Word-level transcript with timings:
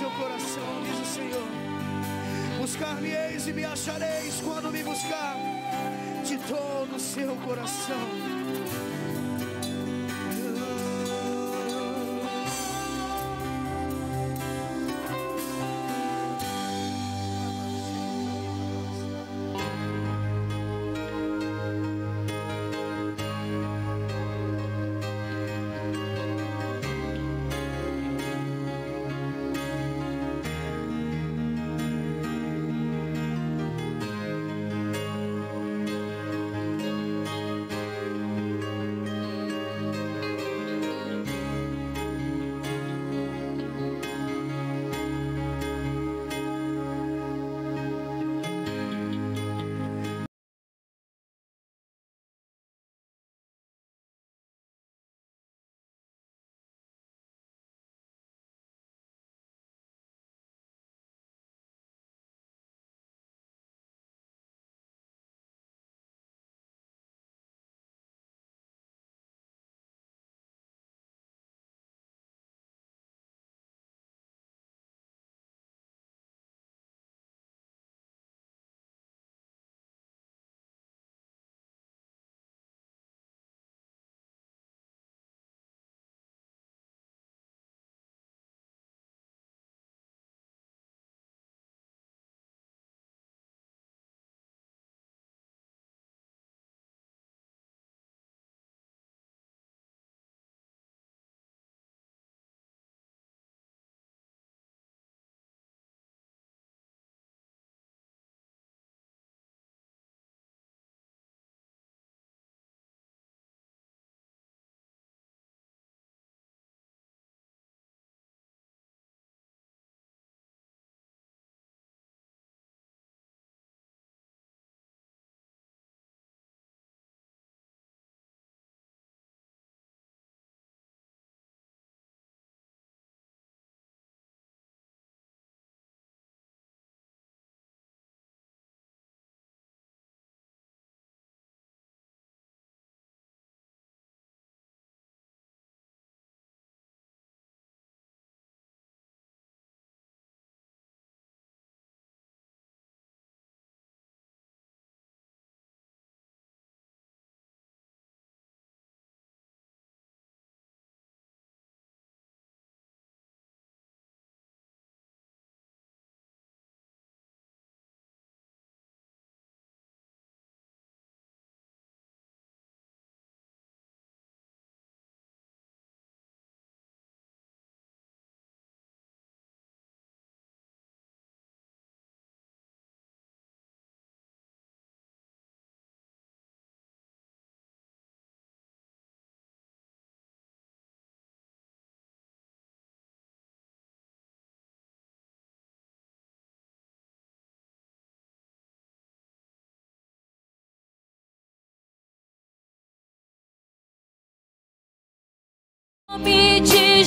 seu 0.00 0.10
coração, 0.12 0.82
diz 0.82 0.98
o 0.98 1.12
Senhor. 1.12 1.48
Buscar-me-eis 2.58 3.46
e 3.48 3.52
me 3.52 3.64
achareis 3.66 4.40
quando 4.40 4.72
me 4.72 4.82
buscar 4.82 5.36
de 6.24 6.38
todo 6.38 6.96
o 6.96 6.98
seu 6.98 7.36
coração. 7.36 8.08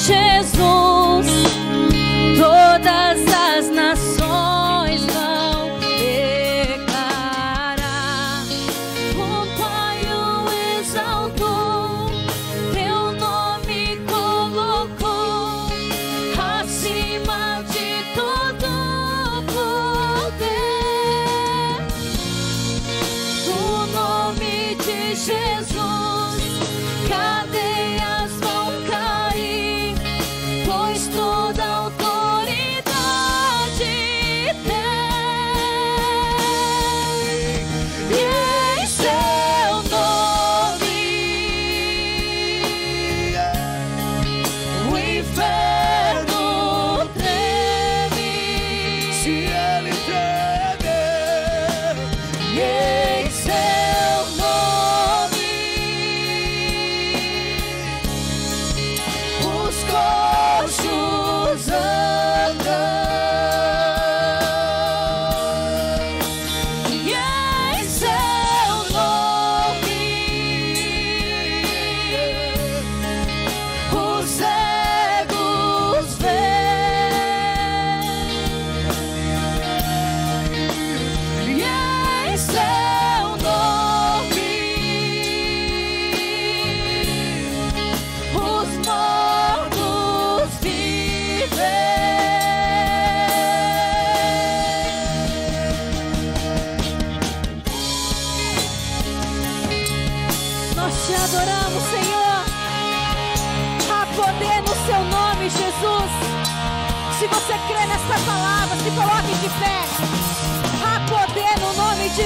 Jesus, 0.06 0.83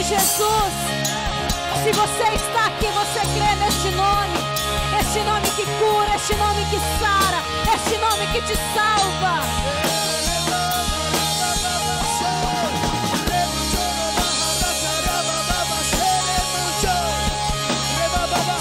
Jesus. 0.08 0.74
Se 1.84 1.92
você 1.92 2.24
está 2.34 2.68
aqui, 2.68 2.88
você 2.88 3.20
crê 3.20 3.56
neste 3.56 3.90
nome. 3.90 4.40
Este 4.98 5.20
nome 5.20 5.50
que 5.50 5.66
cura, 5.66 6.16
este 6.16 6.34
nome 6.36 6.64
que 6.70 6.80
sara, 6.98 7.44
este 7.76 7.98
nome 7.98 8.26
que 8.28 8.42
te 8.42 8.56
salva. 8.74 9.42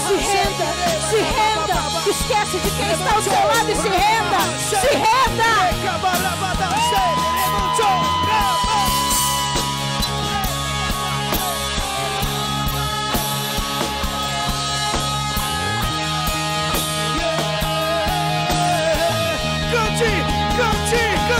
Se 0.05 0.15
renda, 0.15 0.67
se 1.09 1.15
renda. 1.15 2.09
Esquece 2.09 2.57
de 2.59 2.71
quem 2.71 2.91
está 2.91 3.15
ao 3.15 3.21
seu 3.21 3.31
lado 3.31 3.71
e 3.71 3.75
se 3.75 3.87
renda. 3.87 4.39
Se 4.69 4.75
renda. 4.75 5.17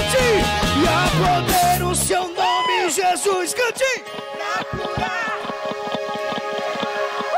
cante 0.08 0.18
e 0.18 0.88
há 0.88 1.04
poder 1.20 1.84
o 1.84 1.94
seu 1.96 2.28
nome, 2.30 2.90
Jesus, 2.90 3.54
cante 3.54 4.04
pra 4.32 4.64
curar. 4.66 5.38
Uh! 7.34 7.38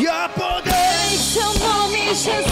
E 0.00 0.06
há 0.06 0.28
poder 0.28 1.12
em 1.12 1.18
seu 1.18 1.52
nome, 1.54 2.14
Jesus. 2.14 2.47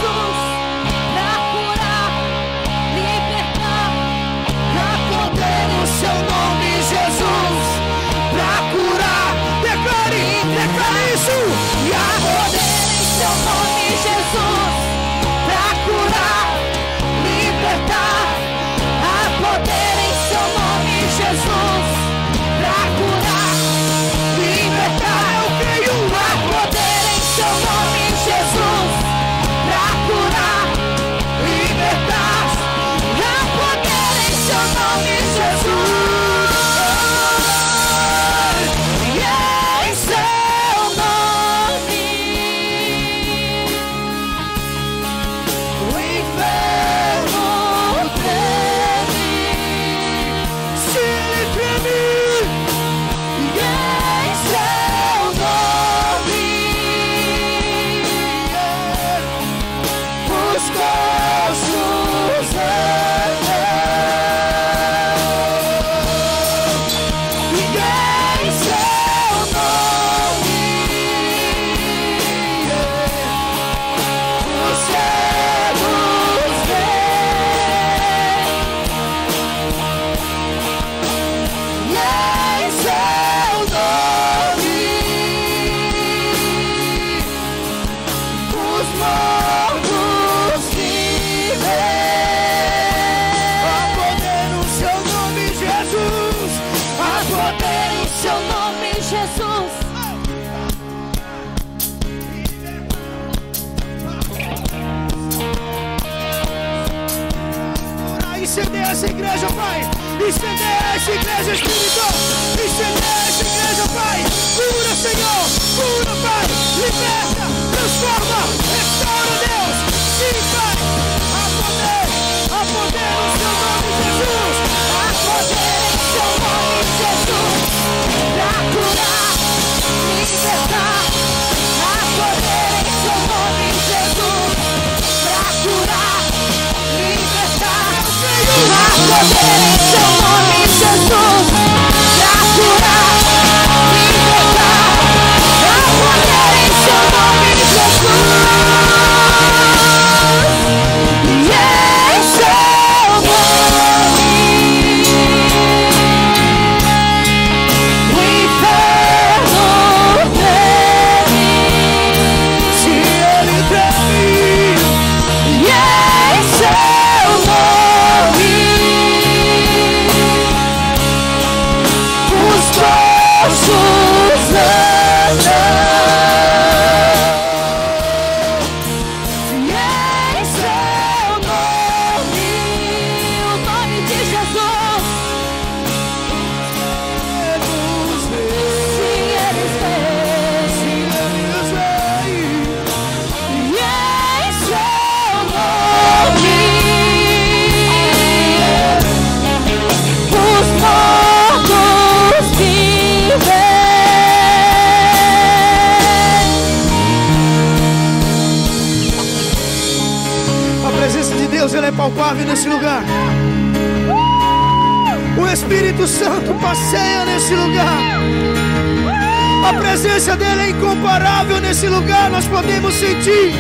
A 219.67 219.73
presença 219.73 220.37
dele 220.37 220.61
é 220.63 220.71
incomparável 220.71 221.61
nesse 221.61 221.89
lugar, 221.89 222.31
nós 222.31 222.47
podemos 222.47 222.95
sentir. 222.95 223.53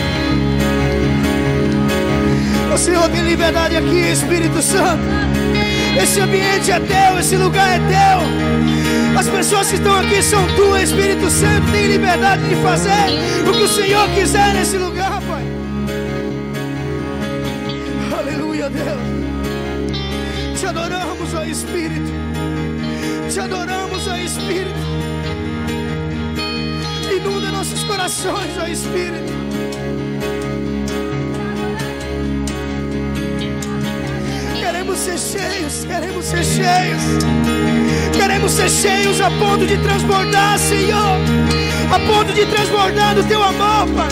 O 2.72 2.78
Senhor 2.78 3.08
tem 3.08 3.22
liberdade 3.22 3.76
aqui, 3.76 4.12
Espírito 4.12 4.62
Santo. 4.62 5.02
Esse 6.00 6.20
ambiente 6.20 6.70
é 6.70 6.78
teu, 6.78 7.18
esse 7.18 7.36
lugar 7.36 7.68
é 7.68 7.80
teu. 7.80 9.18
As 9.18 9.26
pessoas 9.26 9.68
que 9.68 9.75
estão 9.75 9.98
aqui 9.98 10.22
são 10.22 10.46
tuas, 10.54 10.82
Espírito 10.82 11.28
Santo. 11.28 11.72
Tem 11.72 11.88
liberdade 11.88 12.42
de 12.50 12.54
fazer 12.62 12.90
o 13.48 13.52
que 13.52 13.62
o 13.64 13.68
Senhor 13.68 14.08
quiser 14.10 14.54
nesse 14.54 14.76
lugar, 14.76 15.20
Pai. 15.22 15.42
Aleluia, 18.16 18.70
Deus. 18.70 20.60
Te 20.60 20.66
adoramos, 20.66 21.34
ó 21.34 21.42
Espírito. 21.42 22.12
Te 23.28 23.40
adoramos. 23.40 23.86
Corações, 28.16 28.58
ó 28.58 28.66
Espírito. 28.66 29.32
Queremos 34.58 34.99
ser 34.99 35.18
cheios, 35.18 35.85
queremos 35.85 36.25
ser 36.25 36.44
cheios. 36.44 37.02
Queremos 38.12 38.52
ser 38.52 38.70
cheios 38.70 39.20
a 39.20 39.30
ponto 39.30 39.66
de 39.66 39.76
transbordar, 39.78 40.58
Senhor. 40.58 41.18
A 41.92 41.99
ponto 42.00 42.32
de 42.32 42.46
transbordar 42.46 43.14
do 43.14 43.25
teu 43.25 43.42
amor, 43.42 43.87
Pai. 43.94 44.08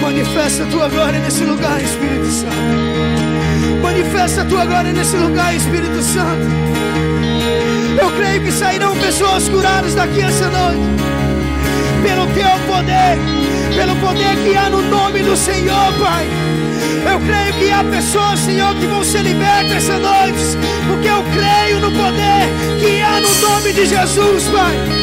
Manifesta 0.00 0.64
a 0.64 0.66
tua 0.66 0.88
glória 0.88 1.20
nesse 1.20 1.44
lugar, 1.44 1.80
Espírito 1.82 2.26
Santo. 2.26 3.82
Manifesta 3.82 4.42
a 4.42 4.44
tua 4.44 4.64
glória 4.64 4.92
nesse 4.92 5.16
lugar, 5.16 5.54
Espírito 5.54 6.02
Santo. 6.02 7.35
Eu 7.98 8.10
creio 8.12 8.42
que 8.42 8.52
sairão 8.52 8.96
pessoas 8.96 9.48
curadas 9.48 9.94
daqui 9.94 10.20
essa 10.20 10.48
noite. 10.48 10.80
Pelo 12.02 12.26
teu 12.28 12.50
poder, 12.66 13.18
pelo 13.74 13.96
poder 13.96 14.36
que 14.44 14.56
há 14.56 14.68
no 14.70 14.82
nome 14.82 15.22
do 15.22 15.36
Senhor, 15.36 15.92
Pai. 15.98 16.26
Eu 17.10 17.20
creio 17.20 17.54
que 17.54 17.70
há 17.70 17.84
pessoas, 17.84 18.40
Senhor, 18.40 18.74
que 18.76 18.86
vão 18.86 19.02
ser 19.02 19.22
libertas 19.22 19.72
essa 19.72 19.98
noite, 19.98 20.38
porque 20.88 21.08
eu 21.08 21.24
creio 21.34 21.80
no 21.80 21.90
poder 21.92 22.48
que 22.80 23.00
há 23.00 23.20
no 23.20 23.48
nome 23.48 23.72
de 23.72 23.86
Jesus, 23.86 24.44
Pai. 24.48 24.95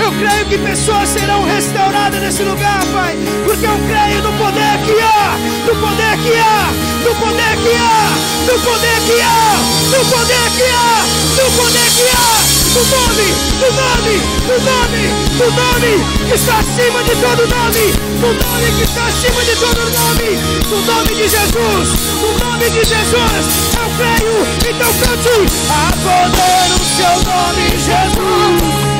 Eu 0.00 0.10
creio 0.12 0.46
que 0.46 0.56
pessoas 0.58 1.08
serão 1.10 1.44
restauradas 1.44 2.20
nesse 2.20 2.42
lugar, 2.42 2.80
Pai, 2.92 3.16
porque 3.44 3.66
eu 3.66 3.78
creio 3.86 4.22
no 4.22 4.32
poder 4.38 4.78
que 4.86 4.98
há, 4.98 5.36
no 5.66 5.76
poder 5.76 6.16
que 6.24 6.36
há, 6.38 6.72
no 7.04 7.14
poder 7.20 7.56
que 7.60 7.76
há, 7.76 8.08
no 8.46 8.58
poder 8.60 9.00
que 9.04 9.20
há, 9.20 9.56
no 9.90 10.04
poder 10.10 10.50
que 10.56 10.64
há, 10.72 11.04
no 11.36 11.50
poder 11.52 11.90
que 11.96 12.08
há. 12.16 12.60
No 12.70 12.84
nome, 12.86 13.26
no 13.58 13.68
nome, 13.72 14.14
no 14.46 14.56
nome, 14.62 15.02
no 15.36 15.50
nome 15.50 16.04
que 16.28 16.34
está 16.34 16.60
acima 16.60 17.02
de 17.02 17.16
todo 17.16 17.48
nome, 17.48 17.92
no 18.20 18.32
nome 18.32 18.72
que 18.78 18.84
está 18.84 19.06
acima 19.06 19.42
de 19.42 19.56
todo 19.56 19.90
nome, 19.90 20.38
no 20.70 20.80
nome 20.86 21.14
de 21.16 21.28
Jesus, 21.28 21.88
no 22.22 22.38
nome 22.38 22.70
de 22.70 22.84
Jesus, 22.84 23.42
eu 23.74 23.90
creio, 23.96 24.46
então 24.70 24.92
cante, 25.00 25.50
a 25.68 25.92
poder 25.96 26.68
no 26.70 26.84
seu 26.84 27.14
nome, 27.24 27.70
Jesus, 27.76 28.99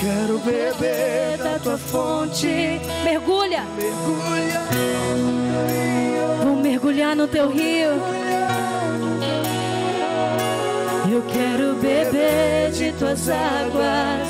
quero 0.00 0.38
beber 0.38 1.36
da 1.36 1.58
tua 1.58 1.76
fonte. 1.76 2.80
Mergulha, 3.04 3.64
Mergulha. 3.76 4.60
vou 6.42 6.56
mergulhar 6.56 7.14
no 7.14 7.28
teu 7.28 7.50
rio. 7.50 7.90
Eu 11.12 11.22
quero 11.28 11.74
beber 11.74 12.70
de 12.72 12.92
tuas 12.92 13.28
águas. 13.28 14.26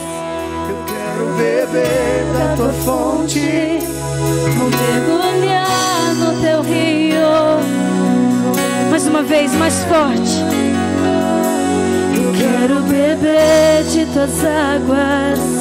Eu 0.68 0.84
quero 0.86 1.26
beber 1.36 2.32
da 2.32 2.56
tua 2.56 2.72
fonte. 2.72 3.78
Vou 4.58 4.70
mergulhar 4.70 6.14
no 6.16 6.40
teu 6.40 6.62
rio. 6.62 7.30
Mais 8.90 9.06
uma 9.06 9.22
vez, 9.22 9.52
mais 9.54 9.84
forte. 9.84 10.40
Eu 12.16 12.32
quero 12.32 12.80
beber 12.82 13.84
de 13.84 14.04
tuas 14.06 14.44
águas. 14.44 15.59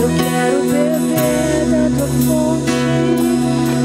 Eu 0.00 0.10
quero 0.16 0.58
beber 0.72 1.64
da 1.70 1.84
tua 1.96 2.08
fonte. 2.26 2.76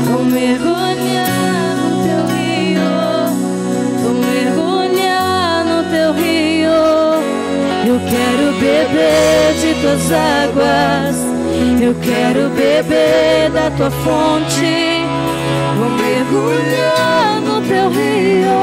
Vou 0.10 0.24
mergulhar 0.26 1.76
no 1.78 1.90
teu 2.04 2.22
rio. 2.36 2.92
Vou 4.04 4.14
mergulhar 4.14 5.66
no 5.66 5.80
teu 5.90 6.14
rio. 6.14 6.82
Eu 7.86 7.98
quero 8.10 8.46
beber 8.60 9.54
de 9.60 9.70
tuas 9.82 10.12
águas. 10.12 11.16
Eu 11.82 11.96
quero 11.96 12.50
beber 12.50 13.50
da 13.52 13.72
tua 13.72 13.92
fonte. 13.92 15.06
Vou 15.78 15.90
mergulhar 15.90 17.42
no 17.42 17.62
teu 17.62 17.90
rio. 17.90 18.62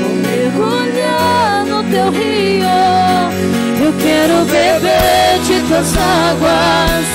Vou 0.00 0.14
mergulhar 0.16 1.64
no 1.66 1.82
teu 1.90 2.10
rio. 2.10 3.61
Eu 3.92 3.98
quero 3.98 4.44
beber 4.46 5.38
de 5.44 5.60
tuas 5.68 5.94
águas. 5.98 7.06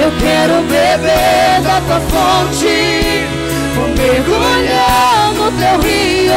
Eu 0.00 0.12
quero 0.20 0.62
beber 0.62 1.60
da 1.62 1.80
tua 1.80 2.00
fonte. 2.08 3.26
Vou 3.74 3.88
mergulhar 3.88 5.32
no 5.34 5.50
teu 5.50 5.80
rio. 5.80 6.34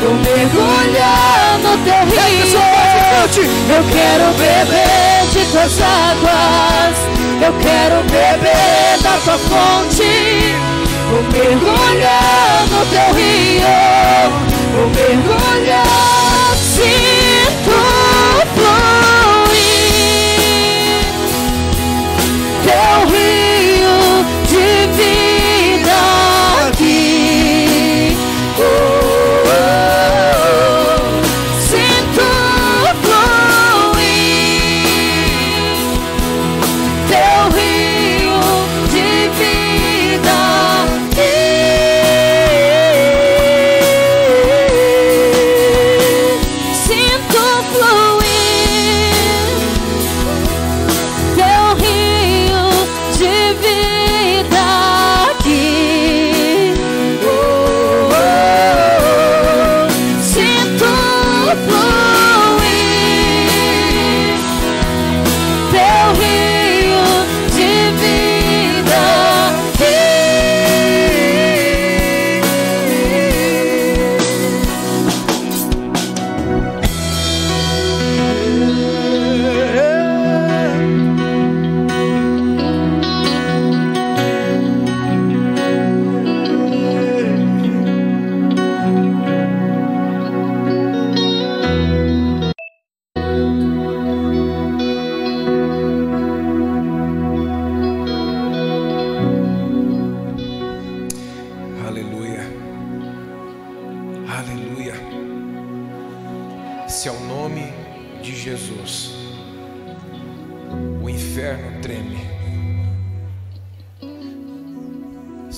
Vou 0.00 0.14
mergulhar 0.14 1.58
no 1.62 1.76
teu 1.84 2.00
rio. 2.06 2.60
Eu 3.76 3.84
quero 3.92 4.32
beber 4.38 5.26
de 5.32 5.44
tuas 5.52 5.80
águas. 5.82 6.96
Eu 7.42 7.52
quero 7.60 8.02
beber 8.04 9.02
da 9.02 9.18
tua 9.22 9.38
fonte. 9.38 10.54
Vou 11.10 11.22
mergulhar 11.30 12.66
no 12.70 12.86
teu 12.86 13.14
rio. 13.14 13.68
Vou 14.72 14.88
mergulhar. 14.88 15.84
Sinto 16.56 17.27
teu 22.68 23.06
rio 23.06 24.24
de 24.46 24.86
vida 24.96 25.27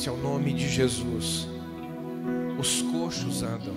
Se 0.01 0.09
ao 0.09 0.17
nome 0.17 0.55
de 0.55 0.67
Jesus 0.67 1.47
os 2.59 2.81
coxos 2.81 3.43
andam. 3.43 3.75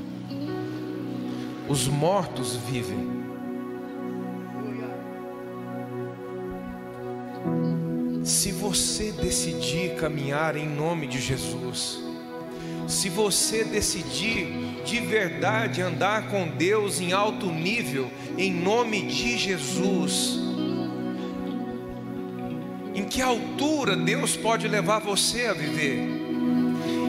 Os 1.67 1.89
mortos 1.89 2.55
vivem. 2.55 3.09
Se 8.23 8.53
você 8.53 9.11
decidir 9.11 9.95
caminhar 9.95 10.55
em 10.55 10.65
nome 10.65 11.07
de 11.07 11.19
Jesus, 11.19 11.99
se 12.87 13.09
você 13.09 13.65
decidir 13.65 14.81
de 14.85 15.01
verdade 15.01 15.81
andar 15.81 16.29
com 16.29 16.47
Deus 16.47 17.01
em 17.01 17.11
alto 17.11 17.47
nível, 17.47 18.09
em 18.37 18.49
nome 18.49 19.07
de 19.07 19.37
Jesus, 19.37 20.39
que 23.13 23.21
altura 23.21 23.95
Deus 23.95 24.35
pode 24.35 24.67
levar 24.67 24.97
você 24.97 25.45
a 25.45 25.53
viver? 25.53 25.99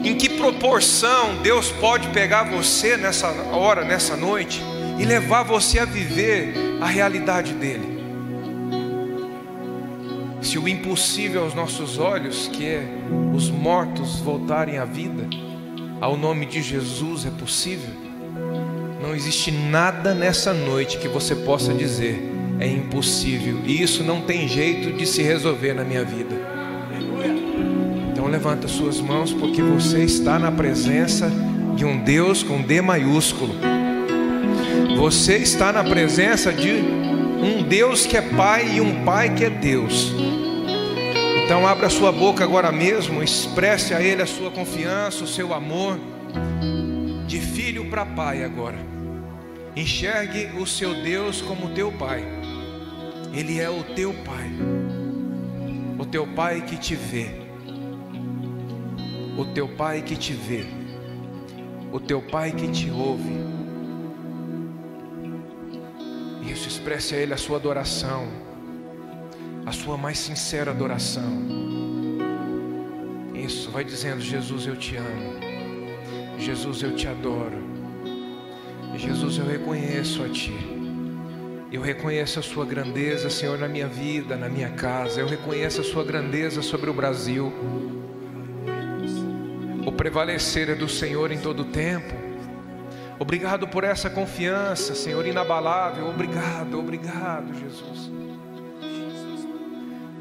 Em 0.03 0.15
que 0.15 0.29
proporção 0.29 1.41
Deus 1.41 1.71
pode 1.71 2.07
pegar 2.09 2.43
você 2.43 2.95
nessa 2.95 3.27
hora, 3.51 3.83
nessa 3.83 4.15
noite, 4.15 4.61
e 4.99 5.03
levar 5.03 5.41
você 5.41 5.79
a 5.79 5.85
viver 5.85 6.53
a 6.79 6.85
realidade 6.85 7.53
dele? 7.53 7.95
Se 10.43 10.59
o 10.59 10.67
impossível 10.67 11.43
aos 11.43 11.55
nossos 11.55 11.97
olhos, 11.97 12.47
que 12.49 12.67
é 12.67 12.83
os 13.33 13.49
mortos 13.49 14.19
voltarem 14.19 14.77
à 14.77 14.85
vida, 14.85 15.27
ao 15.99 16.15
nome 16.15 16.45
de 16.45 16.61
Jesus 16.61 17.25
é 17.25 17.31
possível, 17.31 17.89
não 19.01 19.15
existe 19.15 19.49
nada 19.49 20.13
nessa 20.13 20.53
noite 20.53 20.99
que 20.99 21.07
você 21.07 21.35
possa 21.35 21.73
dizer 21.73 22.34
é 22.59 22.67
impossível, 22.67 23.59
e 23.65 23.81
isso 23.81 24.03
não 24.03 24.21
tem 24.21 24.47
jeito 24.47 24.93
de 24.93 25.05
se 25.05 25.21
resolver 25.21 25.73
na 25.73 25.83
minha 25.83 26.03
vida. 26.03 26.35
Então 28.11 28.27
levanta 28.27 28.67
suas 28.67 28.99
mãos, 28.99 29.33
porque 29.33 29.61
você 29.61 30.03
está 30.03 30.39
na 30.39 30.51
presença 30.51 31.31
de 31.75 31.85
um 31.85 32.03
Deus 32.03 32.41
com 32.43 32.61
D 32.61 32.81
maiúsculo. 32.81 33.53
Você 34.97 35.37
está 35.37 35.73
na 35.73 35.83
presença 35.83 36.53
de 36.53 36.71
um 36.71 37.63
Deus 37.67 38.05
que 38.05 38.15
é 38.17 38.21
Pai 38.21 38.77
e 38.77 38.81
um 38.81 39.03
Pai 39.03 39.35
que 39.35 39.43
é 39.43 39.49
Deus. 39.49 40.13
Então 41.43 41.67
abra 41.67 41.89
sua 41.89 42.11
boca 42.11 42.43
agora 42.43 42.71
mesmo, 42.71 43.21
expresse 43.21 43.93
a 43.93 44.01
Ele 44.01 44.21
a 44.21 44.25
sua 44.25 44.49
confiança, 44.49 45.23
o 45.23 45.27
seu 45.27 45.53
amor, 45.53 45.99
de 47.27 47.39
filho 47.39 47.85
para 47.89 48.05
pai 48.05 48.43
agora. 48.43 48.77
Enxergue 49.75 50.49
o 50.59 50.65
seu 50.65 50.93
Deus 51.03 51.41
como 51.41 51.69
teu 51.69 51.91
Pai. 51.91 52.23
Ele 53.35 53.59
é 53.59 53.69
o 53.69 53.83
teu 53.83 54.13
Pai, 54.13 54.49
o 55.99 56.05
teu 56.05 56.25
Pai 56.25 56.61
que 56.61 56.77
te 56.77 56.95
vê, 56.95 57.27
o 59.37 59.43
teu 59.43 59.67
Pai 59.67 60.01
que 60.01 60.15
te 60.15 60.31
vê, 60.31 60.63
o 61.91 61.99
teu 61.99 62.21
Pai 62.21 62.53
que 62.53 62.65
te 62.69 62.89
ouve. 62.89 63.35
Isso, 66.49 66.69
expresse 66.69 67.13
a 67.13 67.17
Ele 67.17 67.33
a 67.33 67.37
sua 67.37 67.57
adoração, 67.57 68.25
a 69.65 69.73
sua 69.73 69.97
mais 69.97 70.17
sincera 70.17 70.71
adoração. 70.71 71.29
Isso, 73.33 73.69
vai 73.69 73.83
dizendo: 73.83 74.21
Jesus, 74.21 74.65
eu 74.65 74.77
te 74.77 74.95
amo, 74.95 76.39
Jesus, 76.39 76.81
eu 76.81 76.95
te 76.95 77.05
adoro, 77.05 77.61
Jesus, 78.95 79.37
eu 79.39 79.45
reconheço 79.45 80.23
a 80.23 80.29
Ti. 80.29 80.74
Eu 81.75 81.81
reconheço 81.81 82.39
a 82.39 82.41
Sua 82.41 82.65
grandeza, 82.65 83.29
Senhor, 83.29 83.59
na 83.59 83.67
minha 83.67 83.85
vida, 83.85 84.37
na 84.37 84.47
minha 84.47 84.69
casa. 84.69 85.19
Eu 85.19 85.27
reconheço 85.27 85.81
a 85.81 85.83
Sua 85.83 86.05
grandeza 86.05 86.61
sobre 86.61 86.89
o 86.89 86.93
Brasil. 86.93 87.51
O 89.85 89.91
prevalecer 89.91 90.69
é 90.69 90.73
do 90.73 90.87
Senhor 90.87 91.33
em 91.33 91.37
todo 91.37 91.63
o 91.63 91.65
tempo. 91.65 92.13
Obrigado 93.19 93.67
por 93.67 93.83
essa 93.83 94.09
confiança, 94.09 94.95
Senhor, 94.95 95.27
inabalável. 95.27 96.07
Obrigado, 96.07 96.79
obrigado, 96.79 97.53
Jesus. 97.53 98.09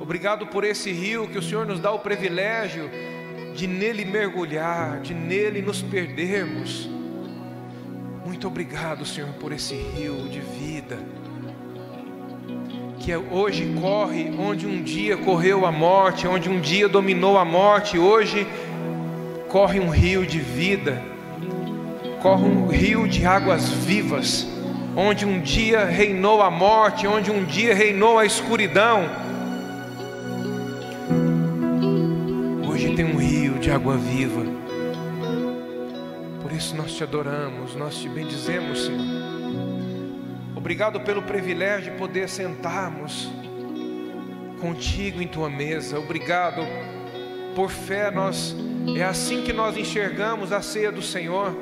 Obrigado 0.00 0.48
por 0.48 0.64
esse 0.64 0.90
rio 0.90 1.28
que 1.28 1.38
o 1.38 1.42
Senhor 1.42 1.64
nos 1.64 1.78
dá 1.78 1.92
o 1.92 2.00
privilégio 2.00 2.90
de 3.54 3.68
nele 3.68 4.04
mergulhar, 4.04 5.00
de 5.02 5.14
nele 5.14 5.62
nos 5.62 5.80
perdermos. 5.80 6.90
Muito 8.26 8.44
obrigado, 8.48 9.06
Senhor, 9.06 9.32
por 9.34 9.52
esse 9.52 9.76
rio 9.76 10.28
de 10.28 10.40
vida 10.40 10.98
que 13.04 13.14
hoje 13.14 13.74
corre 13.82 14.32
onde 14.38 14.66
um 14.66 14.82
dia 14.82 15.14
correu 15.14 15.66
a 15.66 15.70
morte, 15.70 16.26
onde 16.26 16.48
um 16.48 16.58
dia 16.58 16.88
dominou 16.88 17.36
a 17.36 17.44
morte, 17.44 17.98
hoje 17.98 18.46
corre 19.50 19.78
um 19.78 19.90
rio 19.90 20.26
de 20.26 20.38
vida, 20.38 21.02
corre 22.22 22.44
um 22.44 22.66
rio 22.66 23.06
de 23.06 23.26
águas 23.26 23.68
vivas, 23.68 24.46
onde 24.96 25.26
um 25.26 25.38
dia 25.38 25.84
reinou 25.84 26.40
a 26.40 26.50
morte, 26.50 27.06
onde 27.06 27.30
um 27.30 27.44
dia 27.44 27.74
reinou 27.74 28.18
a 28.18 28.24
escuridão. 28.24 29.04
Hoje 32.66 32.94
tem 32.96 33.04
um 33.04 33.18
rio 33.18 33.58
de 33.58 33.70
água 33.70 33.98
viva. 33.98 34.46
Por 36.40 36.50
isso 36.52 36.74
nós 36.74 36.94
te 36.94 37.02
adoramos, 37.02 37.74
nós 37.74 37.96
te 37.96 38.08
bendizemos, 38.08 38.86
Senhor. 38.86 39.23
Obrigado 40.64 40.98
pelo 41.02 41.20
privilégio 41.20 41.92
de 41.92 41.98
poder 41.98 42.26
sentarmos 42.26 43.30
contigo 44.62 45.20
em 45.20 45.28
tua 45.28 45.50
mesa. 45.50 45.98
Obrigado 45.98 46.62
por 47.54 47.68
fé, 47.68 48.10
nós 48.10 48.56
é 48.96 49.04
assim 49.04 49.42
que 49.42 49.52
nós 49.52 49.76
enxergamos 49.76 50.52
a 50.52 50.62
ceia 50.62 50.90
do 50.90 51.02
Senhor. 51.02 51.54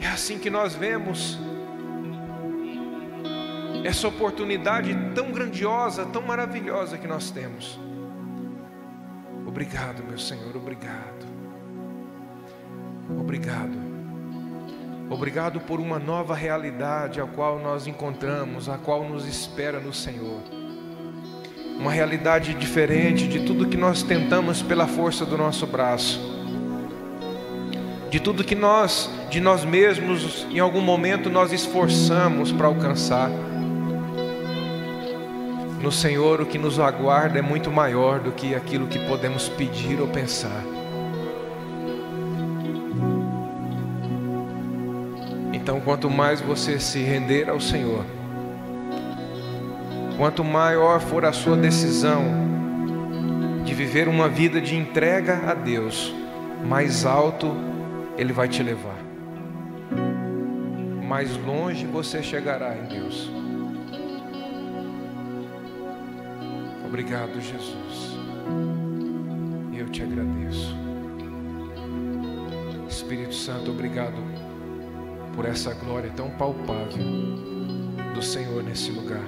É 0.00 0.08
assim 0.08 0.40
que 0.40 0.50
nós 0.50 0.74
vemos 0.74 1.38
essa 3.84 4.08
oportunidade 4.08 4.92
tão 5.14 5.30
grandiosa, 5.30 6.04
tão 6.06 6.22
maravilhosa 6.22 6.98
que 6.98 7.06
nós 7.06 7.30
temos. 7.30 7.78
Obrigado, 9.46 10.02
meu 10.02 10.18
Senhor, 10.18 10.56
obrigado. 10.56 11.24
Obrigado. 13.08 13.85
Obrigado 15.08 15.60
por 15.60 15.78
uma 15.78 16.00
nova 16.00 16.34
realidade 16.34 17.20
a 17.20 17.26
qual 17.26 17.60
nós 17.60 17.86
encontramos, 17.86 18.68
a 18.68 18.76
qual 18.76 19.04
nos 19.04 19.24
espera 19.24 19.78
no 19.78 19.92
Senhor. 19.92 20.40
Uma 21.78 21.92
realidade 21.92 22.54
diferente 22.54 23.28
de 23.28 23.40
tudo 23.40 23.68
que 23.68 23.76
nós 23.76 24.02
tentamos 24.02 24.62
pela 24.62 24.86
força 24.88 25.24
do 25.24 25.38
nosso 25.38 25.64
braço. 25.64 26.18
De 28.10 28.18
tudo 28.18 28.42
que 28.42 28.56
nós, 28.56 29.08
de 29.30 29.40
nós 29.40 29.64
mesmos, 29.64 30.44
em 30.50 30.58
algum 30.58 30.80
momento 30.80 31.30
nós 31.30 31.52
esforçamos 31.52 32.50
para 32.50 32.66
alcançar. 32.66 33.30
No 35.80 35.92
Senhor, 35.92 36.40
o 36.40 36.46
que 36.46 36.58
nos 36.58 36.80
aguarda 36.80 37.38
é 37.38 37.42
muito 37.42 37.70
maior 37.70 38.18
do 38.18 38.32
que 38.32 38.56
aquilo 38.56 38.88
que 38.88 38.98
podemos 39.06 39.48
pedir 39.50 40.00
ou 40.00 40.08
pensar. 40.08 40.75
Quanto 45.86 46.10
mais 46.10 46.40
você 46.40 46.80
se 46.80 46.98
render 46.98 47.48
ao 47.48 47.60
Senhor, 47.60 48.04
quanto 50.16 50.42
maior 50.42 51.00
for 51.00 51.24
a 51.24 51.32
sua 51.32 51.56
decisão 51.56 52.24
de 53.64 53.72
viver 53.72 54.08
uma 54.08 54.28
vida 54.28 54.60
de 54.60 54.74
entrega 54.74 55.48
a 55.48 55.54
Deus, 55.54 56.12
mais 56.66 57.06
alto 57.06 57.54
Ele 58.18 58.32
vai 58.32 58.48
te 58.48 58.64
levar, 58.64 58.98
mais 61.04 61.36
longe 61.36 61.86
você 61.86 62.20
chegará 62.20 62.76
em 62.76 62.86
Deus. 62.86 63.30
Obrigado, 66.84 67.40
Jesus. 67.40 68.16
Eu 69.72 69.88
te 69.90 70.02
agradeço. 70.02 70.76
Espírito 72.88 73.34
Santo, 73.36 73.70
obrigado 73.70 74.35
por 75.36 75.44
essa 75.44 75.74
glória 75.74 76.10
tão 76.16 76.30
palpável 76.30 77.04
do 78.14 78.22
Senhor 78.22 78.62
nesse 78.64 78.90
lugar. 78.90 79.22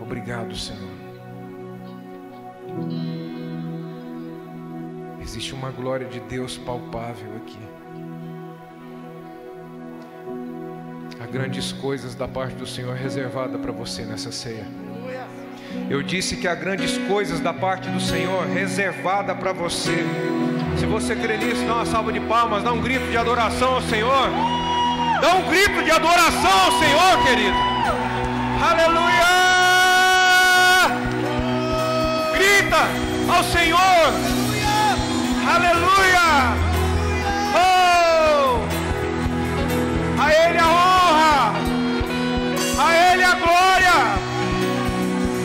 Obrigado, 0.00 0.56
Senhor. 0.56 0.90
Existe 5.20 5.54
uma 5.54 5.70
glória 5.70 6.08
de 6.08 6.20
Deus 6.20 6.56
palpável 6.56 7.36
aqui. 7.36 7.58
Há 11.22 11.26
grandes 11.26 11.70
coisas 11.70 12.14
da 12.14 12.26
parte 12.26 12.56
do 12.56 12.66
Senhor 12.66 12.96
reservada 12.96 13.58
para 13.58 13.72
você 13.72 14.02
nessa 14.02 14.32
ceia. 14.32 14.66
Eu 15.90 16.02
disse 16.02 16.36
que 16.36 16.48
há 16.48 16.54
grandes 16.54 16.96
coisas 17.08 17.40
da 17.40 17.52
parte 17.52 17.90
do 17.90 18.00
Senhor 18.00 18.46
reservada 18.46 19.34
para 19.34 19.52
você. 19.52 20.04
Se 20.78 20.86
você 20.86 21.14
crê 21.14 21.36
nisso, 21.36 21.64
dá 21.66 21.74
uma 21.74 21.86
salva 21.86 22.12
de 22.12 22.20
palmas, 22.20 22.62
dá 22.62 22.72
um 22.72 22.80
grito 22.80 23.10
de 23.10 23.16
adoração 23.16 23.74
ao 23.74 23.82
Senhor. 23.82 24.28
Dá 25.20 25.34
um 25.36 25.42
grito 25.48 25.82
de 25.82 25.90
adoração 25.90 26.50
ao 26.66 26.72
Senhor, 26.78 27.22
querido. 27.24 27.56
Aleluia! 28.60 29.32
Grita 32.32 32.88
ao 33.32 33.44
Senhor. 33.44 34.12
Aleluia! 35.54 36.56
Oh! 37.54 37.62
A 40.20 40.32
Ele 40.32 40.58
a 40.58 40.66
honra. 40.66 41.52
A 42.78 43.12
Ele 43.12 43.24
a 43.24 43.34
glória. 43.34 43.96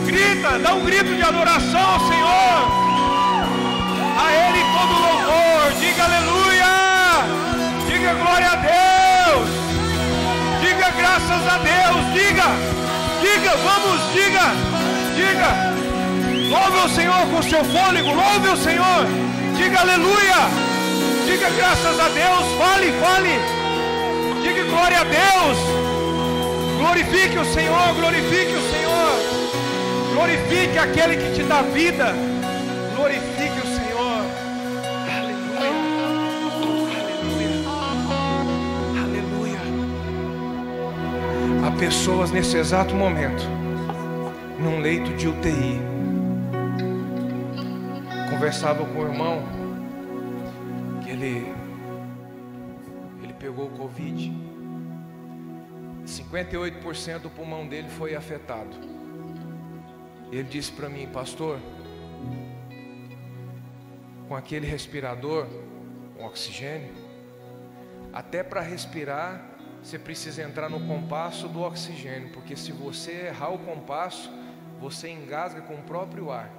Grita, 0.06 0.58
dá 0.58 0.74
um 0.74 0.84
grito 0.84 1.14
de 1.14 1.22
adoração 1.22 1.80
ao 1.80 2.00
Senhor. 2.00 2.87
Diga 5.80 6.04
aleluia. 6.04 6.72
Diga 7.86 8.14
glória 8.14 8.50
a 8.50 8.56
Deus. 8.56 9.48
Diga 10.60 10.90
graças 10.90 11.42
a 11.46 11.58
Deus. 11.58 12.02
Diga, 12.12 12.48
diga, 13.22 13.52
vamos, 13.56 14.00
diga, 14.12 14.46
diga. 15.16 15.68
Louve 16.50 16.78
o 16.86 16.88
Senhor 16.94 17.26
com 17.30 17.42
seu 17.42 17.64
fôlego. 17.64 18.12
Louve 18.14 18.48
o 18.48 18.56
Senhor. 18.56 19.06
Diga 19.56 19.80
aleluia. 19.80 20.40
Diga 21.26 21.50
graças 21.50 22.00
a 22.00 22.08
Deus. 22.08 22.46
Fale, 22.58 22.92
fale. 23.00 23.58
Diga 24.42 24.64
glória 24.64 25.00
a 25.00 25.04
Deus. 25.04 25.58
Glorifique 26.78 27.36
o 27.38 27.44
Senhor, 27.44 27.94
glorifique 27.94 28.54
o 28.54 28.70
Senhor. 28.70 29.38
Glorifique 30.14 30.78
aquele 30.78 31.16
que 31.16 31.34
te 31.34 31.42
dá 31.42 31.62
vida. 31.62 32.27
Pessoas 41.78 42.32
nesse 42.32 42.56
exato 42.56 42.92
momento, 42.92 43.44
num 44.58 44.80
leito 44.80 45.14
de 45.16 45.28
UTI. 45.28 45.78
Conversava 48.28 48.84
com 48.84 48.98
o 48.98 49.06
irmão 49.06 49.42
que 51.04 51.10
ele 51.10 51.54
ele 53.22 53.32
pegou 53.34 53.66
o 53.66 53.70
Covid. 53.70 54.36
58% 56.04 57.18
do 57.20 57.30
pulmão 57.30 57.68
dele 57.68 57.88
foi 57.88 58.16
afetado. 58.16 58.76
Ele 60.32 60.42
disse 60.42 60.72
para 60.72 60.88
mim, 60.88 61.06
pastor, 61.06 61.60
com 64.26 64.34
aquele 64.34 64.66
respirador, 64.66 65.46
com 66.16 66.24
oxigênio, 66.24 66.92
até 68.12 68.42
para 68.42 68.60
respirar, 68.60 69.57
você 69.82 69.98
precisa 69.98 70.42
entrar 70.42 70.68
no 70.68 70.86
compasso 70.86 71.48
do 71.48 71.60
oxigênio, 71.60 72.30
porque 72.30 72.56
se 72.56 72.72
você 72.72 73.28
errar 73.28 73.50
o 73.50 73.58
compasso, 73.58 74.30
você 74.80 75.08
engasga 75.08 75.60
com 75.62 75.74
o 75.74 75.82
próprio 75.82 76.30
ar, 76.30 76.50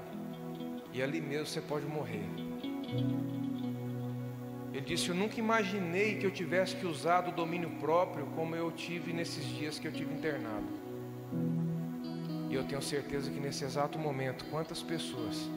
e 0.94 1.02
ali 1.02 1.22
mesmo 1.22 1.46
você 1.46 1.62
pode 1.62 1.86
morrer. 1.86 2.24
Ele 4.74 4.82
disse: 4.82 5.10
Eu 5.10 5.16
nunca 5.16 5.40
imaginei 5.40 6.16
que 6.16 6.26
eu 6.26 6.32
tivesse 6.32 6.76
que 6.76 6.86
usar 6.86 7.22
do 7.22 7.32
domínio 7.32 7.70
próprio 7.80 8.26
como 8.28 8.56
eu 8.56 8.72
tive 8.72 9.12
nesses 9.14 9.44
dias 9.46 9.78
que 9.78 9.88
eu 9.88 9.92
tive 9.92 10.14
internado. 10.14 10.68
E 12.50 12.56
eu 12.56 12.64
tenho 12.64 12.82
certeza 12.82 13.30
que 13.30 13.40
nesse 13.40 13.64
exato 13.64 14.00
momento, 14.00 14.46
quantas 14.46 14.82
pessoas 14.82 15.50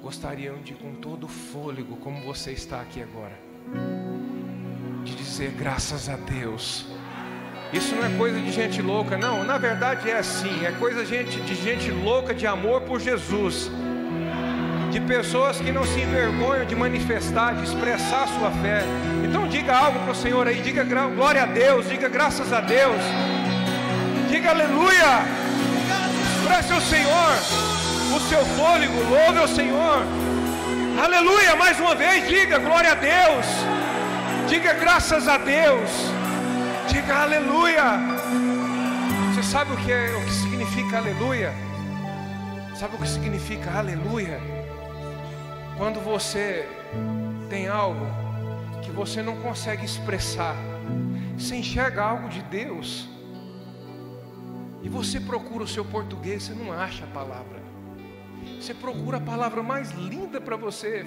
gostariam 0.00 0.60
de, 0.62 0.74
com 0.74 0.94
todo 0.94 1.24
o 1.24 1.28
fôlego, 1.28 1.96
como 1.96 2.24
você 2.24 2.52
está 2.52 2.80
aqui 2.80 3.02
agora, 3.02 3.36
de 5.06 5.14
dizer 5.14 5.54
graças 5.56 6.08
a 6.08 6.16
Deus. 6.16 6.84
Isso 7.72 7.94
não 7.94 8.04
é 8.04 8.10
coisa 8.16 8.40
de 8.40 8.50
gente 8.50 8.82
louca, 8.82 9.16
não. 9.16 9.44
Na 9.44 9.56
verdade 9.56 10.10
é 10.10 10.18
assim, 10.18 10.64
é 10.64 10.72
coisa 10.72 11.04
de 11.04 11.54
gente 11.54 11.90
louca 11.90 12.34
de 12.34 12.46
amor 12.46 12.82
por 12.82 13.00
Jesus. 13.00 13.70
De 14.90 15.00
pessoas 15.00 15.60
que 15.60 15.70
não 15.70 15.84
se 15.84 16.00
envergonham 16.00 16.64
de 16.64 16.74
manifestar, 16.74 17.54
de 17.54 17.64
expressar 17.64 18.24
a 18.24 18.26
sua 18.26 18.50
fé. 18.62 18.82
Então 19.24 19.46
diga 19.46 19.76
algo 19.76 19.98
para 20.00 20.12
o 20.12 20.14
Senhor 20.14 20.46
aí, 20.46 20.60
diga 20.60 20.84
glória 20.84 21.42
a 21.42 21.46
Deus, 21.46 21.88
diga 21.88 22.08
graças 22.08 22.52
a 22.52 22.60
Deus, 22.60 23.02
diga 24.30 24.50
aleluia, 24.50 25.22
expresse 26.38 26.72
ao 26.72 26.80
Senhor 26.80 27.32
o 28.16 28.20
seu 28.28 28.44
fôlego, 28.56 28.98
louve 29.10 29.38
ao 29.38 29.48
Senhor. 29.48 30.02
Aleluia, 31.00 31.54
mais 31.56 31.78
uma 31.78 31.94
vez, 31.94 32.26
diga 32.26 32.58
glória 32.58 32.92
a 32.92 32.94
Deus. 32.94 33.75
Diga 34.48 34.74
graças 34.74 35.26
a 35.26 35.38
Deus. 35.38 35.90
Diga 36.88 37.22
aleluia. 37.22 37.98
Você 39.34 39.42
sabe 39.42 39.72
o 39.72 39.76
que 39.76 39.90
é, 39.90 40.16
o 40.16 40.24
que 40.24 40.32
significa 40.32 40.98
aleluia? 40.98 41.52
Sabe 42.76 42.94
o 42.94 42.98
que 42.98 43.08
significa 43.08 43.72
aleluia? 43.76 44.40
Quando 45.76 46.00
você 46.00 46.68
tem 47.50 47.66
algo 47.66 48.06
que 48.82 48.90
você 48.92 49.20
não 49.20 49.36
consegue 49.42 49.84
expressar, 49.84 50.54
você 51.36 51.56
enxerga 51.56 52.04
algo 52.04 52.28
de 52.28 52.40
Deus. 52.42 53.08
E 54.80 54.88
você 54.88 55.18
procura 55.18 55.64
o 55.64 55.68
seu 55.68 55.84
português, 55.84 56.44
você 56.44 56.54
não 56.54 56.72
acha 56.72 57.02
a 57.02 57.08
palavra. 57.08 57.60
Você 58.60 58.72
procura 58.72 59.16
a 59.16 59.20
palavra 59.20 59.60
mais 59.60 59.90
linda 59.90 60.40
para 60.40 60.56
você 60.56 61.04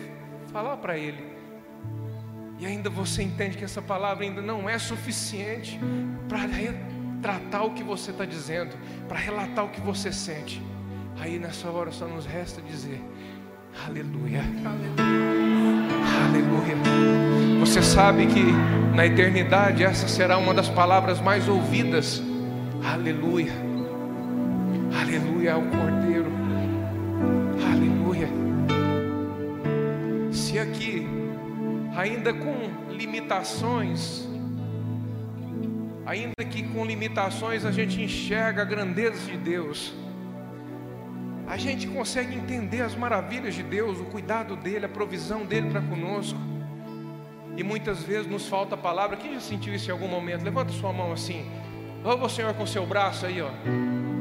falar 0.52 0.76
para 0.76 0.98
Ele. 0.98 1.39
E 2.60 2.66
ainda 2.66 2.90
você 2.90 3.24
entende 3.24 3.58
que 3.58 3.64
essa 3.64 3.82
palavra 3.82 4.26
ainda 4.26 4.42
não 4.42 4.70
é 4.70 4.78
suficiente 4.78 5.80
para 6.28 6.40
retratar 6.40 7.66
o 7.66 7.74
que 7.74 7.84
você 7.84 8.12
está 8.12 8.26
dizendo, 8.26 8.76
para 9.08 9.18
relatar 9.18 9.66
o 9.66 9.70
que 9.70 9.80
você 9.80 10.12
sente. 10.12 10.62
Aí 11.20 11.40
nessa 11.40 11.70
hora 11.70 11.92
só 11.92 12.06
nos 12.06 12.26
resta 12.26 12.62
dizer: 12.62 13.02
Aleluia, 13.88 14.42
Aleluia. 16.28 16.76
Você 17.62 17.82
sabe 17.82 18.28
que 18.28 18.44
na 18.96 19.06
eternidade 19.06 19.84
essa 19.84 20.08
será 20.08 20.38
uma 20.38 20.54
das 20.54 20.68
palavras 20.70 21.22
mais 21.22 21.48
ouvidas. 21.48 22.22
Aleluia, 22.84 23.54
Aleluia 24.94 25.54
ao 25.54 25.62
Cordeiro. 25.62 26.00
Se 30.32 30.58
aqui, 30.58 31.08
ainda 32.00 32.34
com 32.34 32.56
limitações, 32.94 34.26
ainda 36.06 36.46
que 36.50 36.64
com 36.64 36.86
limitações 36.86 37.66
a 37.66 37.72
gente 37.72 38.02
enxerga 38.02 38.62
a 38.62 38.66
grandeza 38.66 39.30
de 39.30 39.36
Deus, 39.36 39.94
a 41.46 41.58
gente 41.58 41.88
consegue 41.88 42.36
entender 42.36 42.82
as 42.82 42.96
maravilhas 42.96 43.54
de 43.54 43.64
Deus, 43.64 44.00
o 44.00 44.06
cuidado 44.06 44.56
dele, 44.56 44.86
a 44.86 44.90
provisão 44.90 45.46
dele 45.46 45.70
para 45.70 45.82
conosco. 45.82 46.40
E 47.58 47.64
muitas 47.64 48.02
vezes 48.04 48.28
nos 48.28 48.48
falta 48.48 48.76
a 48.76 48.78
palavra. 48.78 49.18
Quem 49.18 49.34
já 49.34 49.42
sentiu 49.42 49.74
isso 49.74 49.90
em 49.90 49.92
algum 49.92 50.08
momento? 50.08 50.44
Levanta 50.44 50.72
sua 50.72 50.94
mão 50.94 51.12
assim. 51.12 51.46
Louva 52.02 52.28
o 52.28 52.30
Senhor 52.30 52.54
com 52.54 52.66
seu 52.66 52.86
braço 52.86 53.26
aí, 53.26 53.42
ó. 53.42 53.50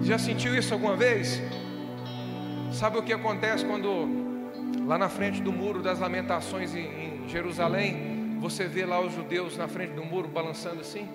Já 0.03 0.19
sentiu 0.19 0.57
isso 0.57 0.75
alguma 0.75 0.97
vez? 0.97 1.41
Sabe 2.73 2.99
o 2.99 3.03
que 3.03 3.13
acontece 3.13 3.65
quando 3.65 4.27
Lá 4.89 4.97
na 4.97 5.11
frente 5.11 5.43
do 5.43 5.53
muro 5.53 5.83
das 5.83 5.99
lamentações 5.99 6.75
em, 6.75 6.81
Jerusalém, 7.29 8.39
você 8.41 8.67
vê 8.67 8.87
lá 8.87 9.01
os 9.01 9.13
judeus 9.13 9.57
na 9.57 9.69
frente 9.69 9.93
do 9.93 10.05
muro 10.05 10.29
balançando 10.29 10.81
assim. 10.81 11.07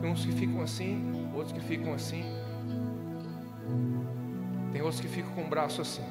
Tem 0.00 0.10
uns 0.10 0.24
que 0.26 0.32
ficam 0.32 0.60
assim, 0.60 1.30
outros 1.34 1.52
que 1.52 1.60
ficam 1.60 1.94
assim. 1.94 2.22
Tem 4.70 4.82
outros 4.82 5.00
que 5.00 5.08
ficam 5.08 5.32
com 5.32 5.44
o 5.44 5.48
braço 5.48 5.80
assim. 5.80 6.04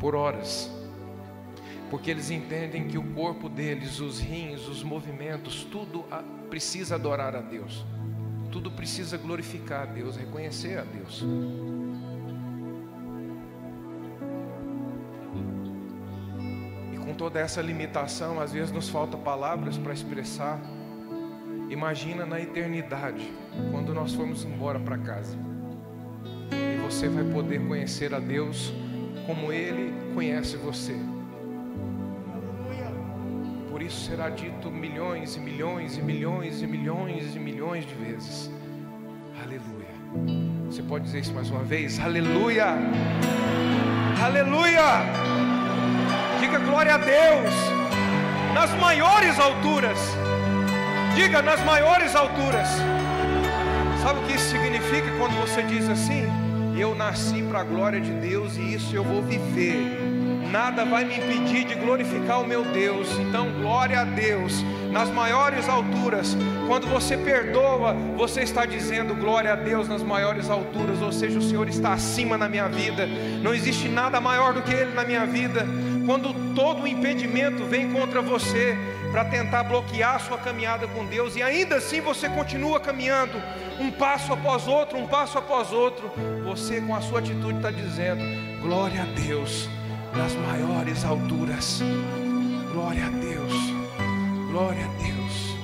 Por 0.00 0.14
horas. 0.14 0.70
Porque 1.90 2.10
eles 2.10 2.30
entendem 2.30 2.88
que 2.88 2.96
o 2.96 3.02
corpo 3.12 3.48
deles, 3.48 4.00
os 4.00 4.20
rins, 4.20 4.66
os 4.68 4.82
movimentos, 4.82 5.64
tudo 5.64 6.04
precisa 6.48 6.94
adorar 6.94 7.36
a 7.36 7.40
Deus. 7.40 7.84
Tudo 8.50 8.70
precisa 8.70 9.18
glorificar 9.18 9.82
a 9.82 9.86
Deus, 9.86 10.16
reconhecer 10.16 10.78
a 10.78 10.82
Deus. 10.82 11.24
Toda 17.20 17.38
essa 17.38 17.60
limitação, 17.60 18.40
às 18.40 18.50
vezes 18.50 18.72
nos 18.72 18.88
falta 18.88 19.14
palavras 19.14 19.76
para 19.76 19.92
expressar. 19.92 20.58
Imagina 21.68 22.24
na 22.24 22.40
eternidade, 22.40 23.30
quando 23.70 23.92
nós 23.92 24.14
formos 24.14 24.42
embora 24.42 24.80
para 24.80 24.96
casa. 24.96 25.36
E 26.50 26.80
você 26.80 27.10
vai 27.10 27.22
poder 27.24 27.60
conhecer 27.68 28.14
a 28.14 28.18
Deus 28.18 28.72
como 29.26 29.52
Ele 29.52 29.92
conhece 30.14 30.56
você. 30.56 30.96
Por 33.70 33.82
isso 33.82 34.08
será 34.08 34.30
dito 34.30 34.70
milhões 34.70 35.36
e 35.36 35.40
milhões 35.40 35.98
e 35.98 36.02
milhões 36.02 36.62
e 36.62 36.66
milhões 36.66 37.36
e 37.36 37.38
milhões 37.38 37.84
de 37.84 37.94
vezes. 37.96 38.50
Aleluia. 39.44 40.70
Você 40.70 40.82
pode 40.82 41.04
dizer 41.04 41.20
isso 41.20 41.34
mais 41.34 41.50
uma 41.50 41.64
vez? 41.64 42.00
Aleluia! 42.00 42.78
Aleluia! 44.24 45.59
Diga 46.50 46.64
glória 46.64 46.94
a 46.94 46.98
Deus. 46.98 47.54
Nas 48.52 48.72
maiores 48.80 49.38
alturas. 49.38 49.96
Diga 51.14 51.40
nas 51.40 51.64
maiores 51.64 52.16
alturas. 52.16 52.66
Sabe 54.02 54.18
o 54.18 54.22
que 54.24 54.32
isso 54.32 54.50
significa 54.50 55.12
quando 55.16 55.38
você 55.40 55.62
diz 55.62 55.88
assim? 55.88 56.26
Eu 56.76 56.96
nasci 56.96 57.40
para 57.44 57.60
a 57.60 57.62
glória 57.62 58.00
de 58.00 58.10
Deus 58.14 58.56
e 58.56 58.74
isso 58.74 58.96
eu 58.96 59.04
vou 59.04 59.22
viver. 59.22 59.96
Nada 60.50 60.84
vai 60.84 61.04
me 61.04 61.18
impedir 61.18 61.64
de 61.66 61.76
glorificar 61.76 62.40
o 62.40 62.46
meu 62.46 62.64
Deus. 62.64 63.08
Então, 63.20 63.48
glória 63.60 64.00
a 64.00 64.04
Deus 64.04 64.64
nas 64.90 65.08
maiores 65.08 65.68
alturas. 65.68 66.36
Quando 66.66 66.88
você 66.88 67.16
perdoa, 67.16 67.94
você 68.16 68.40
está 68.40 68.66
dizendo 68.66 69.14
glória 69.14 69.52
a 69.52 69.56
Deus 69.56 69.88
nas 69.88 70.02
maiores 70.02 70.50
alturas, 70.50 71.00
ou 71.00 71.12
seja, 71.12 71.38
o 71.38 71.42
Senhor 71.42 71.68
está 71.68 71.92
acima 71.92 72.36
na 72.36 72.48
minha 72.48 72.68
vida. 72.68 73.06
Não 73.40 73.54
existe 73.54 73.88
nada 73.88 74.20
maior 74.20 74.52
do 74.52 74.62
que 74.62 74.72
Ele 74.72 74.92
na 74.92 75.04
minha 75.04 75.24
vida. 75.24 75.64
Quando 76.06 76.54
todo 76.54 76.82
o 76.82 76.86
impedimento 76.86 77.64
vem 77.64 77.92
contra 77.92 78.20
você 78.20 78.76
para 79.10 79.24
tentar 79.24 79.64
bloquear 79.64 80.16
a 80.16 80.18
sua 80.18 80.38
caminhada 80.38 80.86
com 80.88 81.04
Deus 81.06 81.36
e 81.36 81.42
ainda 81.42 81.76
assim 81.76 82.00
você 82.00 82.28
continua 82.28 82.80
caminhando 82.80 83.40
um 83.78 83.90
passo 83.90 84.32
após 84.32 84.66
outro, 84.66 84.98
um 84.98 85.06
passo 85.06 85.38
após 85.38 85.72
outro, 85.72 86.10
você 86.44 86.80
com 86.80 86.94
a 86.94 87.00
sua 87.00 87.20
atitude 87.20 87.56
está 87.56 87.70
dizendo: 87.70 88.22
glória 88.60 89.02
a 89.02 89.06
Deus 89.06 89.68
nas 90.16 90.34
maiores 90.34 91.04
alturas. 91.04 91.82
Glória 92.72 93.06
a 93.06 93.10
Deus, 93.10 93.52
glória 94.50 94.84
a 94.84 95.02
Deus. 95.02 95.56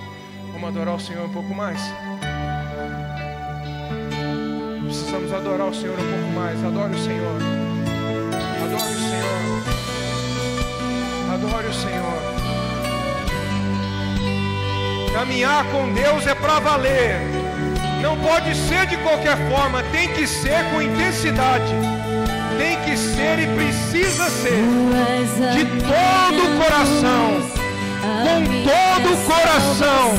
Vamos 0.52 0.68
adorar 0.68 0.94
o 0.96 1.00
Senhor 1.00 1.26
um 1.26 1.32
pouco 1.32 1.54
mais. 1.54 1.80
Precisamos 4.84 5.32
adorar 5.32 5.68
o 5.68 5.74
Senhor 5.74 5.94
um 5.94 6.10
pouco 6.10 6.32
mais. 6.34 6.64
Adore 6.64 6.94
o 6.94 6.98
Senhor. 6.98 7.36
Adore 8.64 8.74
o 8.74 8.78
Senhor. 8.80 9.75
Adore 11.36 11.66
o 11.66 11.74
Senhor. 11.74 12.18
Caminhar 15.12 15.66
com 15.66 15.92
Deus 15.92 16.26
é 16.26 16.34
para 16.34 16.58
valer. 16.60 17.20
Não 18.00 18.16
pode 18.16 18.54
ser 18.54 18.86
de 18.86 18.96
qualquer 18.96 19.36
forma, 19.50 19.82
tem 19.92 20.08
que 20.14 20.26
ser 20.26 20.64
com 20.72 20.80
intensidade. 20.80 21.74
Tem 22.56 22.80
que 22.80 22.96
ser 22.96 23.38
e 23.38 23.48
precisa 23.54 24.30
ser 24.30 24.64
de 25.52 25.66
todo 25.82 26.40
o 26.42 26.56
coração. 26.58 27.42
Com 28.24 28.40
todo 28.64 29.12
o 29.12 29.18
coração. 29.26 30.14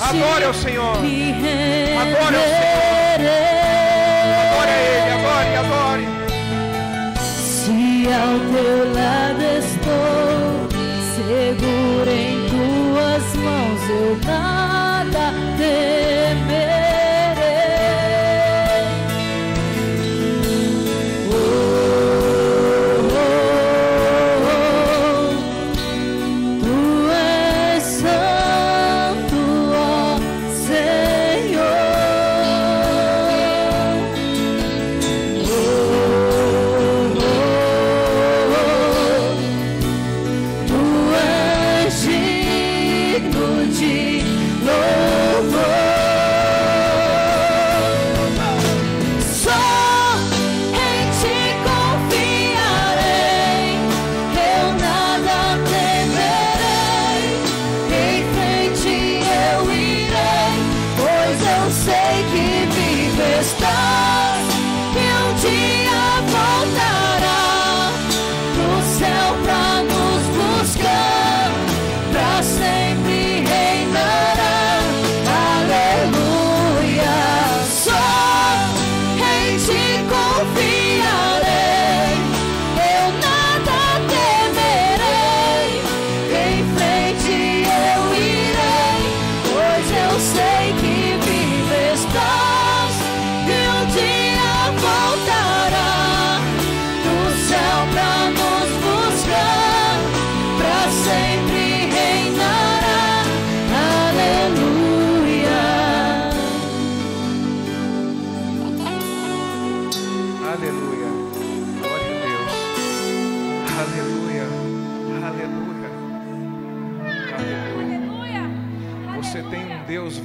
Adore 0.00 0.44
ao 0.46 0.54
Senhor. 0.54 0.96
Adore 0.96 2.36
ao 2.36 2.42
Senhor. 2.42 3.20
Adore 4.50 4.70
a 4.70 4.78
Ele, 4.82 5.12
adore, 5.12 5.56
adore. 5.58 6.13
Ao 8.06 8.38
teu 8.52 8.92
lado 8.92 9.42
estou, 9.58 10.68
seguro 11.14 12.10
em 12.10 12.36
tuas 12.50 13.34
mãos, 13.36 13.80
eu 13.88 14.18
nada 14.26 14.73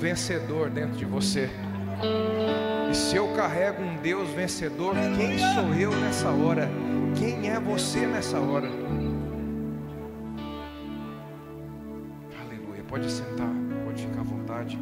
vencedor 0.10 0.72
dentro 0.72 0.98
de 0.98 1.06
você. 1.06 1.48
E 2.90 2.96
se 2.96 3.16
eu 3.16 3.28
carrego 3.36 3.84
um 3.84 3.96
Deus 3.98 4.30
vencedor, 4.30 4.96
quem 5.16 5.38
sou 5.38 5.74
eu 5.76 5.92
nessa 5.92 6.30
hora? 6.30 6.68
Quem 7.16 7.48
é 7.48 7.60
você 7.60 8.08
nessa 8.08 8.40
hora? 8.40 8.68
Aleluia. 12.42 12.84
Pode 12.88 13.12
sentar, 13.12 13.52
pode 13.86 14.02
ficar 14.02 14.22
à 14.22 14.24
vontade. 14.24 14.80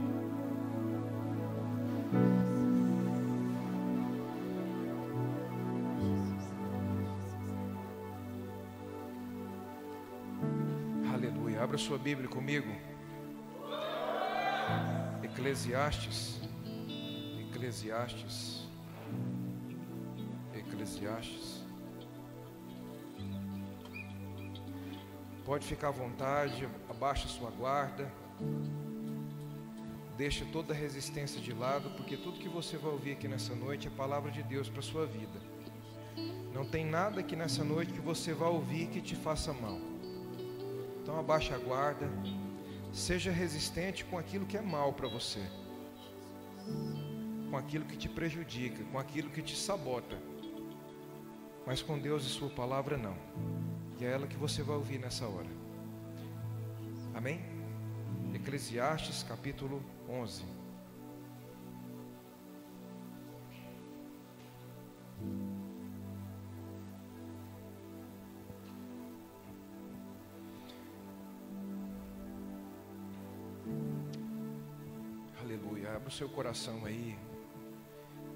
Aleluia. 11.13 11.61
Abra 11.61 11.77
sua 11.77 11.97
Bíblia 11.97 12.29
comigo. 12.29 12.71
Eclesiastes. 15.37 16.41
Eclesiastes. 17.39 18.67
Eclesiastes. 20.55 21.63
Pode 25.45 25.67
ficar 25.67 25.89
à 25.89 25.91
vontade, 25.91 26.67
abaixa 26.89 27.27
sua 27.27 27.51
guarda. 27.51 28.11
Deixa 30.17 30.43
toda 30.45 30.73
resistência 30.73 31.39
de 31.39 31.53
lado, 31.53 31.91
porque 31.91 32.17
tudo 32.17 32.39
que 32.39 32.49
você 32.49 32.75
vai 32.75 32.91
ouvir 32.91 33.11
aqui 33.11 33.27
nessa 33.27 33.53
noite 33.53 33.87
é 33.87 33.91
palavra 33.91 34.31
de 34.31 34.41
Deus 34.41 34.67
para 34.67 34.81
sua 34.81 35.05
vida. 35.05 35.39
Não 36.51 36.65
tem 36.65 36.83
nada 36.83 37.19
aqui 37.19 37.35
nessa 37.35 37.63
noite 37.63 37.93
que 37.93 38.01
você 38.01 38.33
vai 38.33 38.49
ouvir 38.49 38.87
que 38.87 38.99
te 38.99 39.15
faça 39.15 39.53
mal. 39.53 39.79
Então 41.03 41.19
abaixa 41.19 41.53
a 41.53 41.59
guarda, 41.59 42.09
seja 42.97 43.31
resistente 43.31 44.03
com 44.03 44.17
aquilo 44.17 44.45
que 44.45 44.57
é 44.57 44.61
mal 44.61 44.91
para 44.91 45.07
você, 45.07 45.39
com 47.49 47.55
aquilo 47.55 47.85
que 47.85 47.95
te 47.95 48.09
prejudica, 48.09 48.83
com 48.85 48.97
aquilo 48.97 49.29
que 49.29 49.41
te 49.41 49.55
sabota. 49.55 50.17
Mas 51.65 51.81
com 51.81 51.99
Deus 51.99 52.25
e 52.25 52.29
Sua 52.29 52.49
palavra 52.49 52.97
não. 52.97 53.15
E 53.99 54.05
é 54.05 54.11
ela 54.11 54.25
que 54.25 54.35
você 54.35 54.63
vai 54.63 54.75
ouvir 54.75 54.99
nessa 54.99 55.27
hora. 55.27 55.49
Amém? 57.13 57.39
Eclesiastes 58.33 59.23
capítulo 59.23 59.83
11. 60.09 60.43
Aleluia. 65.19 65.56
Abra 75.95 76.09
o 76.09 76.11
seu 76.11 76.29
coração 76.29 76.85
aí. 76.85 77.17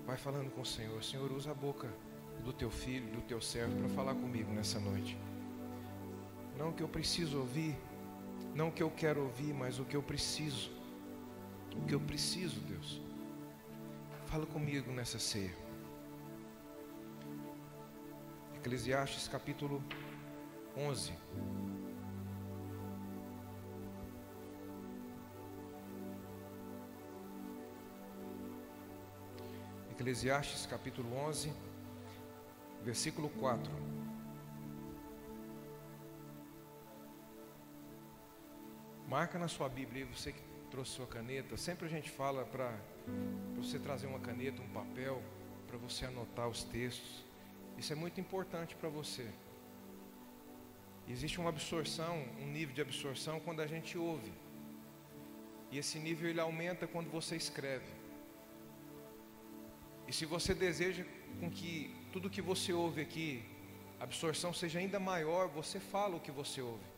Vai 0.05 0.17
falando 0.17 0.49
com 0.51 0.61
o 0.61 0.65
Senhor. 0.65 1.03
Senhor, 1.03 1.31
usa 1.31 1.51
a 1.51 1.53
boca 1.53 1.87
do 2.43 2.51
teu 2.51 2.71
filho, 2.71 3.11
do 3.11 3.21
teu 3.21 3.41
servo, 3.41 3.77
para 3.79 3.89
falar 3.89 4.15
comigo 4.15 4.51
nessa 4.51 4.79
noite. 4.79 5.17
Não 6.57 6.69
o 6.69 6.73
que 6.73 6.83
eu 6.83 6.87
preciso 6.87 7.39
ouvir, 7.39 7.75
não 8.53 8.69
o 8.69 8.71
que 8.71 8.83
eu 8.83 8.89
quero 8.89 9.21
ouvir, 9.21 9.53
mas 9.53 9.79
o 9.79 9.85
que 9.85 9.95
eu 9.95 10.03
preciso. 10.03 10.71
O 11.75 11.85
que 11.85 11.93
eu 11.93 11.99
preciso, 11.99 12.59
Deus. 12.61 13.01
Fala 14.25 14.45
comigo 14.45 14.91
nessa 14.91 15.19
ceia. 15.19 15.55
Eclesiastes 18.55 19.27
capítulo 19.27 19.83
11. 20.75 21.13
Eclesiastes 30.01 30.65
capítulo 30.65 31.15
11, 31.15 31.53
versículo 32.83 33.29
4. 33.29 33.71
Marca 39.07 39.37
na 39.37 39.47
sua 39.47 39.69
Bíblia, 39.69 40.07
você 40.07 40.31
que 40.31 40.41
trouxe 40.71 40.93
sua 40.93 41.05
caneta. 41.05 41.55
Sempre 41.55 41.85
a 41.85 41.87
gente 41.87 42.09
fala 42.09 42.43
para 42.43 42.75
você 43.55 43.77
trazer 43.77 44.07
uma 44.07 44.19
caneta, 44.19 44.59
um 44.59 44.69
papel, 44.69 45.21
para 45.67 45.77
você 45.77 46.07
anotar 46.07 46.47
os 46.47 46.63
textos. 46.63 47.23
Isso 47.77 47.93
é 47.93 47.95
muito 47.95 48.19
importante 48.19 48.75
para 48.75 48.89
você. 48.89 49.29
Existe 51.07 51.39
uma 51.39 51.49
absorção, 51.49 52.25
um 52.39 52.47
nível 52.47 52.73
de 52.73 52.81
absorção 52.81 53.39
quando 53.39 53.59
a 53.59 53.67
gente 53.67 53.99
ouve. 53.99 54.33
E 55.69 55.77
esse 55.77 55.99
nível 55.99 56.27
ele 56.27 56.39
aumenta 56.39 56.87
quando 56.87 57.11
você 57.11 57.35
escreve. 57.35 58.00
E 60.07 60.13
se 60.13 60.25
você 60.25 60.53
deseja 60.53 61.03
com 61.39 61.49
que 61.49 61.95
tudo 62.11 62.29
que 62.29 62.41
você 62.41 62.73
ouve 62.73 63.01
aqui, 63.01 63.43
a 63.99 64.03
absorção 64.03 64.53
seja 64.53 64.79
ainda 64.79 64.99
maior, 64.99 65.47
você 65.47 65.79
fala 65.79 66.15
o 66.15 66.19
que 66.19 66.31
você 66.31 66.61
ouve. 66.61 66.89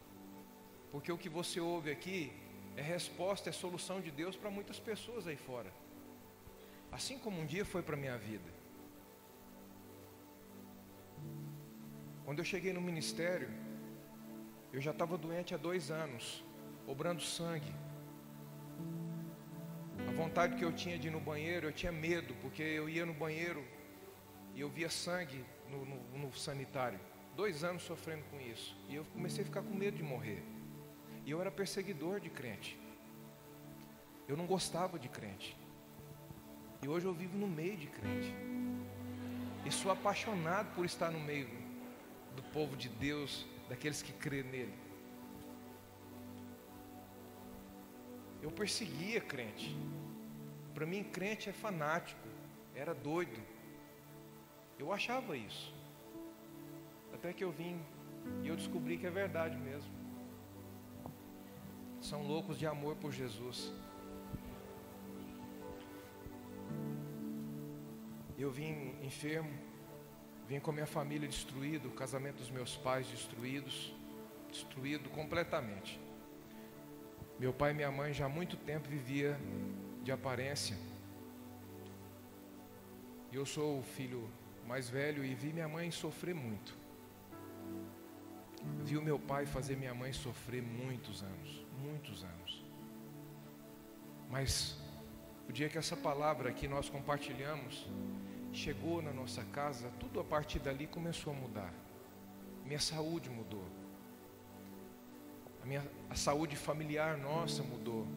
Porque 0.92 1.12
o 1.12 1.18
que 1.18 1.30
você 1.30 1.60
ouve 1.60 1.92
aqui 1.92 2.32
é 2.76 2.82
resposta, 2.82 3.50
é 3.50 3.54
solução 3.54 4.02
de 4.02 4.12
Deus 4.12 4.36
para 4.36 4.50
muitas 4.50 4.80
pessoas 4.80 5.28
aí 5.28 5.36
fora. 5.36 5.72
Assim 6.92 7.18
como 7.18 7.42
um 7.42 7.46
dia 7.46 7.66
foi 7.66 7.82
para 7.82 7.96
a 7.96 8.00
minha 8.00 8.18
vida. 8.18 8.52
Quando 12.26 12.40
eu 12.40 12.46
cheguei 12.46 12.72
no 12.72 12.82
ministério, 12.82 13.50
eu 14.72 14.80
já 14.80 14.92
estava 14.92 15.18
doente 15.18 15.54
há 15.54 15.58
dois 15.58 15.92
anos, 15.92 16.44
obrando 16.88 17.22
sangue. 17.22 17.74
Vontade 20.16 20.56
que 20.56 20.64
eu 20.64 20.72
tinha 20.72 20.98
de 20.98 21.08
ir 21.08 21.12
no 21.12 21.20
banheiro, 21.20 21.68
eu 21.68 21.72
tinha 21.72 21.92
medo, 21.92 22.36
porque 22.42 22.62
eu 22.62 22.88
ia 22.88 23.06
no 23.06 23.14
banheiro 23.14 23.64
e 24.54 24.62
eu 24.62 24.70
via 24.70 24.90
sangue 24.90 25.44
no, 25.70 25.86
no, 25.86 26.18
no 26.20 26.34
sanitário. 26.34 27.00
Dois 27.36 27.64
anos 27.64 27.82
sofrendo 27.82 28.24
com 28.30 28.40
isso. 28.40 28.78
E 28.88 28.96
eu 28.96 29.06
comecei 29.06 29.42
a 29.42 29.46
ficar 29.46 29.64
com 29.64 29.74
medo 29.74 29.98
de 29.98 30.04
morrer. 30.04 30.44
E 31.26 31.32
eu 31.32 31.42
era 31.42 31.50
perseguidor 31.50 32.20
de 32.20 32.30
crente. 32.30 32.80
Eu 34.28 34.38
não 34.38 34.46
gostava 34.46 35.00
de 35.00 35.10
crente. 35.10 35.58
E 36.84 36.88
hoje 36.88 37.06
eu 37.06 37.14
vivo 37.14 37.36
no 37.38 37.48
meio 37.48 37.76
de 37.76 37.88
crente. 37.88 38.34
E 39.66 39.72
sou 39.72 39.92
apaixonado 39.92 40.74
por 40.76 40.86
estar 40.86 41.10
no 41.10 41.20
meio 41.20 41.50
do 42.36 42.44
povo 42.44 42.76
de 42.76 42.90
Deus, 42.90 43.48
daqueles 43.68 44.02
que 44.02 44.12
crêem 44.14 44.44
nele. 44.44 44.74
Eu 48.42 48.52
perseguia 48.52 49.22
crente. 49.22 49.76
Para 50.74 50.86
mim, 50.86 51.04
crente 51.04 51.50
é 51.50 51.54
fanático, 51.54 52.28
era 52.76 52.94
doido. 52.94 53.40
Eu 54.80 54.92
achava 54.92 55.38
isso. 55.38 55.74
Até 57.14 57.32
que 57.32 57.44
eu 57.44 57.52
vim 57.52 57.80
e 58.44 58.48
eu 58.48 58.56
descobri 58.56 58.98
que 58.98 59.06
é 59.06 59.12
verdade 59.12 59.56
mesmo. 59.58 59.92
São 62.02 62.24
loucos 62.24 62.58
de 62.58 62.66
amor 62.66 62.96
por 62.96 63.12
Jesus. 63.12 63.72
Eu 68.38 68.52
vim 68.52 68.96
enfermo, 69.02 69.54
vim 70.48 70.60
com 70.60 70.72
a 70.72 70.74
minha 70.74 70.88
família 70.88 71.28
destruída, 71.28 71.88
o 71.88 71.92
casamento 71.92 72.38
dos 72.38 72.50
meus 72.50 72.76
pais 72.76 73.08
destruídos, 73.08 73.94
destruído 74.52 75.10
completamente. 75.12 76.00
Meu 77.40 77.54
pai 77.54 77.72
e 77.72 77.74
minha 77.74 77.92
mãe 77.92 78.12
já 78.12 78.26
há 78.26 78.30
muito 78.30 78.58
tempo 78.58 78.90
vivia 78.90 79.40
de 80.04 80.12
aparência. 80.12 80.78
Eu 83.32 83.46
sou 83.46 83.80
o 83.80 83.84
filho 83.84 84.30
mais 84.68 84.90
velho 84.90 85.24
e 85.26 85.34
vi 85.34 85.52
minha 85.52 85.68
mãe 85.68 85.90
sofrer 85.92 86.36
muito. 86.36 86.78
Vi 88.84 88.98
o 88.98 89.02
meu 89.02 89.18
pai 89.18 89.46
fazer 89.46 89.76
minha 89.76 89.94
mãe 89.94 90.14
sofrer 90.14 90.62
muitos 90.62 91.24
anos, 91.24 91.66
muitos 91.82 92.24
anos. 92.24 92.64
Mas 94.30 94.78
o 95.48 95.52
dia 95.52 95.70
que 95.70 95.78
essa 95.78 95.98
palavra 95.98 96.52
que 96.52 96.68
nós 96.68 96.90
compartilhamos 96.90 97.88
chegou 98.52 99.02
na 99.02 99.12
nossa 99.12 99.44
casa, 99.46 99.90
tudo 100.00 100.20
a 100.20 100.24
partir 100.24 100.60
dali 100.60 100.86
começou 100.88 101.34
a 101.34 101.36
mudar. 101.36 101.74
Minha 102.66 102.80
saúde 102.80 103.30
mudou. 103.30 103.66
A, 105.62 105.66
minha, 105.66 105.86
a 106.10 106.16
saúde 106.16 106.56
familiar 106.56 107.18
nossa 107.18 107.64
mudou. 107.64 108.08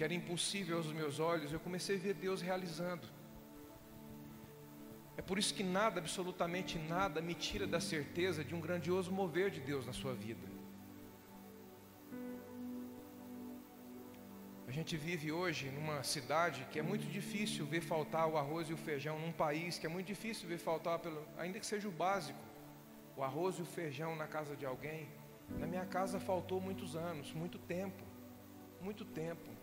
Que 0.00 0.04
era 0.04 0.14
impossível 0.14 0.78
aos 0.78 0.90
meus 0.98 1.20
olhos, 1.20 1.52
eu 1.52 1.60
comecei 1.60 1.96
a 1.96 1.98
ver 1.98 2.14
Deus 2.14 2.40
realizando. 2.40 3.06
É 5.14 5.20
por 5.20 5.38
isso 5.38 5.52
que 5.52 5.62
nada, 5.62 6.00
absolutamente 6.00 6.78
nada, 6.78 7.20
me 7.20 7.34
tira 7.34 7.66
da 7.66 7.80
certeza 7.80 8.42
de 8.42 8.54
um 8.54 8.62
grandioso 8.62 9.12
mover 9.12 9.50
de 9.50 9.60
Deus 9.60 9.84
na 9.84 9.92
sua 9.92 10.14
vida. 10.14 10.48
A 14.66 14.70
gente 14.70 14.96
vive 14.96 15.30
hoje 15.30 15.68
numa 15.68 16.02
cidade 16.02 16.66
que 16.70 16.78
é 16.78 16.82
muito 16.82 17.04
difícil 17.04 17.66
ver 17.66 17.82
faltar 17.82 18.26
o 18.26 18.38
arroz 18.38 18.70
e 18.70 18.72
o 18.72 18.78
feijão, 18.78 19.18
num 19.18 19.32
país 19.32 19.78
que 19.78 19.84
é 19.84 19.90
muito 19.90 20.06
difícil 20.06 20.48
ver 20.48 20.56
faltar, 20.56 20.98
pelo, 20.98 21.22
ainda 21.36 21.60
que 21.60 21.66
seja 21.66 21.86
o 21.86 21.92
básico, 21.92 22.40
o 23.18 23.22
arroz 23.22 23.56
e 23.58 23.60
o 23.60 23.66
feijão 23.66 24.16
na 24.16 24.26
casa 24.26 24.56
de 24.56 24.64
alguém. 24.64 25.10
Na 25.58 25.66
minha 25.66 25.84
casa 25.84 26.18
faltou 26.18 26.58
muitos 26.58 26.96
anos, 26.96 27.34
muito 27.34 27.58
tempo, 27.58 28.02
muito 28.80 29.04
tempo, 29.04 29.59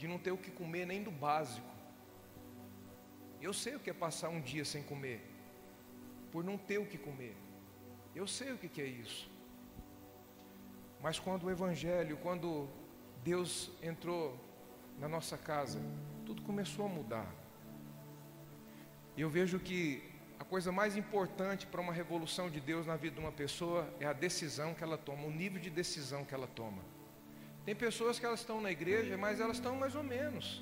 de 0.00 0.08
não 0.08 0.18
ter 0.18 0.30
o 0.30 0.38
que 0.44 0.50
comer 0.50 0.86
nem 0.86 1.02
do 1.02 1.10
básico. 1.10 1.68
Eu 3.46 3.52
sei 3.52 3.74
o 3.76 3.80
que 3.80 3.90
é 3.90 3.92
passar 3.92 4.30
um 4.30 4.40
dia 4.40 4.64
sem 4.64 4.82
comer, 4.82 5.20
por 6.32 6.42
não 6.42 6.56
ter 6.56 6.78
o 6.78 6.86
que 6.86 6.96
comer. 6.96 7.36
Eu 8.14 8.26
sei 8.26 8.50
o 8.52 8.56
que 8.56 8.80
é 8.80 8.86
isso. 8.86 9.30
Mas 11.02 11.18
quando 11.18 11.44
o 11.44 11.50
Evangelho, 11.50 12.16
quando 12.16 12.66
Deus 13.22 13.70
entrou 13.82 14.22
na 14.98 15.06
nossa 15.06 15.36
casa, 15.36 15.78
tudo 16.24 16.40
começou 16.42 16.86
a 16.86 16.88
mudar. 16.88 17.30
Eu 19.18 19.28
vejo 19.28 19.60
que 19.60 20.02
a 20.38 20.44
coisa 20.44 20.72
mais 20.72 20.96
importante 20.96 21.66
para 21.66 21.82
uma 21.82 21.92
revolução 21.92 22.48
de 22.48 22.58
Deus 22.58 22.86
na 22.86 22.96
vida 22.96 23.16
de 23.16 23.20
uma 23.20 23.32
pessoa 23.32 23.86
é 24.00 24.06
a 24.06 24.14
decisão 24.14 24.72
que 24.72 24.82
ela 24.82 24.96
toma, 24.96 25.24
o 25.24 25.30
nível 25.30 25.60
de 25.60 25.68
decisão 25.68 26.24
que 26.24 26.34
ela 26.34 26.46
toma. 26.46 26.82
Tem 27.70 27.76
pessoas 27.76 28.18
que 28.18 28.26
elas 28.26 28.40
estão 28.40 28.60
na 28.60 28.72
igreja, 28.72 29.16
mas 29.16 29.38
elas 29.38 29.58
estão 29.58 29.76
mais 29.76 29.94
ou 29.94 30.02
menos. 30.02 30.60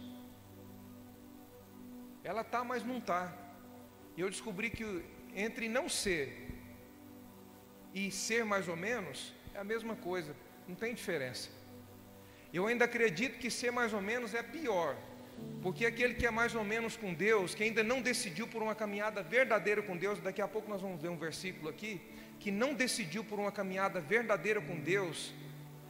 Ela 2.22 2.42
está, 2.42 2.62
mas 2.62 2.84
não 2.84 2.98
está. 2.98 3.34
E 4.14 4.20
eu 4.20 4.28
descobri 4.28 4.68
que 4.68 4.84
entre 5.34 5.70
não 5.70 5.88
ser 5.88 6.50
e 7.94 8.10
ser 8.10 8.44
mais 8.44 8.68
ou 8.68 8.76
menos 8.76 9.32
é 9.54 9.58
a 9.58 9.64
mesma 9.64 9.96
coisa, 9.96 10.36
não 10.68 10.74
tem 10.74 10.92
diferença. 10.92 11.48
Eu 12.52 12.66
ainda 12.66 12.84
acredito 12.84 13.38
que 13.38 13.50
ser 13.50 13.70
mais 13.70 13.94
ou 13.94 14.02
menos 14.02 14.34
é 14.34 14.42
pior, 14.42 14.94
porque 15.62 15.86
aquele 15.86 16.12
que 16.12 16.26
é 16.26 16.30
mais 16.30 16.54
ou 16.54 16.62
menos 16.62 16.94
com 16.94 17.14
Deus, 17.14 17.54
que 17.54 17.64
ainda 17.64 17.82
não 17.82 18.02
decidiu 18.02 18.46
por 18.46 18.62
uma 18.62 18.74
caminhada 18.74 19.22
verdadeira 19.22 19.80
com 19.80 19.96
Deus, 19.96 20.20
daqui 20.20 20.42
a 20.42 20.48
pouco 20.48 20.68
nós 20.68 20.82
vamos 20.82 21.00
ver 21.00 21.08
um 21.08 21.16
versículo 21.16 21.70
aqui, 21.70 22.02
que 22.38 22.50
não 22.50 22.74
decidiu 22.74 23.24
por 23.24 23.38
uma 23.38 23.50
caminhada 23.50 23.98
verdadeira 23.98 24.60
com 24.60 24.78
Deus, 24.78 25.32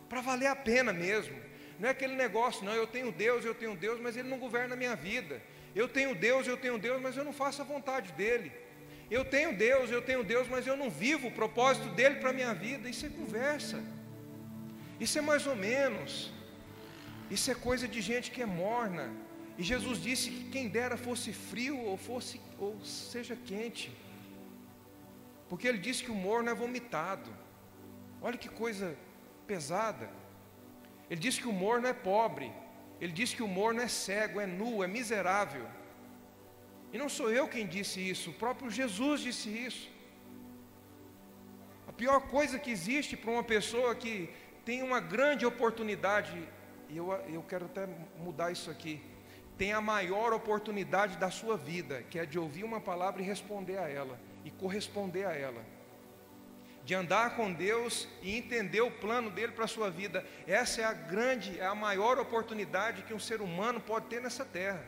para 0.08 0.20
valer 0.20 0.46
a 0.46 0.56
pena 0.56 0.92
mesmo. 0.92 1.36
Não 1.78 1.88
é 1.88 1.92
aquele 1.92 2.14
negócio, 2.14 2.64
não, 2.64 2.72
eu 2.72 2.86
tenho 2.86 3.12
Deus, 3.12 3.44
eu 3.44 3.54
tenho 3.54 3.76
Deus, 3.76 4.00
mas 4.00 4.16
Ele 4.16 4.28
não 4.28 4.38
governa 4.38 4.74
a 4.74 4.76
minha 4.76 4.96
vida. 4.96 5.40
Eu 5.74 5.86
tenho 5.86 6.14
Deus, 6.14 6.46
eu 6.46 6.56
tenho 6.56 6.78
Deus, 6.78 7.00
mas 7.00 7.16
eu 7.16 7.24
não 7.24 7.32
faço 7.32 7.62
a 7.62 7.64
vontade 7.64 8.12
dEle. 8.12 8.50
Eu 9.10 9.24
tenho 9.24 9.56
Deus, 9.56 9.90
eu 9.90 10.02
tenho 10.02 10.24
Deus, 10.24 10.48
mas 10.48 10.66
eu 10.66 10.76
não 10.76 10.90
vivo 10.90 11.28
o 11.28 11.32
propósito 11.32 11.88
dEle 11.90 12.16
para 12.16 12.30
a 12.30 12.32
minha 12.32 12.52
vida. 12.52 12.88
Isso 12.88 13.06
é 13.06 13.08
conversa. 13.08 13.82
Isso 14.98 15.18
é 15.18 15.20
mais 15.20 15.46
ou 15.46 15.54
menos. 15.54 16.32
Isso 17.30 17.50
é 17.50 17.54
coisa 17.54 17.86
de 17.86 18.00
gente 18.00 18.30
que 18.30 18.42
é 18.42 18.46
morna. 18.46 19.10
E 19.56 19.62
Jesus 19.62 20.02
disse 20.02 20.30
que 20.30 20.44
quem 20.50 20.68
dera 20.68 20.96
fosse 20.96 21.32
frio 21.32 21.78
ou 21.78 21.96
fosse 21.96 22.40
ou 22.58 22.78
seja 22.84 23.36
quente. 23.36 23.90
Porque 25.48 25.66
ele 25.66 25.78
disse 25.78 26.04
que 26.04 26.10
o 26.10 26.14
morno 26.14 26.50
é 26.50 26.54
vomitado. 26.54 27.30
Olha 28.20 28.36
que 28.36 28.48
coisa 28.48 28.96
pesada. 29.52 30.06
Ele 31.10 31.20
disse 31.24 31.40
que 31.42 31.50
o 31.52 31.58
morno 31.64 31.86
é 31.92 31.96
pobre. 32.12 32.48
Ele 33.00 33.12
diz 33.20 33.32
que 33.36 33.44
o 33.48 33.52
morno 33.58 33.80
é 33.80 33.88
cego, 33.88 34.40
é 34.44 34.46
nu, 34.46 34.72
é 34.82 34.88
miserável. 34.98 35.66
E 36.92 36.98
não 37.02 37.08
sou 37.16 37.30
eu 37.38 37.46
quem 37.54 37.66
disse 37.76 37.98
isso, 38.12 38.30
o 38.30 38.38
próprio 38.42 38.70
Jesus 38.70 39.20
disse 39.28 39.48
isso. 39.68 39.86
A 41.90 41.92
pior 41.92 42.20
coisa 42.36 42.58
que 42.58 42.70
existe 42.70 43.16
para 43.16 43.30
uma 43.30 43.44
pessoa 43.54 43.94
que 43.94 44.14
tem 44.64 44.82
uma 44.82 45.00
grande 45.14 45.44
oportunidade, 45.52 46.36
e 46.88 46.96
eu, 46.96 47.12
eu 47.36 47.42
quero 47.42 47.66
até 47.66 47.86
mudar 48.26 48.50
isso 48.56 48.70
aqui, 48.70 48.94
tem 49.56 49.72
a 49.72 49.80
maior 49.80 50.32
oportunidade 50.32 51.18
da 51.18 51.30
sua 51.30 51.56
vida, 51.56 52.02
que 52.10 52.18
é 52.18 52.24
de 52.24 52.38
ouvir 52.38 52.64
uma 52.64 52.80
palavra 52.80 53.20
e 53.20 53.24
responder 53.24 53.78
a 53.78 53.88
ela, 53.88 54.18
e 54.44 54.50
corresponder 54.50 55.24
a 55.26 55.34
ela 55.34 55.62
de 56.88 56.94
andar 56.94 57.36
com 57.36 57.52
Deus 57.52 58.08
e 58.22 58.34
entender 58.34 58.80
o 58.80 58.90
plano 58.90 59.30
dele 59.30 59.52
para 59.52 59.66
a 59.66 59.68
sua 59.68 59.90
vida. 59.90 60.24
Essa 60.46 60.80
é 60.80 60.84
a 60.84 60.94
grande, 60.94 61.60
é 61.60 61.66
a 61.66 61.74
maior 61.74 62.18
oportunidade 62.18 63.02
que 63.02 63.12
um 63.12 63.20
ser 63.20 63.42
humano 63.42 63.78
pode 63.78 64.06
ter 64.06 64.22
nessa 64.22 64.42
terra. 64.42 64.82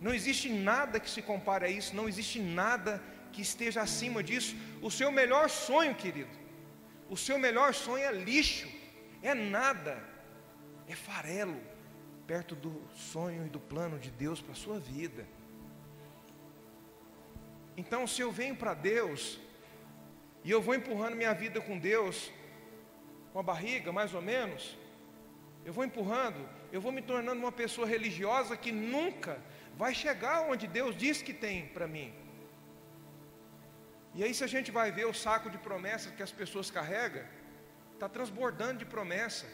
Não 0.00 0.12
existe 0.12 0.48
nada 0.48 0.98
que 0.98 1.08
se 1.08 1.22
compare 1.22 1.66
a 1.66 1.68
isso, 1.68 1.94
não 1.94 2.08
existe 2.08 2.40
nada 2.40 3.00
que 3.32 3.42
esteja 3.42 3.80
acima 3.80 4.24
disso. 4.24 4.56
O 4.82 4.90
seu 4.90 5.12
melhor 5.12 5.48
sonho, 5.48 5.94
querido, 5.94 6.36
o 7.08 7.16
seu 7.16 7.38
melhor 7.38 7.74
sonho 7.74 8.02
é 8.02 8.10
lixo, 8.10 8.68
é 9.22 9.32
nada, 9.32 10.02
é 10.88 10.96
farelo, 10.96 11.60
perto 12.26 12.56
do 12.56 12.82
sonho 13.12 13.46
e 13.46 13.48
do 13.48 13.60
plano 13.60 14.00
de 14.00 14.10
Deus 14.10 14.40
para 14.40 14.50
a 14.50 14.56
sua 14.56 14.80
vida. 14.80 15.24
Então, 17.76 18.04
se 18.04 18.20
eu 18.20 18.32
venho 18.32 18.56
para 18.56 18.74
Deus, 18.74 19.38
e 20.44 20.50
eu 20.50 20.60
vou 20.60 20.74
empurrando 20.74 21.16
minha 21.16 21.34
vida 21.34 21.60
com 21.60 21.78
Deus, 21.78 22.32
com 23.32 23.38
a 23.38 23.42
barriga, 23.42 23.92
mais 23.92 24.14
ou 24.14 24.22
menos, 24.22 24.76
eu 25.64 25.72
vou 25.72 25.84
empurrando, 25.84 26.48
eu 26.72 26.80
vou 26.80 26.92
me 26.92 27.02
tornando 27.02 27.40
uma 27.40 27.52
pessoa 27.52 27.86
religiosa 27.86 28.56
que 28.56 28.72
nunca 28.72 29.38
vai 29.76 29.94
chegar 29.94 30.42
onde 30.42 30.66
Deus 30.66 30.96
diz 30.96 31.20
que 31.22 31.32
tem 31.32 31.66
para 31.68 31.86
mim. 31.86 32.12
E 34.14 34.24
aí, 34.24 34.34
se 34.34 34.42
a 34.42 34.46
gente 34.46 34.70
vai 34.70 34.90
ver 34.90 35.06
o 35.06 35.14
saco 35.14 35.48
de 35.48 35.58
promessas 35.58 36.12
que 36.12 36.22
as 36.22 36.32
pessoas 36.32 36.70
carregam, 36.70 37.24
está 37.94 38.08
transbordando 38.08 38.78
de 38.78 38.84
promessa. 38.84 39.46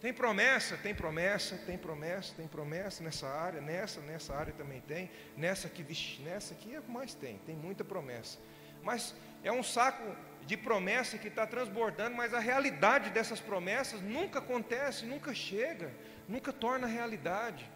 Tem 0.00 0.12
promessa, 0.12 0.76
tem 0.76 0.94
promessa, 0.94 1.56
tem 1.58 1.78
promessa, 1.78 2.34
tem 2.34 2.46
promessa 2.46 3.02
nessa 3.02 3.26
área, 3.26 3.60
nessa, 3.60 4.00
nessa 4.00 4.34
área 4.34 4.52
também 4.52 4.80
tem, 4.82 5.10
nessa 5.36 5.66
aqui, 5.66 5.82
vixe, 5.82 6.22
nessa 6.22 6.54
aqui 6.54 6.74
é 6.74 6.78
o 6.78 6.82
que 6.82 6.90
mais 6.90 7.14
tem, 7.14 7.38
tem 7.38 7.56
muita 7.56 7.84
promessa. 7.84 8.38
Mas 8.82 9.14
é 9.42 9.52
um 9.52 9.62
saco 9.62 10.16
de 10.46 10.56
promessa 10.56 11.18
que 11.18 11.28
está 11.28 11.46
transbordando, 11.46 12.16
mas 12.16 12.32
a 12.32 12.38
realidade 12.38 13.10
dessas 13.10 13.40
promessas 13.40 14.00
nunca 14.00 14.38
acontece, 14.38 15.04
nunca 15.04 15.34
chega, 15.34 15.94
nunca 16.26 16.52
torna 16.52 16.86
realidade. 16.86 17.70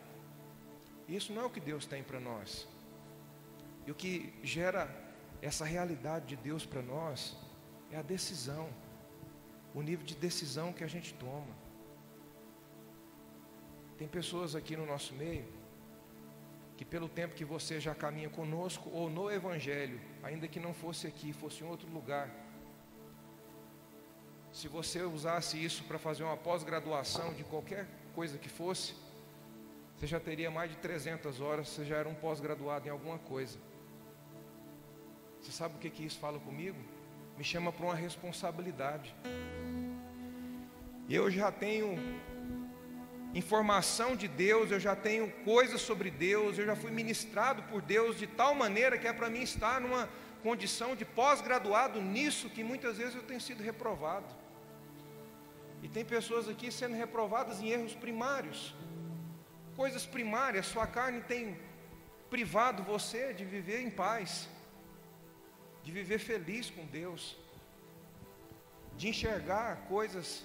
Isso 1.08 1.32
não 1.32 1.42
é 1.42 1.44
o 1.44 1.50
que 1.50 1.60
Deus 1.60 1.84
tem 1.86 2.02
para 2.02 2.18
nós. 2.18 2.66
E 3.86 3.90
o 3.90 3.94
que 3.94 4.32
gera 4.42 4.88
essa 5.40 5.64
realidade 5.64 6.26
de 6.26 6.36
Deus 6.36 6.64
para 6.64 6.80
nós 6.80 7.36
é 7.90 7.96
a 7.96 8.02
decisão, 8.02 8.70
o 9.74 9.82
nível 9.82 10.06
de 10.06 10.14
decisão 10.14 10.72
que 10.72 10.84
a 10.84 10.86
gente 10.86 11.12
toma. 11.14 11.54
Tem 13.98 14.08
pessoas 14.08 14.54
aqui 14.54 14.76
no 14.76 14.86
nosso 14.86 15.12
meio 15.14 15.61
que, 16.76 16.84
pelo 16.84 17.08
tempo 17.08 17.34
que 17.34 17.44
você 17.44 17.80
já 17.80 17.94
caminha 17.94 18.28
conosco 18.28 18.90
ou 18.90 19.10
no 19.10 19.30
Evangelho, 19.30 20.00
ainda 20.22 20.48
que 20.48 20.58
não 20.58 20.72
fosse 20.72 21.06
aqui, 21.06 21.32
fosse 21.32 21.62
em 21.62 21.66
outro 21.66 21.88
lugar, 21.90 22.30
se 24.52 24.68
você 24.68 25.02
usasse 25.02 25.62
isso 25.62 25.84
para 25.84 25.98
fazer 25.98 26.22
uma 26.22 26.36
pós-graduação 26.36 27.32
de 27.32 27.42
qualquer 27.44 27.86
coisa 28.14 28.36
que 28.36 28.48
fosse, 28.48 28.94
você 29.96 30.06
já 30.06 30.20
teria 30.20 30.50
mais 30.50 30.70
de 30.70 30.76
300 30.78 31.40
horas, 31.40 31.68
você 31.68 31.84
já 31.84 31.96
era 31.96 32.08
um 32.08 32.14
pós-graduado 32.14 32.86
em 32.86 32.90
alguma 32.90 33.18
coisa. 33.18 33.58
Você 35.40 35.52
sabe 35.52 35.76
o 35.76 35.78
que, 35.78 35.88
que 35.88 36.04
isso 36.04 36.18
fala 36.18 36.38
comigo? 36.38 36.78
Me 37.38 37.44
chama 37.44 37.72
para 37.72 37.86
uma 37.86 37.94
responsabilidade. 37.94 39.14
Eu 41.08 41.30
já 41.30 41.50
tenho 41.50 41.96
informação 43.34 44.14
de 44.14 44.28
Deus, 44.28 44.70
eu 44.70 44.78
já 44.78 44.94
tenho 44.94 45.30
coisas 45.44 45.80
sobre 45.80 46.10
Deus, 46.10 46.58
eu 46.58 46.66
já 46.66 46.76
fui 46.76 46.90
ministrado 46.90 47.62
por 47.64 47.80
Deus 47.80 48.18
de 48.18 48.26
tal 48.26 48.54
maneira 48.54 48.98
que 48.98 49.06
é 49.06 49.12
para 49.12 49.30
mim 49.30 49.42
estar 49.42 49.80
numa 49.80 50.08
condição 50.42 50.94
de 50.94 51.04
pós-graduado 51.04 52.00
nisso 52.02 52.50
que 52.50 52.62
muitas 52.62 52.98
vezes 52.98 53.14
eu 53.14 53.22
tenho 53.22 53.40
sido 53.40 53.62
reprovado. 53.62 54.26
E 55.82 55.88
tem 55.88 56.04
pessoas 56.04 56.48
aqui 56.48 56.70
sendo 56.70 56.94
reprovadas 56.94 57.60
em 57.60 57.70
erros 57.70 57.94
primários, 57.94 58.74
coisas 59.74 60.04
primárias, 60.04 60.66
sua 60.66 60.86
carne 60.86 61.20
tem 61.22 61.58
privado 62.30 62.82
você 62.82 63.32
de 63.32 63.44
viver 63.44 63.80
em 63.80 63.90
paz, 63.90 64.48
de 65.82 65.90
viver 65.90 66.18
feliz 66.18 66.70
com 66.70 66.84
Deus, 66.86 67.36
de 68.96 69.08
enxergar 69.08 69.86
coisas, 69.88 70.44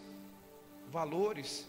valores, 0.89 1.67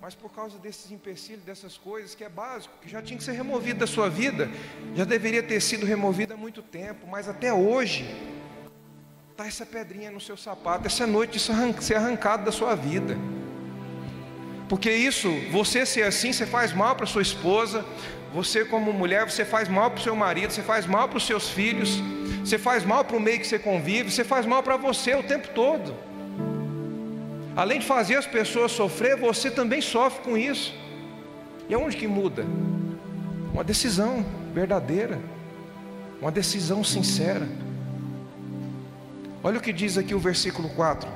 mas 0.00 0.14
por 0.14 0.32
causa 0.32 0.58
desses 0.58 0.90
empecilhos, 0.90 1.44
dessas 1.44 1.76
coisas 1.76 2.14
que 2.14 2.24
é 2.24 2.28
básico, 2.28 2.74
que 2.80 2.88
já 2.88 3.02
tinha 3.02 3.18
que 3.18 3.24
ser 3.24 3.32
removido 3.32 3.80
da 3.80 3.86
sua 3.86 4.08
vida, 4.08 4.48
já 4.94 5.04
deveria 5.04 5.42
ter 5.42 5.60
sido 5.60 5.84
removido 5.84 6.32
há 6.32 6.36
muito 6.38 6.62
tempo, 6.62 7.06
mas 7.06 7.28
até 7.28 7.52
hoje 7.52 8.08
está 9.30 9.46
essa 9.46 9.66
pedrinha 9.66 10.10
no 10.10 10.20
seu 10.20 10.38
sapato, 10.38 10.86
essa 10.86 11.06
noite 11.06 11.36
isso 11.36 11.52
ser 11.80 11.96
arrancado 11.96 12.44
da 12.44 12.52
sua 12.52 12.74
vida. 12.74 13.16
Porque 14.70 14.90
isso, 14.90 15.28
você 15.50 15.84
ser 15.84 16.04
assim, 16.04 16.32
você 16.32 16.46
faz 16.46 16.72
mal 16.72 16.96
para 16.96 17.04
sua 17.04 17.22
esposa, 17.22 17.84
você 18.32 18.64
como 18.64 18.92
mulher, 18.94 19.28
você 19.28 19.44
faz 19.44 19.68
mal 19.68 19.90
para 19.90 20.00
o 20.00 20.02
seu 20.02 20.16
marido, 20.16 20.50
você 20.50 20.62
faz 20.62 20.86
mal 20.86 21.08
para 21.08 21.18
os 21.18 21.26
seus 21.26 21.50
filhos, 21.50 21.98
você 22.42 22.56
faz 22.56 22.84
mal 22.84 23.04
para 23.04 23.16
o 23.16 23.20
meio 23.20 23.38
que 23.38 23.46
você 23.46 23.58
convive, 23.58 24.10
você 24.10 24.24
faz 24.24 24.46
mal 24.46 24.62
para 24.62 24.78
você 24.78 25.14
o 25.14 25.22
tempo 25.22 25.48
todo. 25.48 26.09
Além 27.60 27.78
de 27.78 27.84
fazer 27.84 28.14
as 28.14 28.26
pessoas 28.26 28.72
sofrer, 28.72 29.16
você 29.18 29.50
também 29.50 29.82
sofre 29.82 30.22
com 30.22 30.34
isso. 30.34 30.74
E 31.68 31.74
aonde 31.74 31.94
que 31.94 32.06
muda? 32.06 32.46
Uma 33.52 33.62
decisão 33.62 34.24
verdadeira, 34.54 35.20
uma 36.22 36.32
decisão 36.32 36.82
sincera. 36.82 37.46
Olha 39.44 39.58
o 39.58 39.60
que 39.60 39.74
diz 39.74 39.98
aqui 39.98 40.14
o 40.14 40.18
versículo 40.18 40.70
4. 40.70 41.06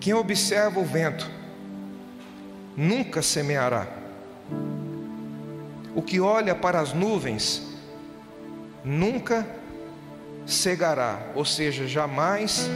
Quem 0.00 0.14
observa 0.14 0.80
o 0.80 0.84
vento 0.84 1.30
nunca 2.74 3.20
semeará. 3.20 3.86
O 5.94 6.00
que 6.00 6.20
olha 6.20 6.54
para 6.54 6.80
as 6.80 6.94
nuvens 6.94 7.76
nunca 8.82 9.46
cegará, 10.46 11.20
ou 11.34 11.44
seja, 11.44 11.86
jamais 11.86 12.66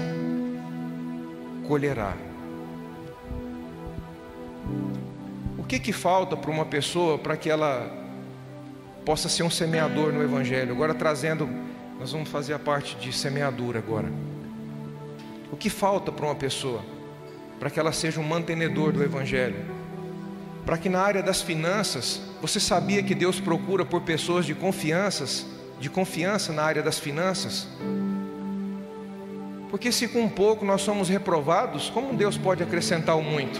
colherá. 1.66 2.14
O 5.58 5.64
que 5.64 5.78
que 5.78 5.92
falta 5.92 6.36
para 6.36 6.50
uma 6.50 6.64
pessoa 6.64 7.18
para 7.18 7.36
que 7.36 7.48
ela 7.48 7.90
possa 9.04 9.28
ser 9.28 9.42
um 9.42 9.50
semeador 9.50 10.12
no 10.12 10.22
evangelho? 10.22 10.72
Agora 10.72 10.94
trazendo, 10.94 11.48
nós 11.98 12.12
vamos 12.12 12.28
fazer 12.28 12.54
a 12.54 12.58
parte 12.58 12.96
de 12.96 13.12
semeadura 13.12 13.78
agora. 13.78 14.08
O 15.50 15.56
que 15.56 15.70
falta 15.70 16.10
para 16.10 16.26
uma 16.26 16.34
pessoa 16.34 16.82
para 17.58 17.70
que 17.70 17.78
ela 17.78 17.92
seja 17.92 18.18
um 18.18 18.24
mantenedor 18.24 18.92
do 18.92 19.02
evangelho? 19.02 19.64
Para 20.66 20.78
que 20.78 20.88
na 20.88 21.00
área 21.00 21.22
das 21.22 21.42
finanças, 21.42 22.20
você 22.40 22.58
sabia 22.58 23.02
que 23.02 23.14
Deus 23.14 23.40
procura 23.40 23.84
por 23.84 24.02
pessoas 24.02 24.46
de 24.46 24.54
confianças, 24.54 25.46
de 25.78 25.90
confiança 25.90 26.52
na 26.52 26.62
área 26.62 26.82
das 26.82 26.98
finanças? 26.98 27.68
Porque 29.72 29.90
se 29.90 30.06
com 30.06 30.28
pouco 30.28 30.66
nós 30.66 30.82
somos 30.82 31.08
reprovados, 31.08 31.88
como 31.88 32.12
Deus 32.12 32.36
pode 32.36 32.62
acrescentar 32.62 33.16
o 33.16 33.22
muito? 33.22 33.58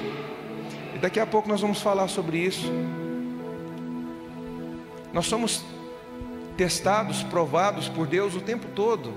E 0.94 0.98
daqui 0.98 1.18
a 1.18 1.24
pouco 1.24 1.48
nós 1.48 1.62
vamos 1.62 1.80
falar 1.80 2.06
sobre 2.06 2.36
isso. 2.36 2.70
Nós 5.10 5.24
somos 5.24 5.64
testados, 6.54 7.22
provados 7.22 7.88
por 7.88 8.06
Deus 8.06 8.34
o 8.34 8.42
tempo 8.42 8.66
todo. 8.74 9.14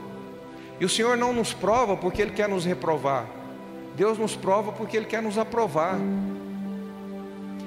E 0.79 0.85
o 0.85 0.89
Senhor 0.89 1.17
não 1.17 1.33
nos 1.33 1.53
prova 1.53 1.97
porque 1.97 2.21
Ele 2.21 2.31
quer 2.31 2.47
nos 2.47 2.63
reprovar. 2.63 3.25
Deus 3.97 4.17
nos 4.17 4.37
prova 4.37 4.71
porque 4.71 4.95
Ele 4.95 5.05
quer 5.05 5.21
nos 5.21 5.37
aprovar. 5.37 5.99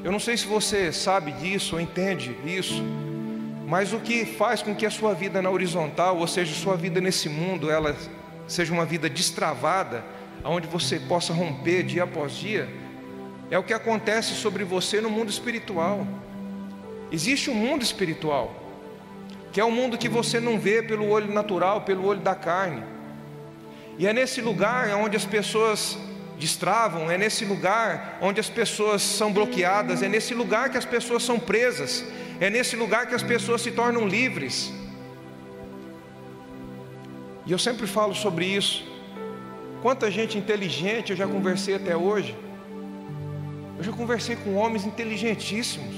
Eu 0.03 0.11
não 0.11 0.19
sei 0.19 0.39
se 0.39 0.47
você 0.47 0.91
sabe 0.91 1.33
disso 1.33 1.75
ou 1.75 1.83
entende 1.83 2.35
isso, 2.47 2.83
mas 3.67 3.93
o 3.93 4.01
que 4.01 4.25
faz 4.25 4.63
com 4.63 4.75
que 4.75 4.87
a 4.87 4.91
sua 4.91 5.13
vida 5.13 5.43
na 5.43 5.51
horizontal, 5.51 6.17
ou 6.17 6.27
seja, 6.27 6.55
sua 6.55 6.77
vida 6.77 6.99
nesse 6.99 7.29
mundo, 7.29 7.71
ela 7.71 7.95
seja 8.49 8.73
uma 8.73 8.85
vida 8.85 9.09
destravada, 9.09 10.03
onde 10.43 10.67
você 10.67 10.99
possa 10.99 11.33
romper 11.33 11.83
dia 11.83 12.05
após 12.05 12.33
dia, 12.33 12.69
é 13.51 13.59
o 13.59 13.63
que 13.63 13.73
acontece 13.73 14.35
sobre 14.35 14.65
você 14.65 15.01
no 15.01 15.11
mundo 15.11 15.29
espiritual. 15.29 16.07
Existe 17.13 17.51
um 17.51 17.55
mundo 17.55 17.83
espiritual, 17.83 18.55
que 19.53 19.61
é 19.61 19.65
um 19.65 19.71
mundo 19.71 19.97
que 19.97 20.09
você 20.09 20.41
não 20.41 20.59
vê 20.59 20.83
pelo 20.83 21.09
olho 21.09 21.33
natural, 21.33 21.83
pelo 21.83 22.05
olho 22.07 22.21
da 22.21 22.35
carne. 22.35 22.83
E 23.99 24.07
é 24.07 24.13
nesse 24.13 24.41
lugar 24.41 24.95
onde 24.97 25.17
as 25.17 25.25
pessoas 25.25 25.99
destravam, 26.39 27.11
é 27.11 27.19
nesse 27.19 27.45
lugar 27.45 28.19
onde 28.21 28.41
as 28.41 28.49
pessoas 28.49 29.03
são 29.03 29.33
bloqueadas, 29.33 30.03
é 30.03 30.09
nesse 30.09 30.35
lugar 30.35 30.71
que 30.71 30.79
as 30.79 30.85
pessoas 30.85 31.23
são 31.23 31.39
presas, 31.39 32.05
é 32.41 32.49
nesse 32.49 32.77
lugar 32.77 33.07
que 33.07 33.15
as 33.15 33.23
pessoas 33.23 33.61
se 33.61 33.73
tornam 33.73 34.07
livres. 34.07 34.73
E 37.49 37.53
eu 37.53 37.59
sempre 37.59 37.87
falo 37.87 38.15
sobre 38.15 38.45
isso. 38.45 38.85
Quanta 39.81 40.11
gente 40.11 40.37
inteligente 40.37 41.13
eu 41.13 41.17
já 41.17 41.27
conversei 41.27 41.75
até 41.75 41.97
hoje. 41.97 42.37
Eu 43.79 43.83
já 43.83 43.91
conversei 43.91 44.37
com 44.37 44.55
homens 44.55 44.85
inteligentíssimos, 44.85 45.95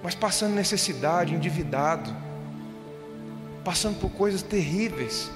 mas 0.00 0.14
passando 0.14 0.54
necessidade, 0.54 1.34
endividado, 1.34 2.14
passando 3.64 3.98
por 3.98 4.10
coisas 4.10 4.42
terríveis. 4.42 5.28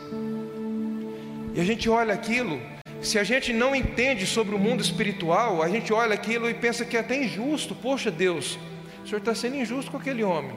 E 1.53 1.61
a 1.61 1.65
gente 1.65 1.89
olha 1.89 2.15
aquilo, 2.15 2.61
se 3.01 3.19
a 3.19 3.25
gente 3.25 3.53
não 3.53 3.75
entende 3.75 4.25
sobre 4.25 4.55
o 4.55 4.59
mundo 4.59 4.83
espiritual, 4.83 5.63
a 5.63 5.69
gente 5.69 5.93
olha 5.93 6.15
aquilo 6.15 6.49
e 6.49 6.55
pensa 6.55 6.85
que 6.85 6.97
é 6.97 7.01
até 7.01 7.25
injusto. 7.25 7.75
Poxa 7.75 8.09
Deus, 8.09 8.57
o 9.03 9.09
Senhor 9.09 9.19
está 9.19 9.35
sendo 9.35 9.57
injusto 9.57 9.91
com 9.91 9.97
aquele 9.97 10.23
homem. 10.23 10.55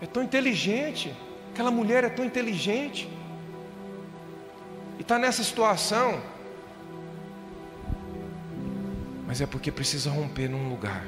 É 0.00 0.06
tão 0.06 0.24
inteligente. 0.24 1.14
Aquela 1.54 1.70
mulher 1.70 2.02
é 2.02 2.08
tão 2.08 2.24
inteligente. 2.24 3.08
E 4.98 5.02
está 5.02 5.20
nessa 5.20 5.44
situação. 5.44 6.20
Mas 9.24 9.40
é 9.40 9.46
porque 9.46 9.70
precisa 9.70 10.10
romper 10.10 10.48
num 10.48 10.68
lugar. 10.68 11.06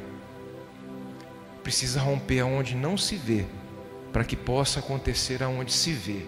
Precisa 1.65 1.99
romper 1.99 2.39
aonde 2.39 2.77
não 2.77 2.97
se 2.97 3.17
vê. 3.17 3.45
para 4.13 4.23
que 4.23 4.37
possa 4.37 4.79
acontecer 4.79 5.43
aonde 5.43 5.73
se 5.73 5.93
vê. 5.93 6.25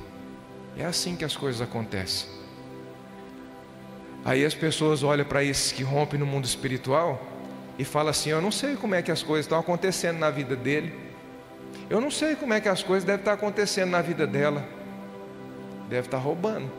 É 0.77 0.85
assim 0.85 1.15
que 1.15 1.25
as 1.25 1.37
coisas 1.37 1.63
acontecem. 1.63 2.29
Aí 4.25 4.45
as 4.45 4.53
pessoas 4.53 5.05
olham 5.05 5.25
para 5.25 5.45
esses 5.45 5.71
que 5.71 5.85
rompem 5.85 6.19
no 6.19 6.27
mundo 6.27 6.45
espiritual 6.45 7.23
e 7.79 7.85
falam 7.85 8.11
assim: 8.11 8.31
Eu 8.31 8.43
não 8.43 8.51
sei 8.51 8.75
como 8.75 8.97
é 8.97 9.01
que 9.01 9.13
as 9.13 9.23
coisas 9.23 9.47
estão 9.47 9.61
acontecendo 9.61 10.19
na 10.19 10.29
vida 10.29 10.57
dele. 10.57 11.08
Eu 11.91 12.01
não 12.01 12.11
sei 12.11 12.35
como 12.37 12.53
é 12.53 12.61
que 12.61 12.69
as 12.69 12.83
coisas 12.83 13.05
devem 13.05 13.21
estar 13.21 13.33
acontecendo 13.33 13.91
na 13.91 14.03
vida 14.03 14.27
dela. 14.27 14.67
Deve 15.89 16.07
estar 16.07 16.19
roubando. 16.19 16.71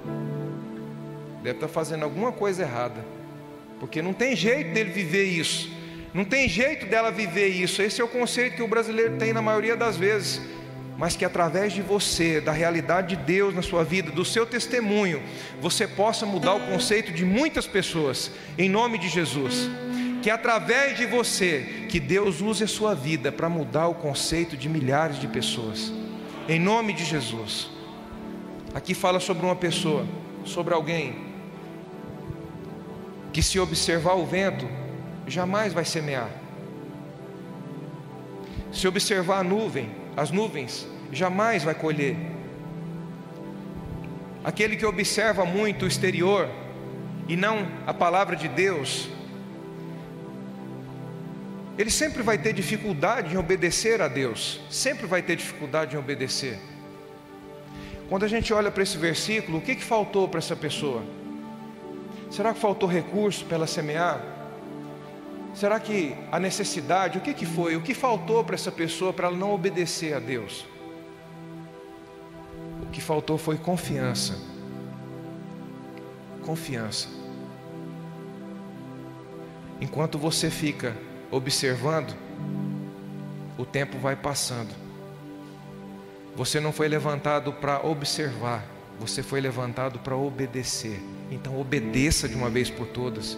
Deve 1.42 1.58
estar 1.58 1.68
fazendo 1.68 2.04
alguma 2.04 2.32
coisa 2.32 2.62
errada. 2.64 3.04
Porque 3.80 4.02
não 4.02 4.14
tem 4.14 4.36
jeito 4.36 4.74
dele 4.74 4.92
viver 4.92 5.24
isso. 5.24 5.72
Não 6.14 6.24
tem 6.24 6.48
jeito 6.48 6.86
dela 6.86 7.12
viver 7.12 7.48
isso. 7.48 7.82
Esse 7.82 8.02
é 8.02 8.04
o 8.04 8.08
conceito 8.08 8.58
que 8.58 8.62
o 8.62 8.68
brasileiro 8.68 9.18
tem 9.18 9.34
na 9.34 9.42
maioria 9.42 9.76
das 9.76 9.98
vezes 9.98 10.42
mas 11.00 11.16
que 11.16 11.24
através 11.24 11.72
de 11.72 11.82
você, 11.82 12.42
da 12.42 12.52
realidade 12.52 13.16
de 13.16 13.24
Deus 13.24 13.56
na 13.56 13.62
sua 13.62 13.86
vida, 13.86 14.12
do 14.12 14.26
seu 14.26 14.46
testemunho, 14.46 15.24
você 15.62 15.88
possa 15.88 16.26
mudar 16.26 16.56
o 16.56 16.60
conceito 16.68 17.14
de 17.14 17.24
muitas 17.24 17.66
pessoas, 17.66 18.30
em 18.58 18.68
nome 18.68 18.98
de 18.98 19.08
Jesus. 19.08 19.70
Que 20.22 20.30
através 20.30 20.98
de 20.98 21.06
você, 21.06 21.86
que 21.90 22.00
Deus 22.00 22.42
use 22.42 22.64
a 22.64 22.68
sua 22.68 22.94
vida 22.94 23.32
para 23.32 23.48
mudar 23.48 23.88
o 23.88 23.96
conceito 23.96 24.58
de 24.58 24.68
milhares 24.68 25.20
de 25.20 25.28
pessoas, 25.28 25.94
em 26.48 26.60
nome 26.60 26.94
de 26.94 27.06
Jesus. 27.06 27.70
Aqui 28.74 28.94
fala 28.94 29.20
sobre 29.20 29.46
uma 29.46 29.56
pessoa, 29.56 30.06
sobre 30.44 30.74
alguém, 30.74 31.16
que 33.32 33.42
se 33.42 33.60
observar 33.60 34.16
o 34.16 34.26
vento, 34.26 34.68
jamais 35.28 35.74
vai 35.74 35.86
semear. 35.86 36.30
Se 38.72 38.88
observar 38.88 39.40
a 39.40 39.44
nuvem, 39.44 39.90
as 40.18 40.32
nuvens, 40.32 40.88
jamais 41.12 41.64
vai 41.64 41.74
colher. 41.74 42.16
Aquele 44.44 44.76
que 44.76 44.86
observa 44.86 45.46
muito 45.46 45.86
o 45.86 45.88
exterior 45.88 46.50
e 47.28 47.36
não 47.36 47.68
a 47.86 47.94
palavra 47.94 48.36
de 48.36 48.48
Deus, 48.48 49.10
ele 51.80 51.90
sempre 51.90 52.22
vai 52.22 52.38
ter 52.38 52.52
dificuldade 52.52 53.34
em 53.34 53.38
obedecer 53.38 54.02
a 54.02 54.10
Deus, 54.10 54.60
sempre 54.70 55.08
vai 55.08 55.22
ter 55.22 55.38
dificuldade 55.38 55.96
em 55.96 55.98
obedecer. 55.98 56.60
Quando 58.10 58.26
a 58.26 58.28
gente 58.28 58.54
olha 58.54 58.70
para 58.70 58.84
esse 58.84 58.98
versículo, 58.98 59.60
o 59.60 59.62
que, 59.62 59.76
que 59.76 59.84
faltou 59.84 60.28
para 60.28 60.40
essa 60.40 60.58
pessoa? 60.58 61.02
Será 62.30 62.54
que 62.54 62.60
faltou 62.60 62.90
recurso 62.90 63.46
para 63.46 63.56
ela 63.56 63.66
semear? 63.66 64.22
Será 65.56 65.80
que 65.80 66.18
a 66.30 66.38
necessidade, 66.38 67.18
o 67.18 67.22
que, 67.22 67.34
que 67.34 67.46
foi? 67.46 67.78
O 67.78 67.82
que 67.82 67.94
faltou 67.94 68.44
para 68.44 68.56
essa 68.56 68.74
pessoa 68.74 69.14
para 69.14 69.28
ela 69.28 69.38
não 69.38 69.54
obedecer 69.54 70.14
a 70.14 70.20
Deus? 70.20 70.66
O 72.84 72.88
que 72.88 73.00
faltou 73.00 73.38
foi 73.38 73.58
confiança. 73.58 74.38
Confiança. 76.46 77.08
Enquanto 79.80 80.20
você 80.20 80.50
fica 80.50 80.94
observando, 81.32 82.16
o 83.58 83.66
tempo 83.66 83.98
vai 83.98 84.16
passando. 84.16 84.74
Você 86.36 86.60
não 86.60 86.72
foi 86.72 86.88
levantado 86.88 87.52
para 87.54 87.86
observar, 87.86 88.66
você 89.00 89.22
foi 89.22 89.42
levantado 89.42 90.00
para 90.00 90.16
obedecer. 90.16 91.00
Então 91.32 91.60
obedeça 91.60 92.28
de 92.28 92.36
uma 92.36 92.50
vez 92.50 92.70
por 92.70 92.88
todas. 92.88 93.38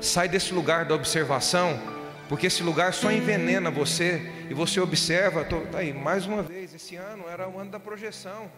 Sai 0.00 0.28
desse 0.28 0.52
lugar 0.52 0.84
da 0.84 0.94
observação, 0.94 1.80
porque 2.28 2.46
esse 2.46 2.62
lugar 2.62 2.92
só 2.92 3.12
envenena 3.12 3.70
você 3.70 4.20
e 4.50 4.54
você 4.54 4.80
observa. 4.80 5.44
Tô, 5.44 5.60
tá 5.60 5.78
aí, 5.78 5.92
mais 5.92 6.26
uma 6.26 6.42
vez, 6.42 6.74
esse 6.74 6.96
ano 6.96 7.28
era 7.28 7.48
o 7.48 7.58
ano 7.58 7.70
da 7.70 7.80
projeção, 7.80 8.50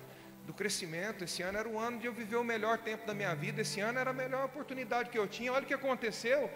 do 0.46 0.52
crescimento. 0.52 1.24
Esse 1.24 1.42
ano 1.42 1.58
era 1.58 1.68
o 1.68 1.78
ano 1.78 1.98
de 1.98 2.06
eu 2.06 2.12
viver 2.12 2.36
o 2.36 2.44
melhor 2.44 2.78
tempo 2.78 3.06
da 3.06 3.12
minha 3.12 3.34
vida. 3.34 3.60
Esse 3.60 3.80
ano 3.80 3.98
era 3.98 4.10
a 4.10 4.14
melhor 4.14 4.44
oportunidade 4.44 5.10
que 5.10 5.18
eu 5.18 5.26
tinha. 5.26 5.52
Olha 5.52 5.64
o 5.64 5.66
que 5.66 5.74
aconteceu, 5.74 6.50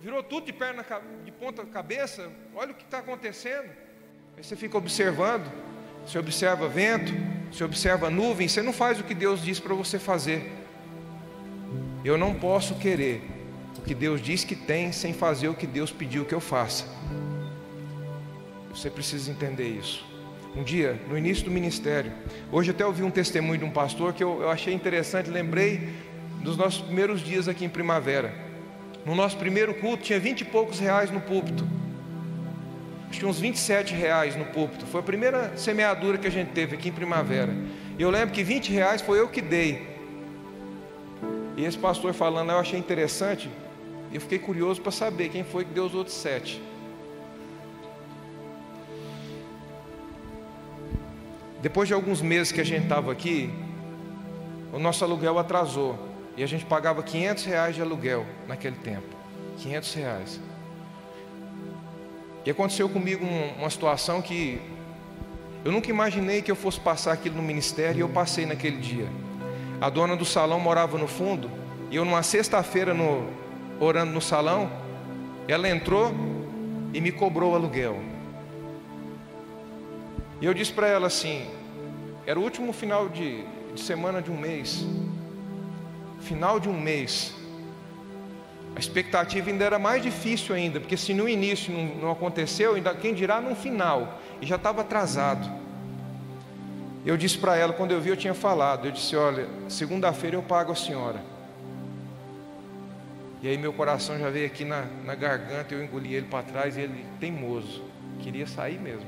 virou 0.00 0.22
tudo 0.22 0.46
de 0.46 0.52
perna, 0.52 0.84
de 1.24 1.30
ponta 1.30 1.64
cabeça. 1.66 2.30
Olha 2.54 2.72
o 2.72 2.74
que 2.74 2.84
está 2.84 2.98
acontecendo. 2.98 3.68
Aí 4.36 4.42
você 4.42 4.56
fica 4.56 4.76
observando. 4.78 5.50
Você 6.06 6.18
observa 6.18 6.68
vento, 6.68 7.12
você 7.52 7.62
observa 7.62 8.10
nuvem, 8.10 8.48
você 8.48 8.62
não 8.62 8.72
faz 8.72 8.98
o 8.98 9.04
que 9.04 9.14
Deus 9.14 9.42
diz 9.42 9.60
para 9.60 9.74
você 9.74 9.98
fazer. 9.98 10.50
Eu 12.04 12.16
não 12.16 12.34
posso 12.34 12.74
querer 12.76 13.22
o 13.78 13.82
que 13.82 13.94
Deus 13.94 14.20
diz 14.20 14.42
que 14.42 14.56
tem 14.56 14.92
sem 14.92 15.12
fazer 15.12 15.48
o 15.48 15.54
que 15.54 15.66
Deus 15.66 15.92
pediu 15.92 16.24
que 16.24 16.34
eu 16.34 16.40
faça. 16.40 16.86
Você 18.70 18.88
precisa 18.88 19.30
entender 19.30 19.68
isso. 19.68 20.04
Um 20.56 20.64
dia, 20.64 21.00
no 21.08 21.16
início 21.16 21.44
do 21.44 21.50
ministério, 21.50 22.12
hoje 22.50 22.70
até 22.70 22.84
ouvi 22.84 23.02
um 23.02 23.10
testemunho 23.10 23.58
de 23.58 23.64
um 23.64 23.70
pastor 23.70 24.12
que 24.12 24.24
eu, 24.24 24.42
eu 24.42 24.50
achei 24.50 24.74
interessante, 24.74 25.30
lembrei 25.30 25.90
dos 26.42 26.56
nossos 26.56 26.80
primeiros 26.80 27.20
dias 27.20 27.46
aqui 27.46 27.64
em 27.64 27.68
primavera. 27.68 28.49
No 29.04 29.14
nosso 29.14 29.36
primeiro 29.36 29.74
culto 29.74 30.02
tinha 30.02 30.20
vinte 30.20 30.42
e 30.42 30.44
poucos 30.44 30.78
reais 30.78 31.10
no 31.10 31.20
púlpito. 31.20 31.66
Acho 33.10 33.20
que 33.20 33.26
uns 33.26 33.40
27 33.40 33.92
reais 33.94 34.36
no 34.36 34.44
púlpito. 34.46 34.86
Foi 34.86 35.00
a 35.00 35.02
primeira 35.02 35.56
semeadura 35.56 36.16
que 36.16 36.28
a 36.28 36.30
gente 36.30 36.52
teve 36.52 36.76
aqui 36.76 36.90
em 36.90 36.92
primavera. 36.92 37.52
E 37.98 38.02
eu 38.02 38.10
lembro 38.10 38.34
que 38.34 38.42
20 38.42 38.70
reais 38.70 39.02
foi 39.02 39.18
eu 39.18 39.28
que 39.28 39.40
dei. 39.40 39.88
E 41.56 41.64
esse 41.64 41.76
pastor 41.76 42.14
falando, 42.14 42.50
eu 42.50 42.58
achei 42.58 42.78
interessante, 42.78 43.50
eu 44.12 44.20
fiquei 44.20 44.38
curioso 44.38 44.80
para 44.80 44.92
saber 44.92 45.28
quem 45.28 45.44
foi 45.44 45.64
que 45.64 45.72
deu 45.72 45.84
os 45.84 45.94
outros 45.94 46.16
sete. 46.16 46.62
Depois 51.60 51.88
de 51.88 51.94
alguns 51.94 52.22
meses 52.22 52.52
que 52.52 52.60
a 52.60 52.64
gente 52.64 52.84
estava 52.84 53.12
aqui, 53.12 53.50
o 54.72 54.78
nosso 54.78 55.04
aluguel 55.04 55.38
atrasou. 55.38 56.09
E 56.40 56.42
a 56.42 56.46
gente 56.46 56.64
pagava 56.64 57.02
500 57.02 57.44
reais 57.44 57.74
de 57.74 57.82
aluguel 57.82 58.24
naquele 58.48 58.76
tempo. 58.76 59.14
500 59.58 59.92
reais. 59.92 60.40
E 62.46 62.50
aconteceu 62.50 62.88
comigo 62.88 63.26
uma 63.58 63.68
situação 63.68 64.22
que 64.22 64.58
eu 65.62 65.70
nunca 65.70 65.90
imaginei 65.90 66.40
que 66.40 66.50
eu 66.50 66.56
fosse 66.56 66.80
passar 66.80 67.12
aquilo 67.12 67.36
no 67.36 67.42
ministério 67.42 67.98
e 67.98 68.00
eu 68.00 68.08
passei 68.08 68.46
naquele 68.46 68.78
dia. 68.78 69.06
A 69.82 69.90
dona 69.90 70.16
do 70.16 70.24
salão 70.24 70.58
morava 70.58 70.96
no 70.96 71.06
fundo 71.06 71.50
e 71.90 71.96
eu 71.96 72.06
numa 72.06 72.22
sexta-feira 72.22 72.94
no, 72.94 73.28
orando 73.78 74.10
no 74.10 74.20
salão, 74.22 74.72
ela 75.46 75.68
entrou 75.68 76.10
e 76.94 77.02
me 77.02 77.12
cobrou 77.12 77.52
o 77.52 77.54
aluguel. 77.54 78.00
E 80.40 80.46
eu 80.46 80.54
disse 80.54 80.72
para 80.72 80.88
ela 80.88 81.08
assim: 81.08 81.46
era 82.26 82.40
o 82.40 82.42
último 82.42 82.72
final 82.72 83.10
de, 83.10 83.44
de 83.74 83.80
semana 83.82 84.22
de 84.22 84.30
um 84.30 84.38
mês, 84.38 84.86
final 86.20 86.60
de 86.60 86.68
um 86.68 86.78
mês. 86.78 87.34
A 88.76 88.78
expectativa 88.78 89.50
ainda 89.50 89.64
era 89.64 89.78
mais 89.78 90.02
difícil 90.02 90.54
ainda, 90.54 90.78
porque 90.80 90.96
se 90.96 91.12
no 91.12 91.28
início 91.28 91.72
não, 91.72 91.86
não 91.96 92.10
aconteceu, 92.10 92.74
ainda 92.74 92.94
quem 92.94 93.12
dirá 93.14 93.40
no 93.40 93.54
final, 93.54 94.20
e 94.40 94.46
já 94.46 94.56
estava 94.56 94.82
atrasado. 94.82 95.50
Eu 97.04 97.16
disse 97.16 97.38
para 97.38 97.56
ela, 97.56 97.72
quando 97.72 97.92
eu 97.92 98.00
vi, 98.00 98.10
eu 98.10 98.16
tinha 98.16 98.34
falado, 98.34 98.86
eu 98.86 98.92
disse, 98.92 99.16
olha, 99.16 99.48
segunda-feira 99.68 100.36
eu 100.36 100.42
pago 100.42 100.70
a 100.70 100.76
senhora. 100.76 101.20
E 103.42 103.48
aí 103.48 103.56
meu 103.56 103.72
coração 103.72 104.18
já 104.18 104.28
veio 104.28 104.46
aqui 104.46 104.64
na, 104.64 104.84
na 105.04 105.14
garganta, 105.14 105.74
eu 105.74 105.82
engoli 105.82 106.14
ele 106.14 106.26
para 106.26 106.42
trás 106.42 106.76
e 106.76 106.82
ele 106.82 107.06
teimoso, 107.18 107.82
queria 108.20 108.46
sair 108.46 108.78
mesmo. 108.78 109.06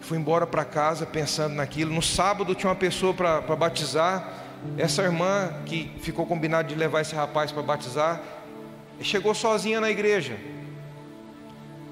Fui 0.00 0.18
embora 0.18 0.46
para 0.46 0.64
casa 0.64 1.04
pensando 1.04 1.54
naquilo. 1.54 1.92
No 1.92 2.02
sábado 2.02 2.54
tinha 2.54 2.70
uma 2.70 2.76
pessoa 2.76 3.12
para 3.12 3.40
batizar. 3.56 4.45
Essa 4.78 5.02
irmã 5.02 5.52
que 5.64 5.90
ficou 6.00 6.26
combinado 6.26 6.68
de 6.68 6.74
levar 6.74 7.00
esse 7.00 7.14
rapaz 7.14 7.50
para 7.50 7.62
batizar, 7.62 8.20
chegou 9.00 9.34
sozinha 9.34 9.80
na 9.80 9.90
igreja. 9.90 10.36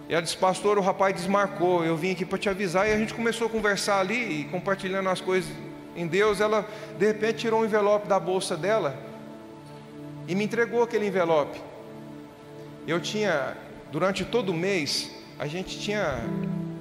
E 0.09 0.13
ela 0.13 0.23
disse, 0.23 0.37
pastor, 0.37 0.77
o 0.77 0.83
rapaz 0.83 1.15
desmarcou, 1.15 1.85
eu 1.85 1.97
vim 1.97 2.13
aqui 2.13 2.25
para 2.25 2.39
te 2.39 2.49
avisar. 2.49 2.89
E 2.89 2.93
a 2.93 2.99
gente 2.99 3.15
começou 3.15 3.47
a 3.47 3.51
conversar 3.51 4.01
ali 4.01 4.41
e 4.41 4.45
compartilhando 4.45 5.09
as 5.09 5.21
coisas 5.21 5.51
em 5.97 6.07
Deus. 6.07 6.41
Ela 6.41 6.69
de 6.99 7.07
repente 7.07 7.39
tirou 7.39 7.61
um 7.61 7.65
envelope 7.65 8.07
da 8.07 8.21
bolsa 8.21 8.57
dela 8.57 8.97
e 10.29 10.35
me 10.35 10.45
entregou 10.45 10.83
aquele 10.83 11.07
envelope. 11.07 11.59
Eu 12.87 13.01
tinha, 13.01 13.57
durante 13.91 14.25
todo 14.25 14.51
o 14.51 14.55
mês, 14.55 15.11
a 15.39 15.47
gente 15.47 15.79
tinha 15.79 16.19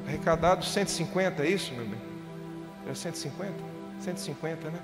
arrecadado 0.05 0.65
150, 0.65 1.43
é 1.43 1.47
isso, 1.47 1.73
meu 1.73 1.85
bem? 1.85 1.99
Era 2.85 2.93
150? 2.93 3.53
150, 4.01 4.69
né? 4.69 4.79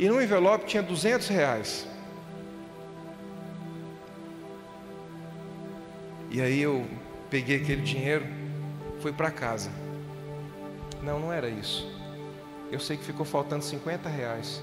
E 0.00 0.08
no 0.08 0.18
envelope 0.18 0.64
tinha 0.64 0.82
200 0.82 1.28
reais. 1.28 1.86
E 6.30 6.40
aí 6.40 6.62
eu 6.62 6.86
peguei 7.28 7.56
aquele 7.56 7.82
dinheiro, 7.82 8.24
fui 9.02 9.12
para 9.12 9.30
casa. 9.30 9.70
Não, 11.02 11.20
não 11.20 11.30
era 11.30 11.50
isso. 11.50 11.86
Eu 12.72 12.80
sei 12.80 12.96
que 12.96 13.04
ficou 13.04 13.26
faltando 13.26 13.62
50 13.62 14.08
reais. 14.08 14.62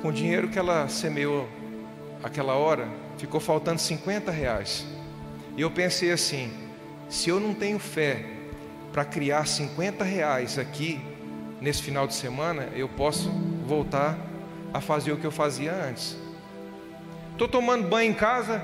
Com 0.00 0.08
o 0.08 0.12
dinheiro 0.12 0.48
que 0.48 0.58
ela 0.58 0.88
semeou 0.88 1.46
aquela 2.22 2.54
hora, 2.54 2.88
ficou 3.18 3.38
faltando 3.38 3.82
50 3.82 4.30
reais. 4.30 4.86
E 5.58 5.60
eu 5.60 5.70
pensei 5.70 6.10
assim: 6.10 6.50
Se 7.10 7.28
eu 7.28 7.38
não 7.38 7.52
tenho 7.52 7.78
fé 7.78 8.24
para 8.94 9.04
criar 9.04 9.46
50 9.46 10.02
reais 10.02 10.58
aqui 10.58 11.11
nesse 11.62 11.80
final 11.80 12.08
de 12.08 12.14
semana, 12.14 12.68
eu 12.74 12.88
posso 12.88 13.30
voltar 13.64 14.18
a 14.74 14.80
fazer 14.80 15.12
o 15.12 15.16
que 15.16 15.24
eu 15.24 15.30
fazia 15.30 15.72
antes. 15.72 16.16
Estou 17.30 17.46
tomando 17.46 17.86
banho 17.88 18.10
em 18.10 18.14
casa, 18.14 18.60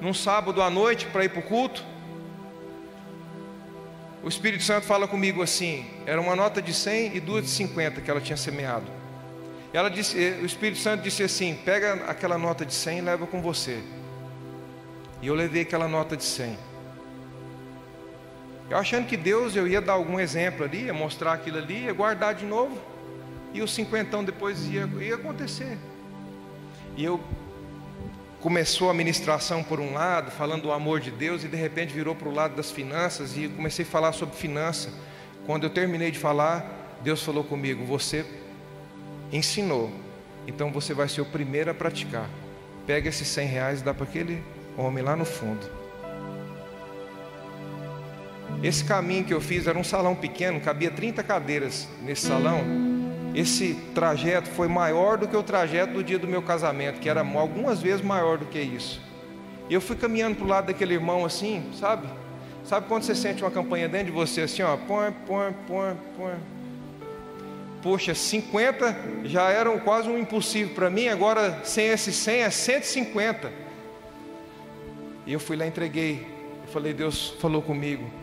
num 0.00 0.14
sábado 0.14 0.62
à 0.62 0.70
noite, 0.70 1.06
para 1.06 1.24
ir 1.26 1.28
para 1.28 1.40
o 1.40 1.42
culto. 1.42 1.84
O 4.22 4.28
Espírito 4.28 4.64
Santo 4.64 4.86
fala 4.86 5.06
comigo 5.06 5.42
assim: 5.42 5.86
era 6.06 6.18
uma 6.20 6.34
nota 6.34 6.62
de 6.62 6.72
100 6.72 7.16
e 7.16 7.20
duas 7.20 7.44
de 7.44 7.50
50 7.50 8.00
que 8.00 8.10
ela 8.10 8.20
tinha 8.20 8.36
semeado. 8.36 8.90
Ela 9.70 9.90
disse, 9.90 10.16
o 10.40 10.46
Espírito 10.46 10.80
Santo 10.80 11.02
disse 11.02 11.22
assim: 11.22 11.54
pega 11.54 12.04
aquela 12.08 12.38
nota 12.38 12.64
de 12.64 12.72
100 12.72 12.98
e 12.98 13.00
leva 13.02 13.26
com 13.26 13.42
você. 13.42 13.82
E 15.20 15.26
eu 15.26 15.34
levei 15.34 15.62
aquela 15.62 15.86
nota 15.86 16.16
de 16.16 16.24
100. 16.24 16.67
Eu 18.70 18.76
achando 18.76 19.06
que 19.06 19.16
Deus 19.16 19.56
eu 19.56 19.66
ia 19.66 19.80
dar 19.80 19.94
algum 19.94 20.20
exemplo 20.20 20.64
ali, 20.64 20.84
ia 20.84 20.94
mostrar 20.94 21.32
aquilo 21.32 21.58
ali, 21.58 21.84
ia 21.84 21.92
guardar 21.92 22.34
de 22.34 22.44
novo. 22.44 22.78
E 23.54 23.62
os 23.62 23.74
cinquentão 23.74 24.22
depois 24.22 24.66
ia, 24.66 24.86
ia 25.00 25.14
acontecer. 25.14 25.78
E 26.96 27.02
eu 27.02 27.18
começou 28.40 28.90
a 28.90 28.94
ministração 28.94 29.64
por 29.64 29.80
um 29.80 29.94
lado, 29.94 30.30
falando 30.30 30.62
do 30.62 30.72
amor 30.72 31.00
de 31.00 31.10
Deus, 31.10 31.44
e 31.44 31.48
de 31.48 31.56
repente 31.56 31.94
virou 31.94 32.14
para 32.14 32.28
o 32.28 32.34
lado 32.34 32.54
das 32.56 32.70
finanças, 32.70 33.36
e 33.36 33.48
comecei 33.48 33.84
a 33.84 33.88
falar 33.88 34.12
sobre 34.12 34.36
finança. 34.36 34.92
Quando 35.46 35.64
eu 35.64 35.70
terminei 35.70 36.10
de 36.10 36.18
falar, 36.18 36.98
Deus 37.02 37.22
falou 37.22 37.42
comigo: 37.42 37.86
Você 37.86 38.26
ensinou, 39.32 39.90
então 40.46 40.70
você 40.70 40.92
vai 40.92 41.08
ser 41.08 41.22
o 41.22 41.26
primeiro 41.26 41.70
a 41.70 41.74
praticar. 41.74 42.28
Pega 42.86 43.08
esses 43.08 43.28
100 43.28 43.46
reais 43.48 43.80
e 43.80 43.84
dá 43.84 43.94
para 43.94 44.04
aquele 44.04 44.42
homem 44.76 45.02
lá 45.02 45.16
no 45.16 45.24
fundo. 45.24 45.77
Esse 48.62 48.84
caminho 48.84 49.24
que 49.24 49.32
eu 49.32 49.40
fiz 49.40 49.66
era 49.66 49.78
um 49.78 49.84
salão 49.84 50.16
pequeno, 50.16 50.60
cabia 50.60 50.90
30 50.90 51.22
cadeiras 51.22 51.88
nesse 52.02 52.26
salão. 52.26 52.60
Esse 53.34 53.74
trajeto 53.94 54.48
foi 54.48 54.66
maior 54.66 55.16
do 55.16 55.28
que 55.28 55.36
o 55.36 55.42
trajeto 55.42 55.92
do 55.92 56.02
dia 56.02 56.18
do 56.18 56.26
meu 56.26 56.42
casamento, 56.42 56.98
que 56.98 57.08
era 57.08 57.20
algumas 57.20 57.80
vezes 57.80 58.00
maior 58.00 58.36
do 58.36 58.46
que 58.46 58.58
isso. 58.58 59.00
E 59.70 59.74
eu 59.74 59.80
fui 59.80 59.94
caminhando 59.94 60.36
para 60.36 60.44
o 60.44 60.48
lado 60.48 60.66
daquele 60.66 60.94
irmão 60.94 61.24
assim, 61.24 61.70
sabe? 61.78 62.08
Sabe 62.64 62.88
quando 62.88 63.04
você 63.04 63.14
sente 63.14 63.44
uma 63.44 63.50
campanha 63.50 63.88
dentro 63.88 64.06
de 64.06 64.12
você 64.12 64.42
assim, 64.42 64.62
ó, 64.62 64.76
põe, 64.76 65.12
põe, 65.24 65.52
põe, 65.66 65.94
põe. 66.16 66.34
Poxa, 67.80 68.12
50 68.12 68.96
já 69.24 69.50
eram 69.50 69.78
quase 69.78 70.08
um 70.08 70.18
impossível 70.18 70.74
para 70.74 70.90
mim, 70.90 71.06
agora 71.06 71.60
sem 71.64 71.86
esse 71.86 72.12
100 72.12 72.40
é 72.40 72.50
150. 72.50 73.52
E 75.26 75.32
eu 75.32 75.38
fui 75.38 75.56
lá 75.56 75.64
entreguei. 75.64 76.26
Eu 76.66 76.72
falei, 76.72 76.92
Deus 76.92 77.36
falou 77.38 77.62
comigo 77.62 78.17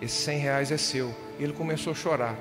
esse 0.00 0.14
100 0.22 0.38
reais 0.38 0.72
é 0.72 0.76
seu. 0.76 1.14
E 1.38 1.44
ele 1.44 1.52
começou 1.52 1.92
a 1.92 1.96
chorar. 1.96 2.36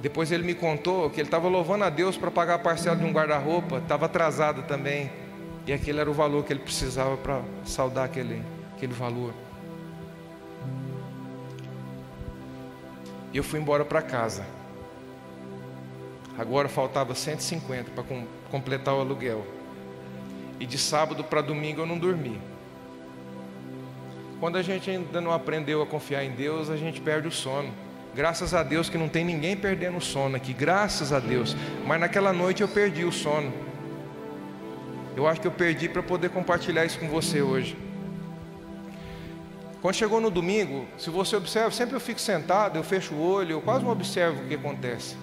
Depois 0.00 0.30
ele 0.30 0.44
me 0.44 0.54
contou 0.54 1.08
que 1.10 1.20
ele 1.20 1.28
estava 1.28 1.48
louvando 1.48 1.84
a 1.84 1.90
Deus 1.90 2.16
para 2.16 2.30
pagar 2.30 2.54
a 2.54 2.58
parcela 2.58 2.96
de 2.96 3.04
um 3.04 3.12
guarda-roupa, 3.12 3.78
estava 3.78 4.06
atrasado 4.06 4.62
também. 4.62 5.10
E 5.66 5.72
aquele 5.72 6.00
era 6.00 6.10
o 6.10 6.14
valor 6.14 6.44
que 6.44 6.52
ele 6.52 6.60
precisava 6.60 7.16
para 7.16 7.42
saldar 7.64 8.04
aquele, 8.04 8.42
aquele 8.74 8.92
valor. 8.92 9.32
E 13.32 13.36
eu 13.36 13.42
fui 13.42 13.58
embora 13.58 13.84
para 13.84 14.00
casa. 14.02 14.46
Agora 16.38 16.68
faltava 16.68 17.14
150 17.14 17.90
para 17.90 18.04
completar 18.50 18.94
o 18.94 19.00
aluguel. 19.00 19.46
E 20.60 20.66
de 20.66 20.78
sábado 20.78 21.24
para 21.24 21.40
domingo 21.40 21.80
eu 21.80 21.86
não 21.86 21.98
dormi. 21.98 22.40
Quando 24.38 24.56
a 24.56 24.62
gente 24.62 24.90
ainda 24.90 25.20
não 25.20 25.32
aprendeu 25.32 25.80
a 25.80 25.86
confiar 25.86 26.22
em 26.22 26.30
Deus, 26.30 26.68
a 26.68 26.76
gente 26.76 27.00
perde 27.00 27.26
o 27.26 27.32
sono. 27.32 27.72
Graças 28.14 28.52
a 28.52 28.62
Deus 28.62 28.88
que 28.88 28.98
não 28.98 29.08
tem 29.08 29.24
ninguém 29.24 29.56
perdendo 29.56 29.96
o 29.96 30.00
sono 30.00 30.36
aqui, 30.36 30.52
graças 30.52 31.12
a 31.12 31.18
Deus. 31.18 31.56
Mas 31.86 32.00
naquela 32.00 32.32
noite 32.32 32.62
eu 32.62 32.68
perdi 32.68 33.04
o 33.04 33.12
sono. 33.12 33.52
Eu 35.16 35.26
acho 35.26 35.40
que 35.40 35.46
eu 35.46 35.52
perdi 35.52 35.88
para 35.88 36.02
poder 36.02 36.28
compartilhar 36.28 36.84
isso 36.84 36.98
com 36.98 37.08
você 37.08 37.40
hoje. 37.40 37.76
Quando 39.80 39.94
chegou 39.94 40.20
no 40.20 40.30
domingo, 40.30 40.86
se 40.98 41.08
você 41.08 41.36
observa, 41.36 41.70
sempre 41.70 41.94
eu 41.94 42.00
fico 42.00 42.20
sentado, 42.20 42.78
eu 42.78 42.82
fecho 42.82 43.14
o 43.14 43.22
olho, 43.22 43.52
eu 43.52 43.62
quase 43.62 43.84
não 43.84 43.92
observo 43.92 44.42
o 44.42 44.46
que 44.46 44.54
acontece. 44.54 45.16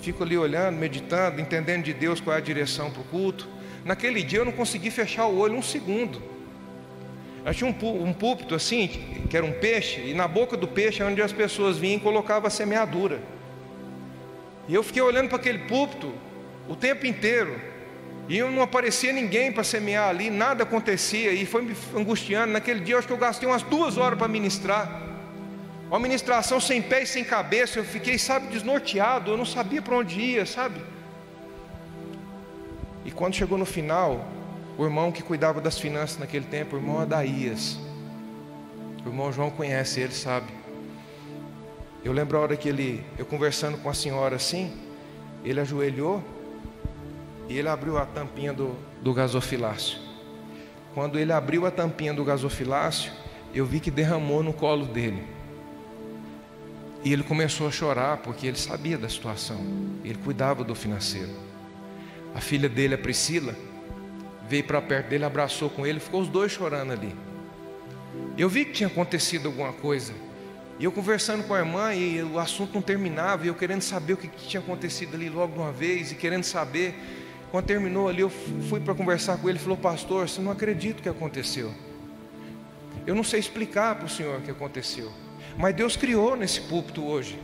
Fico 0.00 0.22
ali 0.22 0.36
olhando, 0.38 0.76
meditando, 0.76 1.40
entendendo 1.40 1.82
de 1.82 1.92
Deus 1.92 2.20
qual 2.20 2.34
é 2.34 2.38
a 2.38 2.42
direção 2.42 2.90
para 2.90 3.00
o 3.00 3.04
culto. 3.04 3.48
Naquele 3.84 4.22
dia 4.22 4.40
eu 4.40 4.44
não 4.44 4.52
consegui 4.52 4.90
fechar 4.90 5.26
o 5.26 5.36
olho 5.36 5.54
um 5.54 5.62
segundo. 5.62 6.22
Eu 7.44 7.54
tinha 7.54 7.70
um, 7.70 8.02
um 8.04 8.12
púlpito 8.12 8.54
assim, 8.54 8.88
que 9.28 9.36
era 9.36 9.46
um 9.46 9.52
peixe, 9.52 10.00
e 10.00 10.14
na 10.14 10.28
boca 10.28 10.56
do 10.56 10.68
peixe 10.68 11.02
é 11.02 11.06
onde 11.06 11.22
as 11.22 11.32
pessoas 11.32 11.78
vinham 11.78 11.96
e 11.96 12.00
colocavam 12.00 12.46
a 12.46 12.50
semeadura. 12.50 13.20
E 14.68 14.74
eu 14.74 14.82
fiquei 14.82 15.02
olhando 15.02 15.28
para 15.28 15.36
aquele 15.38 15.60
púlpito 15.60 16.12
o 16.68 16.76
tempo 16.76 17.06
inteiro, 17.06 17.60
e 18.28 18.40
não 18.42 18.62
aparecia 18.62 19.12
ninguém 19.12 19.50
para 19.50 19.64
semear 19.64 20.08
ali, 20.08 20.30
nada 20.30 20.62
acontecia, 20.62 21.32
e 21.32 21.44
foi 21.44 21.62
me 21.62 21.74
angustiando. 21.96 22.52
Naquele 22.52 22.80
dia 22.80 22.96
acho 22.96 23.06
que 23.06 23.12
eu 23.12 23.18
gastei 23.18 23.48
umas 23.48 23.62
duas 23.62 23.96
horas 23.96 24.16
para 24.16 24.28
ministrar. 24.28 25.02
Uma 25.88 25.98
ministração 25.98 26.60
sem 26.60 26.80
pé 26.80 27.02
e 27.02 27.06
sem 27.06 27.24
cabeça, 27.24 27.80
eu 27.80 27.84
fiquei, 27.84 28.16
sabe, 28.18 28.46
desnorteado, 28.46 29.32
eu 29.32 29.36
não 29.36 29.44
sabia 29.44 29.82
para 29.82 29.96
onde 29.96 30.20
ia, 30.20 30.46
sabe? 30.46 30.80
E 33.04 33.10
quando 33.10 33.34
chegou 33.34 33.58
no 33.58 33.66
final, 33.66 34.24
o 34.80 34.84
irmão 34.86 35.12
que 35.12 35.22
cuidava 35.22 35.60
das 35.60 35.78
finanças 35.78 36.16
naquele 36.16 36.46
tempo, 36.46 36.74
o 36.74 36.78
irmão 36.78 37.00
Adaías. 37.00 37.78
O 39.04 39.10
irmão 39.10 39.30
João 39.30 39.50
conhece 39.50 40.00
ele, 40.00 40.14
sabe. 40.14 40.46
Eu 42.02 42.14
lembro 42.14 42.38
a 42.38 42.40
hora 42.40 42.56
que 42.56 42.66
ele, 42.66 43.04
eu 43.18 43.26
conversando 43.26 43.76
com 43.76 43.90
a 43.90 43.92
senhora 43.92 44.36
assim, 44.36 44.74
ele 45.44 45.60
ajoelhou 45.60 46.24
e 47.46 47.58
ele 47.58 47.68
abriu 47.68 47.98
a 47.98 48.06
tampinha 48.06 48.54
do, 48.54 48.74
do 49.02 49.12
gasofilácio. 49.12 49.98
Quando 50.94 51.18
ele 51.18 51.30
abriu 51.30 51.66
a 51.66 51.70
tampinha 51.70 52.14
do 52.14 52.24
gasofilácio, 52.24 53.12
eu 53.52 53.66
vi 53.66 53.80
que 53.80 53.90
derramou 53.90 54.42
no 54.42 54.54
colo 54.54 54.86
dele. 54.86 55.22
E 57.04 57.12
ele 57.12 57.22
começou 57.22 57.68
a 57.68 57.70
chorar 57.70 58.16
porque 58.16 58.46
ele 58.46 58.56
sabia 58.56 58.96
da 58.96 59.10
situação. 59.10 59.60
Ele 60.02 60.18
cuidava 60.24 60.64
do 60.64 60.74
financeiro. 60.74 61.36
A 62.34 62.40
filha 62.40 62.66
dele, 62.68 62.94
a 62.94 62.98
Priscila, 62.98 63.54
veio 64.50 64.64
para 64.64 64.82
perto 64.82 65.06
dele, 65.06 65.24
abraçou 65.24 65.70
com 65.70 65.86
ele, 65.86 66.00
ficou 66.00 66.20
os 66.20 66.28
dois 66.28 66.50
chorando 66.50 66.92
ali. 66.92 67.14
Eu 68.36 68.48
vi 68.48 68.64
que 68.64 68.72
tinha 68.72 68.88
acontecido 68.88 69.46
alguma 69.46 69.72
coisa. 69.72 70.12
E 70.76 70.84
eu 70.84 70.90
conversando 70.90 71.44
com 71.44 71.54
a 71.54 71.60
irmã 71.60 71.94
e 71.94 72.20
o 72.20 72.36
assunto 72.36 72.74
não 72.74 72.82
terminava, 72.82 73.44
e 73.44 73.48
eu 73.48 73.54
querendo 73.54 73.82
saber 73.82 74.14
o 74.14 74.16
que 74.16 74.26
tinha 74.28 74.60
acontecido 74.60 75.14
ali 75.14 75.30
logo 75.30 75.52
de 75.52 75.58
uma 75.60 75.70
vez, 75.70 76.10
e 76.10 76.16
querendo 76.16 76.42
saber. 76.42 76.96
Quando 77.52 77.66
terminou 77.66 78.08
ali, 78.08 78.22
eu 78.22 78.30
fui 78.68 78.80
para 78.80 78.92
conversar 78.92 79.36
com 79.36 79.48
ele, 79.48 79.58
ele 79.58 79.62
falou: 79.62 79.78
Pastor, 79.78 80.28
você 80.28 80.40
não 80.40 80.50
acredita 80.50 80.98
o 80.98 81.02
que 81.02 81.08
aconteceu. 81.08 81.72
Eu 83.06 83.14
não 83.14 83.22
sei 83.22 83.38
explicar 83.38 83.94
para 83.94 84.06
o 84.06 84.08
senhor 84.08 84.40
o 84.40 84.42
que 84.42 84.50
aconteceu. 84.50 85.12
Mas 85.56 85.76
Deus 85.76 85.96
criou 85.96 86.34
nesse 86.34 86.60
púlpito 86.62 87.04
hoje. 87.04 87.38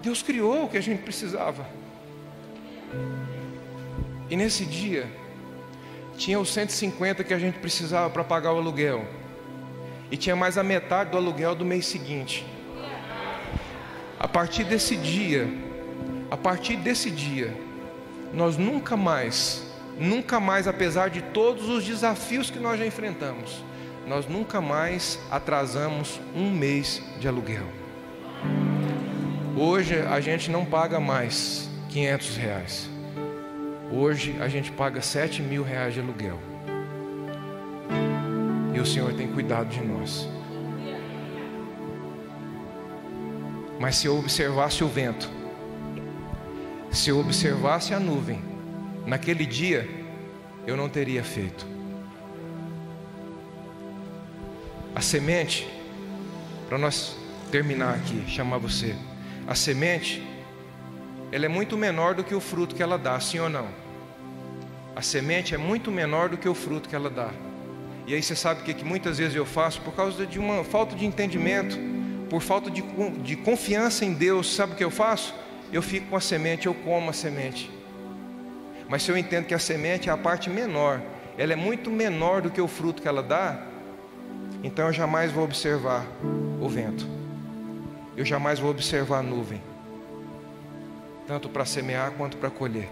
Deus 0.00 0.22
criou 0.22 0.64
o 0.64 0.68
que 0.68 0.76
a 0.76 0.80
gente 0.82 1.02
precisava. 1.02 1.68
E 4.28 4.36
nesse 4.36 4.64
dia, 4.64 5.21
tinha 6.22 6.38
os 6.38 6.52
150 6.52 7.24
que 7.24 7.34
a 7.34 7.38
gente 7.38 7.58
precisava 7.58 8.08
para 8.08 8.22
pagar 8.22 8.52
o 8.52 8.58
aluguel. 8.58 9.04
E 10.08 10.16
tinha 10.16 10.36
mais 10.36 10.56
a 10.56 10.62
metade 10.62 11.10
do 11.10 11.16
aluguel 11.16 11.52
do 11.56 11.64
mês 11.64 11.84
seguinte. 11.86 12.46
A 14.20 14.28
partir 14.28 14.62
desse 14.62 14.96
dia, 14.96 15.48
a 16.30 16.36
partir 16.36 16.76
desse 16.76 17.10
dia, 17.10 17.52
nós 18.32 18.56
nunca 18.56 18.96
mais, 18.96 19.66
nunca 19.98 20.38
mais, 20.38 20.68
apesar 20.68 21.10
de 21.10 21.22
todos 21.22 21.68
os 21.68 21.84
desafios 21.84 22.52
que 22.52 22.58
nós 22.60 22.78
já 22.78 22.86
enfrentamos, 22.86 23.64
nós 24.06 24.24
nunca 24.24 24.60
mais 24.60 25.18
atrasamos 25.28 26.20
um 26.36 26.52
mês 26.52 27.02
de 27.18 27.26
aluguel. 27.26 27.66
Hoje 29.56 29.98
a 29.98 30.20
gente 30.20 30.52
não 30.52 30.64
paga 30.64 31.00
mais 31.00 31.68
500 31.88 32.36
reais. 32.36 32.91
Hoje 33.94 34.34
a 34.40 34.48
gente 34.48 34.72
paga 34.72 35.02
sete 35.02 35.42
mil 35.42 35.62
reais 35.62 35.92
de 35.92 36.00
aluguel. 36.00 36.38
E 38.74 38.80
o 38.80 38.86
Senhor 38.86 39.12
tem 39.12 39.28
cuidado 39.28 39.68
de 39.68 39.82
nós. 39.82 40.26
Mas 43.78 43.96
se 43.96 44.06
eu 44.06 44.16
observasse 44.16 44.82
o 44.82 44.88
vento, 44.88 45.28
se 46.90 47.10
eu 47.10 47.20
observasse 47.20 47.92
a 47.92 48.00
nuvem, 48.00 48.42
naquele 49.04 49.44
dia 49.44 49.86
eu 50.66 50.74
não 50.74 50.88
teria 50.88 51.22
feito. 51.22 51.66
A 54.94 55.02
semente, 55.02 55.68
para 56.66 56.78
nós 56.78 57.14
terminar 57.50 57.94
aqui, 57.96 58.24
chamar 58.26 58.56
você, 58.56 58.96
a 59.46 59.54
semente, 59.54 60.26
ela 61.30 61.44
é 61.44 61.48
muito 61.48 61.76
menor 61.76 62.14
do 62.14 62.24
que 62.24 62.34
o 62.34 62.40
fruto 62.40 62.74
que 62.74 62.82
ela 62.82 62.96
dá, 62.96 63.20
sim 63.20 63.38
ou 63.38 63.50
não? 63.50 63.81
A 64.94 65.02
semente 65.02 65.54
é 65.54 65.58
muito 65.58 65.90
menor 65.90 66.28
do 66.28 66.36
que 66.36 66.48
o 66.48 66.54
fruto 66.54 66.88
que 66.88 66.94
ela 66.94 67.08
dá. 67.08 67.30
E 68.06 68.14
aí 68.14 68.22
você 68.22 68.34
sabe 68.34 68.60
o 68.60 68.64
que, 68.64 68.74
que 68.74 68.84
muitas 68.84 69.18
vezes 69.18 69.34
eu 69.34 69.46
faço? 69.46 69.80
Por 69.80 69.94
causa 69.94 70.26
de 70.26 70.38
uma 70.38 70.64
falta 70.64 70.94
de 70.94 71.06
entendimento, 71.06 71.78
por 72.28 72.42
falta 72.42 72.70
de, 72.70 72.82
de 73.22 73.36
confiança 73.36 74.04
em 74.04 74.12
Deus, 74.12 74.54
sabe 74.54 74.72
o 74.72 74.76
que 74.76 74.84
eu 74.84 74.90
faço? 74.90 75.34
Eu 75.72 75.80
fico 75.80 76.08
com 76.08 76.16
a 76.16 76.20
semente, 76.20 76.66
eu 76.66 76.74
como 76.74 77.10
a 77.10 77.12
semente. 77.12 77.70
Mas 78.88 79.02
se 79.02 79.10
eu 79.10 79.16
entendo 79.16 79.46
que 79.46 79.54
a 79.54 79.58
semente 79.58 80.10
é 80.10 80.12
a 80.12 80.16
parte 80.16 80.50
menor, 80.50 81.00
ela 81.38 81.52
é 81.52 81.56
muito 81.56 81.90
menor 81.90 82.42
do 82.42 82.50
que 82.50 82.60
o 82.60 82.68
fruto 82.68 83.00
que 83.00 83.08
ela 83.08 83.22
dá, 83.22 83.66
então 84.62 84.86
eu 84.86 84.92
jamais 84.92 85.32
vou 85.32 85.44
observar 85.44 86.06
o 86.60 86.68
vento, 86.68 87.06
eu 88.16 88.24
jamais 88.24 88.58
vou 88.58 88.70
observar 88.70 89.20
a 89.20 89.22
nuvem, 89.22 89.62
tanto 91.26 91.48
para 91.48 91.64
semear 91.64 92.12
quanto 92.12 92.36
para 92.36 92.50
colher. 92.50 92.88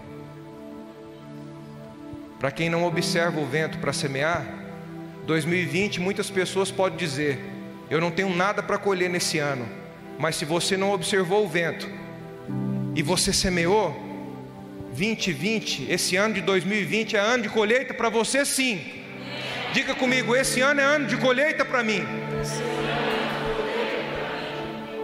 Para 2.41 2.49
quem 2.49 2.71
não 2.71 2.83
observa 2.85 3.39
o 3.39 3.45
vento 3.45 3.77
para 3.77 3.93
semear, 3.93 4.43
2020 5.27 5.99
muitas 5.99 6.27
pessoas 6.31 6.71
podem 6.71 6.97
dizer: 6.97 7.39
Eu 7.87 8.01
não 8.01 8.09
tenho 8.09 8.35
nada 8.35 8.63
para 8.63 8.79
colher 8.79 9.11
nesse 9.11 9.37
ano. 9.37 9.69
Mas 10.17 10.37
se 10.37 10.43
você 10.43 10.75
não 10.75 10.91
observou 10.91 11.45
o 11.45 11.47
vento 11.47 11.87
e 12.95 13.03
você 13.03 13.31
semeou, 13.31 13.95
2020, 14.87 15.91
esse 15.91 16.15
ano 16.15 16.33
de 16.33 16.41
2020 16.41 17.15
é 17.15 17.19
ano 17.19 17.43
de 17.43 17.49
colheita 17.49 17.93
para 17.93 18.09
você 18.09 18.43
sim. 18.43 18.81
Diga 19.71 19.93
comigo, 19.93 20.35
esse 20.35 20.61
ano 20.61 20.81
é 20.81 20.83
ano 20.83 21.05
de 21.05 21.17
colheita 21.17 21.63
para 21.63 21.83
mim. 21.83 22.03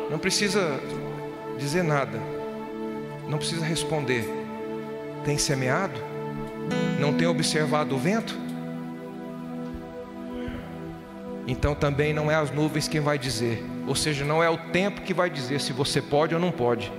Não 0.09 0.17
precisa 0.17 0.81
dizer 1.59 1.83
nada, 1.83 2.19
não 3.27 3.37
precisa 3.37 3.63
responder. 3.63 4.27
Tem 5.23 5.37
semeado? 5.37 6.06
Não 6.99 7.13
tem 7.13 7.27
observado 7.27 7.95
o 7.95 7.97
vento? 7.97 8.37
Então 11.47 11.73
também 11.73 12.13
não 12.13 12.29
é 12.29 12.35
as 12.35 12.51
nuvens 12.51 12.87
quem 12.87 12.99
vai 12.99 13.17
dizer, 13.17 13.63
ou 13.87 13.95
seja, 13.95 14.25
não 14.25 14.43
é 14.43 14.49
o 14.49 14.57
tempo 14.57 15.01
que 15.01 15.13
vai 15.13 15.29
dizer 15.29 15.61
se 15.61 15.71
você 15.71 16.01
pode 16.01 16.35
ou 16.35 16.41
não 16.41 16.51
pode. 16.51 16.91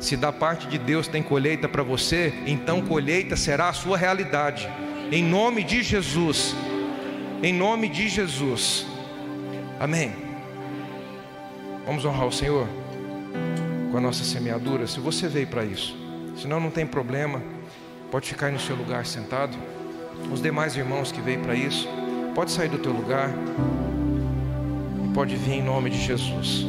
Se 0.00 0.16
da 0.16 0.32
parte 0.32 0.66
de 0.66 0.78
Deus 0.78 1.06
tem 1.06 1.22
colheita 1.22 1.68
para 1.68 1.82
você, 1.82 2.32
então 2.46 2.80
colheita 2.80 3.36
será 3.36 3.68
a 3.68 3.72
sua 3.72 3.96
realidade. 3.96 4.68
Em 5.10 5.22
nome 5.22 5.62
de 5.62 5.82
Jesus. 5.82 6.54
Em 7.42 7.52
nome 7.52 7.88
de 7.88 8.08
Jesus. 8.08 8.86
Amém. 9.78 10.12
Vamos 11.84 12.04
honrar 12.04 12.26
o 12.26 12.32
Senhor 12.32 12.66
com 13.90 13.98
a 13.98 14.00
nossa 14.00 14.24
semeadura. 14.24 14.86
Se 14.86 14.98
você 14.98 15.28
veio 15.28 15.46
para 15.46 15.64
isso, 15.64 15.96
senão 16.36 16.58
não 16.58 16.70
tem 16.70 16.86
problema. 16.86 17.42
Pode 18.10 18.28
ficar 18.28 18.50
no 18.50 18.58
seu 18.58 18.76
lugar 18.76 19.04
sentado. 19.04 19.56
Os 20.32 20.40
demais 20.40 20.76
irmãos 20.76 21.12
que 21.12 21.20
veio 21.20 21.40
para 21.40 21.54
isso, 21.54 21.88
pode 22.34 22.50
sair 22.50 22.68
do 22.68 22.78
teu 22.78 22.92
lugar 22.92 23.30
e 25.04 25.08
pode 25.12 25.36
vir 25.36 25.54
em 25.54 25.62
nome 25.62 25.90
de 25.90 25.98
Jesus. 25.98 26.66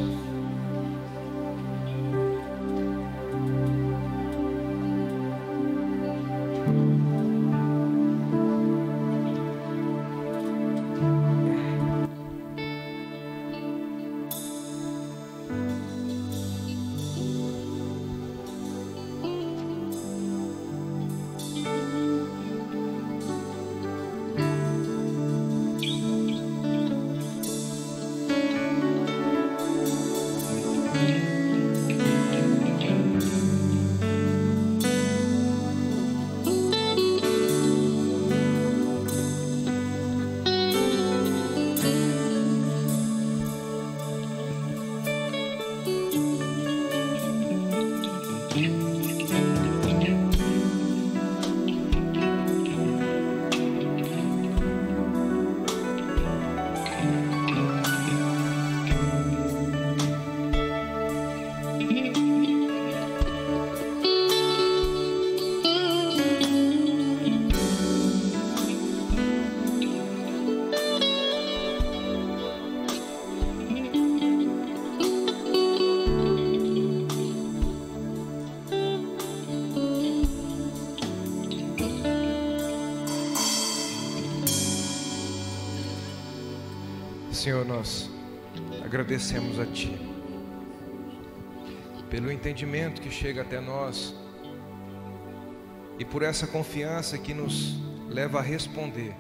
Senhor, 87.48 87.64
nós 87.64 88.12
agradecemos 88.84 89.58
a 89.58 89.66
Ti 89.66 89.98
pelo 92.10 92.30
entendimento 92.30 93.00
que 93.00 93.10
chega 93.10 93.42
até 93.42 93.62
nós 93.62 94.14
e 95.98 96.04
por 96.04 96.24
essa 96.24 96.46
confiança 96.46 97.18
que 97.18 97.34
nos 97.34 97.80
leva 98.10 98.40
a 98.40 98.42
responder 98.42 99.16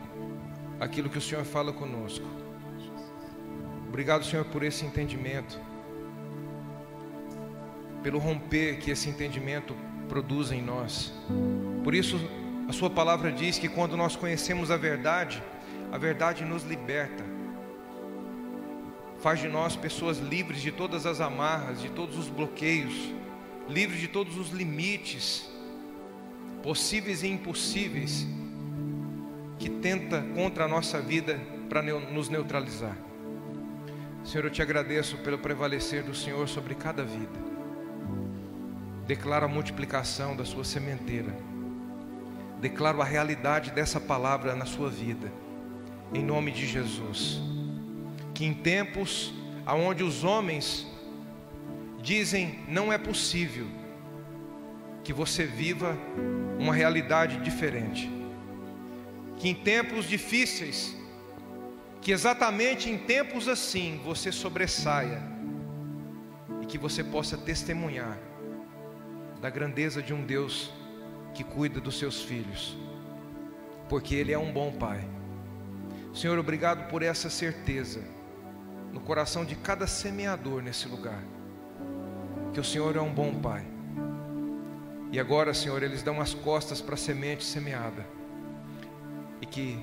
aquilo 0.77 1.09
que 1.09 1.17
o 1.17 1.21
Senhor 1.21 1.45
fala 1.45 1.71
conosco. 1.71 2.27
Obrigado, 3.87 4.25
Senhor, 4.25 4.43
por 4.43 4.61
esse 4.61 4.85
entendimento, 4.85 5.57
pelo 8.03 8.19
romper 8.19 8.79
que 8.79 8.91
esse 8.91 9.07
entendimento 9.07 9.73
produz 10.09 10.51
em 10.51 10.61
nós. 10.61 11.13
Por 11.81 11.95
isso, 11.95 12.19
a 12.67 12.73
Sua 12.73 12.89
palavra 12.89 13.31
diz 13.31 13.57
que 13.57 13.69
quando 13.69 13.95
nós 13.95 14.17
conhecemos 14.17 14.69
a 14.69 14.75
verdade, 14.75 15.41
a 15.93 15.97
verdade 15.97 16.43
nos 16.43 16.63
liberta 16.63 17.26
faz 19.19 19.39
de 19.39 19.47
nós 19.47 19.75
pessoas 19.75 20.19
livres 20.19 20.61
de 20.61 20.71
todas 20.71 21.05
as 21.05 21.19
amarras, 21.19 21.81
de 21.81 21.89
todos 21.89 22.17
os 22.17 22.29
bloqueios, 22.29 22.93
livres 23.67 23.99
de 23.99 24.07
todos 24.07 24.37
os 24.37 24.49
limites, 24.49 25.49
possíveis 26.61 27.23
e 27.23 27.27
impossíveis, 27.27 28.27
que 29.57 29.69
tenta 29.69 30.21
contra 30.35 30.65
a 30.65 30.67
nossa 30.67 31.01
vida 31.01 31.39
para 31.67 31.81
nos 31.81 32.29
neutralizar. 32.29 32.95
Senhor, 34.23 34.45
eu 34.45 34.51
te 34.51 34.61
agradeço 34.61 35.17
pelo 35.17 35.39
prevalecer 35.39 36.03
do 36.03 36.13
Senhor 36.13 36.47
sobre 36.47 36.75
cada 36.75 37.03
vida. 37.03 37.47
Declaro 39.07 39.45
a 39.45 39.49
multiplicação 39.49 40.35
da 40.35 40.43
sua 40.43 40.63
sementeira. 40.63 41.33
Declaro 42.59 43.01
a 43.01 43.05
realidade 43.05 43.71
dessa 43.71 44.01
palavra 44.01 44.53
na 44.53 44.65
sua 44.65 44.89
vida. 44.89 45.31
Em 46.13 46.23
nome 46.23 46.51
de 46.51 46.65
Jesus 46.67 47.41
que 48.37 48.45
em 48.45 48.53
tempos 48.53 49.33
aonde 49.65 50.03
os 50.03 50.23
homens 50.23 50.85
dizem 52.03 52.59
não 52.67 52.93
é 52.93 52.97
possível 52.99 53.65
que 55.03 55.11
você 55.11 55.43
viva 55.43 55.97
uma 56.59 56.71
realidade 56.71 57.39
diferente. 57.39 58.07
Que 59.37 59.49
em 59.49 59.55
tempos 59.55 60.07
difíceis, 60.07 60.95
que 61.99 62.11
exatamente 62.11 62.91
em 62.91 62.99
tempos 62.99 63.47
assim 63.47 63.99
você 64.05 64.31
sobressaia 64.31 65.19
e 66.61 66.67
que 66.67 66.77
você 66.77 67.03
possa 67.03 67.35
testemunhar 67.39 68.19
da 69.41 69.49
grandeza 69.49 69.99
de 69.99 70.13
um 70.13 70.23
Deus 70.23 70.71
que 71.33 71.43
cuida 71.43 71.81
dos 71.81 71.97
seus 71.97 72.21
filhos, 72.21 72.77
porque 73.89 74.13
Ele 74.13 74.31
é 74.31 74.37
um 74.37 74.53
bom 74.53 74.71
Pai. 74.73 75.03
Senhor, 76.13 76.37
obrigado 76.37 76.87
por 76.87 77.01
essa 77.01 77.31
certeza 77.31 78.15
no 78.97 79.03
coração 79.03 79.45
de 79.45 79.55
cada 79.55 79.85
semeador 79.85 80.59
nesse 80.59 80.87
lugar. 80.87 81.23
Que 82.51 82.59
o 82.59 82.63
Senhor 82.63 82.95
é 82.95 82.99
um 82.99 83.13
bom 83.13 83.31
Pai. 83.39 83.63
E 85.11 85.19
agora, 85.19 85.53
Senhor, 85.53 85.83
eles 85.83 86.01
dão 86.01 86.19
as 86.19 86.33
costas 86.33 86.81
para 86.81 86.95
a 86.95 86.97
semente 86.97 87.45
semeada. 87.45 88.03
E 89.39 89.45
que 89.45 89.77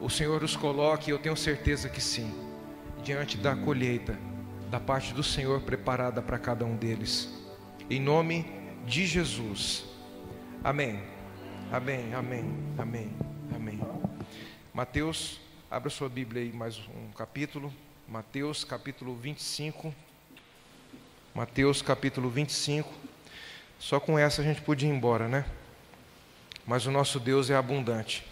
o 0.00 0.08
Senhor 0.08 0.42
os 0.42 0.56
coloque, 0.56 1.10
eu 1.10 1.18
tenho 1.18 1.36
certeza 1.36 1.90
que 1.90 2.00
sim, 2.00 2.32
diante 3.04 3.36
da 3.36 3.54
colheita 3.54 4.18
da 4.70 4.80
parte 4.80 5.12
do 5.12 5.22
Senhor 5.22 5.60
preparada 5.60 6.22
para 6.22 6.38
cada 6.38 6.64
um 6.64 6.76
deles. 6.76 7.28
Em 7.90 8.00
nome 8.00 8.46
de 8.86 9.04
Jesus. 9.04 9.84
Amém. 10.64 10.98
Amém. 11.70 12.14
Amém. 12.14 12.54
Amém. 12.78 13.10
Amém. 13.54 13.80
Mateus, 14.72 15.38
abra 15.70 15.90
sua 15.90 16.08
Bíblia 16.08 16.42
aí 16.42 16.52
mais 16.52 16.78
um 16.78 17.12
capítulo. 17.12 17.70
Mateus 18.10 18.64
capítulo 18.64 19.14
25. 19.14 19.94
Mateus 21.32 21.80
capítulo 21.80 22.28
25. 22.28 22.92
Só 23.78 24.00
com 24.00 24.18
essa 24.18 24.42
a 24.42 24.44
gente 24.44 24.60
podia 24.62 24.88
ir 24.88 24.92
embora, 24.92 25.28
né? 25.28 25.44
Mas 26.66 26.86
o 26.86 26.90
nosso 26.90 27.20
Deus 27.20 27.50
é 27.50 27.54
abundante. 27.54 28.26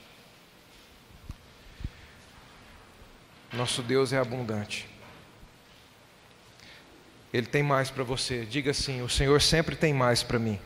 Nosso 3.52 3.80
Deus 3.80 4.12
é 4.12 4.18
abundante. 4.18 4.88
Ele 7.32 7.46
tem 7.46 7.62
mais 7.62 7.88
para 7.88 8.02
você. 8.02 8.44
Diga 8.44 8.72
assim: 8.72 9.00
o 9.00 9.08
Senhor 9.08 9.40
sempre 9.40 9.76
tem 9.76 9.94
mais 9.94 10.24
para 10.24 10.40
mim. 10.40 10.58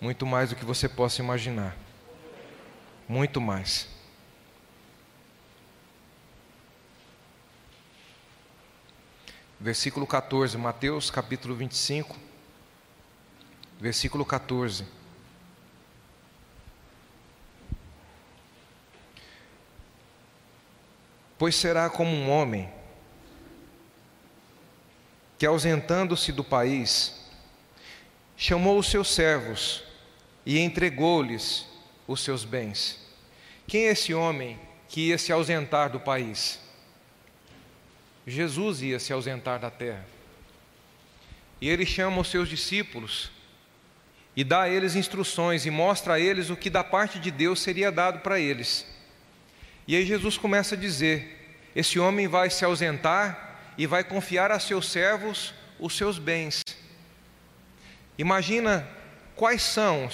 Muito 0.00 0.24
mais 0.24 0.50
do 0.50 0.54
que 0.54 0.64
você 0.64 0.88
possa 0.88 1.20
imaginar. 1.20 1.76
Muito 3.08 3.40
mais. 3.40 3.99
Versículo 9.62 10.06
14, 10.06 10.56
Mateus 10.56 11.10
capítulo 11.10 11.54
25, 11.54 12.16
versículo 13.78 14.24
14. 14.24 14.86
Pois 21.36 21.54
será 21.54 21.90
como 21.90 22.10
um 22.10 22.30
homem 22.30 22.72
que, 25.38 25.44
ausentando-se 25.44 26.32
do 26.32 26.42
país, 26.42 27.20
chamou 28.38 28.78
os 28.78 28.90
seus 28.90 29.14
servos 29.14 29.84
e 30.46 30.58
entregou-lhes 30.58 31.66
os 32.08 32.24
seus 32.24 32.46
bens. 32.46 32.98
Quem 33.66 33.88
é 33.88 33.90
esse 33.90 34.14
homem 34.14 34.58
que 34.88 35.08
ia 35.08 35.18
se 35.18 35.30
ausentar 35.30 35.90
do 35.90 36.00
país? 36.00 36.69
Jesus 38.30 38.82
ia 38.82 38.98
se 38.98 39.12
ausentar 39.12 39.58
da 39.58 39.70
terra. 39.70 40.06
E 41.60 41.68
ele 41.68 41.84
chama 41.84 42.20
os 42.20 42.28
seus 42.28 42.48
discípulos 42.48 43.30
e 44.34 44.44
dá 44.44 44.62
a 44.62 44.68
eles 44.68 44.94
instruções 44.94 45.66
e 45.66 45.70
mostra 45.70 46.14
a 46.14 46.20
eles 46.20 46.48
o 46.48 46.56
que 46.56 46.70
da 46.70 46.82
parte 46.82 47.18
de 47.18 47.30
Deus 47.30 47.60
seria 47.60 47.90
dado 47.90 48.20
para 48.20 48.38
eles. 48.38 48.86
E 49.86 49.96
aí 49.96 50.06
Jesus 50.06 50.38
começa 50.38 50.74
a 50.74 50.78
dizer: 50.78 51.58
esse 51.74 51.98
homem 51.98 52.28
vai 52.28 52.48
se 52.48 52.64
ausentar 52.64 53.72
e 53.76 53.86
vai 53.86 54.04
confiar 54.04 54.50
a 54.50 54.58
seus 54.58 54.90
servos 54.90 55.52
os 55.78 55.96
seus 55.96 56.18
bens. 56.18 56.62
Imagina 58.16 58.86
quais 59.34 59.62
são, 59.62 60.08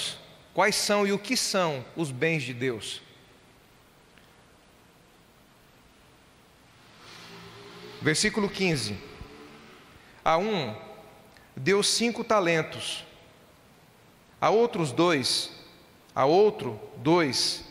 quais 0.55 0.77
são 0.77 1.07
e 1.07 1.13
o 1.13 1.19
que 1.19 1.37
são 1.37 1.85
os 1.97 2.11
bens 2.11 2.43
de 2.43 2.55
Deus. 2.55 3.03
Versículo 8.07 8.49
15. 8.49 8.97
A 10.25 10.39
um 10.39 10.77
deu 11.57 11.83
cinco 11.83 12.23
talentos, 12.23 13.05
a 14.41 14.49
outros 14.49 14.93
dois, 14.93 15.51
a 16.15 16.25
outro 16.25 16.81
dois, 16.99 17.65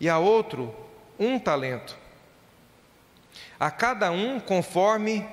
e 0.00 0.08
a 0.08 0.18
outro 0.18 0.74
um 1.18 1.38
talento 1.38 1.94
a 3.60 3.70
cada 3.70 4.10
um 4.10 4.40
conforme 4.40 5.28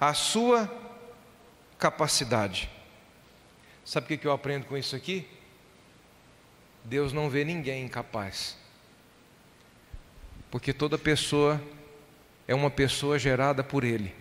a 0.00 0.14
sua 0.14 0.66
capacidade. 1.78 2.70
Sabe 3.84 4.14
o 4.14 4.18
que 4.18 4.26
eu 4.26 4.32
aprendo 4.32 4.64
com 4.64 4.74
isso 4.74 4.96
aqui? 4.96 5.28
Deus 6.82 7.12
não 7.12 7.28
vê 7.28 7.44
ninguém 7.44 7.84
incapaz. 7.84 8.56
Porque 10.50 10.72
toda 10.72 10.96
pessoa 10.96 11.60
é 12.46 12.54
uma 12.54 12.70
pessoa 12.70 13.18
gerada 13.18 13.62
por 13.62 13.84
Ele. 13.84 14.14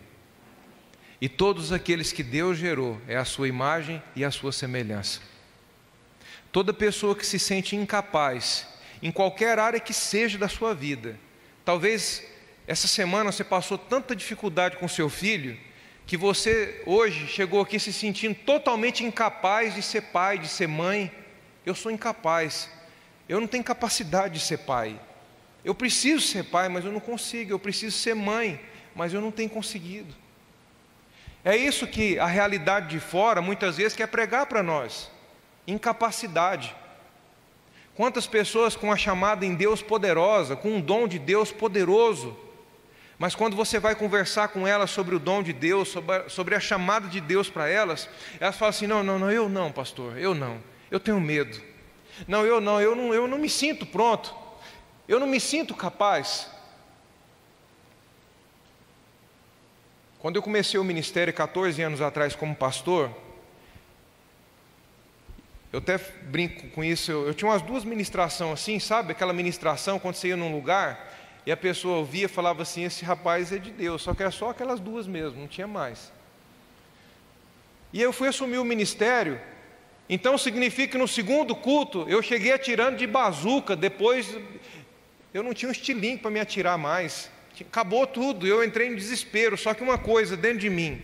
E 1.20 1.30
todos 1.30 1.72
aqueles 1.72 2.12
que 2.12 2.24
Deus 2.24 2.58
gerou 2.58 3.00
é 3.08 3.16
a 3.16 3.26
sua 3.26 3.48
imagem 3.48 4.02
e 4.16 4.26
a 4.26 4.32
sua 4.32 4.52
semelhança. 4.52 5.22
Toda 6.52 6.74
pessoa 6.74 7.16
que 7.16 7.26
se 7.26 7.40
sente 7.40 7.76
incapaz, 7.76 8.68
em 9.02 9.12
qualquer 9.12 9.58
área 9.58 9.80
que 9.80 9.94
seja 9.94 10.38
da 10.38 10.48
sua 10.48 10.74
vida, 10.74 11.18
talvez 11.66 12.24
essa 12.68 12.88
semana 12.88 13.32
você 13.32 13.44
passou 13.44 13.78
tanta 13.78 14.16
dificuldade 14.16 14.78
com 14.78 14.88
seu 14.88 15.10
filho 15.10 15.58
que 16.06 16.18
você 16.18 16.82
hoje 16.86 17.28
chegou 17.28 17.62
aqui 17.62 17.80
se 17.80 17.94
sentindo 17.94 18.36
totalmente 18.36 19.04
incapaz 19.04 19.74
de 19.74 19.82
ser 19.82 20.02
pai, 20.02 20.38
de 20.38 20.48
ser 20.48 20.68
mãe. 20.68 21.12
Eu 21.66 21.74
sou 21.74 21.92
incapaz. 21.92 22.70
Eu 23.28 23.40
não 23.40 23.48
tenho 23.48 23.64
capacidade 23.64 24.34
de 24.36 24.40
ser 24.42 24.60
pai. 24.60 25.00
Eu 25.64 25.74
preciso 25.74 26.26
ser 26.28 26.44
pai, 26.44 26.68
mas 26.68 26.84
eu 26.84 26.92
não 26.92 27.00
consigo. 27.00 27.52
Eu 27.52 27.60
preciso 27.60 27.98
ser 27.98 28.14
mãe, 28.14 28.60
mas 28.96 29.14
eu 29.14 29.22
não 29.22 29.32
tenho 29.32 29.50
conseguido. 29.50 30.14
É 31.44 31.56
isso 31.56 31.88
que 31.88 32.18
a 32.20 32.26
realidade 32.26 32.88
de 32.88 33.00
fora 33.00 33.42
muitas 33.42 33.78
vezes 33.78 33.96
quer 33.96 34.08
pregar 34.08 34.46
para 34.46 34.64
nós: 34.64 35.10
incapacidade. 35.68 36.76
Quantas 37.96 38.26
pessoas 38.26 38.76
com 38.76 38.92
a 38.92 38.98
chamada 38.98 39.46
em 39.46 39.54
Deus 39.54 39.82
poderosa, 39.82 40.56
com 40.56 40.70
um 40.70 40.82
dom 40.82 41.08
de 41.08 41.20
Deus 41.20 41.52
poderoso, 41.52 42.36
mas 43.20 43.36
quando 43.36 43.56
você 43.56 43.80
vai 43.80 43.96
conversar 43.96 44.48
com 44.48 44.68
elas 44.68 44.90
sobre 44.90 45.16
o 45.16 45.20
dom 45.20 45.44
de 45.44 45.54
Deus, 45.54 45.90
sobre 45.90 46.16
a, 46.16 46.30
sobre 46.30 46.56
a 46.56 46.60
chamada 46.60 47.08
de 47.08 47.22
Deus 47.22 47.50
para 47.50 47.70
elas, 47.70 48.10
elas 48.40 48.56
falam 48.56 48.70
assim: 48.70 48.88
não, 48.88 49.04
não, 49.04 49.20
não, 49.20 49.32
eu 49.32 49.48
não, 49.48 49.72
pastor, 49.72 50.18
eu 50.18 50.34
não, 50.34 50.60
eu 50.90 51.00
tenho 51.00 51.20
medo. 51.22 51.62
Não, 52.28 52.46
eu 52.46 52.60
não, 52.60 52.82
eu 52.82 52.96
não, 52.96 53.14
eu 53.14 53.28
não 53.28 53.38
me 53.38 53.50
sinto 53.50 53.86
pronto, 53.86 54.36
eu 55.08 55.20
não 55.20 55.28
me 55.28 55.40
sinto 55.40 55.76
capaz. 55.76 56.48
Quando 60.20 60.38
eu 60.38 60.42
comecei 60.42 60.80
o 60.80 60.84
ministério 60.84 61.34
14 61.34 61.82
anos 61.82 62.02
atrás 62.02 62.36
como 62.36 62.56
pastor, 62.56 63.14
eu 65.74 65.80
até 65.80 65.98
brinco 65.98 66.70
com 66.70 66.84
isso, 66.84 67.12
eu, 67.12 67.28
eu 67.28 67.34
tinha 67.34 67.50
umas 67.50 67.62
duas 67.62 67.84
ministrações 67.84 68.54
assim, 68.54 68.80
sabe? 68.80 69.12
Aquela 69.12 69.34
ministração 69.34 70.00
quando 70.00 70.16
você 70.16 70.30
ia 70.30 70.38
num 70.38 70.56
lugar 70.56 71.12
e 71.46 71.52
a 71.52 71.58
pessoa 71.58 71.98
ouvia 71.98 72.26
e 72.26 72.30
falava 72.30 72.62
assim: 72.62 72.84
esse 72.84 73.04
rapaz 73.04 73.52
é 73.52 73.58
de 73.58 73.72
Deus, 73.72 74.02
só 74.02 74.14
que 74.14 74.22
era 74.22 74.32
só 74.32 74.52
aquelas 74.52 74.80
duas 74.80 75.08
mesmo, 75.08 75.42
não 75.42 75.48
tinha 75.48 75.68
mais. 75.68 76.12
E 77.92 78.02
eu 78.02 78.14
fui 78.14 78.28
assumir 78.28 78.60
o 78.60 78.66
ministério, 78.66 79.42
então 80.08 80.38
significa 80.38 80.94
que 80.94 80.98
no 80.98 81.08
segundo 81.08 81.56
culto 81.56 82.06
eu 82.08 82.22
cheguei 82.22 82.54
atirando 82.54 82.98
de 82.98 83.06
bazuca, 83.06 83.76
depois 83.76 84.38
eu 85.34 85.42
não 85.42 85.54
tinha 85.54 85.70
um 85.70 85.72
estilingue 85.72 86.22
para 86.22 86.32
me 86.32 86.40
atirar 86.40 86.78
mais, 86.78 87.30
acabou 87.60 88.06
tudo, 88.06 88.46
eu 88.46 88.64
entrei 88.64 88.88
em 88.88 88.96
desespero. 88.96 89.58
Só 89.58 89.74
que 89.74 89.84
uma 89.84 89.98
coisa 89.98 90.38
dentro 90.38 90.60
de 90.60 90.70
mim, 90.70 91.02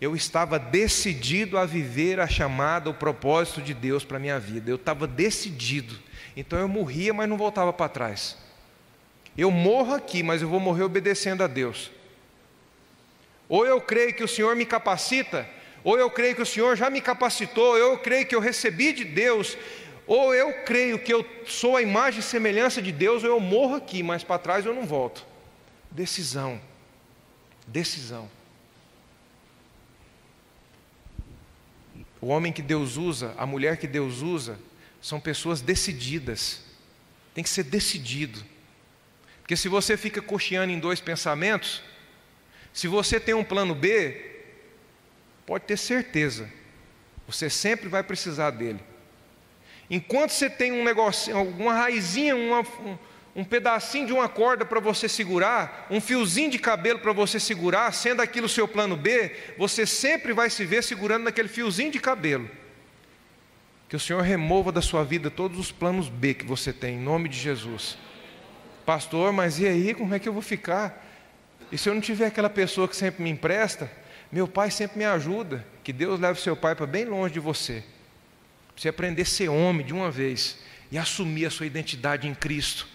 eu 0.00 0.14
estava 0.14 0.58
decidido 0.58 1.58
a 1.58 1.64
viver 1.64 2.20
a 2.20 2.26
chamada, 2.26 2.90
o 2.90 2.94
propósito 2.94 3.62
de 3.62 3.72
Deus 3.72 4.04
para 4.04 4.16
a 4.16 4.20
minha 4.20 4.38
vida, 4.38 4.70
eu 4.70 4.76
estava 4.76 5.06
decidido, 5.06 5.98
então 6.36 6.58
eu 6.58 6.68
morria, 6.68 7.14
mas 7.14 7.28
não 7.28 7.36
voltava 7.36 7.72
para 7.72 7.88
trás. 7.88 8.36
Eu 9.36 9.50
morro 9.50 9.94
aqui, 9.94 10.22
mas 10.22 10.40
eu 10.40 10.48
vou 10.48 10.60
morrer 10.60 10.82
obedecendo 10.82 11.42
a 11.42 11.46
Deus. 11.46 11.90
Ou 13.48 13.66
eu 13.66 13.80
creio 13.80 14.14
que 14.14 14.24
o 14.24 14.28
Senhor 14.28 14.56
me 14.56 14.64
capacita, 14.64 15.48
ou 15.84 15.98
eu 15.98 16.10
creio 16.10 16.34
que 16.34 16.42
o 16.42 16.46
Senhor 16.46 16.74
já 16.76 16.90
me 16.90 17.00
capacitou, 17.00 17.72
ou 17.72 17.76
eu 17.76 17.98
creio 17.98 18.26
que 18.26 18.34
eu 18.34 18.40
recebi 18.40 18.92
de 18.92 19.04
Deus, 19.04 19.56
ou 20.06 20.34
eu 20.34 20.52
creio 20.64 20.98
que 20.98 21.12
eu 21.12 21.26
sou 21.46 21.76
a 21.76 21.82
imagem 21.82 22.20
e 22.20 22.22
semelhança 22.22 22.80
de 22.80 22.92
Deus, 22.92 23.24
ou 23.24 23.30
eu 23.30 23.40
morro 23.40 23.74
aqui, 23.74 24.02
mas 24.02 24.22
para 24.22 24.38
trás 24.38 24.64
eu 24.64 24.74
não 24.74 24.86
volto. 24.86 25.26
Decisão. 25.90 26.60
Decisão. 27.66 28.30
O 32.20 32.28
homem 32.28 32.52
que 32.52 32.62
Deus 32.62 32.96
usa, 32.96 33.34
a 33.36 33.44
mulher 33.44 33.76
que 33.76 33.86
Deus 33.86 34.22
usa, 34.22 34.58
são 35.00 35.20
pessoas 35.20 35.60
decididas. 35.60 36.62
Tem 37.34 37.42
que 37.42 37.50
ser 37.50 37.64
decidido. 37.64 38.42
Porque 39.40 39.56
se 39.56 39.68
você 39.68 39.96
fica 39.96 40.22
cocheando 40.22 40.72
em 40.72 40.78
dois 40.78 41.00
pensamentos, 41.00 41.82
se 42.72 42.88
você 42.88 43.18
tem 43.18 43.34
um 43.34 43.44
plano 43.44 43.74
B, 43.74 44.42
pode 45.46 45.64
ter 45.64 45.76
certeza, 45.76 46.50
você 47.26 47.48
sempre 47.50 47.88
vai 47.88 48.02
precisar 48.02 48.50
dele. 48.50 48.80
Enquanto 49.88 50.30
você 50.30 50.50
tem 50.50 50.72
um 50.72 50.84
negocinho, 50.84 51.36
alguma 51.36 51.72
raizinha, 51.72 52.34
uma, 52.34 52.60
um, 52.60 52.98
um 53.36 53.44
pedacinho 53.44 54.06
de 54.06 54.12
uma 54.12 54.28
corda 54.28 54.64
para 54.64 54.80
você 54.80 55.08
segurar, 55.08 55.86
um 55.90 56.00
fiozinho 56.00 56.50
de 56.50 56.58
cabelo 56.58 56.98
para 56.98 57.12
você 57.12 57.38
segurar, 57.38 57.92
sendo 57.92 58.20
aquilo 58.20 58.46
o 58.46 58.48
seu 58.48 58.66
plano 58.66 58.96
B, 58.96 59.34
você 59.56 59.86
sempre 59.86 60.32
vai 60.32 60.50
se 60.50 60.64
ver 60.64 60.82
segurando 60.82 61.24
naquele 61.24 61.48
fiozinho 61.48 61.90
de 61.90 62.00
cabelo. 62.00 62.50
Que 63.88 63.94
o 63.94 64.00
Senhor 64.00 64.20
remova 64.22 64.72
da 64.72 64.82
sua 64.82 65.04
vida 65.04 65.30
todos 65.30 65.58
os 65.58 65.70
planos 65.70 66.08
B 66.08 66.34
que 66.34 66.44
você 66.44 66.72
tem, 66.72 66.96
em 66.96 67.00
nome 67.00 67.28
de 67.28 67.38
Jesus. 67.38 67.96
Pastor, 68.84 69.32
mas 69.32 69.60
e 69.60 69.66
aí, 69.66 69.94
como 69.94 70.14
é 70.14 70.18
que 70.18 70.28
eu 70.28 70.32
vou 70.32 70.42
ficar? 70.42 71.04
E 71.70 71.78
se 71.78 71.88
eu 71.88 71.94
não 71.94 72.00
tiver 72.00 72.26
aquela 72.26 72.50
pessoa 72.50 72.88
que 72.88 72.96
sempre 72.96 73.22
me 73.22 73.30
empresta, 73.30 73.90
meu 74.30 74.48
pai 74.48 74.70
sempre 74.70 74.98
me 74.98 75.04
ajuda. 75.04 75.64
Que 75.84 75.92
Deus 75.92 76.18
leve 76.18 76.40
seu 76.40 76.56
pai 76.56 76.74
para 76.74 76.86
bem 76.86 77.04
longe 77.04 77.34
de 77.34 77.40
você. 77.40 77.84
Você 78.76 78.88
aprender 78.88 79.22
a 79.22 79.26
ser 79.26 79.48
homem 79.48 79.84
de 79.84 79.94
uma 79.94 80.10
vez 80.10 80.58
e 80.92 80.98
assumir 80.98 81.46
a 81.46 81.50
sua 81.50 81.66
identidade 81.66 82.28
em 82.28 82.34
Cristo 82.34 82.86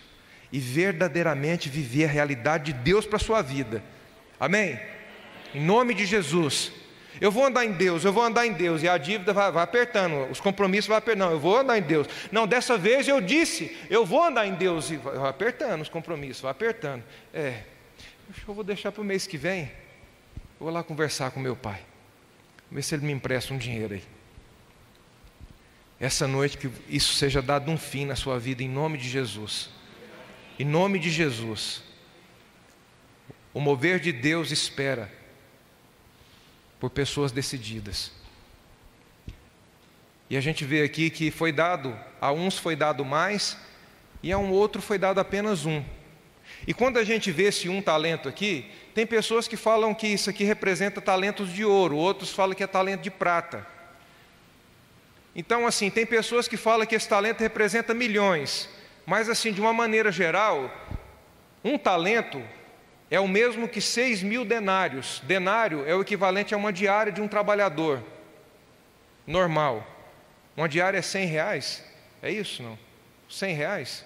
e 0.52 0.60
verdadeiramente 0.60 1.70
viver 1.70 2.06
a 2.06 2.08
realidade 2.08 2.72
de 2.72 2.80
Deus 2.80 3.06
para 3.06 3.16
a 3.16 3.20
sua 3.20 3.42
vida. 3.42 3.84
Amém? 4.40 4.80
Em 5.54 5.62
nome 5.62 5.94
de 5.94 6.06
Jesus. 6.06 6.72
Eu 7.20 7.32
vou 7.32 7.46
andar 7.46 7.66
em 7.66 7.74
Deus, 7.74 8.06
eu 8.06 8.14
vou 8.14 8.24
andar 8.24 8.48
em 8.48 8.54
Deus, 8.54 8.82
e 8.84 8.88
a 8.88 8.98
dívida 8.98 9.34
vai, 9.34 9.52
vai 9.52 9.64
apertando, 9.64 10.32
os 10.32 10.40
compromissos 10.40 10.88
vão 10.88 10.98
apertando. 10.98 11.26
Não, 11.26 11.32
eu 11.32 11.40
vou 11.40 11.58
andar 11.58 11.78
em 11.78 11.82
Deus. 11.82 12.08
Não, 12.32 12.48
dessa 12.48 12.78
vez 12.78 13.08
eu 13.08 13.20
disse, 13.20 13.78
eu 13.90 14.06
vou 14.06 14.24
andar 14.24 14.48
em 14.48 14.54
Deus, 14.54 14.90
e 14.92 14.98
vai, 14.98 15.18
vai 15.18 15.30
apertando 15.30 15.82
os 15.82 15.90
compromissos, 15.90 16.42
vai 16.42 16.52
apertando. 16.52 17.04
É, 17.34 17.64
eu 18.48 18.54
vou 18.54 18.64
deixar 18.64 18.92
para 18.92 19.02
o 19.02 19.06
mês 19.06 19.28
que 19.28 19.38
vem, 19.38 19.70
vou 20.60 20.70
lá 20.70 20.84
conversar 20.84 21.32
com 21.32 21.40
meu 21.40 21.56
pai, 21.56 21.82
ver 22.72 22.82
se 22.82 22.96
ele 22.96 23.06
me 23.06 23.12
empresta 23.12 23.54
um 23.54 23.58
dinheiro 23.58 23.94
aí. 23.96 24.04
Essa 26.02 26.28
noite 26.28 26.58
que 26.58 26.68
isso 26.90 27.14
seja 27.14 27.44
dado 27.44 27.70
um 27.70 27.78
fim 27.78 28.06
na 28.06 28.16
sua 28.16 28.40
vida, 28.40 28.64
em 28.64 28.68
nome 28.68 28.98
de 28.98 29.08
Jesus. 29.08 29.70
Em 30.58 30.66
nome 30.66 30.98
de 30.98 31.12
Jesus. 31.12 31.84
O 33.54 33.62
mover 33.62 34.00
de 34.00 34.12
Deus 34.12 34.50
espera 34.50 35.14
por 36.80 36.90
pessoas 36.90 37.32
decididas. 37.32 38.12
E 40.28 40.36
a 40.36 40.42
gente 40.42 40.66
vê 40.66 40.82
aqui 40.82 41.12
que 41.12 41.30
foi 41.30 41.52
dado, 41.52 41.96
a 42.20 42.32
uns 42.32 42.58
foi 42.58 42.76
dado 42.76 43.06
mais, 43.06 43.56
e 44.24 44.32
a 44.32 44.40
um 44.40 44.50
outro 44.50 44.82
foi 44.82 44.98
dado 44.98 45.20
apenas 45.20 45.68
um. 45.68 45.84
E 46.66 46.74
quando 46.74 46.98
a 46.98 47.04
gente 47.04 47.32
vê 47.32 47.44
esse 47.44 47.70
um 47.70 47.80
talento 47.80 48.28
aqui, 48.28 48.72
tem 48.96 49.06
pessoas 49.06 49.48
que 49.48 49.56
falam 49.56 49.94
que 49.94 50.08
isso 50.08 50.32
aqui 50.32 50.44
representa 50.46 51.00
talentos 51.00 51.54
de 51.54 51.64
ouro, 51.64 51.96
outros 51.96 52.32
falam 52.32 52.56
que 52.56 52.64
é 52.64 52.68
talento 52.68 53.02
de 53.02 53.12
prata. 53.12 53.68
Então, 55.36 55.66
assim, 55.66 55.90
tem 55.90 56.06
pessoas 56.06 56.48
que 56.48 56.58
falam 56.58 56.86
que 56.86 56.96
esse 56.96 57.08
talento 57.08 57.40
representa 57.40 57.94
milhões, 57.94 58.70
mas, 59.06 59.30
assim, 59.30 59.54
de 59.54 59.62
uma 59.62 59.74
maneira 59.74 60.12
geral, 60.12 60.70
um 61.64 61.78
talento 61.78 62.42
é 63.10 63.20
o 63.20 63.28
mesmo 63.28 63.68
que 63.68 63.82
seis 63.82 64.24
mil 64.24 64.46
denários. 64.46 65.22
Denário 65.26 65.86
é 65.86 65.96
o 65.96 66.02
equivalente 66.02 66.54
a 66.54 66.58
uma 66.58 66.72
diária 66.72 67.12
de 67.12 67.22
um 67.22 67.28
trabalhador 67.28 68.02
normal. 69.28 69.86
Uma 70.56 70.68
diária 70.68 70.98
é 70.98 71.02
cem 71.02 71.26
reais? 71.26 71.84
É 72.22 72.32
isso, 72.32 72.62
não? 72.64 72.78
Cem 73.30 73.56
reais? 73.56 74.06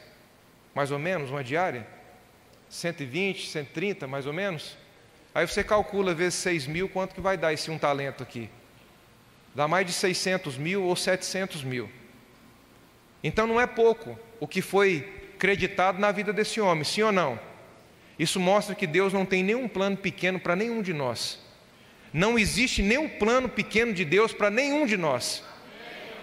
Mais 0.74 0.92
ou 0.92 1.00
menos, 1.00 1.30
uma 1.30 1.44
diária? 1.44 1.88
120, 2.70 3.48
130, 3.48 4.08
mais 4.08 4.26
ou 4.26 4.34
menos? 4.34 4.78
Aí 5.34 5.46
você 5.48 5.64
calcula 5.64 6.14
vezes 6.14 6.40
seis 6.40 6.66
mil, 6.66 6.90
quanto 6.90 7.14
que 7.14 7.22
vai 7.22 7.38
dar 7.38 7.54
esse 7.54 7.70
um 7.70 7.78
talento 7.78 8.24
aqui? 8.24 8.50
Dá 9.56 9.68
mais 9.68 9.88
de 9.88 9.94
600 9.94 10.58
mil 10.58 10.84
ou 10.84 10.96
700 10.96 11.64
mil. 11.64 11.90
Então 13.24 13.48
não 13.48 13.60
é 13.60 13.66
pouco 13.66 14.20
o 14.40 14.48
que 14.48 14.62
foi 14.62 15.02
creditado 15.40 15.98
na 15.98 16.12
vida 16.12 16.34
desse 16.34 16.60
homem, 16.60 16.84
sim 16.84 17.02
ou 17.02 17.12
não? 17.12 17.40
Isso 18.20 18.40
mostra 18.40 18.76
que 18.76 18.86
Deus 18.86 19.14
não 19.14 19.26
tem 19.26 19.44
nenhum 19.44 19.68
plano 19.68 19.96
pequeno 19.96 20.40
para 20.40 20.56
nenhum 20.56 20.82
de 20.82 20.94
nós. 20.94 21.40
Não 22.14 22.38
existe 22.38 22.82
nenhum 22.82 23.10
plano 23.10 23.50
pequeno 23.50 23.94
de 23.94 24.06
Deus 24.06 24.34
para 24.34 24.50
nenhum 24.50 24.86
de 24.86 24.98
nós. 24.98 25.44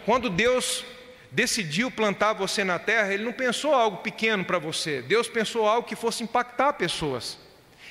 Quando 0.05 0.31
Deus 0.31 0.85
decidiu 1.31 1.91
plantar 1.91 2.35
você 2.35 2.63
na 2.65 2.79
terra, 2.79 3.13
Ele 3.13 3.25
não 3.25 3.33
pensou 3.33 3.75
algo 3.75 3.99
pequeno 3.99 4.45
para 4.45 4.59
você. 4.59 5.03
Deus 5.03 5.29
pensou 5.29 5.67
algo 5.67 5.89
que 5.89 5.97
fosse 5.97 6.23
impactar 6.23 6.75
pessoas, 6.75 7.39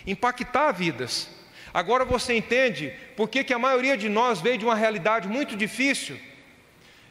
impactar 0.06 0.72
vidas. 0.72 1.30
Agora 1.74 2.04
você 2.04 2.36
entende 2.36 2.94
por 3.16 3.30
que, 3.30 3.44
que 3.44 3.54
a 3.54 3.60
maioria 3.60 3.96
de 3.96 4.10
nós 4.10 4.42
veio 4.42 4.58
de 4.58 4.66
uma 4.66 4.76
realidade 4.76 5.28
muito 5.28 5.56
difícil 5.56 6.20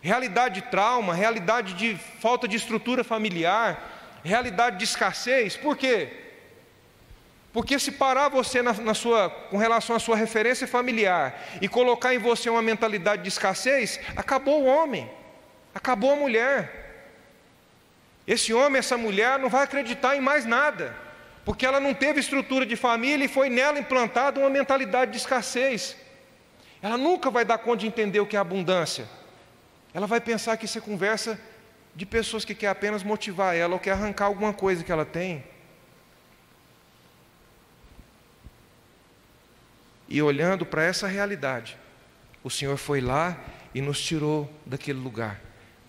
realidade 0.01 0.62
de 0.62 0.62
trauma, 0.69 1.15
realidade 1.15 1.74
de 1.74 1.97
falta 2.20 2.49
de 2.49 2.57
estrutura 2.57 3.05
familiar, 3.05 4.20
realidade 4.24 4.78
de 4.78 4.85
escassez. 4.85 5.57
Por 5.57 5.77
quê? 5.77 6.09
Porque 7.53 7.78
se 7.78 7.93
parar 7.93 8.28
você 8.28 8.62
na, 8.62 8.73
na, 8.73 8.95
sua, 8.95 9.28
com 9.28 9.57
relação 9.57 9.97
à 9.97 9.99
sua 9.99 10.16
referência 10.16 10.66
familiar 10.66 11.39
e 11.61 11.69
colocar 11.69 12.15
em 12.15 12.19
você 12.19 12.49
uma 12.49 12.62
mentalidade 12.62 13.23
de 13.23 13.28
escassez, 13.28 14.01
acabou 14.16 14.62
o 14.62 14.66
homem, 14.66 15.11
acabou 15.74 16.12
a 16.12 16.16
mulher. 16.16 16.78
Esse 18.27 18.55
homem, 18.55 18.78
essa 18.78 18.97
mulher 18.97 19.39
não 19.39 19.49
vai 19.49 19.65
acreditar 19.65 20.16
em 20.16 20.20
mais 20.20 20.47
nada, 20.47 20.95
porque 21.45 21.65
ela 21.65 21.81
não 21.81 21.95
teve 21.95 22.21
estrutura 22.21 22.67
de 22.67 22.77
família 22.77 23.25
e 23.25 23.29
foi 23.29 23.49
nela 23.49 23.79
implantada 23.79 24.41
uma 24.41 24.51
mentalidade 24.51 25.12
de 25.12 25.17
escassez. 25.17 25.97
Ela 26.83 26.97
nunca 26.97 27.31
vai 27.31 27.45
dar 27.45 27.59
conta 27.59 27.79
de 27.79 27.87
entender 27.87 28.21
o 28.21 28.27
que 28.27 28.37
é 28.37 28.39
abundância. 28.39 29.09
Ela 29.93 30.07
vai 30.07 30.21
pensar 30.21 30.57
que 30.57 30.65
isso 30.65 30.79
é 30.79 30.81
conversa 30.81 31.41
de 31.95 32.07
pessoas 32.07 32.45
que 32.45 32.55
quer 32.55 32.69
apenas 32.69 33.03
motivar 33.03 33.55
ela 33.55 33.75
ou 33.75 33.81
quer 33.81 33.93
arrancar 33.93 34.27
alguma 34.27 34.53
coisa 34.53 34.85
que 34.85 34.93
ela 34.93 35.05
tem. 35.05 35.45
E 40.09 40.21
olhando 40.21 40.67
para 40.67 40.83
essa 40.83 41.07
realidade, 41.07 41.77
o 42.43 42.51
Senhor 42.51 42.77
foi 42.77 43.01
lá 43.01 43.39
e 43.75 43.81
nos 43.81 44.01
tirou 44.03 44.51
daquele 44.67 44.99
lugar 44.99 45.41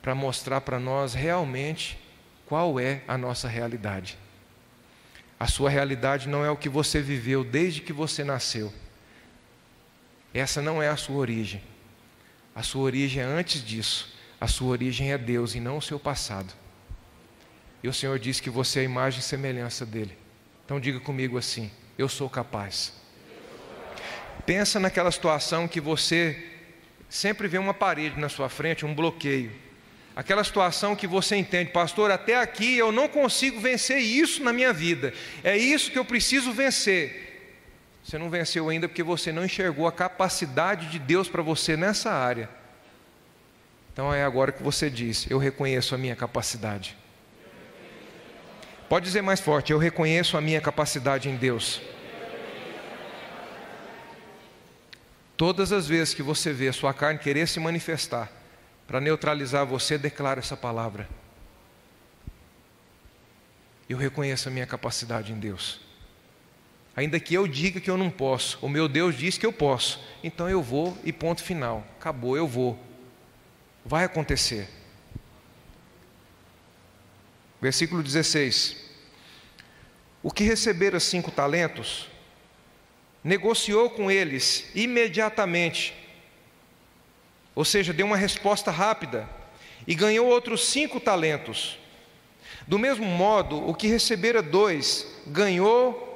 para 0.01 0.13
mostrar 0.13 0.61
para 0.61 0.79
nós 0.79 1.13
realmente 1.13 1.99
qual 2.45 2.79
é 2.79 3.01
a 3.07 3.17
nossa 3.17 3.47
realidade. 3.47 4.17
A 5.41 5.47
sua 5.47 5.71
realidade 5.71 6.29
não 6.29 6.45
é 6.45 6.51
o 6.51 6.55
que 6.55 6.69
você 6.69 7.01
viveu 7.01 7.43
desde 7.43 7.81
que 7.81 7.91
você 7.91 8.23
nasceu. 8.23 8.71
Essa 10.31 10.61
não 10.61 10.83
é 10.83 10.87
a 10.87 10.95
sua 10.95 11.15
origem. 11.15 11.63
A 12.53 12.61
sua 12.61 12.83
origem 12.83 13.23
é 13.23 13.25
antes 13.25 13.65
disso. 13.65 14.13
A 14.39 14.45
sua 14.45 14.67
origem 14.67 15.11
é 15.11 15.17
Deus 15.17 15.55
e 15.55 15.59
não 15.59 15.77
o 15.77 15.81
seu 15.81 15.99
passado. 15.99 16.53
E 17.81 17.87
o 17.87 17.93
Senhor 17.93 18.19
diz 18.19 18.39
que 18.39 18.51
você 18.51 18.77
é 18.77 18.81
a 18.83 18.85
imagem 18.85 19.19
e 19.19 19.23
semelhança 19.23 19.83
dele. 19.83 20.15
Então 20.63 20.79
diga 20.79 20.99
comigo 20.99 21.39
assim: 21.39 21.71
Eu 21.97 22.07
sou 22.07 22.29
capaz. 22.29 22.93
Pensa 24.45 24.79
naquela 24.79 25.11
situação 25.11 25.67
que 25.67 25.81
você 25.81 26.51
sempre 27.09 27.47
vê 27.47 27.57
uma 27.57 27.73
parede 27.73 28.19
na 28.19 28.29
sua 28.29 28.47
frente, 28.47 28.85
um 28.85 28.93
bloqueio. 28.93 29.51
Aquela 30.15 30.43
situação 30.43 30.95
que 30.95 31.07
você 31.07 31.37
entende, 31.37 31.71
pastor, 31.71 32.11
até 32.11 32.37
aqui 32.37 32.77
eu 32.77 32.91
não 32.91 33.07
consigo 33.07 33.59
vencer 33.61 33.99
isso 33.99 34.43
na 34.43 34.51
minha 34.51 34.73
vida. 34.73 35.13
É 35.43 35.55
isso 35.55 35.89
que 35.89 35.97
eu 35.97 36.03
preciso 36.03 36.51
vencer. 36.51 37.29
Você 38.03 38.17
não 38.17 38.29
venceu 38.29 38.67
ainda 38.67 38.89
porque 38.89 39.03
você 39.03 39.31
não 39.31 39.45
enxergou 39.45 39.87
a 39.87 39.91
capacidade 39.91 40.87
de 40.87 40.99
Deus 40.99 41.29
para 41.29 41.41
você 41.41 41.77
nessa 41.77 42.11
área. 42.11 42.49
Então 43.93 44.13
é 44.13 44.23
agora 44.23 44.51
que 44.51 44.61
você 44.61 44.89
diz: 44.89 45.29
Eu 45.29 45.37
reconheço 45.37 45.95
a 45.95 45.97
minha 45.97 46.15
capacidade. 46.15 46.97
Pode 48.89 49.05
dizer 49.05 49.21
mais 49.21 49.39
forte: 49.39 49.71
Eu 49.71 49.77
reconheço 49.77 50.35
a 50.35 50.41
minha 50.41 50.59
capacidade 50.59 51.29
em 51.29 51.37
Deus. 51.37 51.81
Todas 55.37 55.71
as 55.71 55.87
vezes 55.87 56.13
que 56.13 56.21
você 56.21 56.51
vê 56.51 56.67
a 56.67 56.73
sua 56.73 56.93
carne 56.93 57.17
querer 57.17 57.47
se 57.47 57.59
manifestar 57.61 58.40
para 58.91 58.99
neutralizar 58.99 59.65
você, 59.65 59.97
declara 59.97 60.41
essa 60.41 60.57
palavra. 60.57 61.07
Eu 63.87 63.97
reconheço 63.97 64.49
a 64.49 64.51
minha 64.51 64.67
capacidade 64.67 65.31
em 65.31 65.39
Deus. 65.39 65.79
Ainda 66.93 67.17
que 67.17 67.33
eu 67.33 67.47
diga 67.47 67.79
que 67.79 67.89
eu 67.89 67.95
não 67.95 68.11
posso, 68.11 68.59
o 68.61 68.67
meu 68.67 68.89
Deus 68.89 69.17
diz 69.17 69.37
que 69.37 69.45
eu 69.45 69.53
posso, 69.53 70.05
então 70.21 70.49
eu 70.49 70.61
vou 70.61 70.97
e 71.05 71.13
ponto 71.13 71.41
final. 71.41 71.87
Acabou, 71.97 72.35
eu 72.35 72.45
vou. 72.45 72.77
Vai 73.85 74.03
acontecer. 74.03 74.67
Versículo 77.61 78.03
16: 78.03 78.75
O 80.21 80.29
que 80.29 80.43
receberam 80.43 80.99
cinco 80.99 81.31
talentos, 81.31 82.09
negociou 83.23 83.89
com 83.89 84.11
eles 84.11 84.69
imediatamente, 84.75 85.93
ou 87.53 87.65
seja, 87.65 87.93
deu 87.93 88.05
uma 88.05 88.17
resposta 88.17 88.71
rápida 88.71 89.27
e 89.85 89.93
ganhou 89.95 90.27
outros 90.27 90.67
cinco 90.67 90.99
talentos. 90.99 91.77
Do 92.67 92.79
mesmo 92.79 93.05
modo, 93.05 93.67
o 93.67 93.73
que 93.73 93.87
recebera 93.87 94.41
dois, 94.41 95.07
ganhou 95.27 96.07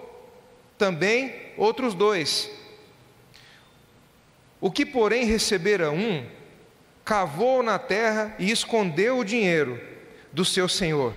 também 0.78 1.34
outros 1.58 1.94
dois. 1.94 2.50
O 4.62 4.72
que, 4.72 4.86
porém, 4.86 5.26
recebera 5.26 5.92
um, 5.92 6.26
cavou 7.04 7.62
na 7.62 7.78
terra 7.78 8.36
e 8.40 8.52
escondeu 8.52 9.20
o 9.20 9.26
dinheiro 9.26 9.82
do 10.32 10.46
seu 10.46 10.68
senhor. 10.68 11.14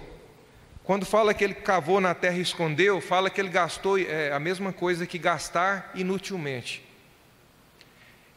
Quando 0.85 1.05
fala 1.05 1.35
que 1.35 1.45
ele 1.45 1.55
cavou 1.55 2.01
na 2.01 2.15
terra 2.15 2.39
e 2.39 2.41
escondeu, 2.41 3.01
fala 3.01 3.29
que 3.29 3.41
ele 3.41 3.51
gastou 3.51 3.99
é, 3.99 4.33
a 4.33 4.41
mesma 4.41 4.73
coisa 4.73 5.07
que 5.07 5.19
gastar 5.19 5.91
inutilmente. 5.95 6.88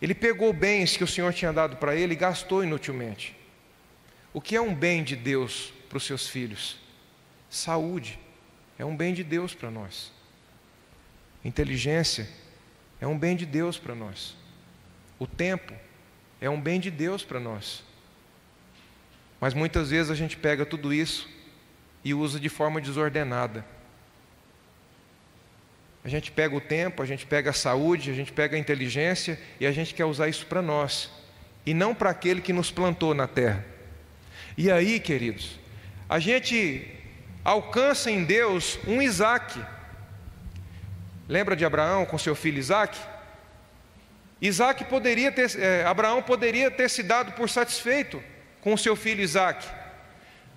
Ele 0.01 0.15
pegou 0.15 0.51
bens 0.51 0.97
que 0.97 1.03
o 1.03 1.07
Senhor 1.07 1.31
tinha 1.33 1.53
dado 1.53 1.77
para 1.77 1.95
ele 1.95 2.13
e 2.13 2.17
gastou 2.17 2.63
inutilmente. 2.63 3.35
O 4.33 4.41
que 4.41 4.55
é 4.55 4.61
um 4.61 4.73
bem 4.73 5.03
de 5.03 5.15
Deus 5.15 5.71
para 5.87 5.97
os 5.97 6.03
seus 6.03 6.27
filhos? 6.27 6.77
Saúde 7.49 8.19
é 8.79 8.85
um 8.85 8.95
bem 8.95 9.13
de 9.13 9.23
Deus 9.23 9.53
para 9.53 9.69
nós. 9.69 10.11
Inteligência 11.43 12.27
é 12.99 13.05
um 13.05 13.17
bem 13.17 13.35
de 13.35 13.45
Deus 13.45 13.77
para 13.77 13.93
nós. 13.93 14.35
O 15.19 15.27
tempo 15.27 15.73
é 16.39 16.49
um 16.49 16.59
bem 16.59 16.79
de 16.79 16.89
Deus 16.89 17.23
para 17.23 17.39
nós. 17.39 17.83
Mas 19.39 19.53
muitas 19.53 19.89
vezes 19.91 20.11
a 20.11 20.15
gente 20.15 20.37
pega 20.37 20.65
tudo 20.65 20.93
isso 20.93 21.29
e 22.03 22.13
usa 22.13 22.39
de 22.39 22.49
forma 22.49 22.81
desordenada. 22.81 23.65
A 26.03 26.09
gente 26.09 26.31
pega 26.31 26.55
o 26.55 26.61
tempo, 26.61 27.03
a 27.03 27.05
gente 27.05 27.25
pega 27.25 27.51
a 27.51 27.53
saúde, 27.53 28.09
a 28.09 28.13
gente 28.13 28.31
pega 28.31 28.55
a 28.55 28.59
inteligência 28.59 29.39
e 29.59 29.67
a 29.67 29.71
gente 29.71 29.93
quer 29.93 30.05
usar 30.05 30.27
isso 30.27 30.45
para 30.47 30.61
nós 30.61 31.11
e 31.65 31.73
não 31.73 31.93
para 31.93 32.09
aquele 32.09 32.41
que 32.41 32.51
nos 32.51 32.71
plantou 32.71 33.13
na 33.13 33.27
terra. 33.27 33.63
E 34.57 34.71
aí, 34.71 34.99
queridos, 34.99 35.59
a 36.09 36.19
gente 36.19 36.87
alcança 37.43 38.09
em 38.09 38.23
Deus 38.23 38.79
um 38.87 39.01
Isaac. 39.01 39.63
Lembra 41.29 41.55
de 41.55 41.63
Abraão 41.63 42.05
com 42.05 42.17
seu 42.17 42.35
filho 42.35 42.57
Isaac? 42.57 42.97
Isaac 44.41 44.85
poderia 44.85 45.31
ter, 45.31 45.55
é, 45.59 45.85
Abraão 45.85 46.21
poderia 46.23 46.71
ter 46.71 46.89
se 46.89 47.03
dado 47.03 47.33
por 47.33 47.47
satisfeito 47.47 48.21
com 48.59 48.75
seu 48.75 48.95
filho 48.95 49.21
Isaac. 49.21 49.67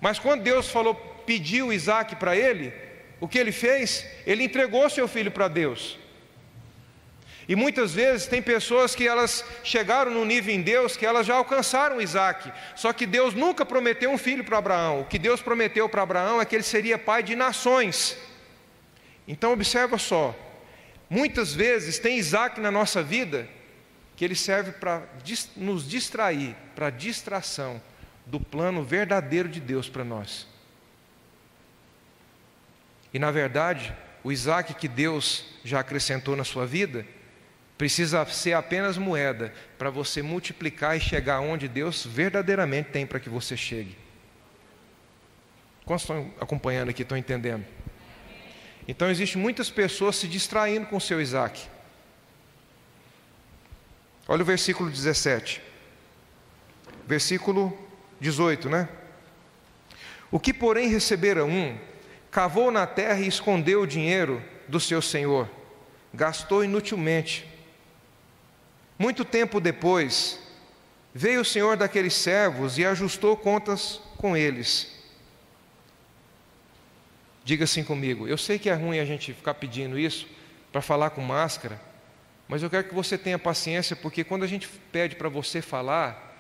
Mas 0.01 0.19
quando 0.19 0.43
Deus 0.43 0.71
falou, 0.71 0.95
pediu 1.27 1.73
Isaac 1.73 2.17
para 2.17 2.35
ele, 2.35 2.73
o 3.25 3.29
que 3.29 3.39
ele 3.39 3.53
fez? 3.53 4.07
Ele 4.27 4.45
entregou 4.45 4.91
seu 4.91 5.09
filho 5.09 5.31
para 5.31 5.49
Deus. 5.49 5.99
E 7.49 7.57
muitas 7.57 7.95
vezes 7.95 8.27
tem 8.27 8.43
pessoas 8.43 8.95
que 8.95 9.09
elas 9.09 9.43
chegaram 9.63 10.11
no 10.11 10.27
nível 10.27 10.55
em 10.55 10.61
Deus 10.61 10.95
que 10.95 11.07
elas 11.07 11.27
já 11.27 11.35
alcançaram 11.37 12.03
Isaac. 12.03 12.53
Só 12.77 12.93
que 12.93 13.07
Deus 13.07 13.33
nunca 13.33 13.65
prometeu 13.65 14.11
um 14.11 14.19
filho 14.19 14.45
para 14.45 14.59
Abraão. 14.59 15.01
O 15.01 15.05
que 15.07 15.19
Deus 15.19 15.41
prometeu 15.41 15.89
para 15.89 16.03
Abraão 16.03 16.39
é 16.39 16.45
que 16.45 16.55
ele 16.55 16.63
seria 16.63 16.99
pai 16.99 17.23
de 17.23 17.35
nações. 17.35 18.15
Então 19.27 19.55
observa 19.55 19.97
só. 19.97 20.37
Muitas 21.09 21.55
vezes 21.55 21.99
tem 21.99 22.19
Isaac 22.19 22.61
na 22.61 22.71
nossa 22.71 23.03
vida 23.03 23.49
que 24.17 24.25
ele 24.25 24.35
serve 24.35 24.73
para 24.73 25.03
nos 25.57 25.89
distrair, 25.89 26.55
para 26.75 26.91
distração 26.91 27.81
do 28.27 28.39
plano 28.39 28.83
verdadeiro 28.83 29.49
de 29.49 29.61
Deus 29.61 29.89
para 29.89 30.05
nós. 30.05 30.47
E 33.15 33.19
na 33.19 33.31
verdade, 33.31 33.95
o 34.25 34.33
Isaac 34.33 34.75
que 34.75 34.89
Deus 34.89 35.45
já 35.65 35.79
acrescentou 35.79 36.35
na 36.35 36.43
sua 36.43 36.67
vida, 36.67 37.07
precisa 37.79 38.25
ser 38.27 38.55
apenas 38.55 38.99
moeda 38.99 39.55
para 39.79 39.89
você 39.89 40.21
multiplicar 40.21 40.97
e 40.97 41.01
chegar 41.01 41.39
onde 41.41 41.69
Deus 41.69 42.05
verdadeiramente 42.05 42.91
tem 42.91 43.07
para 43.07 43.21
que 43.21 43.29
você 43.29 43.57
chegue. 43.57 43.97
Quantos 45.85 46.03
estão 46.03 46.33
acompanhando 46.41 46.89
aqui, 46.89 47.03
estão 47.03 47.17
entendendo? 47.17 47.65
Então, 48.89 49.09
existem 49.09 49.41
muitas 49.41 49.71
pessoas 49.71 50.17
se 50.17 50.27
distraindo 50.27 50.87
com 50.87 50.97
o 50.97 51.01
seu 51.01 51.21
Isaac. 51.21 51.69
Olha 54.27 54.43
o 54.43 54.47
versículo 54.47 54.91
17. 54.91 55.63
Versículo 57.07 57.77
18, 58.21 58.69
né? 58.69 58.89
O 60.31 60.41
que, 60.41 60.53
porém, 60.53 60.89
recebera 60.89 61.45
um, 61.45 61.79
cavou 62.35 62.73
na 62.73 62.85
terra 62.85 63.21
e 63.21 63.29
escondeu 63.29 63.83
o 63.83 63.87
dinheiro 63.87 64.43
do 64.67 64.81
seu 64.81 65.01
senhor, 65.01 65.49
gastou 66.13 66.65
inutilmente. 66.65 67.47
Muito 68.99 69.25
tempo 69.25 69.61
depois, 69.61 70.41
veio 71.15 71.43
o 71.43 71.45
senhor 71.45 71.77
daqueles 71.77 72.13
servos 72.13 72.77
e 72.77 72.85
ajustou 72.85 73.37
contas 73.37 74.01
com 74.17 74.37
eles. 74.37 74.93
Diga 77.45 77.63
assim 77.63 77.85
comigo: 77.85 78.27
eu 78.27 78.37
sei 78.37 78.59
que 78.59 78.69
é 78.69 78.75
ruim 78.75 78.99
a 78.99 79.05
gente 79.05 79.33
ficar 79.33 79.55
pedindo 79.55 79.97
isso 79.97 80.27
para 80.73 80.83
falar 80.83 81.11
com 81.11 81.21
máscara, 81.21 81.81
mas 82.49 82.65
eu 82.65 82.69
quero 82.69 82.89
que 82.89 82.95
você 82.95 83.17
tenha 83.17 83.39
paciência, 83.39 83.95
porque 83.95 84.25
quando 84.25 84.43
a 84.43 84.49
gente 84.49 84.67
pede 84.91 85.15
para 85.15 85.29
você 85.29 85.63
falar, 85.63 86.37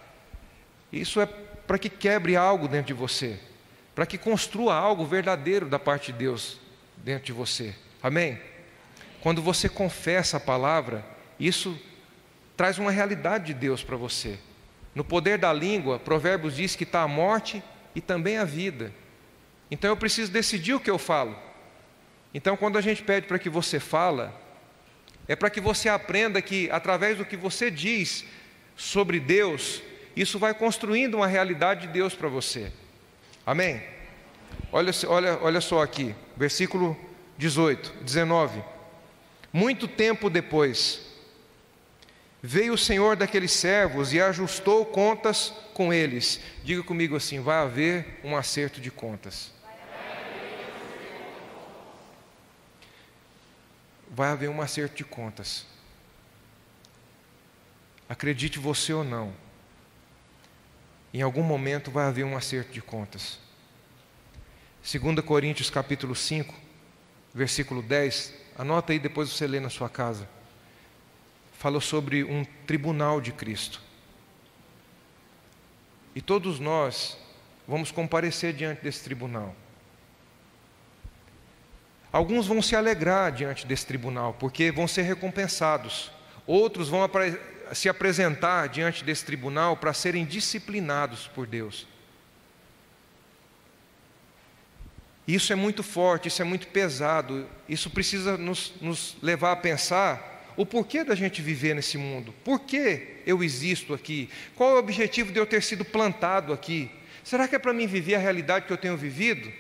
isso 0.93 1.21
é 1.21 1.27
para 1.27 1.79
que 1.79 1.89
quebre 1.89 2.35
algo 2.35 2.67
dentro 2.67 2.89
de 2.89 2.95
você, 2.95 3.39
para 3.95 4.07
que 4.07 4.19
construa 4.19 4.75
algo 4.75 5.05
verdadeiro 5.05 5.67
da 5.67 5.79
parte 5.79 6.13
de 6.13 6.19
Deus 6.19 6.59
dentro 6.97 7.27
de 7.27 7.33
você. 7.33 7.75
Amém? 8.03 8.39
Quando 9.21 9.41
você 9.41 9.69
confessa 9.69 10.37
a 10.37 10.41
palavra, 10.41 11.05
isso 11.39 11.79
traz 12.57 12.79
uma 12.79 12.91
realidade 12.91 13.47
de 13.47 13.55
Deus 13.55 13.83
para 13.83 13.97
você. 13.97 14.39
No 14.95 15.05
poder 15.05 15.39
da 15.39 15.53
língua, 15.53 15.99
Provérbios 15.99 16.57
diz 16.57 16.77
que 16.77 16.85
está 16.85 17.03
a 17.03 17.09
morte 17.09 17.63
e 17.95 18.01
também 18.01 18.37
a 18.37 18.45
vida. 18.45 18.93
Então 19.71 19.91
eu 19.91 19.97
preciso 19.97 20.31
decidir 20.31 20.75
o 20.75 20.81
que 20.81 20.91
eu 20.91 20.99
falo. 20.99 21.37
Então, 22.33 22.57
quando 22.57 22.77
a 22.77 22.81
gente 22.81 23.03
pede 23.03 23.29
para 23.29 23.39
que 23.39 23.49
você 23.49 23.79
fala, 23.79 24.35
é 25.29 25.37
para 25.37 25.49
que 25.49 25.61
você 25.61 25.89
aprenda 25.89 26.43
que 26.43 26.69
através 26.71 27.17
do 27.17 27.25
que 27.25 27.37
você 27.37 27.71
diz 27.71 28.25
sobre 28.77 29.21
Deus, 29.21 29.81
isso 30.17 30.39
vai 30.39 30.53
construindo 30.53 31.15
uma 31.15 31.29
realidade 31.29 31.87
de 31.87 31.93
Deus 31.93 32.15
para 32.15 32.29
você. 32.29 32.73
Amém? 33.47 33.83
Olha, 34.73 34.91
olha, 35.07 35.39
olha 35.43 35.61
só 35.61 35.83
aqui, 35.83 36.15
versículo 36.37 36.97
18, 37.37 37.93
19. 38.03 38.63
Muito 39.53 39.87
tempo 39.87 40.31
depois, 40.31 41.01
veio 42.43 42.75
o 42.75 42.79
Senhor 42.79 43.17
daqueles 43.17 43.53
servos 43.53 44.13
e 44.13 44.21
ajustou 44.21 44.85
contas 44.87 45.53
com 45.75 45.93
eles. 45.93 46.41
Diga 46.63 46.83
comigo 46.83 47.17
assim: 47.17 47.41
vai 47.41 47.59
haver 47.59 48.21
um 48.25 48.37
acerto 48.37 48.81
de 48.81 48.91
contas. 48.91 49.53
Vai 54.11 54.31
haver 54.31 54.49
um 54.49 54.63
acerto 54.63 54.97
de 54.97 55.05
contas. 55.05 55.67
Acredite 58.09 58.59
você 58.59 58.93
ou 58.93 59.03
não, 59.03 59.33
em 61.15 61.23
algum 61.23 61.45
momento 61.45 61.93
vai 61.93 62.07
haver 62.07 62.25
um 62.25 62.37
acerto 62.37 62.73
de 62.73 62.83
contas. 62.83 63.39
2 64.83 65.21
Coríntios 65.21 65.71
capítulo 65.71 66.13
5, 66.13 66.53
versículo 67.33 67.81
10, 67.81 68.35
anota 68.59 68.93
aí 68.93 68.99
depois 68.99 69.31
você 69.31 69.47
lê 69.47 69.61
na 69.61 69.71
sua 69.71 69.89
casa. 69.89 70.29
Falou 71.53 71.81
sobre 71.81 72.25
um 72.25 72.45
tribunal 72.67 73.21
de 73.21 73.31
Cristo. 73.31 73.81
E 76.17 76.21
todos 76.21 76.59
nós 76.59 77.17
vamos 77.67 77.93
comparecer 77.93 78.53
diante 78.53 78.83
desse 78.83 79.05
tribunal. 79.05 79.55
Alguns 82.11 82.49
vão 82.49 82.61
se 82.61 82.75
alegrar 82.75 83.31
diante 83.31 83.67
desse 83.69 83.87
tribunal, 83.87 84.35
porque 84.35 84.73
vão 84.73 84.89
ser 84.89 85.03
recompensados. 85.03 86.11
Outros 86.45 86.89
vão 86.89 87.05
se 87.73 87.89
apresentar 87.89 88.69
diante 88.69 89.05
desse 89.05 89.25
tribunal 89.25 89.77
para 89.77 89.93
serem 89.93 90.25
disciplinados 90.25 91.27
por 91.29 91.47
Deus. 91.47 91.87
Isso 95.27 95.53
é 95.53 95.57
muito 95.57 95.83
forte, 95.83 96.29
isso 96.29 96.43
é 96.43 96.45
muito 96.45 96.67
pesado, 96.69 97.49
isso 97.69 97.89
precisa 97.89 98.37
nos, 98.37 98.75
nos 98.81 99.17
levar 99.23 99.53
a 99.53 99.57
pensar 99.57 100.53
o 100.57 100.67
porquê 100.67 101.03
da 101.03 101.15
gente 101.15 101.41
viver 101.41 101.75
nesse 101.75 101.97
mundo, 101.99 102.33
por 102.45 102.61
que 102.61 103.23
eu 103.27 103.43
existo 103.43 103.95
aqui, 103.95 104.29
qual 104.55 104.71
é 104.71 104.75
o 104.75 104.79
objetivo 104.79 105.33
de 105.33 105.39
eu 105.39 105.47
ter 105.47 105.63
sido 105.63 105.85
plantado 105.85 106.53
aqui. 106.53 106.91
Será 107.25 107.49
que 107.49 107.57
é 107.57 107.59
para 107.59 107.73
mim 107.73 107.87
viver 107.87 108.17
a 108.17 108.19
realidade 108.19 108.67
que 108.67 108.73
eu 108.73 108.77
tenho 108.77 108.97
vivido? 108.97 109.51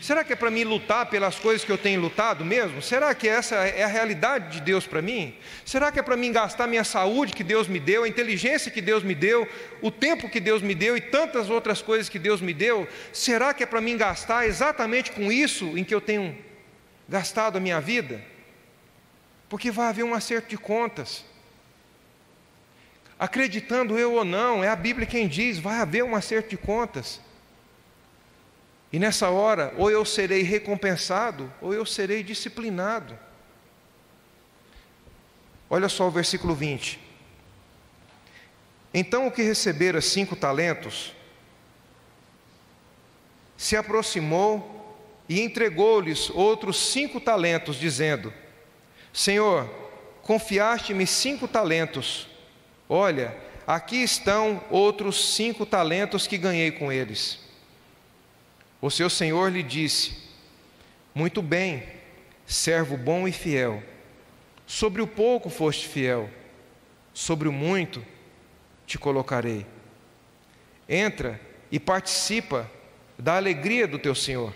Será 0.00 0.22
que 0.22 0.32
é 0.32 0.36
para 0.36 0.50
mim 0.50 0.64
lutar 0.64 1.06
pelas 1.06 1.38
coisas 1.38 1.64
que 1.64 1.72
eu 1.72 1.78
tenho 1.78 2.00
lutado 2.00 2.44
mesmo? 2.44 2.82
Será 2.82 3.14
que 3.14 3.26
essa 3.26 3.56
é 3.56 3.82
a 3.82 3.88
realidade 3.88 4.52
de 4.52 4.60
Deus 4.60 4.86
para 4.86 5.00
mim? 5.00 5.34
Será 5.64 5.90
que 5.90 5.98
é 5.98 6.02
para 6.02 6.16
mim 6.16 6.30
gastar 6.30 6.66
minha 6.66 6.84
saúde 6.84 7.32
que 7.32 7.42
Deus 7.42 7.68
me 7.68 7.80
deu, 7.80 8.04
a 8.04 8.08
inteligência 8.08 8.70
que 8.70 8.80
Deus 8.82 9.02
me 9.02 9.14
deu, 9.14 9.48
o 9.80 9.90
tempo 9.90 10.28
que 10.28 10.40
Deus 10.40 10.60
me 10.60 10.74
deu 10.74 10.96
e 10.96 11.00
tantas 11.00 11.48
outras 11.48 11.80
coisas 11.80 12.08
que 12.08 12.18
Deus 12.18 12.40
me 12.40 12.52
deu? 12.52 12.86
Será 13.12 13.54
que 13.54 13.62
é 13.62 13.66
para 13.66 13.80
mim 13.80 13.96
gastar 13.96 14.46
exatamente 14.46 15.10
com 15.10 15.32
isso 15.32 15.76
em 15.76 15.82
que 15.82 15.94
eu 15.94 16.00
tenho 16.00 16.36
gastado 17.08 17.56
a 17.56 17.60
minha 17.60 17.80
vida? 17.80 18.22
Porque 19.48 19.70
vai 19.70 19.88
haver 19.88 20.04
um 20.04 20.14
acerto 20.14 20.48
de 20.48 20.58
contas. 20.58 21.24
Acreditando 23.18 23.98
eu 23.98 24.12
ou 24.14 24.24
não, 24.24 24.62
é 24.62 24.68
a 24.68 24.76
Bíblia 24.76 25.06
quem 25.06 25.28
diz: 25.28 25.58
vai 25.58 25.76
haver 25.76 26.04
um 26.04 26.14
acerto 26.14 26.50
de 26.50 26.56
contas. 26.56 27.20
E 28.94 28.98
nessa 29.00 29.28
hora, 29.28 29.74
ou 29.76 29.90
eu 29.90 30.04
serei 30.04 30.42
recompensado, 30.42 31.52
ou 31.60 31.74
eu 31.74 31.84
serei 31.84 32.22
disciplinado. 32.22 33.18
Olha 35.68 35.88
só 35.88 36.06
o 36.06 36.12
versículo 36.12 36.54
20. 36.54 37.00
Então 38.94 39.26
o 39.26 39.32
que 39.32 39.42
recebera 39.42 40.00
cinco 40.00 40.36
talentos, 40.36 41.12
se 43.56 43.76
aproximou 43.76 44.96
e 45.28 45.40
entregou-lhes 45.40 46.30
outros 46.30 46.76
cinco 46.76 47.18
talentos, 47.18 47.74
dizendo: 47.74 48.32
Senhor, 49.12 49.68
confiaste-me 50.22 51.04
cinco 51.04 51.48
talentos. 51.48 52.28
Olha, 52.88 53.36
aqui 53.66 54.04
estão 54.04 54.62
outros 54.70 55.34
cinco 55.34 55.66
talentos 55.66 56.28
que 56.28 56.38
ganhei 56.38 56.70
com 56.70 56.92
eles. 56.92 57.42
O 58.84 58.90
seu 58.90 59.08
senhor 59.08 59.50
lhe 59.50 59.62
disse: 59.62 60.14
Muito 61.14 61.40
bem, 61.40 61.88
servo 62.44 62.98
bom 62.98 63.26
e 63.26 63.32
fiel. 63.32 63.82
Sobre 64.66 65.00
o 65.00 65.06
pouco 65.06 65.48
foste 65.48 65.88
fiel, 65.88 66.28
sobre 67.14 67.48
o 67.48 67.52
muito 67.52 68.04
te 68.86 68.98
colocarei. 68.98 69.64
Entra 70.86 71.40
e 71.72 71.80
participa 71.80 72.70
da 73.18 73.36
alegria 73.36 73.86
do 73.88 73.98
teu 73.98 74.14
Senhor. 74.14 74.52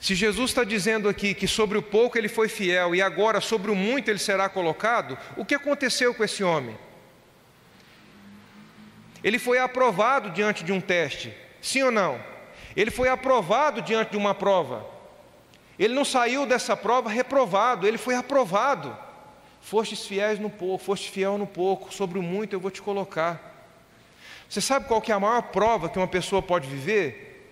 Se 0.00 0.16
Jesus 0.16 0.50
está 0.50 0.64
dizendo 0.64 1.08
aqui 1.08 1.32
que 1.32 1.46
sobre 1.46 1.78
o 1.78 1.82
pouco 1.82 2.18
ele 2.18 2.28
foi 2.28 2.48
fiel 2.48 2.96
e 2.96 3.00
agora 3.00 3.40
sobre 3.40 3.70
o 3.70 3.76
muito 3.76 4.10
ele 4.10 4.18
será 4.18 4.48
colocado, 4.48 5.16
o 5.36 5.44
que 5.44 5.54
aconteceu 5.54 6.12
com 6.12 6.24
esse 6.24 6.42
homem? 6.42 6.76
Ele 9.22 9.38
foi 9.38 9.60
aprovado 9.60 10.30
diante 10.30 10.64
de 10.64 10.72
um 10.72 10.80
teste, 10.80 11.32
sim 11.62 11.82
ou 11.82 11.90
não? 11.90 12.20
Ele 12.76 12.90
foi 12.90 13.08
aprovado 13.08 13.80
diante 13.80 14.10
de 14.10 14.16
uma 14.18 14.34
prova. 14.34 14.84
Ele 15.78 15.94
não 15.94 16.04
saiu 16.04 16.44
dessa 16.44 16.76
prova 16.76 17.08
reprovado, 17.08 17.86
ele 17.86 17.96
foi 17.96 18.14
aprovado. 18.14 18.94
Fostes 19.62 20.04
fiéis 20.06 20.38
no 20.38 20.50
pouco, 20.50 20.84
foste 20.84 21.10
fiel 21.10 21.38
no 21.38 21.46
pouco, 21.46 21.94
sobre 21.94 22.18
o 22.18 22.22
muito 22.22 22.52
eu 22.52 22.60
vou 22.60 22.70
te 22.70 22.82
colocar. 22.82 23.50
Você 24.48 24.60
sabe 24.60 24.86
qual 24.86 25.00
que 25.00 25.10
é 25.10 25.14
a 25.14 25.20
maior 25.20 25.42
prova 25.44 25.88
que 25.88 25.98
uma 25.98 26.08
pessoa 26.08 26.42
pode 26.42 26.68
viver? 26.68 27.50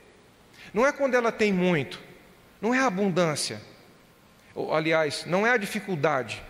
Não 0.75 0.87
é 0.87 0.93
quando 0.93 1.15
ela 1.15 1.33
tem 1.33 1.53
muito, 1.53 2.01
não 2.61 2.75
é 2.75 2.79
a 2.79 2.87
abundância, 2.87 3.63
ou, 4.55 4.75
aliás, 4.75 5.25
não 5.25 5.47
é 5.47 5.53
a 5.53 5.57
dificuldade, 5.57 6.43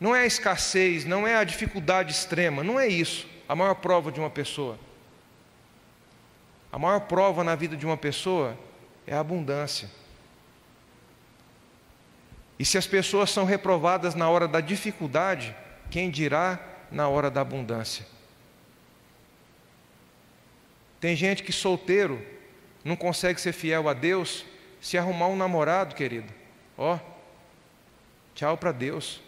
não 0.00 0.14
é 0.14 0.22
a 0.22 0.26
escassez, 0.26 1.04
não 1.04 1.26
é 1.26 1.36
a 1.36 1.44
dificuldade 1.44 2.12
extrema, 2.12 2.64
não 2.64 2.78
é 2.80 2.86
isso 2.86 3.26
a 3.48 3.54
maior 3.54 3.74
prova 3.74 4.10
de 4.10 4.20
uma 4.20 4.30
pessoa. 4.30 4.78
A 6.70 6.78
maior 6.78 7.00
prova 7.00 7.42
na 7.42 7.54
vida 7.54 7.76
de 7.76 7.86
uma 7.86 7.96
pessoa 7.96 8.56
é 9.06 9.14
a 9.14 9.20
abundância. 9.20 9.90
E 12.58 12.64
se 12.64 12.76
as 12.76 12.86
pessoas 12.86 13.30
são 13.30 13.44
reprovadas 13.44 14.14
na 14.14 14.28
hora 14.28 14.48
da 14.48 14.60
dificuldade, 14.60 15.54
quem 15.90 16.10
dirá 16.10 16.58
na 16.90 17.08
hora 17.08 17.30
da 17.30 17.40
abundância? 17.40 18.04
Tem 21.00 21.14
gente 21.14 21.42
que 21.42 21.52
solteiro 21.52 22.20
não 22.84 22.96
consegue 22.96 23.40
ser 23.40 23.52
fiel 23.52 23.88
a 23.88 23.94
Deus 23.94 24.44
se 24.80 24.98
arrumar 24.98 25.28
um 25.28 25.36
namorado, 25.36 25.94
querido. 25.94 26.32
Ó, 26.76 26.96
oh, 26.96 27.00
tchau 28.34 28.56
para 28.56 28.72
Deus. 28.72 29.20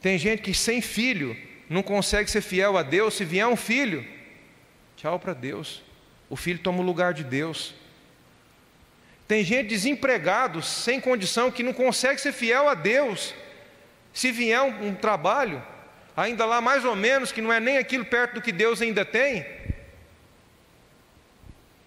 Tem 0.00 0.18
gente 0.18 0.42
que 0.42 0.54
sem 0.54 0.80
filho 0.80 1.36
não 1.68 1.82
consegue 1.82 2.30
ser 2.30 2.40
fiel 2.40 2.76
a 2.76 2.82
Deus. 2.82 3.14
Se 3.14 3.24
vier 3.24 3.46
um 3.46 3.56
filho, 3.56 4.06
tchau 4.96 5.18
para 5.18 5.34
Deus. 5.34 5.82
O 6.28 6.36
filho 6.36 6.58
toma 6.58 6.80
o 6.80 6.82
lugar 6.82 7.14
de 7.14 7.22
Deus. 7.22 7.74
Tem 9.28 9.44
gente 9.44 9.68
desempregado, 9.68 10.62
sem 10.62 11.00
condição, 11.00 11.50
que 11.50 11.62
não 11.62 11.72
consegue 11.72 12.20
ser 12.20 12.32
fiel 12.32 12.68
a 12.68 12.74
Deus. 12.74 13.34
Se 14.12 14.32
vier 14.32 14.60
um, 14.62 14.88
um 14.88 14.94
trabalho, 14.94 15.62
ainda 16.16 16.44
lá 16.46 16.60
mais 16.60 16.84
ou 16.84 16.96
menos, 16.96 17.32
que 17.32 17.42
não 17.42 17.52
é 17.52 17.60
nem 17.60 17.76
aquilo 17.76 18.04
perto 18.04 18.34
do 18.34 18.42
que 18.42 18.52
Deus 18.52 18.80
ainda 18.80 19.04
tem, 19.04 19.44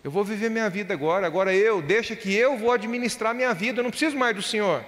eu 0.03 0.11
vou 0.11 0.23
viver 0.23 0.49
minha 0.49 0.69
vida 0.69 0.94
agora, 0.94 1.27
agora 1.27 1.53
eu, 1.53 1.81
deixa 1.81 2.15
que 2.15 2.34
eu 2.34 2.57
vou 2.57 2.72
administrar 2.72 3.34
minha 3.34 3.53
vida, 3.53 3.80
eu 3.80 3.84
não 3.84 3.90
preciso 3.91 4.18
mais 4.18 4.36
do 4.36 4.41
Senhor. 4.41 4.86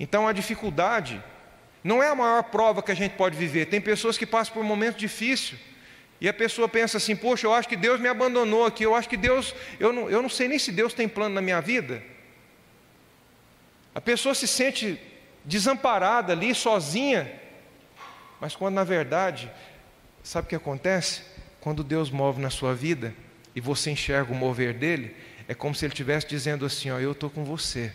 Então 0.00 0.26
a 0.26 0.32
dificuldade 0.32 1.22
não 1.84 2.02
é 2.02 2.08
a 2.08 2.14
maior 2.14 2.42
prova 2.44 2.82
que 2.82 2.90
a 2.90 2.96
gente 2.96 3.12
pode 3.12 3.36
viver. 3.36 3.66
Tem 3.66 3.78
pessoas 3.78 4.16
que 4.16 4.24
passam 4.24 4.54
por 4.54 4.60
um 4.60 4.66
momento 4.66 4.96
difícil 4.96 5.58
e 6.18 6.26
a 6.26 6.32
pessoa 6.32 6.66
pensa 6.66 6.96
assim: 6.96 7.14
Poxa, 7.14 7.46
eu 7.46 7.52
acho 7.52 7.68
que 7.68 7.76
Deus 7.76 8.00
me 8.00 8.08
abandonou 8.08 8.64
aqui, 8.64 8.82
eu 8.82 8.94
acho 8.94 9.06
que 9.06 9.18
Deus, 9.18 9.54
eu 9.78 9.92
não, 9.92 10.08
eu 10.08 10.22
não 10.22 10.28
sei 10.30 10.48
nem 10.48 10.58
se 10.58 10.72
Deus 10.72 10.94
tem 10.94 11.06
plano 11.06 11.34
na 11.34 11.42
minha 11.42 11.60
vida. 11.60 12.02
A 13.94 14.00
pessoa 14.00 14.34
se 14.34 14.48
sente 14.48 14.98
desamparada 15.44 16.32
ali, 16.32 16.54
sozinha, 16.54 17.30
mas 18.40 18.56
quando 18.56 18.76
na 18.76 18.84
verdade, 18.84 19.52
sabe 20.22 20.46
o 20.46 20.48
que 20.48 20.56
acontece? 20.56 21.20
Quando 21.60 21.84
Deus 21.84 22.10
move 22.10 22.40
na 22.40 22.48
sua 22.48 22.74
vida 22.74 23.14
e 23.54 23.60
você 23.60 23.90
enxerga 23.90 24.32
o 24.32 24.34
mover 24.34 24.72
dele, 24.72 25.14
é 25.46 25.54
como 25.54 25.74
se 25.74 25.84
ele 25.84 25.92
estivesse 25.92 26.26
dizendo 26.26 26.64
assim: 26.64 26.90
ó, 26.90 26.98
eu 26.98 27.12
estou 27.12 27.28
com 27.28 27.44
você. 27.44 27.92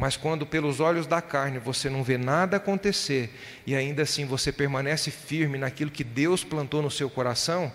Mas 0.00 0.16
quando 0.16 0.46
pelos 0.46 0.80
olhos 0.80 1.06
da 1.06 1.20
carne 1.20 1.58
você 1.58 1.90
não 1.90 2.02
vê 2.02 2.16
nada 2.16 2.56
acontecer 2.56 3.38
e 3.66 3.76
ainda 3.76 4.04
assim 4.04 4.24
você 4.24 4.50
permanece 4.50 5.10
firme 5.10 5.58
naquilo 5.58 5.90
que 5.90 6.02
Deus 6.02 6.42
plantou 6.42 6.80
no 6.80 6.90
seu 6.90 7.10
coração, 7.10 7.70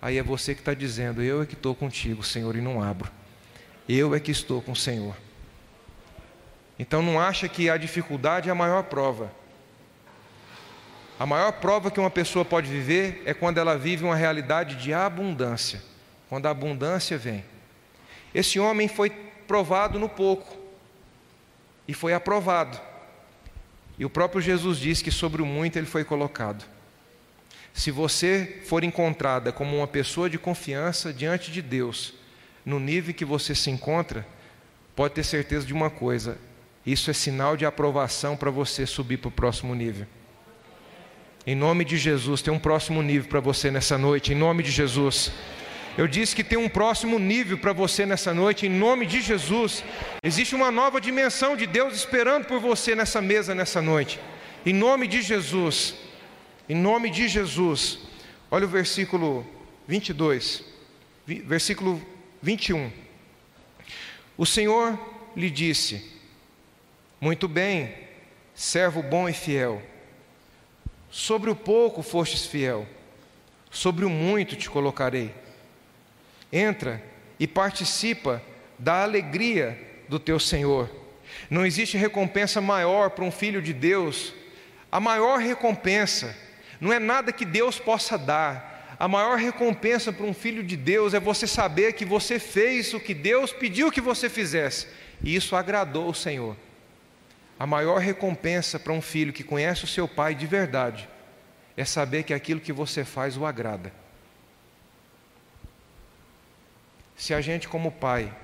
aí 0.00 0.18
é 0.18 0.22
você 0.22 0.54
que 0.54 0.60
está 0.60 0.74
dizendo: 0.74 1.22
Eu 1.22 1.40
é 1.40 1.46
que 1.46 1.54
estou 1.54 1.74
contigo, 1.74 2.22
Senhor, 2.22 2.54
e 2.56 2.60
não 2.60 2.82
abro. 2.82 3.10
Eu 3.88 4.14
é 4.14 4.20
que 4.20 4.30
estou 4.30 4.60
com 4.60 4.72
o 4.72 4.76
Senhor. 4.76 5.16
Então 6.78 7.00
não 7.00 7.18
acha 7.18 7.48
que 7.48 7.70
a 7.70 7.78
dificuldade 7.78 8.50
é 8.50 8.52
a 8.52 8.54
maior 8.54 8.82
prova. 8.82 9.32
A 11.18 11.24
maior 11.24 11.52
prova 11.52 11.90
que 11.90 11.98
uma 11.98 12.10
pessoa 12.10 12.44
pode 12.44 12.70
viver 12.70 13.22
é 13.24 13.32
quando 13.32 13.56
ela 13.56 13.78
vive 13.78 14.04
uma 14.04 14.14
realidade 14.14 14.76
de 14.76 14.92
abundância, 14.92 15.82
quando 16.28 16.44
a 16.44 16.50
abundância 16.50 17.16
vem. 17.16 17.42
Esse 18.34 18.60
homem 18.60 18.88
foi 18.88 19.08
provado 19.08 19.98
no 19.98 20.10
pouco 20.10 20.60
e 21.92 21.94
foi 21.94 22.14
aprovado. 22.14 22.80
E 23.98 24.04
o 24.04 24.08
próprio 24.08 24.40
Jesus 24.40 24.78
diz 24.78 25.02
que 25.02 25.10
sobre 25.10 25.42
o 25.42 25.46
muito 25.46 25.76
ele 25.76 25.86
foi 25.86 26.02
colocado. 26.02 26.64
Se 27.74 27.90
você 27.90 28.62
for 28.64 28.82
encontrada 28.82 29.52
como 29.52 29.76
uma 29.76 29.86
pessoa 29.86 30.30
de 30.30 30.38
confiança 30.38 31.12
diante 31.12 31.52
de 31.52 31.60
Deus, 31.60 32.14
no 32.64 32.80
nível 32.80 33.12
que 33.12 33.26
você 33.26 33.54
se 33.54 33.70
encontra, 33.70 34.26
pode 34.96 35.12
ter 35.12 35.22
certeza 35.22 35.66
de 35.66 35.74
uma 35.74 35.90
coisa: 35.90 36.38
isso 36.84 37.10
é 37.10 37.12
sinal 37.12 37.58
de 37.58 37.66
aprovação 37.66 38.38
para 38.38 38.50
você 38.50 38.86
subir 38.86 39.18
para 39.18 39.28
o 39.28 39.32
próximo 39.32 39.74
nível. 39.74 40.06
Em 41.46 41.54
nome 41.54 41.84
de 41.84 41.98
Jesus, 41.98 42.40
tem 42.40 42.54
um 42.54 42.58
próximo 42.58 43.02
nível 43.02 43.28
para 43.28 43.40
você 43.40 43.70
nessa 43.70 43.98
noite, 43.98 44.32
em 44.32 44.36
nome 44.36 44.62
de 44.62 44.70
Jesus. 44.70 45.30
Eu 45.96 46.08
disse 46.08 46.34
que 46.34 46.42
tem 46.42 46.58
um 46.58 46.70
próximo 46.70 47.18
nível 47.18 47.58
para 47.58 47.72
você 47.72 48.06
nessa 48.06 48.32
noite, 48.32 48.66
em 48.66 48.70
nome 48.70 49.04
de 49.04 49.20
Jesus. 49.20 49.84
Existe 50.22 50.54
uma 50.54 50.70
nova 50.70 50.98
dimensão 50.98 51.54
de 51.54 51.66
Deus 51.66 51.94
esperando 51.94 52.46
por 52.46 52.60
você 52.60 52.94
nessa 52.94 53.20
mesa 53.20 53.54
nessa 53.54 53.82
noite, 53.82 54.18
em 54.64 54.72
nome 54.72 55.06
de 55.06 55.20
Jesus. 55.20 55.94
Em 56.68 56.74
nome 56.74 57.10
de 57.10 57.28
Jesus. 57.28 57.98
Olha 58.50 58.64
o 58.64 58.68
versículo 58.68 59.46
22, 59.86 60.64
versículo 61.26 62.00
21. 62.40 62.90
O 64.38 64.46
Senhor 64.46 64.98
lhe 65.36 65.50
disse: 65.50 66.10
Muito 67.20 67.46
bem, 67.46 67.94
servo 68.54 69.02
bom 69.02 69.28
e 69.28 69.34
fiel. 69.34 69.82
Sobre 71.10 71.50
o 71.50 71.56
pouco 71.56 72.02
fostes 72.02 72.46
fiel, 72.46 72.86
sobre 73.70 74.06
o 74.06 74.10
muito 74.10 74.56
te 74.56 74.70
colocarei. 74.70 75.41
Entra 76.52 77.02
e 77.40 77.46
participa 77.46 78.42
da 78.78 79.02
alegria 79.02 79.78
do 80.08 80.18
teu 80.18 80.38
Senhor. 80.38 80.90
Não 81.48 81.64
existe 81.64 81.96
recompensa 81.96 82.60
maior 82.60 83.10
para 83.10 83.24
um 83.24 83.30
filho 83.30 83.62
de 83.62 83.72
Deus. 83.72 84.34
A 84.90 85.00
maior 85.00 85.38
recompensa 85.38 86.36
não 86.80 86.92
é 86.92 86.98
nada 86.98 87.32
que 87.32 87.44
Deus 87.44 87.78
possa 87.78 88.18
dar. 88.18 88.96
A 88.98 89.08
maior 89.08 89.38
recompensa 89.38 90.12
para 90.12 90.26
um 90.26 90.34
filho 90.34 90.62
de 90.62 90.76
Deus 90.76 91.14
é 91.14 91.20
você 91.20 91.46
saber 91.46 91.94
que 91.94 92.04
você 92.04 92.38
fez 92.38 92.92
o 92.92 93.00
que 93.00 93.14
Deus 93.14 93.52
pediu 93.52 93.90
que 93.90 94.00
você 94.00 94.28
fizesse, 94.28 94.86
e 95.24 95.34
isso 95.34 95.56
agradou 95.56 96.08
o 96.08 96.14
Senhor. 96.14 96.56
A 97.58 97.66
maior 97.66 97.98
recompensa 97.98 98.78
para 98.78 98.92
um 98.92 99.00
filho 99.00 99.32
que 99.32 99.42
conhece 99.42 99.84
o 99.84 99.88
seu 99.88 100.06
pai 100.06 100.34
de 100.34 100.46
verdade 100.46 101.08
é 101.76 101.84
saber 101.84 102.22
que 102.24 102.34
aquilo 102.34 102.60
que 102.60 102.72
você 102.72 103.04
faz 103.04 103.36
o 103.36 103.46
agrada. 103.46 104.01
Se 107.22 107.32
a 107.32 107.40
gente, 107.40 107.68
como 107.68 107.92
pai, 107.92 108.36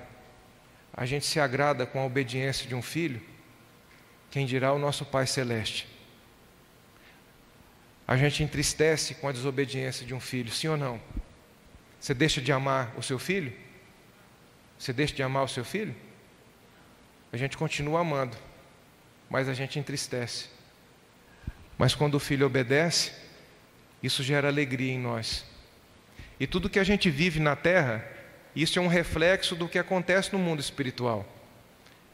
a 0.93 1.05
gente 1.05 1.25
se 1.25 1.37
agrada 1.37 1.85
com 1.85 1.99
a 1.99 2.05
obediência 2.05 2.65
de 2.65 2.73
um 2.73 2.81
filho, 2.81 3.21
quem 4.31 4.45
dirá 4.45 4.71
o 4.71 4.79
nosso 4.79 5.03
Pai 5.05 5.27
Celeste? 5.27 5.85
A 8.07 8.15
gente 8.15 8.41
entristece 8.41 9.15
com 9.15 9.27
a 9.27 9.33
desobediência 9.33 10.05
de 10.05 10.13
um 10.13 10.19
filho, 10.21 10.49
sim 10.49 10.69
ou 10.69 10.77
não? 10.77 10.97
Você 11.99 12.13
deixa 12.13 12.39
de 12.39 12.53
amar 12.53 12.97
o 12.97 13.03
seu 13.03 13.19
filho? 13.19 13.51
Você 14.77 14.93
deixa 14.93 15.13
de 15.13 15.21
amar 15.23 15.43
o 15.43 15.49
seu 15.49 15.65
filho? 15.65 15.93
A 17.33 17.35
gente 17.35 17.57
continua 17.57 17.99
amando 17.99 18.37
mas 19.29 19.49
a 19.49 19.53
gente 19.53 19.77
entristece. 19.77 20.45
Mas 21.77 21.93
quando 21.93 22.15
o 22.15 22.19
filho 22.19 22.47
obedece, 22.47 23.11
isso 24.01 24.23
gera 24.23 24.47
alegria 24.47 24.93
em 24.93 24.99
nós. 24.99 25.45
E 26.39 26.47
tudo 26.47 26.69
que 26.69 26.79
a 26.79 26.83
gente 26.85 27.09
vive 27.09 27.41
na 27.41 27.57
terra, 27.57 28.18
isso 28.61 28.79
é 28.79 28.81
um 28.81 28.87
reflexo 28.87 29.55
do 29.55 29.67
que 29.67 29.77
acontece 29.77 30.33
no 30.33 30.39
mundo 30.39 30.59
espiritual. 30.59 31.25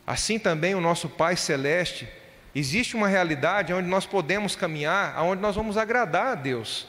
Assim 0.05 0.37
também 0.37 0.75
o 0.75 0.81
nosso 0.81 1.09
Pai 1.09 1.35
Celeste, 1.35 2.07
existe 2.53 2.95
uma 2.95 3.07
realidade 3.07 3.73
onde 3.73 3.87
nós 3.87 4.05
podemos 4.05 4.55
caminhar, 4.55 5.19
onde 5.23 5.41
nós 5.41 5.55
vamos 5.55 5.77
agradar 5.77 6.27
a 6.27 6.35
Deus. 6.35 6.87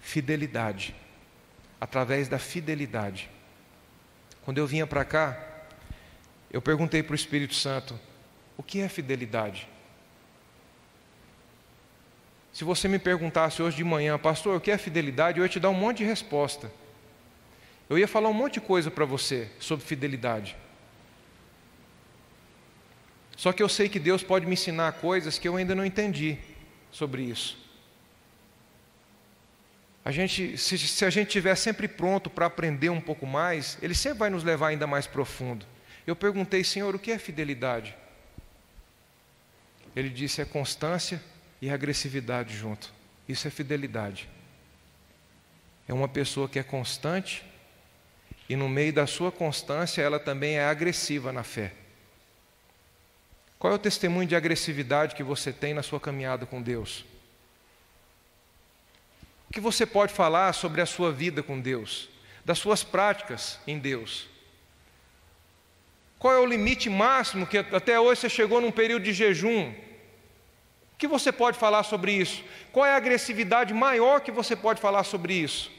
Fidelidade. 0.00 0.94
Através 1.80 2.28
da 2.28 2.38
fidelidade. 2.38 3.30
Quando 4.44 4.58
eu 4.58 4.66
vinha 4.66 4.86
para 4.86 5.04
cá, 5.04 5.38
eu 6.50 6.60
perguntei 6.60 7.02
para 7.02 7.12
o 7.12 7.16
Espírito 7.16 7.54
Santo: 7.54 7.98
o 8.56 8.62
que 8.62 8.80
é 8.80 8.88
fidelidade? 8.88 9.68
Se 12.52 12.64
você 12.64 12.86
me 12.86 12.98
perguntasse 12.98 13.62
hoje 13.62 13.78
de 13.78 13.84
manhã, 13.84 14.18
pastor, 14.18 14.56
o 14.56 14.60
que 14.60 14.70
é 14.70 14.76
fidelidade? 14.76 15.38
Eu 15.38 15.44
ia 15.44 15.48
te 15.48 15.58
dar 15.58 15.70
um 15.70 15.74
monte 15.74 15.98
de 15.98 16.04
resposta. 16.04 16.70
Eu 17.92 17.98
ia 17.98 18.08
falar 18.08 18.30
um 18.30 18.32
monte 18.32 18.54
de 18.54 18.62
coisa 18.62 18.90
para 18.90 19.04
você 19.04 19.50
sobre 19.60 19.84
fidelidade. 19.84 20.56
Só 23.36 23.52
que 23.52 23.62
eu 23.62 23.68
sei 23.68 23.86
que 23.86 23.98
Deus 23.98 24.22
pode 24.22 24.46
me 24.46 24.54
ensinar 24.54 24.92
coisas 24.92 25.38
que 25.38 25.46
eu 25.46 25.56
ainda 25.56 25.74
não 25.74 25.84
entendi 25.84 26.38
sobre 26.90 27.20
isso. 27.20 27.58
A 30.02 30.10
gente, 30.10 30.56
se, 30.56 30.78
se 30.78 31.04
a 31.04 31.10
gente 31.10 31.26
estiver 31.26 31.54
sempre 31.54 31.86
pronto 31.86 32.30
para 32.30 32.46
aprender 32.46 32.88
um 32.88 32.98
pouco 32.98 33.26
mais, 33.26 33.76
Ele 33.82 33.94
sempre 33.94 34.20
vai 34.20 34.30
nos 34.30 34.42
levar 34.42 34.68
ainda 34.68 34.86
mais 34.86 35.06
profundo. 35.06 35.66
Eu 36.06 36.16
perguntei, 36.16 36.64
Senhor, 36.64 36.94
o 36.94 36.98
que 36.98 37.12
é 37.12 37.18
fidelidade? 37.18 37.94
Ele 39.94 40.08
disse: 40.08 40.40
é 40.40 40.46
constância 40.46 41.22
e 41.60 41.68
agressividade 41.68 42.56
junto. 42.56 42.90
Isso 43.28 43.46
é 43.46 43.50
fidelidade. 43.50 44.30
É 45.86 45.92
uma 45.92 46.08
pessoa 46.08 46.48
que 46.48 46.58
é 46.58 46.62
constante 46.62 47.51
e 48.52 48.56
no 48.56 48.68
meio 48.68 48.92
da 48.92 49.06
sua 49.06 49.32
constância 49.32 50.02
ela 50.02 50.20
também 50.20 50.58
é 50.58 50.64
agressiva 50.66 51.32
na 51.32 51.42
fé. 51.42 51.72
Qual 53.58 53.72
é 53.72 53.76
o 53.76 53.78
testemunho 53.78 54.28
de 54.28 54.36
agressividade 54.36 55.14
que 55.14 55.22
você 55.22 55.50
tem 55.50 55.72
na 55.72 55.82
sua 55.82 55.98
caminhada 55.98 56.44
com 56.44 56.60
Deus? 56.60 57.02
O 59.48 59.54
que 59.54 59.58
você 59.58 59.86
pode 59.86 60.12
falar 60.12 60.52
sobre 60.52 60.82
a 60.82 60.86
sua 60.86 61.10
vida 61.10 61.42
com 61.42 61.58
Deus, 61.58 62.10
das 62.44 62.58
suas 62.58 62.84
práticas 62.84 63.58
em 63.66 63.78
Deus? 63.78 64.28
Qual 66.18 66.34
é 66.34 66.38
o 66.38 66.44
limite 66.44 66.90
máximo 66.90 67.46
que 67.46 67.56
até 67.56 67.98
hoje 67.98 68.20
você 68.20 68.28
chegou 68.28 68.60
num 68.60 68.70
período 68.70 69.04
de 69.04 69.14
jejum? 69.14 69.70
O 70.92 70.96
que 70.98 71.08
você 71.08 71.32
pode 71.32 71.58
falar 71.58 71.84
sobre 71.84 72.12
isso? 72.12 72.44
Qual 72.70 72.84
é 72.84 72.92
a 72.92 72.96
agressividade 72.96 73.72
maior 73.72 74.20
que 74.20 74.30
você 74.30 74.54
pode 74.54 74.78
falar 74.78 75.04
sobre 75.04 75.32
isso? 75.32 75.70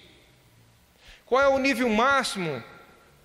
Qual 1.34 1.42
é 1.42 1.48
o 1.48 1.58
nível 1.58 1.90
máximo 1.90 2.64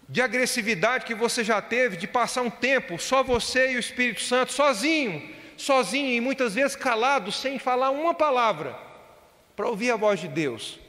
de 0.09 0.23
agressividade 0.23 1.05
que 1.05 1.15
você 1.15 1.45
já 1.45 1.61
teve 1.61 1.95
de 1.95 2.09
passar 2.09 2.41
um 2.41 2.49
tempo 2.49 2.99
só 2.99 3.23
você 3.23 3.73
e 3.73 3.77
o 3.77 3.79
Espírito 3.79 4.23
Santo 4.23 4.51
sozinho, 4.51 5.31
sozinho 5.59 6.15
e 6.15 6.19
muitas 6.19 6.55
vezes 6.55 6.75
calado, 6.75 7.31
sem 7.31 7.59
falar 7.59 7.91
uma 7.91 8.15
palavra, 8.15 8.75
para 9.55 9.69
ouvir 9.69 9.91
a 9.91 9.97
voz 9.97 10.19
de 10.19 10.27
Deus? 10.27 10.81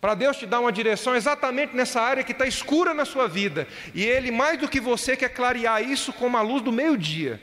Para 0.00 0.16
Deus 0.16 0.36
te 0.36 0.44
dar 0.44 0.58
uma 0.58 0.72
direção 0.72 1.14
exatamente 1.14 1.76
nessa 1.76 2.00
área 2.00 2.24
que 2.24 2.32
está 2.32 2.48
escura 2.48 2.92
na 2.92 3.04
sua 3.04 3.28
vida, 3.28 3.68
e 3.94 4.04
Ele, 4.04 4.32
mais 4.32 4.58
do 4.58 4.68
que 4.68 4.80
você, 4.80 5.16
quer 5.16 5.28
clarear 5.28 5.88
isso 5.88 6.12
como 6.12 6.36
a 6.36 6.42
luz 6.42 6.64
do 6.64 6.72
meio-dia. 6.72 7.40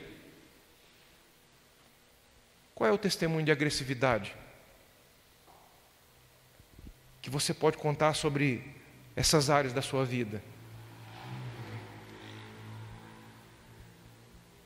Qual 2.74 2.90
é 2.90 2.92
o 2.92 2.98
testemunho 2.98 3.46
de 3.46 3.52
agressividade? 3.52 4.36
Que 7.20 7.30
você 7.30 7.52
pode 7.52 7.76
contar 7.76 8.14
sobre 8.14 8.76
essas 9.14 9.50
áreas 9.50 9.72
da 9.72 9.82
sua 9.82 10.04
vida. 10.04 10.42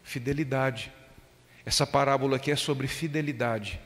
Fidelidade. 0.03 0.93
Essa 1.67 1.87
parábola 1.87 2.37
aqui 2.37 2.51
é 2.51 2.57
sobre 2.57 2.87
fidelidade. 2.87 3.81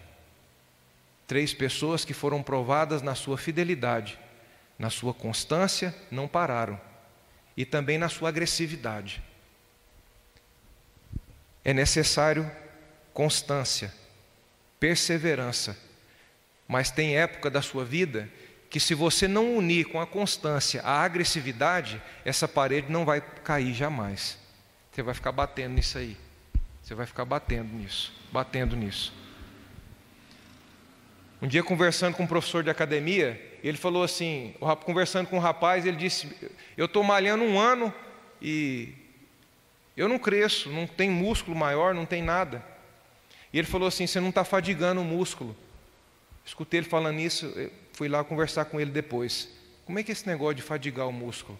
Três 1.26 1.54
pessoas 1.54 2.04
que 2.04 2.14
foram 2.14 2.42
provadas 2.42 3.02
na 3.02 3.14
sua 3.14 3.38
fidelidade, 3.38 4.18
na 4.78 4.90
sua 4.90 5.14
constância, 5.14 5.94
não 6.10 6.26
pararam, 6.26 6.80
e 7.56 7.64
também 7.64 7.98
na 7.98 8.08
sua 8.08 8.30
agressividade. 8.30 9.22
É 11.64 11.72
necessário 11.72 12.50
constância, 13.12 13.92
perseverança, 14.80 15.76
mas 16.66 16.90
tem 16.90 17.16
época 17.16 17.50
da 17.50 17.60
sua 17.60 17.84
vida 17.84 18.30
que, 18.70 18.78
se 18.78 18.94
você 18.94 19.26
não 19.26 19.56
unir 19.56 19.86
com 19.86 20.00
a 20.00 20.06
constância 20.06 20.82
a 20.82 21.02
agressividade, 21.02 22.02
essa 22.24 22.46
parede 22.46 22.90
não 22.90 23.04
vai 23.04 23.20
cair 23.20 23.72
jamais. 23.72 24.38
Você 24.92 25.02
vai 25.02 25.14
ficar 25.14 25.32
batendo 25.32 25.74
nisso 25.74 25.96
aí. 25.96 26.16
Você 26.82 26.94
vai 26.94 27.06
ficar 27.06 27.24
batendo 27.24 27.74
nisso, 27.74 28.12
batendo 28.32 28.74
nisso. 28.74 29.12
Um 31.40 31.46
dia 31.46 31.62
conversando 31.62 32.16
com 32.16 32.24
um 32.24 32.26
professor 32.26 32.64
de 32.64 32.70
academia, 32.70 33.40
ele 33.62 33.78
falou 33.78 34.02
assim, 34.02 34.54
conversando 34.84 35.28
com 35.28 35.36
um 35.36 35.40
rapaz, 35.40 35.86
ele 35.86 35.96
disse: 35.96 36.28
"Eu 36.76 36.86
estou 36.86 37.04
malhando 37.04 37.44
um 37.44 37.60
ano 37.60 37.94
e 38.42 38.92
eu 39.96 40.08
não 40.08 40.18
cresço, 40.18 40.68
não 40.70 40.86
tem 40.86 41.08
músculo 41.10 41.56
maior, 41.56 41.94
não 41.94 42.04
tem 42.04 42.22
nada." 42.22 42.64
E 43.52 43.58
ele 43.58 43.68
falou 43.68 43.86
assim: 43.86 44.06
"Você 44.06 44.18
não 44.18 44.30
está 44.30 44.44
fadigando 44.44 45.00
o 45.00 45.04
músculo." 45.04 45.56
Escutei 46.44 46.80
ele 46.80 46.88
falando 46.88 47.20
isso, 47.20 47.46
fui 47.98 48.08
lá 48.08 48.22
conversar 48.22 48.66
com 48.66 48.80
ele 48.80 48.92
depois. 48.92 49.48
Como 49.84 49.98
é 49.98 50.04
que 50.04 50.12
é 50.12 50.14
esse 50.14 50.24
negócio 50.24 50.54
de 50.54 50.62
fadigar 50.62 51.08
o 51.08 51.12
músculo? 51.12 51.58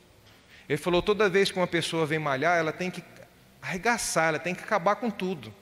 Ele 0.69 0.78
falou: 0.78 1.02
toda 1.02 1.28
vez 1.28 1.51
que 1.51 1.59
uma 1.59 1.66
pessoa 1.66 2.06
vem 2.06 2.20
malhar, 2.20 2.56
ela 2.56 2.70
tem 2.70 2.93
que 2.93 3.02
arregaçar, 3.60 4.28
ela 4.28 4.39
tem 4.39 4.55
que 4.55 4.62
acabar 4.62 4.94
com 4.94 5.10
tudo. 5.10 5.52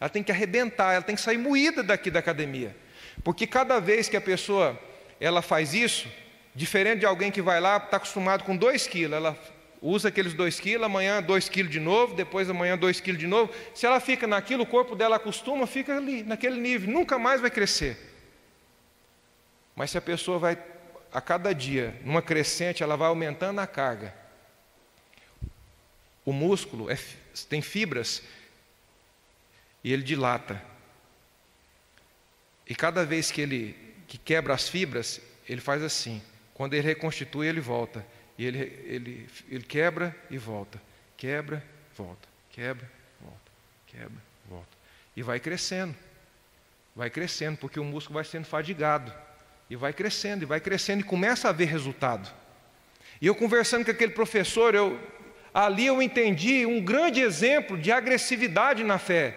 Ela 0.00 0.08
tem 0.08 0.22
que 0.22 0.32
arrebentar, 0.32 0.94
ela 0.94 1.02
tem 1.02 1.14
que 1.14 1.20
sair 1.20 1.36
moída 1.36 1.82
daqui 1.82 2.10
da 2.10 2.18
academia. 2.18 2.74
Porque 3.22 3.46
cada 3.46 3.78
vez 3.78 4.08
que 4.08 4.16
a 4.16 4.22
pessoa 4.22 4.80
ela 5.20 5.42
faz 5.42 5.74
isso, 5.74 6.08
diferente 6.54 7.00
de 7.00 7.06
alguém 7.06 7.30
que 7.30 7.42
vai 7.42 7.60
lá, 7.60 7.76
está 7.76 7.98
acostumado 7.98 8.42
com 8.42 8.56
2 8.56 8.86
quilos, 8.86 9.14
ela 9.14 9.38
usa 9.82 10.08
aqueles 10.08 10.32
2 10.32 10.58
quilos, 10.58 10.86
amanhã 10.86 11.22
2 11.22 11.48
quilos 11.50 11.70
de 11.70 11.78
novo, 11.78 12.14
depois 12.14 12.48
amanhã 12.48 12.76
2 12.78 13.00
quilos 13.00 13.20
de 13.20 13.26
novo. 13.26 13.52
Se 13.74 13.84
ela 13.84 14.00
fica 14.00 14.26
naquilo, 14.26 14.62
o 14.62 14.66
corpo 14.66 14.96
dela 14.96 15.16
acostuma, 15.16 15.66
fica 15.66 15.98
ali, 15.98 16.22
naquele 16.22 16.58
nível, 16.58 16.90
nunca 16.90 17.18
mais 17.18 17.40
vai 17.40 17.50
crescer. 17.50 18.11
Mas 19.74 19.90
se 19.90 19.98
a 19.98 20.02
pessoa 20.02 20.38
vai, 20.38 20.58
a 21.12 21.20
cada 21.20 21.54
dia, 21.54 21.98
numa 22.04 22.22
crescente, 22.22 22.82
ela 22.82 22.96
vai 22.96 23.08
aumentando 23.08 23.60
a 23.60 23.66
carga. 23.66 24.14
O 26.24 26.32
músculo 26.32 26.90
é, 26.90 26.98
tem 27.48 27.60
fibras 27.60 28.22
e 29.82 29.92
ele 29.92 30.02
dilata. 30.02 30.62
E 32.68 32.74
cada 32.74 33.04
vez 33.04 33.30
que 33.30 33.40
ele 33.40 33.76
que 34.06 34.18
quebra 34.18 34.52
as 34.52 34.68
fibras, 34.68 35.20
ele 35.48 35.60
faz 35.60 35.82
assim. 35.82 36.22
Quando 36.52 36.74
ele 36.74 36.86
reconstitui, 36.86 37.46
ele 37.46 37.60
volta. 37.60 38.06
E 38.36 38.44
ele, 38.44 38.58
ele, 38.84 39.30
ele 39.48 39.64
quebra 39.64 40.14
e 40.30 40.36
volta. 40.36 40.80
Quebra, 41.16 41.64
volta. 41.96 42.28
Quebra, 42.50 42.90
volta. 43.20 43.50
Quebra, 43.86 44.22
volta. 44.48 44.68
E 45.16 45.22
vai 45.22 45.40
crescendo. 45.40 45.94
Vai 46.94 47.08
crescendo, 47.08 47.56
porque 47.56 47.80
o 47.80 47.84
músculo 47.84 48.16
vai 48.16 48.24
sendo 48.24 48.44
fadigado. 48.44 49.12
E 49.72 49.76
vai 49.76 49.90
crescendo, 49.90 50.42
e 50.42 50.44
vai 50.44 50.60
crescendo, 50.60 51.00
e 51.00 51.02
começa 51.02 51.48
a 51.48 51.50
haver 51.50 51.66
resultado. 51.66 52.28
E 53.22 53.26
eu 53.26 53.34
conversando 53.34 53.86
com 53.86 53.90
aquele 53.90 54.12
professor, 54.12 54.74
eu, 54.74 55.00
ali 55.54 55.86
eu 55.86 56.02
entendi 56.02 56.66
um 56.66 56.78
grande 56.78 57.22
exemplo 57.22 57.78
de 57.78 57.90
agressividade 57.90 58.84
na 58.84 58.98
fé. 58.98 59.34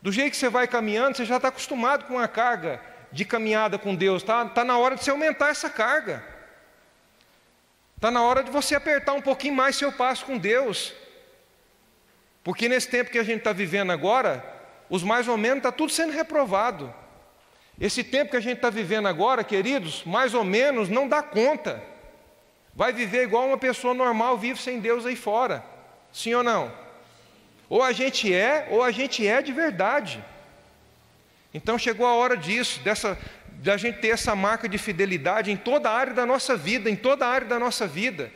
Do 0.00 0.10
jeito 0.10 0.30
que 0.30 0.38
você 0.38 0.48
vai 0.48 0.66
caminhando, 0.66 1.18
você 1.18 1.26
já 1.26 1.36
está 1.36 1.48
acostumado 1.48 2.06
com 2.06 2.18
a 2.18 2.26
carga 2.26 2.80
de 3.12 3.26
caminhada 3.26 3.78
com 3.78 3.94
Deus. 3.94 4.22
Está 4.22 4.46
tá 4.46 4.64
na 4.64 4.78
hora 4.78 4.96
de 4.96 5.04
você 5.04 5.10
aumentar 5.10 5.50
essa 5.50 5.68
carga. 5.68 6.24
Está 7.96 8.10
na 8.10 8.22
hora 8.22 8.42
de 8.42 8.50
você 8.50 8.74
apertar 8.74 9.12
um 9.12 9.20
pouquinho 9.20 9.54
mais 9.54 9.76
seu 9.76 9.92
passo 9.92 10.24
com 10.24 10.38
Deus. 10.38 10.94
Porque 12.42 12.66
nesse 12.66 12.88
tempo 12.88 13.10
que 13.10 13.18
a 13.18 13.24
gente 13.24 13.40
está 13.40 13.52
vivendo 13.52 13.92
agora, 13.92 14.42
os 14.88 15.02
mais 15.02 15.28
ou 15.28 15.36
menos 15.36 15.58
está 15.58 15.70
tudo 15.70 15.92
sendo 15.92 16.14
reprovado. 16.14 17.01
Esse 17.82 18.04
tempo 18.04 18.30
que 18.30 18.36
a 18.36 18.40
gente 18.40 18.58
está 18.58 18.70
vivendo 18.70 19.08
agora, 19.08 19.42
queridos, 19.42 20.04
mais 20.04 20.34
ou 20.34 20.44
menos 20.44 20.88
não 20.88 21.08
dá 21.08 21.20
conta. 21.20 21.82
Vai 22.72 22.92
viver 22.92 23.24
igual 23.24 23.48
uma 23.48 23.58
pessoa 23.58 23.92
normal 23.92 24.38
vive 24.38 24.60
sem 24.60 24.78
Deus 24.78 25.04
aí 25.04 25.16
fora. 25.16 25.64
Sim 26.12 26.32
ou 26.34 26.44
não? 26.44 26.72
Ou 27.68 27.82
a 27.82 27.90
gente 27.90 28.32
é, 28.32 28.68
ou 28.70 28.84
a 28.84 28.92
gente 28.92 29.26
é 29.26 29.42
de 29.42 29.52
verdade. 29.52 30.24
Então 31.52 31.76
chegou 31.76 32.06
a 32.06 32.14
hora 32.14 32.36
disso, 32.36 32.78
dessa, 32.84 33.18
da 33.48 33.76
gente 33.76 33.98
ter 33.98 34.10
essa 34.10 34.36
marca 34.36 34.68
de 34.68 34.78
fidelidade 34.78 35.50
em 35.50 35.56
toda 35.56 35.90
a 35.90 35.92
área 35.92 36.14
da 36.14 36.24
nossa 36.24 36.56
vida, 36.56 36.88
em 36.88 36.94
toda 36.94 37.26
a 37.26 37.30
área 37.30 37.48
da 37.48 37.58
nossa 37.58 37.84
vida. 37.84 38.30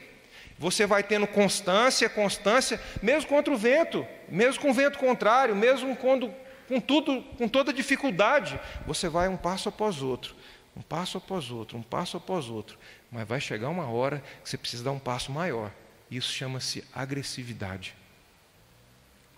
Você 0.59 0.87
vai 0.87 1.05
tendo 1.05 1.25
constância, 1.25 2.09
constância, 2.09 2.81
mesmo 3.01 3.29
contra 3.29 3.55
o 3.55 3.57
vento, 3.57 4.05
mesmo 4.29 4.61
com 4.61 4.71
o 4.71 4.75
vento 4.75 4.99
contrário, 4.99 5.55
mesmo 5.55 5.95
quando, 5.95 6.35
com 6.69 6.81
tudo, 6.81 7.23
com 7.39 7.49
toda 7.49 7.73
dificuldade, 7.73 8.59
você 8.87 9.09
vai 9.09 9.29
um 9.29 9.37
passo 9.37 9.69
após 9.69 10.03
outro, 10.03 10.35
um 10.77 10.83
passo 10.83 11.19
após 11.19 11.51
outro, 11.51 11.79
um 11.79 11.83
passo 11.83 12.17
após 12.17 12.49
outro. 12.49 12.79
Mas 13.11 13.27
vai 13.27 13.41
chegar 13.41 13.69
uma 13.69 13.89
hora 13.89 14.23
que 14.43 14.49
você 14.49 14.59
precisa 14.59 14.85
dar 14.85 14.93
um 14.93 14.99
passo 14.99 15.33
maior. 15.33 15.73
Isso 16.11 16.33
chama-se 16.33 16.85
agressividade 16.95 17.95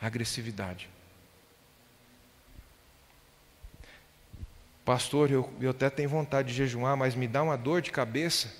agressividade. 0.00 0.88
Pastor, 4.84 5.30
eu, 5.30 5.52
eu 5.60 5.70
até 5.70 5.90
tenho 5.90 6.08
vontade 6.08 6.48
de 6.48 6.54
jejuar, 6.54 6.96
mas 6.96 7.14
me 7.14 7.28
dá 7.28 7.42
uma 7.42 7.58
dor 7.58 7.82
de 7.82 7.90
cabeça. 7.90 8.54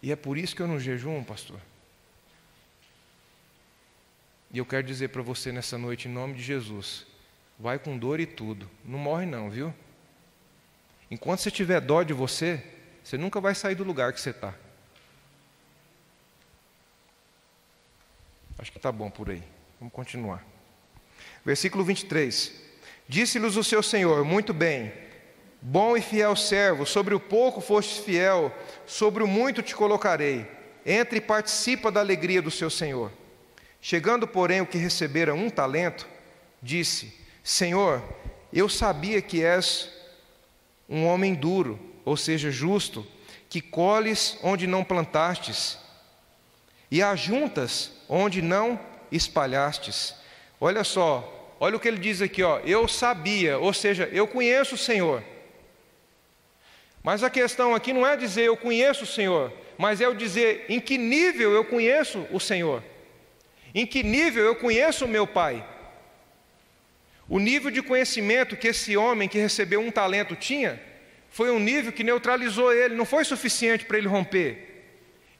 E 0.00 0.12
é 0.12 0.16
por 0.16 0.38
isso 0.38 0.54
que 0.54 0.62
eu 0.62 0.68
não 0.68 0.78
jejuo, 0.78 1.24
pastor. 1.24 1.60
E 4.52 4.58
eu 4.58 4.64
quero 4.64 4.86
dizer 4.86 5.08
para 5.08 5.22
você 5.22 5.50
nessa 5.50 5.76
noite, 5.76 6.08
em 6.08 6.12
nome 6.12 6.34
de 6.34 6.42
Jesus, 6.42 7.04
vai 7.58 7.78
com 7.78 7.98
dor 7.98 8.20
e 8.20 8.26
tudo. 8.26 8.70
Não 8.84 8.98
morre 8.98 9.26
não, 9.26 9.50
viu? 9.50 9.74
Enquanto 11.10 11.40
você 11.40 11.50
tiver 11.50 11.80
dó 11.80 12.02
de 12.02 12.12
você, 12.12 12.62
você 13.02 13.16
nunca 13.16 13.40
vai 13.40 13.54
sair 13.54 13.74
do 13.74 13.84
lugar 13.84 14.12
que 14.12 14.20
você 14.20 14.30
está. 14.30 14.54
Acho 18.58 18.70
que 18.70 18.78
está 18.78 18.92
bom 18.92 19.10
por 19.10 19.30
aí. 19.30 19.42
Vamos 19.80 19.94
continuar. 19.94 20.44
Versículo 21.44 21.84
23. 21.84 22.52
Disse-lhes 23.08 23.56
o 23.56 23.64
seu 23.64 23.82
senhor: 23.82 24.24
Muito 24.24 24.52
bem, 24.52 24.92
bom 25.62 25.96
e 25.96 26.02
fiel 26.02 26.36
servo, 26.36 26.84
sobre 26.84 27.14
o 27.14 27.20
pouco 27.20 27.60
fostes 27.60 28.04
fiel, 28.04 28.54
sobre 28.86 29.22
o 29.22 29.26
muito 29.26 29.62
te 29.62 29.74
colocarei. 29.74 30.46
Entre 30.84 31.18
e 31.18 31.20
participa 31.20 31.90
da 31.90 32.00
alegria 32.00 32.42
do 32.42 32.50
seu 32.50 32.68
senhor. 32.68 33.12
Chegando, 33.80 34.26
porém, 34.26 34.60
o 34.60 34.66
que 34.66 34.76
recebera 34.76 35.34
um 35.34 35.48
talento, 35.48 36.06
disse: 36.60 37.14
Senhor, 37.48 38.04
eu 38.52 38.68
sabia 38.68 39.22
que 39.22 39.42
és 39.42 39.90
um 40.86 41.06
homem 41.06 41.32
duro, 41.32 41.80
ou 42.04 42.14
seja, 42.14 42.50
justo, 42.50 43.06
que 43.48 43.62
colhes 43.62 44.36
onde 44.42 44.66
não 44.66 44.84
plantastes 44.84 45.78
e 46.90 47.02
ajuntas 47.02 47.90
onde 48.06 48.42
não 48.42 48.78
espalhastes. 49.10 50.14
Olha 50.60 50.84
só, 50.84 51.56
olha 51.58 51.78
o 51.78 51.80
que 51.80 51.88
ele 51.88 51.96
diz 51.96 52.20
aqui, 52.20 52.42
ó. 52.42 52.58
Eu 52.58 52.86
sabia, 52.86 53.58
ou 53.58 53.72
seja, 53.72 54.06
eu 54.12 54.28
conheço 54.28 54.74
o 54.74 54.78
Senhor. 54.78 55.24
Mas 57.02 57.22
a 57.22 57.30
questão 57.30 57.74
aqui 57.74 57.94
não 57.94 58.06
é 58.06 58.14
dizer 58.14 58.42
eu 58.42 58.58
conheço 58.58 59.04
o 59.04 59.06
Senhor, 59.06 59.50
mas 59.78 60.02
é 60.02 60.08
o 60.08 60.14
dizer 60.14 60.66
em 60.68 60.78
que 60.78 60.98
nível 60.98 61.52
eu 61.52 61.64
conheço 61.64 62.26
o 62.30 62.38
Senhor. 62.38 62.84
Em 63.74 63.86
que 63.86 64.02
nível 64.02 64.44
eu 64.44 64.54
conheço 64.54 65.06
o 65.06 65.08
meu 65.08 65.26
Pai. 65.26 65.64
O 67.28 67.38
nível 67.38 67.70
de 67.70 67.82
conhecimento 67.82 68.56
que 68.56 68.68
esse 68.68 68.96
homem 68.96 69.28
que 69.28 69.38
recebeu 69.38 69.80
um 69.80 69.90
talento 69.90 70.34
tinha 70.34 70.80
foi 71.28 71.50
um 71.50 71.58
nível 71.58 71.92
que 71.92 72.02
neutralizou 72.02 72.72
ele, 72.72 72.94
não 72.94 73.04
foi 73.04 73.24
suficiente 73.24 73.84
para 73.84 73.98
ele 73.98 74.08
romper. 74.08 74.68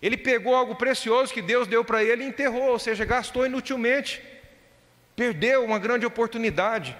Ele 0.00 0.16
pegou 0.16 0.54
algo 0.54 0.74
precioso 0.76 1.32
que 1.32 1.42
Deus 1.42 1.66
deu 1.66 1.84
para 1.84 2.04
ele 2.04 2.22
e 2.22 2.28
enterrou, 2.28 2.70
ou 2.70 2.78
seja, 2.78 3.04
gastou 3.04 3.46
inutilmente. 3.46 4.22
Perdeu 5.16 5.64
uma 5.64 5.78
grande 5.78 6.06
oportunidade. 6.06 6.96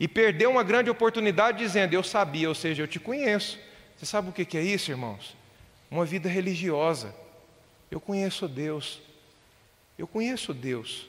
E 0.00 0.08
perdeu 0.08 0.50
uma 0.50 0.64
grande 0.64 0.90
oportunidade 0.90 1.58
dizendo: 1.58 1.94
Eu 1.94 2.02
sabia, 2.02 2.48
ou 2.48 2.54
seja, 2.54 2.82
eu 2.82 2.88
te 2.88 2.98
conheço. 2.98 3.60
Você 3.96 4.06
sabe 4.06 4.28
o 4.28 4.32
que 4.32 4.56
é 4.58 4.62
isso, 4.62 4.90
irmãos? 4.90 5.36
Uma 5.88 6.04
vida 6.04 6.28
religiosa. 6.28 7.14
Eu 7.90 8.00
conheço 8.00 8.48
Deus. 8.48 9.00
Eu 9.96 10.08
conheço 10.08 10.52
Deus. 10.52 11.08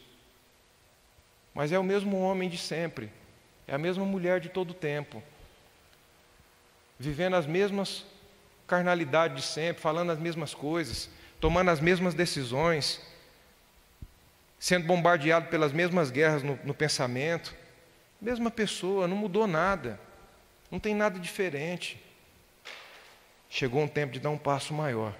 Mas 1.55 1.71
é 1.71 1.79
o 1.79 1.83
mesmo 1.83 2.19
homem 2.19 2.49
de 2.49 2.57
sempre. 2.57 3.09
É 3.65 3.73
a 3.73 3.77
mesma 3.77 4.05
mulher 4.05 4.41
de 4.41 4.49
todo 4.49 4.71
o 4.71 4.73
tempo. 4.73 5.23
Vivendo 6.99 7.35
as 7.35 7.47
mesmas 7.47 8.05
carnalidades 8.67 9.37
de 9.37 9.43
sempre, 9.43 9.81
falando 9.81 10.11
as 10.11 10.19
mesmas 10.19 10.53
coisas, 10.53 11.09
tomando 11.39 11.71
as 11.71 11.79
mesmas 11.79 12.13
decisões, 12.13 13.01
sendo 14.59 14.85
bombardeado 14.85 15.47
pelas 15.47 15.71
mesmas 15.71 16.11
guerras 16.11 16.43
no, 16.43 16.59
no 16.63 16.73
pensamento. 16.73 17.55
Mesma 18.19 18.51
pessoa, 18.51 19.07
não 19.07 19.15
mudou 19.15 19.47
nada, 19.47 19.99
não 20.69 20.79
tem 20.79 20.93
nada 20.93 21.17
diferente. 21.17 22.01
Chegou 23.49 23.81
um 23.81 23.87
tempo 23.87 24.11
de 24.11 24.19
dar 24.19 24.29
um 24.29 24.37
passo 24.37 24.73
maior. 24.73 25.15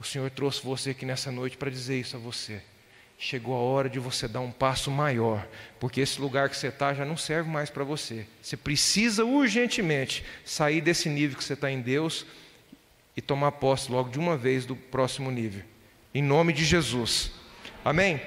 O 0.00 0.04
Senhor 0.04 0.30
trouxe 0.30 0.62
você 0.62 0.90
aqui 0.90 1.04
nessa 1.04 1.30
noite 1.30 1.58
para 1.58 1.70
dizer 1.70 2.00
isso 2.00 2.16
a 2.16 2.18
você. 2.18 2.62
Chegou 3.24 3.54
a 3.54 3.60
hora 3.60 3.88
de 3.88 4.00
você 4.00 4.26
dar 4.26 4.40
um 4.40 4.50
passo 4.50 4.90
maior, 4.90 5.46
porque 5.78 6.00
esse 6.00 6.20
lugar 6.20 6.50
que 6.50 6.56
você 6.56 6.66
está 6.66 6.92
já 6.92 7.04
não 7.04 7.16
serve 7.16 7.48
mais 7.48 7.70
para 7.70 7.84
você. 7.84 8.26
Você 8.42 8.56
precisa 8.56 9.24
urgentemente 9.24 10.24
sair 10.44 10.80
desse 10.80 11.08
nível 11.08 11.38
que 11.38 11.44
você 11.44 11.52
está 11.52 11.70
em 11.70 11.80
Deus 11.80 12.26
e 13.16 13.22
tomar 13.22 13.52
posse 13.52 13.92
logo 13.92 14.10
de 14.10 14.18
uma 14.18 14.36
vez 14.36 14.66
do 14.66 14.74
próximo 14.74 15.30
nível. 15.30 15.62
Em 16.12 16.20
nome 16.20 16.52
de 16.52 16.64
Jesus. 16.64 17.30
Amém? 17.84 18.20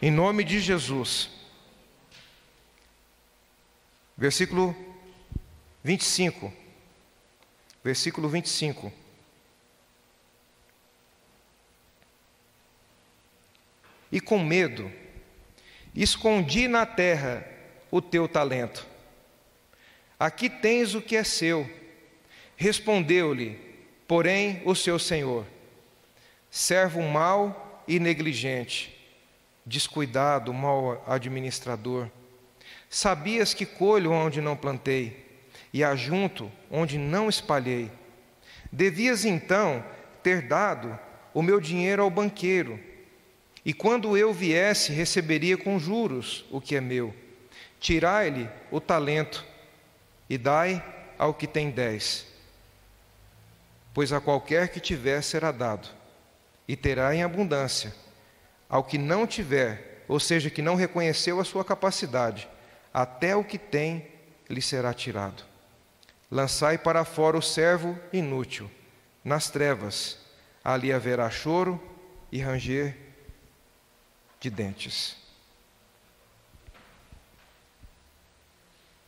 Em 0.00 0.08
nome 0.08 0.44
de 0.44 0.60
Jesus. 0.60 1.30
Versículo 4.16 4.72
25. 5.82 6.52
Versículo 7.82 8.28
25. 8.28 8.92
E 14.10 14.20
com 14.20 14.38
medo, 14.38 14.90
escondi 15.94 16.68
na 16.68 16.86
terra 16.86 17.46
o 17.90 18.00
teu 18.00 18.28
talento. 18.28 18.86
Aqui 20.18 20.48
tens 20.48 20.94
o 20.94 21.02
que 21.02 21.16
é 21.16 21.24
seu. 21.24 21.68
Respondeu-lhe, 22.56 23.58
porém, 24.06 24.62
o 24.64 24.74
seu 24.74 24.98
senhor: 24.98 25.46
servo 26.50 27.02
mau 27.02 27.84
e 27.86 28.00
negligente, 28.00 28.96
descuidado, 29.64 30.52
mau 30.52 31.04
administrador. 31.06 32.08
Sabias 32.90 33.52
que 33.52 33.66
colho 33.66 34.10
onde 34.10 34.40
não 34.40 34.56
plantei 34.56 35.26
e 35.72 35.84
ajunto 35.84 36.50
onde 36.70 36.96
não 36.96 37.28
espalhei. 37.28 37.90
Devias 38.72 39.24
então 39.24 39.84
ter 40.22 40.42
dado 40.42 40.98
o 41.34 41.42
meu 41.42 41.60
dinheiro 41.60 42.02
ao 42.02 42.10
banqueiro 42.10 42.87
e 43.68 43.74
quando 43.74 44.16
eu 44.16 44.32
viesse, 44.32 44.94
receberia 44.94 45.54
com 45.54 45.78
juros 45.78 46.46
o 46.50 46.58
que 46.58 46.74
é 46.74 46.80
meu. 46.80 47.14
Tirai-lhe 47.78 48.48
o 48.70 48.80
talento 48.80 49.44
e 50.26 50.38
dai 50.38 50.82
ao 51.18 51.34
que 51.34 51.46
tem 51.46 51.70
dez. 51.70 52.26
Pois 53.92 54.10
a 54.10 54.22
qualquer 54.22 54.68
que 54.68 54.80
tiver 54.80 55.20
será 55.20 55.52
dado, 55.52 55.86
e 56.66 56.74
terá 56.76 57.14
em 57.14 57.22
abundância. 57.22 57.94
Ao 58.70 58.82
que 58.82 58.96
não 58.96 59.26
tiver, 59.26 60.02
ou 60.08 60.18
seja, 60.18 60.48
que 60.48 60.62
não 60.62 60.74
reconheceu 60.74 61.38
a 61.38 61.44
sua 61.44 61.62
capacidade, 61.62 62.48
até 62.90 63.36
o 63.36 63.44
que 63.44 63.58
tem 63.58 64.08
lhe 64.48 64.62
será 64.62 64.94
tirado. 64.94 65.44
Lançai 66.30 66.78
para 66.78 67.04
fora 67.04 67.36
o 67.36 67.42
servo 67.42 67.98
inútil, 68.14 68.70
nas 69.22 69.50
trevas, 69.50 70.20
ali 70.64 70.90
haverá 70.90 71.28
choro 71.28 71.78
e 72.32 72.40
ranger 72.40 73.07
de 74.40 74.50
dentes. 74.50 75.16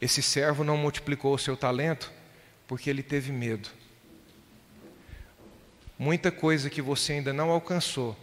Esse 0.00 0.22
servo 0.22 0.64
não 0.64 0.76
multiplicou 0.76 1.34
o 1.34 1.38
seu 1.38 1.56
talento 1.56 2.10
porque 2.66 2.88
ele 2.88 3.02
teve 3.02 3.30
medo. 3.30 3.68
Muita 5.98 6.32
coisa 6.32 6.70
que 6.70 6.80
você 6.80 7.14
ainda 7.14 7.32
não 7.32 7.50
alcançou 7.50 8.16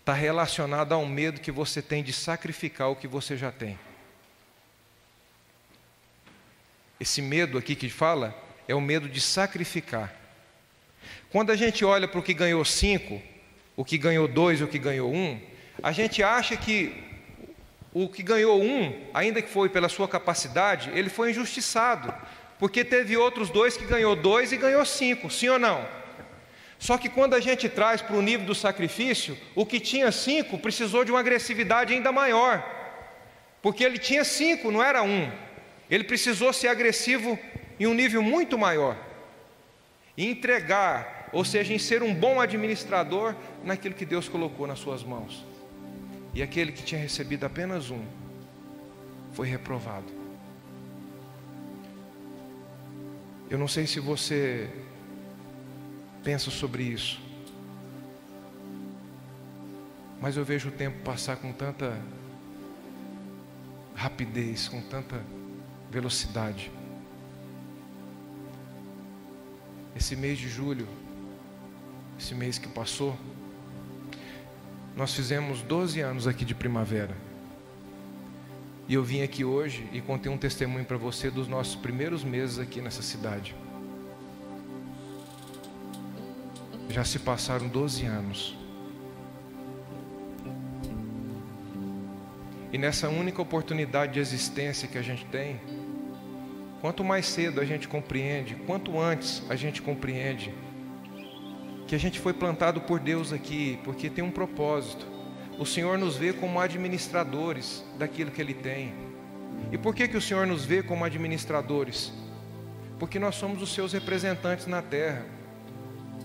está 0.00 0.12
relacionada 0.12 0.94
ao 0.94 1.06
medo 1.06 1.40
que 1.40 1.52
você 1.52 1.80
tem 1.80 2.02
de 2.02 2.12
sacrificar 2.12 2.90
o 2.90 2.96
que 2.96 3.06
você 3.06 3.36
já 3.36 3.52
tem. 3.52 3.78
Esse 6.98 7.20
medo 7.20 7.58
aqui 7.58 7.76
que 7.76 7.88
fala 7.88 8.34
é 8.66 8.74
o 8.74 8.80
medo 8.80 9.08
de 9.08 9.20
sacrificar. 9.20 10.14
Quando 11.30 11.50
a 11.50 11.56
gente 11.56 11.84
olha 11.84 12.08
para 12.08 12.18
o 12.18 12.22
que 12.22 12.34
ganhou 12.34 12.64
cinco, 12.64 13.22
o 13.76 13.84
que 13.84 13.98
ganhou 13.98 14.26
dois, 14.26 14.62
o 14.62 14.66
que 14.66 14.78
ganhou 14.78 15.12
um, 15.12 15.40
a 15.82 15.92
gente 15.92 16.22
acha 16.22 16.56
que 16.56 17.04
o 17.92 18.08
que 18.08 18.22
ganhou 18.22 18.62
um, 18.62 18.92
ainda 19.14 19.40
que 19.40 19.48
foi 19.48 19.68
pela 19.68 19.88
sua 19.88 20.06
capacidade, 20.06 20.90
ele 20.94 21.08
foi 21.08 21.30
injustiçado, 21.30 22.12
porque 22.58 22.84
teve 22.84 23.16
outros 23.16 23.48
dois 23.48 23.76
que 23.76 23.86
ganhou 23.86 24.14
dois 24.14 24.52
e 24.52 24.56
ganhou 24.56 24.84
cinco, 24.84 25.30
sim 25.30 25.48
ou 25.48 25.58
não? 25.58 25.86
Só 26.78 26.98
que 26.98 27.08
quando 27.08 27.34
a 27.34 27.40
gente 27.40 27.68
traz 27.68 28.02
para 28.02 28.16
o 28.16 28.20
nível 28.20 28.46
do 28.46 28.54
sacrifício, 28.54 29.36
o 29.54 29.64
que 29.64 29.80
tinha 29.80 30.12
cinco 30.12 30.58
precisou 30.58 31.04
de 31.04 31.10
uma 31.10 31.20
agressividade 31.20 31.94
ainda 31.94 32.12
maior, 32.12 32.62
porque 33.62 33.82
ele 33.82 33.98
tinha 33.98 34.24
cinco, 34.24 34.70
não 34.70 34.82
era 34.82 35.02
um. 35.02 35.30
Ele 35.90 36.04
precisou 36.04 36.52
ser 36.52 36.68
agressivo 36.68 37.38
em 37.80 37.86
um 37.86 37.94
nível 37.94 38.22
muito 38.22 38.58
maior 38.58 38.96
e 40.16 40.28
entregar, 40.28 41.30
ou 41.32 41.44
seja, 41.44 41.72
em 41.72 41.78
ser 41.78 42.02
um 42.02 42.14
bom 42.14 42.40
administrador 42.40 43.34
naquilo 43.64 43.94
que 43.94 44.04
Deus 44.04 44.28
colocou 44.28 44.66
nas 44.66 44.78
suas 44.78 45.02
mãos. 45.02 45.44
E 46.36 46.42
aquele 46.42 46.70
que 46.70 46.82
tinha 46.82 47.00
recebido 47.00 47.46
apenas 47.46 47.90
um 47.90 48.04
foi 49.32 49.48
reprovado. 49.48 50.04
Eu 53.48 53.58
não 53.58 53.66
sei 53.66 53.86
se 53.86 53.98
você 54.00 54.70
pensa 56.22 56.50
sobre 56.50 56.82
isso, 56.82 57.18
mas 60.20 60.36
eu 60.36 60.44
vejo 60.44 60.68
o 60.68 60.72
tempo 60.72 61.02
passar 61.02 61.38
com 61.38 61.54
tanta 61.54 61.98
rapidez, 63.94 64.68
com 64.68 64.82
tanta 64.82 65.24
velocidade. 65.90 66.70
Esse 69.96 70.14
mês 70.14 70.36
de 70.38 70.50
julho, 70.50 70.86
esse 72.18 72.34
mês 72.34 72.58
que 72.58 72.68
passou, 72.68 73.18
nós 74.96 75.14
fizemos 75.14 75.60
12 75.60 76.00
anos 76.00 76.26
aqui 76.26 76.42
de 76.42 76.54
primavera. 76.54 77.14
E 78.88 78.94
eu 78.94 79.04
vim 79.04 79.20
aqui 79.20 79.44
hoje 79.44 79.86
e 79.92 80.00
contei 80.00 80.32
um 80.32 80.38
testemunho 80.38 80.86
para 80.86 80.96
você 80.96 81.30
dos 81.30 81.46
nossos 81.46 81.74
primeiros 81.74 82.24
meses 82.24 82.58
aqui 82.58 82.80
nessa 82.80 83.02
cidade. 83.02 83.54
Já 86.88 87.04
se 87.04 87.18
passaram 87.18 87.68
12 87.68 88.06
anos. 88.06 88.56
E 92.72 92.78
nessa 92.78 93.10
única 93.10 93.42
oportunidade 93.42 94.14
de 94.14 94.20
existência 94.20 94.88
que 94.88 94.96
a 94.96 95.02
gente 95.02 95.26
tem, 95.26 95.60
quanto 96.80 97.04
mais 97.04 97.26
cedo 97.26 97.60
a 97.60 97.66
gente 97.66 97.86
compreende, 97.86 98.54
quanto 98.66 98.98
antes 98.98 99.42
a 99.50 99.56
gente 99.56 99.82
compreende 99.82 100.54
que 101.86 101.94
a 101.94 101.98
gente 101.98 102.18
foi 102.18 102.32
plantado 102.32 102.80
por 102.80 102.98
Deus 102.98 103.32
aqui, 103.32 103.78
porque 103.84 104.10
tem 104.10 104.24
um 104.24 104.30
propósito. 104.30 105.06
O 105.58 105.64
Senhor 105.64 105.96
nos 105.96 106.16
vê 106.16 106.32
como 106.32 106.60
administradores 106.60 107.84
daquilo 107.98 108.30
que 108.30 108.40
Ele 108.42 108.54
tem. 108.54 108.92
E 109.70 109.78
por 109.78 109.94
que, 109.94 110.08
que 110.08 110.16
o 110.16 110.20
Senhor 110.20 110.46
nos 110.46 110.64
vê 110.64 110.82
como 110.82 111.04
administradores? 111.04 112.12
Porque 112.98 113.18
nós 113.18 113.36
somos 113.36 113.62
os 113.62 113.72
seus 113.72 113.92
representantes 113.92 114.66
na 114.66 114.82
terra. 114.82 115.24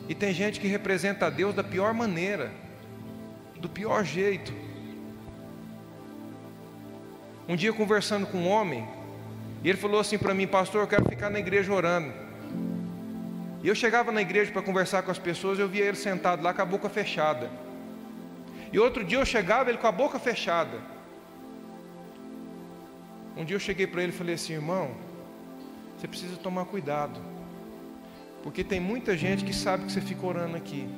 E 0.09 0.15
tem 0.15 0.33
gente 0.33 0.59
que 0.59 0.67
representa 0.67 1.27
a 1.27 1.29
Deus 1.29 1.53
da 1.53 1.63
pior 1.63 1.93
maneira, 1.93 2.51
do 3.55 3.69
pior 3.69 4.03
jeito. 4.03 4.53
Um 7.47 7.55
dia 7.55 7.71
conversando 7.71 8.25
com 8.25 8.39
um 8.39 8.49
homem, 8.49 8.87
e 9.63 9.69
ele 9.69 9.77
falou 9.77 9.99
assim 9.99 10.17
para 10.17 10.33
mim, 10.33 10.47
pastor, 10.47 10.81
eu 10.81 10.87
quero 10.87 11.07
ficar 11.07 11.29
na 11.29 11.39
igreja 11.39 11.71
orando. 11.71 12.20
E 13.63 13.67
eu 13.67 13.75
chegava 13.75 14.11
na 14.11 14.21
igreja 14.21 14.51
para 14.51 14.61
conversar 14.61 15.03
com 15.03 15.11
as 15.11 15.19
pessoas, 15.19 15.59
eu 15.59 15.67
via 15.67 15.85
ele 15.85 15.97
sentado 15.97 16.41
lá 16.41 16.53
com 16.53 16.61
a 16.61 16.65
boca 16.65 16.89
fechada. 16.89 17.49
E 18.73 18.79
outro 18.79 19.03
dia 19.03 19.19
eu 19.19 19.25
chegava 19.25 19.69
ele 19.69 19.77
com 19.77 19.87
a 19.87 19.91
boca 19.91 20.17
fechada. 20.17 20.79
Um 23.37 23.45
dia 23.45 23.55
eu 23.55 23.59
cheguei 23.59 23.85
para 23.85 24.01
ele 24.01 24.11
e 24.11 24.15
falei 24.15 24.35
assim, 24.35 24.53
irmão, 24.53 24.91
você 25.97 26.07
precisa 26.07 26.37
tomar 26.37 26.65
cuidado. 26.65 27.19
Porque 28.41 28.63
tem 28.63 28.79
muita 28.79 29.15
gente 29.15 29.45
que 29.45 29.53
sabe 29.53 29.85
que 29.85 29.91
você 29.91 30.01
fica 30.01 30.25
orando 30.25 30.57
aqui. 30.57 30.89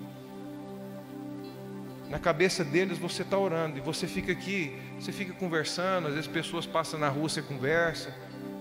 Na 2.09 2.19
cabeça 2.19 2.63
deles 2.63 2.97
você 2.97 3.23
está 3.23 3.37
orando 3.37 3.77
e 3.77 3.81
você 3.81 4.07
fica 4.07 4.31
aqui, 4.31 4.77
você 4.99 5.11
fica 5.11 5.33
conversando, 5.33 6.07
às 6.07 6.13
vezes 6.13 6.27
pessoas 6.27 6.65
passam 6.65 6.99
na 6.99 7.09
rua, 7.09 7.27
você 7.27 7.41
conversa, 7.41 8.13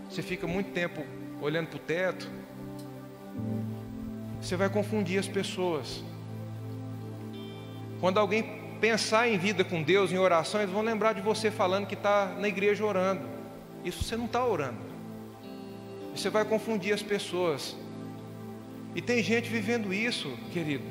você 0.09 0.23
fica 0.23 0.47
muito 0.47 0.73
tempo 0.73 1.05
olhando 1.41 1.69
para 1.69 1.77
o 1.77 1.81
teto. 1.81 2.42
Você 4.43 4.57
vai 4.57 4.69
confundir 4.69 5.21
as 5.21 5.29
pessoas. 5.29 6.03
Quando 8.01 8.19
alguém 8.19 8.61
pensar 8.81 9.29
em 9.29 9.39
vida 9.39 9.63
com 9.63 9.81
Deus, 9.81 10.11
em 10.11 10.19
oração, 10.19 10.61
eles 10.61 10.73
vão 10.73 10.83
lembrar 10.83 11.13
de 11.13 11.21
você 11.21 11.49
falando 11.49 11.87
que 11.87 11.95
está 11.95 12.27
na 12.41 12.49
igreja 12.49 12.85
orando. 12.85 13.23
Isso 13.85 14.03
você 14.03 14.17
não 14.17 14.25
está 14.25 14.45
orando. 14.45 14.81
Você 16.13 16.29
vai 16.29 16.45
confundir 16.45 16.93
as 16.93 17.03
pessoas. 17.03 17.77
E 18.97 19.01
tem 19.01 19.23
gente 19.23 19.49
vivendo 19.49 19.95
isso, 19.95 20.37
querido. 20.53 20.85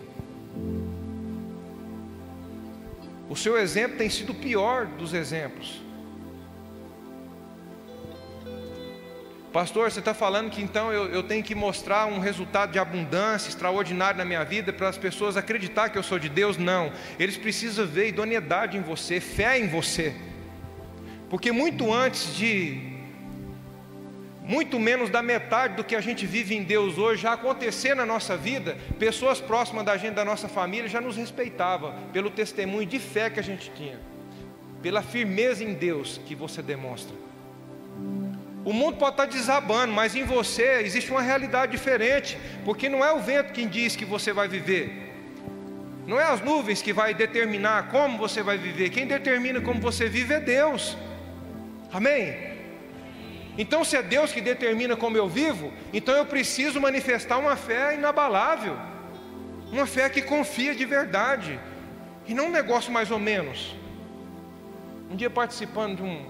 O 3.30 3.36
seu 3.36 3.58
exemplo 3.58 3.98
tem 3.98 4.10
sido 4.10 4.32
o 4.32 4.36
pior 4.36 4.86
dos 4.86 5.14
exemplos. 5.14 5.82
Pastor, 9.52 9.92
você 9.92 10.00
está 10.00 10.14
falando 10.14 10.50
que 10.50 10.62
então 10.62 10.94
eu, 10.94 11.08
eu, 11.08 11.22
tenho 11.22 11.44
que 11.44 11.54
mostrar 11.54 12.06
um 12.06 12.20
resultado 12.20 12.72
de 12.72 12.80
abundância 12.80 13.50
extraordinário 13.50 14.18
na 14.18 14.24
minha 14.24 14.46
vida 14.46 14.72
para 14.72 14.88
as 14.88 14.98
pessoas 14.98 15.36
acreditar 15.36 15.90
que 15.90 15.98
eu 15.98 16.04
sou 16.04 16.18
de 16.18 16.30
Deus? 16.30 16.58
Não. 16.58 16.90
Eles 17.20 17.36
precisam 17.36 17.86
ver 17.86 18.08
idoneidade 18.08 18.78
em 18.78 18.82
você, 18.82 19.20
fé 19.20 19.60
em 19.60 19.68
você. 19.68 20.16
Porque 21.30 21.52
muito 21.52 21.94
antes 21.94 22.34
de, 22.34 22.94
muito 24.42 24.80
menos 24.80 25.10
da 25.10 25.22
metade 25.22 25.76
do 25.76 25.84
que 25.84 25.98
a 25.98 26.02
gente 26.02 26.26
vive 26.26 26.56
em 26.56 26.64
Deus 26.64 26.98
hoje 26.98 27.24
já 27.24 27.34
acontecer 27.34 27.94
na 27.94 28.06
nossa 28.06 28.38
vida, 28.38 28.78
pessoas 28.98 29.42
próximas 29.42 29.84
da 29.84 29.98
gente, 29.98 30.14
da 30.14 30.24
nossa 30.24 30.48
família, 30.48 30.88
já 30.88 31.02
nos 31.02 31.18
respeitavam 31.18 31.94
pelo 32.14 32.30
testemunho 32.30 32.86
de 32.86 33.00
fé 33.00 33.30
que 33.30 33.40
a 33.42 33.44
gente 33.44 33.70
tinha, 33.72 34.00
pela 34.82 35.02
firmeza 35.02 35.62
em 35.62 35.74
Deus 35.74 36.22
que 36.26 36.36
você 36.36 36.62
demonstra. 36.62 37.31
O 38.64 38.72
mundo 38.72 38.98
pode 38.98 39.14
estar 39.14 39.26
desabando, 39.26 39.92
mas 39.92 40.16
em 40.16 40.24
você 40.24 40.82
existe 40.82 41.10
uma 41.10 41.22
realidade 41.22 41.72
diferente, 41.72 42.38
porque 42.64 42.88
não 42.88 43.04
é 43.04 43.12
o 43.12 43.20
vento 43.20 43.54
quem 43.54 43.68
diz 43.68 43.96
que 43.96 44.06
você 44.06 44.32
vai 44.32 44.48
viver. 44.48 45.12
Não 46.06 46.20
é 46.20 46.26
as 46.26 46.42
nuvens 46.42 46.82
que 46.82 46.94
vai 46.94 47.14
determinar 47.14 47.90
como 47.90 48.18
você 48.18 48.44
vai 48.44 48.58
viver. 48.58 48.90
Quem 48.90 49.08
determina 49.08 49.62
como 49.62 49.80
você 49.80 50.08
vive 50.08 50.34
é 50.34 50.40
Deus. 50.40 50.98
Amém? 51.92 52.52
Então, 53.58 53.84
se 53.84 53.98
é 53.98 54.04
Deus 54.04 54.32
que 54.32 54.42
determina 54.42 54.96
como 54.96 55.18
eu 55.18 55.28
vivo, 55.28 55.74
então 55.92 56.16
eu 56.16 56.26
preciso 56.26 56.80
manifestar 56.80 57.38
uma 57.38 57.56
fé 57.56 57.96
inabalável, 57.96 58.78
uma 59.72 59.86
fé 59.86 60.10
que 60.10 60.22
confia 60.22 60.74
de 60.74 60.86
verdade, 60.86 61.60
e 62.28 62.34
não 62.34 62.46
um 62.46 62.52
negócio 62.52 62.92
mais 62.92 63.12
ou 63.12 63.20
menos. 63.20 63.76
Um 65.10 65.16
dia 65.16 65.30
participando 65.30 65.98
de 65.98 66.04
um, 66.04 66.26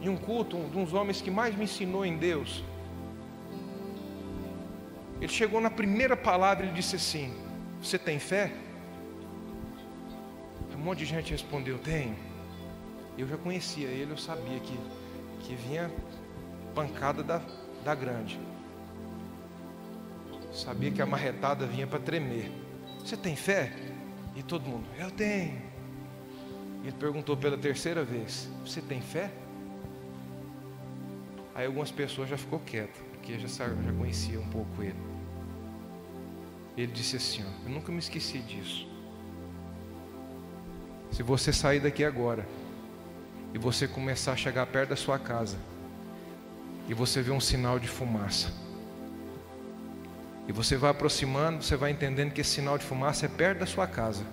em 0.00 0.08
um 0.08 0.16
culto, 0.16 0.56
um 0.56 0.68
dos 0.68 0.92
homens 0.92 1.20
que 1.20 1.30
mais 1.30 1.54
me 1.54 1.64
ensinou 1.64 2.04
em 2.04 2.16
Deus. 2.16 2.62
Ele 5.20 5.32
chegou 5.32 5.60
na 5.60 5.70
primeira 5.70 6.16
palavra 6.16 6.66
e 6.66 6.72
disse 6.72 6.96
assim: 6.96 7.34
Você 7.82 7.98
tem 7.98 8.18
fé? 8.18 8.52
Um 10.76 10.80
monte 10.80 11.00
de 11.00 11.06
gente 11.06 11.32
respondeu: 11.32 11.78
Tenho. 11.78 12.16
Eu 13.16 13.26
já 13.26 13.36
conhecia 13.36 13.88
ele, 13.88 14.12
eu 14.12 14.16
sabia 14.16 14.60
que, 14.60 14.78
que 15.40 15.54
vinha 15.56 15.90
pancada 16.72 17.22
da, 17.24 17.42
da 17.84 17.92
grande. 17.92 18.38
Sabia 20.52 20.92
que 20.92 21.02
a 21.02 21.06
marretada 21.06 21.66
vinha 21.66 21.86
para 21.86 21.98
tremer. 21.98 22.52
Você 23.00 23.16
tem 23.16 23.34
fé? 23.34 23.72
E 24.36 24.42
todo 24.42 24.68
mundo, 24.68 24.86
eu 24.96 25.10
tenho. 25.10 25.60
Ele 26.84 26.92
perguntou 26.92 27.36
pela 27.36 27.58
terceira 27.58 28.04
vez: 28.04 28.48
Você 28.64 28.80
tem 28.80 29.00
fé? 29.00 29.32
Aí 31.58 31.66
algumas 31.66 31.90
pessoas 31.90 32.28
já 32.28 32.38
ficou 32.38 32.60
quietas, 32.60 33.02
porque 33.10 33.36
já, 33.36 33.48
já 33.48 33.92
conhecia 33.98 34.38
um 34.38 34.46
pouco 34.48 34.80
ele. 34.80 34.94
Ele 36.76 36.92
disse 36.92 37.16
assim: 37.16 37.42
ó, 37.44 37.66
Eu 37.66 37.74
nunca 37.74 37.90
me 37.90 37.98
esqueci 37.98 38.38
disso. 38.38 38.86
Se 41.10 41.20
você 41.20 41.52
sair 41.52 41.80
daqui 41.80 42.04
agora 42.04 42.46
e 43.52 43.58
você 43.58 43.88
começar 43.88 44.34
a 44.34 44.36
chegar 44.36 44.66
perto 44.66 44.90
da 44.90 44.94
sua 44.94 45.18
casa 45.18 45.56
e 46.88 46.94
você 46.94 47.20
vê 47.22 47.32
um 47.32 47.40
sinal 47.40 47.80
de 47.80 47.88
fumaça, 47.88 48.52
e 50.46 50.52
você 50.52 50.76
vai 50.76 50.92
aproximando, 50.92 51.64
você 51.64 51.74
vai 51.74 51.90
entendendo 51.90 52.32
que 52.32 52.40
esse 52.40 52.50
sinal 52.50 52.78
de 52.78 52.84
fumaça 52.84 53.26
é 53.26 53.28
perto 53.28 53.58
da 53.58 53.66
sua 53.66 53.88
casa. 53.88 54.24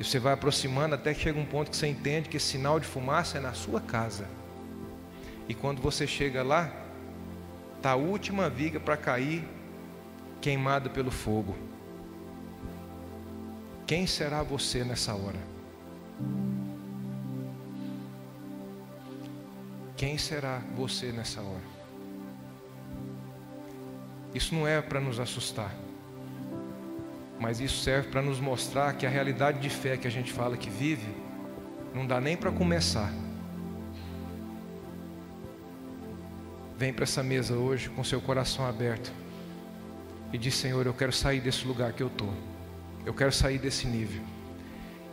E 0.00 0.02
você 0.02 0.18
vai 0.18 0.32
aproximando 0.32 0.94
até 0.94 1.12
que 1.12 1.20
chega 1.20 1.38
um 1.38 1.44
ponto 1.44 1.70
que 1.70 1.76
você 1.76 1.88
entende 1.88 2.30
que 2.30 2.38
esse 2.38 2.46
sinal 2.46 2.80
de 2.80 2.86
fumaça 2.86 3.36
é 3.36 3.42
na 3.42 3.52
sua 3.52 3.78
casa. 3.78 4.26
E 5.48 5.54
quando 5.54 5.82
você 5.82 6.06
chega 6.06 6.42
lá, 6.42 6.72
está 7.76 7.92
a 7.92 7.96
última 7.96 8.48
viga 8.48 8.78
para 8.78 8.96
cair, 8.96 9.44
queimada 10.40 10.88
pelo 10.88 11.10
fogo. 11.10 11.56
Quem 13.86 14.06
será 14.06 14.42
você 14.42 14.84
nessa 14.84 15.14
hora? 15.14 15.38
Quem 19.96 20.16
será 20.16 20.62
você 20.74 21.12
nessa 21.12 21.40
hora? 21.40 21.72
Isso 24.34 24.54
não 24.54 24.66
é 24.66 24.80
para 24.80 25.00
nos 25.00 25.20
assustar, 25.20 25.74
mas 27.38 27.60
isso 27.60 27.82
serve 27.82 28.08
para 28.08 28.22
nos 28.22 28.40
mostrar 28.40 28.94
que 28.94 29.04
a 29.04 29.10
realidade 29.10 29.58
de 29.58 29.68
fé 29.68 29.96
que 29.96 30.06
a 30.06 30.10
gente 30.10 30.32
fala 30.32 30.56
que 30.56 30.70
vive, 30.70 31.14
não 31.94 32.06
dá 32.06 32.20
nem 32.20 32.36
para 32.36 32.50
começar. 32.50 33.12
Vem 36.82 36.92
para 36.92 37.04
essa 37.04 37.22
mesa 37.22 37.54
hoje 37.54 37.88
com 37.90 38.02
seu 38.02 38.20
coração 38.20 38.66
aberto 38.66 39.12
e 40.32 40.36
diz: 40.36 40.52
Senhor, 40.52 40.84
eu 40.84 40.92
quero 40.92 41.12
sair 41.12 41.38
desse 41.38 41.64
lugar 41.64 41.92
que 41.92 42.02
eu 42.02 42.08
estou. 42.08 42.34
Eu 43.06 43.14
quero 43.14 43.30
sair 43.30 43.56
desse 43.56 43.86
nível. 43.86 44.20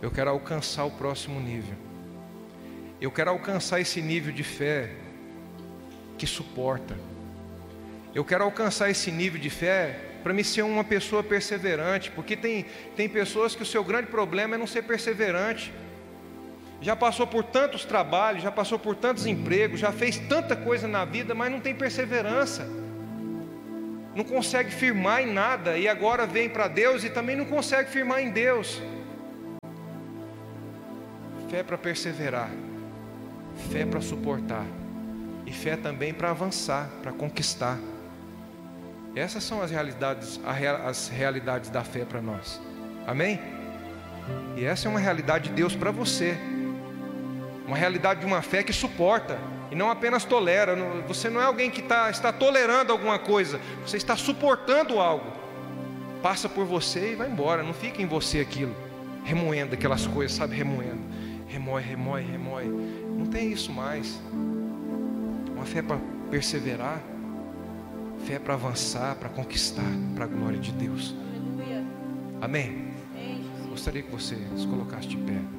Eu 0.01 0.09
quero 0.09 0.31
alcançar 0.31 0.85
o 0.85 0.89
próximo 0.89 1.39
nível. 1.39 1.75
Eu 2.99 3.11
quero 3.11 3.29
alcançar 3.29 3.79
esse 3.79 4.01
nível 4.01 4.33
de 4.33 4.41
fé 4.41 4.89
que 6.17 6.25
suporta. 6.25 6.97
Eu 8.15 8.25
quero 8.25 8.45
alcançar 8.45 8.89
esse 8.89 9.11
nível 9.11 9.39
de 9.39 9.51
fé 9.51 9.99
para 10.23 10.33
me 10.33 10.43
ser 10.43 10.63
uma 10.63 10.83
pessoa 10.83 11.23
perseverante, 11.23 12.09
porque 12.09 12.35
tem, 12.35 12.65
tem 12.95 13.07
pessoas 13.07 13.53
que 13.53 13.61
o 13.61 13.65
seu 13.73 13.83
grande 13.83 14.07
problema 14.07 14.55
é 14.55 14.57
não 14.57 14.65
ser 14.65 14.81
perseverante 14.81 15.71
já 16.81 16.95
passou 16.95 17.27
por 17.27 17.43
tantos 17.43 17.83
trabalhos, 17.83 18.41
já 18.41 18.51
passou 18.51 18.79
por 18.79 18.95
tantos 18.95 19.25
empregos, 19.25 19.79
já 19.79 19.91
fez 19.91 20.17
tanta 20.17 20.55
coisa 20.55 20.87
na 20.87 21.03
vida, 21.03 21.35
mas 21.35 21.51
não 21.51 21.59
tem 21.59 21.75
perseverança, 21.75 22.67
não 24.15 24.23
consegue 24.23 24.71
firmar 24.71 25.21
em 25.21 25.31
nada, 25.31 25.77
e 25.77 25.87
agora 25.87 26.25
vem 26.25 26.49
para 26.49 26.67
Deus 26.67 27.03
e 27.03 27.09
também 27.09 27.35
não 27.35 27.45
consegue 27.45 27.89
firmar 27.89 28.21
em 28.21 28.31
Deus. 28.31 28.81
Fé 31.49 31.63
para 31.63 31.77
perseverar, 31.77 32.49
fé 33.71 33.85
para 33.85 33.99
suportar, 33.99 34.65
e 35.45 35.51
fé 35.51 35.75
também 35.75 36.13
para 36.13 36.29
avançar, 36.29 36.89
para 37.01 37.11
conquistar. 37.11 37.77
Essas 39.15 39.43
são 39.43 39.61
as 39.61 39.71
realidades, 39.71 40.39
as 40.85 41.09
realidades 41.09 41.69
da 41.69 41.83
fé 41.83 42.05
para 42.05 42.21
nós. 42.21 42.61
Amém? 43.07 43.39
E 44.55 44.63
essa 44.63 44.87
é 44.87 44.89
uma 44.89 44.99
realidade 44.99 45.49
de 45.49 45.55
Deus 45.55 45.75
para 45.75 45.91
você. 45.91 46.37
Uma 47.69 47.77
realidade 47.77 48.21
de 48.21 48.25
uma 48.25 48.41
fé 48.41 48.63
que 48.63 48.73
suporta 48.73 49.37
e 49.69 49.75
não 49.75 49.91
apenas 49.91 50.25
tolera. 50.25 50.75
Você 51.07 51.29
não 51.29 51.39
é 51.39 51.43
alguém 51.43 51.69
que 51.69 51.83
tá, 51.83 52.09
está 52.09 52.33
tolerando 52.33 52.91
alguma 52.91 53.19
coisa, 53.19 53.61
você 53.85 53.95
está 53.95 54.15
suportando 54.15 54.99
algo. 54.99 55.31
Passa 56.19 56.49
por 56.49 56.65
você 56.65 57.11
e 57.11 57.15
vai 57.15 57.29
embora. 57.29 57.61
Não 57.61 57.71
fica 57.71 58.01
em 58.01 58.07
você 58.07 58.39
aquilo, 58.39 58.75
remoendo 59.23 59.75
aquelas 59.75 60.07
coisas, 60.07 60.35
sabe? 60.35 60.55
Remoendo. 60.55 60.99
Remói, 61.47 61.83
remói, 61.83 62.23
remói. 62.23 62.65
Não 62.65 63.27
tem 63.27 63.51
isso 63.51 63.71
mais. 63.71 64.19
Uma 65.53 65.63
fé 65.63 65.83
para 65.83 65.99
perseverar, 66.31 66.99
fé 68.25 68.39
para 68.39 68.55
avançar, 68.55 69.13
para 69.13 69.29
conquistar, 69.29 69.91
para 70.15 70.25
a 70.25 70.27
glória 70.27 70.57
de 70.57 70.71
Deus. 70.71 71.13
Amém? 72.41 72.93
Gostaria 73.69 74.01
que 74.01 74.11
você 74.11 74.35
se 74.57 74.65
colocasse 74.65 75.07
de 75.07 75.17
pé. 75.17 75.58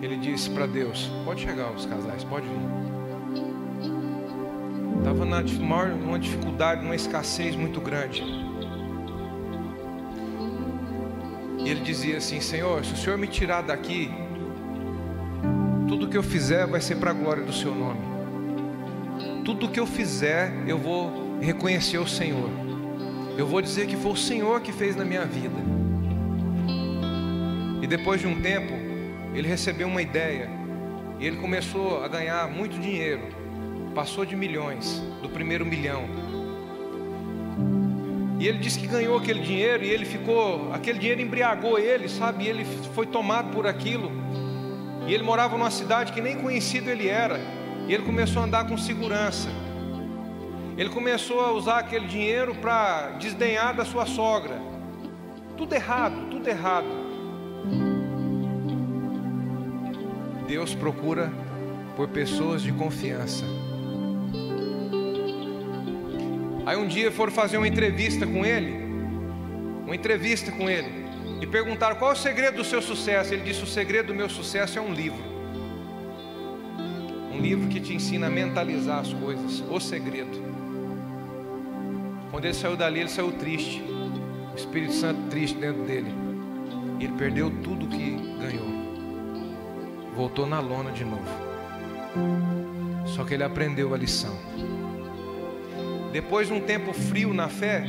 Ele 0.00 0.16
disse 0.16 0.48
para 0.50 0.66
Deus: 0.66 1.10
Pode 1.24 1.42
chegar 1.42 1.72
os 1.72 1.84
casais, 1.84 2.22
pode 2.24 2.46
vir. 2.46 2.82
Estava 4.98 5.24
numa 5.24 6.18
dificuldade, 6.18 6.82
numa 6.82 6.94
escassez 6.94 7.56
muito 7.56 7.80
grande. 7.80 8.22
E 11.64 11.68
ele 11.68 11.80
dizia 11.80 12.18
assim: 12.18 12.40
Senhor, 12.40 12.84
se 12.84 12.94
o 12.94 12.96
Senhor 12.96 13.18
me 13.18 13.26
tirar 13.26 13.62
daqui, 13.62 14.10
tudo 15.88 16.08
que 16.08 16.16
eu 16.16 16.22
fizer 16.22 16.66
vai 16.66 16.80
ser 16.80 16.96
para 16.96 17.10
a 17.10 17.14
glória 17.14 17.42
do 17.42 17.52
Seu 17.52 17.74
nome. 17.74 18.00
Tudo 19.44 19.68
que 19.68 19.80
eu 19.80 19.86
fizer, 19.86 20.52
eu 20.68 20.78
vou 20.78 21.38
reconhecer 21.40 21.98
o 21.98 22.06
Senhor. 22.06 22.48
Eu 23.36 23.46
vou 23.46 23.60
dizer 23.60 23.88
que 23.88 23.96
foi 23.96 24.12
o 24.12 24.16
Senhor 24.16 24.60
que 24.60 24.70
fez 24.70 24.94
na 24.94 25.04
minha 25.04 25.24
vida. 25.24 25.81
Depois 27.92 28.22
de 28.22 28.26
um 28.26 28.40
tempo, 28.40 28.72
ele 29.34 29.46
recebeu 29.46 29.86
uma 29.86 30.00
ideia. 30.00 30.48
E 31.20 31.26
ele 31.26 31.36
começou 31.36 32.02
a 32.02 32.08
ganhar 32.08 32.48
muito 32.48 32.80
dinheiro. 32.80 33.20
Passou 33.94 34.24
de 34.24 34.34
milhões, 34.34 35.02
do 35.20 35.28
primeiro 35.28 35.66
milhão. 35.66 36.08
E 38.40 38.48
ele 38.48 38.56
disse 38.56 38.80
que 38.80 38.86
ganhou 38.86 39.18
aquele 39.18 39.40
dinheiro 39.40 39.84
e 39.84 39.90
ele 39.90 40.06
ficou, 40.06 40.72
aquele 40.72 40.98
dinheiro 40.98 41.20
embriagou 41.20 41.78
ele, 41.78 42.08
sabe? 42.08 42.44
E 42.44 42.48
ele 42.48 42.64
foi 42.94 43.04
tomado 43.04 43.50
por 43.50 43.66
aquilo. 43.66 44.10
E 45.06 45.12
ele 45.12 45.22
morava 45.22 45.58
numa 45.58 45.70
cidade 45.70 46.14
que 46.14 46.22
nem 46.22 46.38
conhecido 46.38 46.88
ele 46.88 47.08
era. 47.08 47.38
E 47.86 47.92
ele 47.92 48.04
começou 48.04 48.40
a 48.40 48.46
andar 48.46 48.66
com 48.66 48.78
segurança. 48.78 49.50
Ele 50.78 50.88
começou 50.88 51.40
a 51.44 51.52
usar 51.52 51.80
aquele 51.80 52.06
dinheiro 52.06 52.54
para 52.54 53.10
desdenhar 53.18 53.76
da 53.76 53.84
sua 53.84 54.06
sogra. 54.06 54.58
Tudo 55.58 55.74
errado, 55.74 56.30
tudo 56.30 56.48
errado. 56.48 57.01
Deus 60.52 60.74
procura 60.74 61.32
por 61.96 62.08
pessoas 62.08 62.60
de 62.60 62.70
confiança. 62.72 63.42
Aí 66.66 66.76
um 66.76 66.86
dia 66.86 67.10
foram 67.10 67.32
fazer 67.32 67.56
uma 67.56 67.66
entrevista 67.66 68.26
com 68.26 68.44
ele, 68.44 68.76
uma 69.86 69.96
entrevista 69.96 70.52
com 70.52 70.68
ele, 70.68 71.06
e 71.40 71.46
perguntaram 71.46 71.96
qual 71.96 72.10
é 72.10 72.14
o 72.14 72.18
segredo 72.18 72.58
do 72.58 72.64
seu 72.64 72.82
sucesso. 72.82 73.32
Ele 73.32 73.44
disse: 73.44 73.62
O 73.62 73.66
segredo 73.66 74.08
do 74.08 74.14
meu 74.14 74.28
sucesso 74.28 74.78
é 74.78 74.82
um 74.82 74.92
livro, 74.92 75.24
um 77.32 77.40
livro 77.40 77.66
que 77.68 77.80
te 77.80 77.94
ensina 77.94 78.26
a 78.26 78.30
mentalizar 78.30 78.98
as 78.98 79.14
coisas. 79.14 79.64
O 79.70 79.80
segredo. 79.80 80.38
Quando 82.30 82.44
ele 82.44 82.52
saiu 82.52 82.76
dali, 82.76 83.00
ele 83.00 83.08
saiu 83.08 83.32
triste, 83.32 83.82
o 84.52 84.54
Espírito 84.54 84.92
Santo 84.92 85.30
triste 85.30 85.56
dentro 85.56 85.82
dele. 85.84 86.12
E 87.00 87.04
ele 87.04 87.14
perdeu 87.14 87.50
tudo 87.62 87.86
que 87.86 88.11
voltou 90.22 90.46
na 90.46 90.60
lona 90.60 90.92
de 90.92 91.04
novo. 91.04 91.26
Só 93.06 93.24
que 93.24 93.34
ele 93.34 93.42
aprendeu 93.42 93.92
a 93.92 93.98
lição. 93.98 94.38
Depois 96.12 96.46
de 96.46 96.54
um 96.54 96.60
tempo 96.60 96.92
frio 96.92 97.34
na 97.34 97.48
fé, 97.48 97.84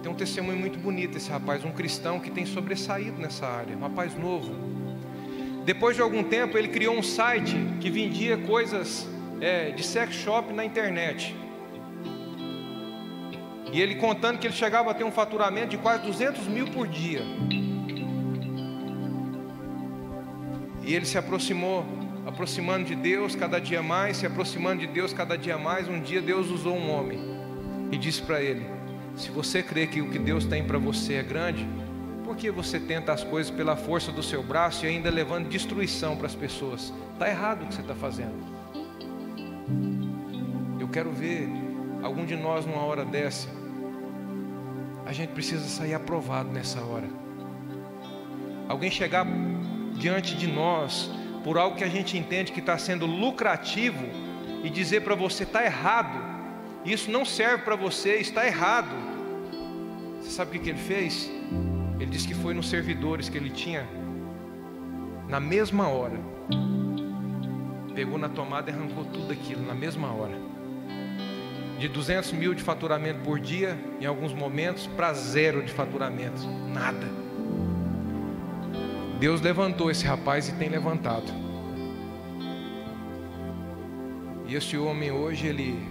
tem 0.00 0.12
um 0.12 0.14
testemunho 0.14 0.56
muito 0.56 0.78
bonito 0.78 1.16
esse 1.16 1.28
rapaz, 1.28 1.64
um 1.64 1.72
cristão 1.72 2.20
que 2.20 2.30
tem 2.30 2.46
sobressaído 2.46 3.20
nessa 3.20 3.48
área, 3.48 3.76
um 3.76 3.80
rapaz 3.80 4.16
novo. 4.16 4.54
Depois 5.64 5.96
de 5.96 6.02
algum 6.02 6.22
tempo, 6.22 6.56
ele 6.56 6.68
criou 6.68 6.96
um 6.96 7.02
site 7.02 7.56
que 7.80 7.90
vendia 7.90 8.38
coisas 8.38 9.04
é, 9.40 9.72
de 9.72 9.82
sex 9.82 10.14
shop 10.14 10.52
na 10.52 10.64
internet. 10.64 11.34
E 13.72 13.80
ele 13.80 13.96
contando 13.96 14.38
que 14.38 14.46
ele 14.46 14.54
chegava 14.54 14.92
a 14.92 14.94
ter 14.94 15.02
um 15.02 15.10
faturamento 15.10 15.70
de 15.70 15.78
quase 15.78 16.04
200 16.04 16.46
mil 16.46 16.68
por 16.68 16.86
dia. 16.86 17.22
E 20.88 20.94
ele 20.94 21.04
se 21.04 21.18
aproximou 21.18 21.84
aproximando 22.26 22.86
de 22.86 22.94
Deus 22.94 23.36
cada 23.36 23.60
dia 23.60 23.82
mais, 23.82 24.16
se 24.16 24.26
aproximando 24.26 24.80
de 24.80 24.86
Deus 24.86 25.12
cada 25.12 25.36
dia 25.36 25.58
mais. 25.58 25.86
Um 25.86 26.00
dia 26.00 26.22
Deus 26.22 26.48
usou 26.48 26.74
um 26.74 26.90
homem 26.90 27.20
e 27.92 27.98
disse 27.98 28.22
para 28.22 28.40
ele: 28.42 28.64
Se 29.14 29.30
você 29.30 29.62
crê 29.62 29.86
que 29.86 30.00
o 30.00 30.08
que 30.10 30.18
Deus 30.18 30.46
tem 30.46 30.64
para 30.64 30.78
você 30.78 31.16
é 31.16 31.22
grande, 31.22 31.68
por 32.24 32.34
que 32.36 32.50
você 32.50 32.80
tenta 32.80 33.12
as 33.12 33.22
coisas 33.22 33.50
pela 33.50 33.76
força 33.76 34.10
do 34.10 34.22
seu 34.22 34.42
braço 34.42 34.86
e 34.86 34.88
ainda 34.88 35.10
levando 35.10 35.46
destruição 35.50 36.16
para 36.16 36.26
as 36.26 36.34
pessoas? 36.34 36.90
Está 37.12 37.28
errado 37.28 37.64
o 37.64 37.66
que 37.66 37.74
você 37.74 37.82
está 37.82 37.94
fazendo. 37.94 38.32
Eu 40.80 40.88
quero 40.88 41.12
ver 41.12 41.50
algum 42.02 42.24
de 42.24 42.34
nós 42.34 42.64
numa 42.64 42.80
hora 42.80 43.04
dessa. 43.04 43.46
A 45.04 45.12
gente 45.12 45.34
precisa 45.34 45.68
sair 45.68 45.92
aprovado 45.92 46.48
nessa 46.48 46.80
hora. 46.80 47.08
Alguém 48.66 48.90
chegar 48.90 49.26
diante 49.98 50.34
de 50.34 50.46
nós 50.46 51.10
por 51.44 51.58
algo 51.58 51.76
que 51.76 51.84
a 51.84 51.88
gente 51.88 52.16
entende 52.16 52.52
que 52.52 52.60
está 52.60 52.76
sendo 52.78 53.06
lucrativo 53.06 54.04
e 54.62 54.70
dizer 54.70 55.02
para 55.02 55.14
você 55.14 55.44
está 55.44 55.64
errado, 55.64 56.18
isso 56.84 57.10
não 57.10 57.24
serve 57.24 57.64
para 57.64 57.76
você, 57.76 58.16
está 58.16 58.46
errado. 58.46 58.94
Você 60.20 60.30
sabe 60.30 60.50
o 60.50 60.52
que, 60.52 60.64
que 60.64 60.70
ele 60.70 60.78
fez? 60.78 61.30
Ele 61.98 62.10
disse 62.10 62.26
que 62.26 62.34
foi 62.34 62.54
nos 62.54 62.68
servidores 62.68 63.28
que 63.28 63.36
ele 63.36 63.50
tinha, 63.50 63.86
na 65.28 65.40
mesma 65.40 65.88
hora, 65.88 66.18
pegou 67.94 68.18
na 68.18 68.28
tomada 68.28 68.70
e 68.70 68.74
arrancou 68.74 69.04
tudo 69.04 69.32
aquilo 69.32 69.66
na 69.66 69.74
mesma 69.74 70.12
hora. 70.12 70.38
De 71.78 71.88
200 71.88 72.32
mil 72.32 72.54
de 72.54 72.62
faturamento 72.62 73.20
por 73.20 73.38
dia, 73.38 73.78
em 74.00 74.06
alguns 74.06 74.32
momentos, 74.32 74.86
para 74.86 75.12
zero 75.12 75.62
de 75.62 75.72
faturamento, 75.72 76.46
nada. 76.72 77.27
Deus 79.18 79.40
levantou 79.40 79.90
esse 79.90 80.04
rapaz 80.04 80.48
e 80.48 80.52
tem 80.52 80.68
levantado. 80.68 81.26
E 84.46 84.54
esse 84.54 84.78
homem 84.78 85.10
hoje 85.10 85.46
ele 85.46 85.88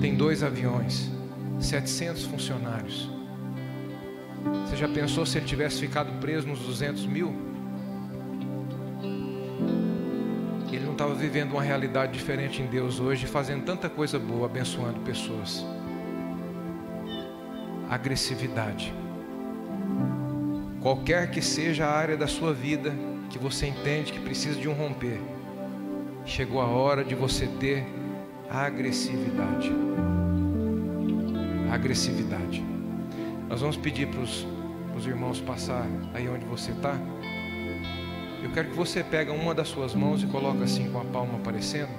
tem 0.00 0.14
dois 0.14 0.42
aviões, 0.42 1.10
700 1.58 2.24
funcionários. 2.24 3.10
Você 4.66 4.76
já 4.76 4.88
pensou 4.88 5.24
se 5.24 5.38
ele 5.38 5.46
tivesse 5.46 5.80
ficado 5.80 6.12
preso 6.20 6.46
nos 6.46 6.60
200 6.60 7.06
mil? 7.06 7.34
Ele 10.70 10.84
não 10.84 10.92
estava 10.92 11.14
vivendo 11.14 11.52
uma 11.52 11.62
realidade 11.62 12.12
diferente 12.12 12.62
em 12.62 12.66
Deus 12.66 13.00
hoje, 13.00 13.26
fazendo 13.26 13.64
tanta 13.64 13.88
coisa 13.88 14.18
boa, 14.18 14.46
abençoando 14.46 15.00
pessoas. 15.00 15.64
Agressividade. 17.90 19.01
Qualquer 20.82 21.30
que 21.30 21.40
seja 21.40 21.86
a 21.86 21.92
área 21.92 22.16
da 22.16 22.26
sua 22.26 22.52
vida 22.52 22.92
que 23.30 23.38
você 23.38 23.68
entende 23.68 24.12
que 24.12 24.18
precisa 24.18 24.60
de 24.60 24.68
um 24.68 24.72
romper, 24.72 25.20
chegou 26.26 26.60
a 26.60 26.66
hora 26.66 27.04
de 27.04 27.14
você 27.14 27.46
ter 27.46 27.86
agressividade. 28.50 29.72
Agressividade. 31.70 32.64
Nós 33.48 33.60
vamos 33.60 33.76
pedir 33.76 34.08
para 34.08 34.20
os 34.20 35.06
irmãos 35.06 35.40
passar 35.40 35.86
aí 36.12 36.28
onde 36.28 36.44
você 36.44 36.72
está. 36.72 36.96
Eu 38.42 38.50
quero 38.50 38.70
que 38.70 38.76
você 38.76 39.04
pegue 39.04 39.30
uma 39.30 39.54
das 39.54 39.68
suas 39.68 39.94
mãos 39.94 40.22
e 40.22 40.26
coloque 40.26 40.64
assim 40.64 40.90
com 40.90 41.00
a 41.00 41.04
palma 41.04 41.36
aparecendo, 41.36 41.90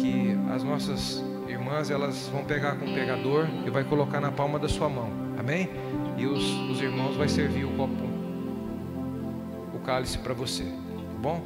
que 0.00 0.34
as 0.50 0.64
nossas 0.64 1.22
irmãs 1.46 1.90
elas 1.90 2.28
vão 2.28 2.44
pegar 2.44 2.76
com 2.76 2.86
o 2.86 2.94
pegador 2.94 3.46
e 3.66 3.70
vai 3.70 3.84
colocar 3.84 4.20
na 4.20 4.32
palma 4.32 4.58
da 4.58 4.68
sua 4.68 4.88
mão. 4.88 5.10
Amém? 5.38 5.68
E 6.16 6.26
os, 6.26 6.42
os 6.70 6.80
irmãos 6.80 7.14
vai 7.14 7.28
servir 7.28 7.64
o 7.64 7.70
copo, 7.76 8.05
cálice 9.86 10.18
para 10.18 10.34
você, 10.34 10.64
tá 10.64 11.18
bom? 11.20 11.40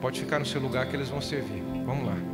Pode 0.00 0.20
ficar 0.20 0.38
no 0.38 0.46
seu 0.46 0.60
lugar 0.60 0.86
que 0.86 0.94
eles 0.94 1.08
vão 1.08 1.20
servir. 1.20 1.60
Vamos 1.84 2.06
lá. 2.06 2.33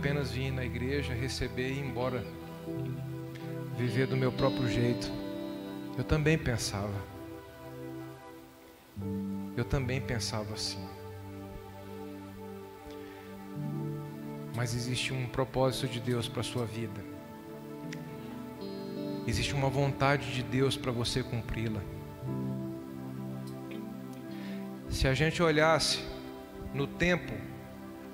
Apenas 0.00 0.30
vir 0.30 0.50
na 0.50 0.64
igreja, 0.64 1.12
receber 1.12 1.68
e 1.68 1.74
ir 1.74 1.80
embora. 1.80 2.24
Viver 3.76 4.06
do 4.06 4.16
meu 4.16 4.32
próprio 4.32 4.66
jeito. 4.66 5.12
Eu 5.96 6.02
também 6.02 6.38
pensava. 6.38 6.94
Eu 9.54 9.62
também 9.62 10.00
pensava 10.00 10.54
assim. 10.54 10.82
Mas 14.56 14.74
existe 14.74 15.12
um 15.12 15.26
propósito 15.26 15.86
de 15.86 16.00
Deus 16.00 16.26
para 16.26 16.40
a 16.40 16.44
sua 16.44 16.64
vida. 16.64 17.04
Existe 19.26 19.52
uma 19.52 19.68
vontade 19.68 20.32
de 20.32 20.42
Deus 20.42 20.78
para 20.78 20.90
você 20.90 21.22
cumpri-la. 21.22 21.82
Se 24.88 25.06
a 25.06 25.12
gente 25.12 25.42
olhasse 25.42 26.02
no 26.72 26.86
tempo 26.86 27.49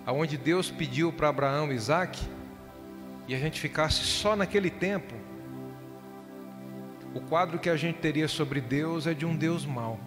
aonde 0.06 0.38
Deus 0.38 0.70
pediu 0.70 1.12
para 1.12 1.28
Abraão 1.28 1.72
e 1.72 1.74
Isaac, 1.74 2.24
e 3.26 3.34
a 3.34 3.38
gente 3.38 3.60
ficasse 3.60 4.04
só 4.04 4.36
naquele 4.36 4.70
tempo, 4.70 5.12
o 7.12 7.20
quadro 7.20 7.58
que 7.58 7.68
a 7.68 7.76
gente 7.76 7.98
teria 7.98 8.28
sobre 8.28 8.60
Deus 8.60 9.08
é 9.08 9.12
de 9.12 9.26
um 9.26 9.36
Deus 9.36 9.66
mau. 9.66 9.98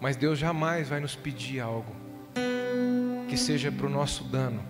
Mas 0.00 0.16
Deus 0.16 0.38
jamais 0.38 0.88
vai 0.88 1.00
nos 1.00 1.14
pedir 1.14 1.60
algo 1.60 1.94
que 3.28 3.36
seja 3.36 3.70
para 3.70 3.86
o 3.86 3.90
nosso 3.90 4.24
dano. 4.24 4.64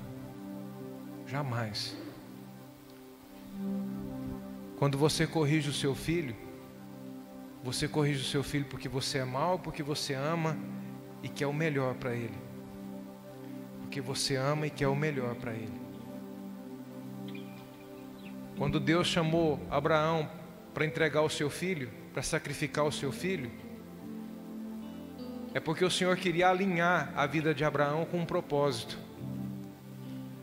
Jamais. 1.27 1.97
Quando 4.79 4.97
você 4.97 5.27
corrige 5.27 5.69
o 5.69 5.75
seu 5.75 5.95
filho, 5.95 6.35
você 7.63 7.87
corrige 7.87 8.23
o 8.23 8.29
seu 8.29 8.43
filho 8.43 8.65
porque 8.65 8.89
você 8.89 9.19
é 9.19 9.25
mau, 9.25 9.59
porque 9.59 9.83
você 9.83 10.15
ama 10.15 10.57
e 11.23 11.29
quer 11.29 11.47
o 11.47 11.53
melhor 11.53 11.95
para 11.95 12.15
ele. 12.15 12.39
Porque 13.81 14.01
você 14.01 14.37
ama 14.37 14.67
e 14.67 14.71
quer 14.71 14.89
o 14.89 14.95
melhor 14.95 15.35
para 15.35 15.53
ele. 15.53 15.81
Quando 18.57 18.81
Deus 18.81 19.07
chamou 19.07 19.61
Abraão 19.71 20.29
para 20.75 20.85
entregar 20.85 21.23
o 21.23 21.31
seu 21.31 21.49
filho, 21.49 21.91
para 22.13 22.23
sacrificar 22.23 22.85
o 22.85 22.93
seu 22.93 23.13
filho, 23.13 23.51
é 25.55 25.61
porque 25.61 25.85
o 25.85 25.91
Senhor 25.91 26.17
queria 26.17 26.51
alinhar 26.51 27.13
a 27.17 27.27
vida 27.27 27.55
de 27.55 27.65
Abraão 27.65 28.05
com 28.05 28.19
um 28.19 28.27
propósito. 28.27 28.99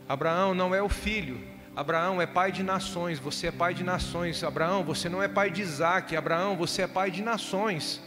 Abraão 0.08 0.54
não 0.54 0.74
é 0.74 0.82
o 0.82 0.88
filho, 0.88 1.38
Abraão 1.76 2.22
é 2.22 2.26
pai 2.26 2.50
de 2.50 2.62
nações, 2.62 3.18
você 3.18 3.48
é 3.48 3.52
pai 3.52 3.74
de 3.74 3.84
nações. 3.84 4.42
Abraão, 4.42 4.82
você 4.82 5.10
não 5.10 5.22
é 5.22 5.28
pai 5.28 5.50
de 5.50 5.60
Isaac, 5.60 6.16
Abraão, 6.16 6.56
você 6.56 6.82
é 6.82 6.86
pai 6.86 7.10
de 7.10 7.22
nações. 7.22 8.00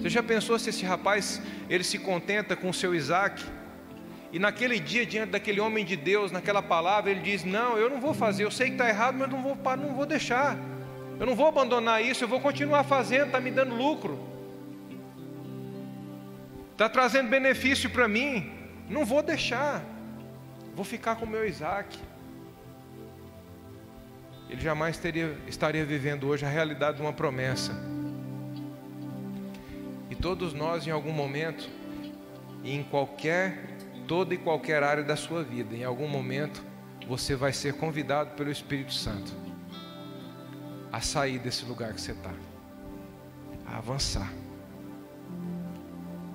Você 0.00 0.08
já 0.08 0.22
pensou 0.22 0.58
se 0.58 0.70
esse 0.70 0.84
rapaz 0.84 1.40
ele 1.68 1.84
se 1.84 1.98
contenta 1.98 2.54
com 2.54 2.70
o 2.70 2.74
seu 2.74 2.94
Isaac? 2.94 3.44
E 4.32 4.38
naquele 4.38 4.80
dia, 4.80 5.06
diante 5.06 5.30
daquele 5.30 5.60
homem 5.60 5.84
de 5.84 5.96
Deus, 5.96 6.32
naquela 6.32 6.62
palavra, 6.62 7.10
ele 7.10 7.20
diz: 7.20 7.44
Não, 7.44 7.78
eu 7.78 7.88
não 7.88 8.00
vou 8.00 8.12
fazer, 8.12 8.44
eu 8.44 8.50
sei 8.50 8.66
que 8.68 8.72
está 8.74 8.88
errado, 8.88 9.16
mas 9.16 9.30
não 9.30 9.42
vou, 9.42 9.56
não 9.76 9.94
vou 9.94 10.06
deixar. 10.06 10.58
Eu 11.18 11.26
não 11.26 11.36
vou 11.36 11.46
abandonar 11.46 12.02
isso, 12.02 12.24
eu 12.24 12.28
vou 12.28 12.40
continuar 12.40 12.82
fazendo, 12.84 13.26
está 13.26 13.40
me 13.40 13.50
dando 13.50 13.74
lucro. 13.74 14.18
Está 16.72 16.88
trazendo 16.88 17.28
benefício 17.28 17.88
para 17.88 18.08
mim. 18.08 18.52
Não 18.88 19.04
vou 19.04 19.22
deixar. 19.22 19.84
Vou 20.74 20.84
ficar 20.84 21.14
com 21.14 21.24
o 21.24 21.28
meu 21.28 21.46
Isaac. 21.46 21.96
Ele 24.50 24.60
jamais 24.60 24.98
teria, 24.98 25.38
estaria 25.46 25.84
vivendo 25.84 26.26
hoje 26.26 26.44
a 26.44 26.48
realidade 26.48 26.96
de 26.96 27.02
uma 27.02 27.12
promessa. 27.12 27.72
E 30.14 30.16
todos 30.16 30.52
nós, 30.54 30.86
em 30.86 30.92
algum 30.92 31.10
momento, 31.10 31.68
em 32.62 32.84
qualquer, 32.84 33.76
toda 34.06 34.32
e 34.32 34.38
qualquer 34.38 34.80
área 34.84 35.02
da 35.02 35.16
sua 35.16 35.42
vida, 35.42 35.74
em 35.74 35.82
algum 35.82 36.06
momento, 36.06 36.62
você 37.08 37.34
vai 37.34 37.52
ser 37.52 37.74
convidado 37.74 38.30
pelo 38.36 38.48
Espírito 38.48 38.94
Santo 38.94 39.32
a 40.92 41.00
sair 41.00 41.40
desse 41.40 41.64
lugar 41.64 41.92
que 41.92 42.00
você 42.00 42.12
está, 42.12 42.30
a 43.66 43.78
avançar, 43.78 44.32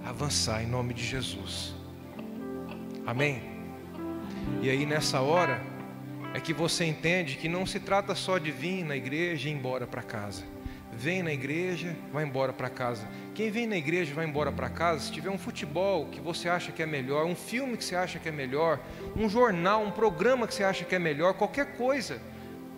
a 0.03 0.09
avançar 0.09 0.61
em 0.61 0.67
nome 0.67 0.93
de 0.93 1.05
Jesus. 1.05 1.73
Amém? 3.07 3.41
E 4.61 4.69
aí 4.69 4.85
nessa 4.85 5.21
hora 5.21 5.63
é 6.33 6.41
que 6.41 6.53
você 6.53 6.83
entende 6.83 7.37
que 7.37 7.47
não 7.47 7.65
se 7.65 7.79
trata 7.79 8.13
só 8.13 8.37
de 8.37 8.51
vir 8.51 8.83
na 8.83 8.97
igreja 8.97 9.47
e 9.47 9.53
ir 9.53 9.55
embora 9.55 9.87
para 9.87 10.03
casa. 10.03 10.43
Vem 10.91 11.23
na 11.23 11.31
igreja, 11.31 11.95
vai 12.11 12.25
embora 12.25 12.51
para 12.51 12.69
casa. 12.69 13.07
Quem 13.33 13.51
vem 13.51 13.67
na 13.67 13.77
igreja 13.77 14.11
e 14.11 14.13
vai 14.13 14.25
embora 14.25 14.51
para 14.51 14.69
casa, 14.69 15.05
se 15.05 15.11
tiver 15.11 15.29
um 15.29 15.37
futebol 15.37 16.07
que 16.07 16.19
você 16.19 16.49
acha 16.49 16.71
que 16.71 16.83
é 16.83 16.85
melhor, 16.85 17.25
um 17.25 17.35
filme 17.35 17.77
que 17.77 17.83
você 17.83 17.95
acha 17.95 18.19
que 18.19 18.27
é 18.27 18.31
melhor, 18.31 18.79
um 19.15 19.29
jornal, 19.29 19.81
um 19.81 19.91
programa 19.91 20.47
que 20.47 20.53
você 20.53 20.63
acha 20.63 20.83
que 20.83 20.95
é 20.95 20.99
melhor, 20.99 21.33
qualquer 21.33 21.77
coisa, 21.77 22.21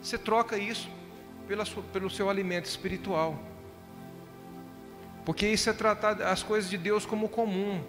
você 0.01 0.17
troca 0.17 0.57
isso 0.57 0.89
pela 1.47 1.65
sua, 1.65 1.83
pelo 1.83 2.09
seu 2.09 2.29
alimento 2.29 2.65
espiritual. 2.65 3.39
Porque 5.25 5.47
isso 5.47 5.69
é 5.69 5.73
tratar 5.73 6.21
as 6.21 6.43
coisas 6.43 6.69
de 6.69 6.77
Deus 6.77 7.05
como 7.05 7.29
comum. 7.29 7.83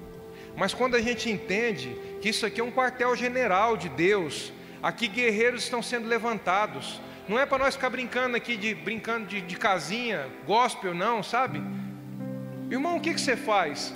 Mas 0.56 0.74
quando 0.74 0.96
a 0.96 1.00
gente 1.00 1.30
entende 1.30 1.96
que 2.20 2.28
isso 2.28 2.44
aqui 2.44 2.60
é 2.60 2.64
um 2.64 2.70
quartel-general 2.70 3.76
de 3.76 3.88
Deus, 3.88 4.52
aqui 4.82 5.08
guerreiros 5.08 5.62
estão 5.62 5.82
sendo 5.82 6.08
levantados. 6.08 7.00
Não 7.28 7.38
é 7.38 7.46
para 7.46 7.58
nós 7.58 7.74
ficar 7.74 7.88
brincando 7.88 8.36
aqui 8.36 8.56
de 8.56 8.74
brincando 8.74 9.26
de, 9.26 9.40
de 9.40 9.56
casinha, 9.56 10.28
gospel, 10.46 10.92
não, 10.92 11.22
sabe? 11.22 11.62
Irmão, 12.72 12.96
o 12.96 13.00
que, 13.00 13.12
que 13.12 13.20
você 13.20 13.36
faz? 13.36 13.92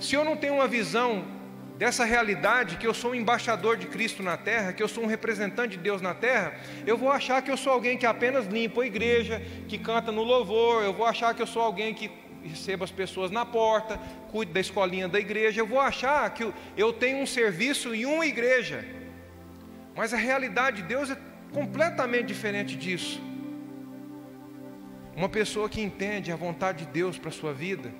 Se 0.00 0.14
eu 0.14 0.24
não 0.24 0.38
tenho 0.38 0.54
uma 0.54 0.66
visão 0.66 1.22
dessa 1.76 2.02
realidade, 2.02 2.78
que 2.78 2.86
eu 2.86 2.94
sou 2.94 3.10
um 3.10 3.14
embaixador 3.14 3.76
de 3.76 3.86
Cristo 3.88 4.22
na 4.22 4.38
terra, 4.38 4.72
que 4.72 4.82
eu 4.82 4.88
sou 4.88 5.04
um 5.04 5.06
representante 5.06 5.76
de 5.76 5.82
Deus 5.82 6.00
na 6.00 6.14
terra, 6.14 6.54
eu 6.86 6.96
vou 6.96 7.10
achar 7.10 7.42
que 7.42 7.50
eu 7.50 7.58
sou 7.58 7.70
alguém 7.70 7.98
que 7.98 8.06
apenas 8.06 8.46
limpa 8.46 8.80
a 8.80 8.86
igreja, 8.86 9.42
que 9.68 9.76
canta 9.76 10.10
no 10.10 10.22
louvor, 10.22 10.82
eu 10.82 10.94
vou 10.94 11.04
achar 11.04 11.34
que 11.34 11.42
eu 11.42 11.46
sou 11.46 11.60
alguém 11.60 11.92
que 11.92 12.10
receba 12.42 12.84
as 12.84 12.90
pessoas 12.90 13.30
na 13.30 13.44
porta, 13.44 14.00
cuide 14.30 14.50
da 14.50 14.60
escolinha 14.60 15.06
da 15.06 15.20
igreja, 15.20 15.60
eu 15.60 15.66
vou 15.66 15.78
achar 15.80 16.32
que 16.32 16.50
eu 16.78 16.90
tenho 16.90 17.18
um 17.18 17.26
serviço 17.26 17.94
em 17.94 18.06
uma 18.06 18.24
igreja. 18.24 18.82
Mas 19.94 20.14
a 20.14 20.16
realidade 20.16 20.80
de 20.80 20.88
Deus 20.88 21.10
é 21.10 21.18
completamente 21.52 22.28
diferente 22.28 22.76
disso. 22.76 23.20
Uma 25.16 25.28
pessoa 25.28 25.68
que 25.68 25.80
entende 25.80 26.32
a 26.32 26.36
vontade 26.36 26.84
de 26.84 26.90
Deus 26.90 27.16
para 27.16 27.28
a 27.28 27.32
sua 27.32 27.52
vida, 27.52 27.92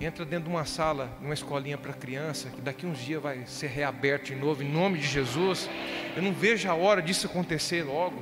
entra 0.00 0.24
dentro 0.24 0.48
de 0.48 0.50
uma 0.50 0.64
sala, 0.64 1.16
numa 1.20 1.32
escolinha 1.32 1.78
para 1.78 1.92
criança, 1.92 2.50
que 2.50 2.60
daqui 2.60 2.84
uns 2.84 2.98
dias 2.98 3.22
vai 3.22 3.46
ser 3.46 3.68
reaberto 3.68 4.26
de 4.26 4.34
novo, 4.34 4.64
em 4.64 4.68
nome 4.68 4.98
de 4.98 5.06
Jesus. 5.06 5.70
Eu 6.16 6.22
não 6.22 6.32
vejo 6.32 6.68
a 6.68 6.74
hora 6.74 7.00
disso 7.00 7.28
acontecer 7.28 7.84
logo. 7.84 8.20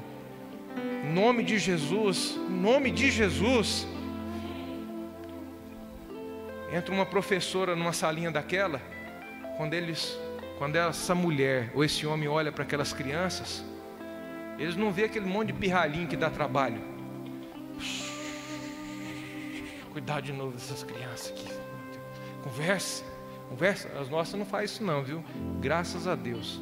Em 1.04 1.10
nome 1.10 1.42
de 1.42 1.58
Jesus, 1.58 2.36
em 2.36 2.52
nome 2.52 2.90
de 2.90 3.10
Jesus. 3.10 3.86
Entra 6.70 6.94
uma 6.94 7.06
professora 7.06 7.74
numa 7.74 7.94
salinha 7.94 8.30
daquela, 8.30 8.80
quando 9.56 9.72
eles, 9.72 10.18
quando 10.58 10.76
essa 10.76 11.14
mulher 11.14 11.70
ou 11.74 11.82
esse 11.82 12.06
homem 12.06 12.28
olha 12.28 12.52
para 12.52 12.62
aquelas 12.62 12.92
crianças, 12.92 13.64
eles 14.58 14.76
não 14.76 14.92
vê 14.92 15.04
aquele 15.04 15.26
monte 15.26 15.46
de 15.48 15.54
pirralhinho 15.54 16.06
que 16.06 16.16
dá 16.16 16.28
trabalho. 16.28 16.91
Cuidar 19.92 20.22
de 20.22 20.32
novo 20.32 20.52
dessas 20.52 20.82
crianças 20.82 21.28
aqui. 21.32 21.48
Converse, 22.42 23.04
conversa. 23.50 23.88
As 24.00 24.08
nossas 24.08 24.34
não 24.34 24.46
faz 24.46 24.70
isso 24.70 24.82
não, 24.82 25.04
viu? 25.04 25.22
Graças 25.60 26.06
a 26.06 26.14
Deus. 26.14 26.58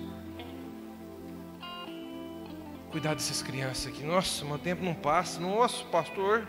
Cuidar 2.91 3.15
dessas 3.15 3.41
crianças 3.41 3.87
aqui. 3.87 4.03
Nossa, 4.03 4.45
meu 4.45 4.59
tempo 4.59 4.85
não 4.85 4.95
passa. 4.95 5.39
Nossa, 5.39 5.85
pastor, 5.85 6.45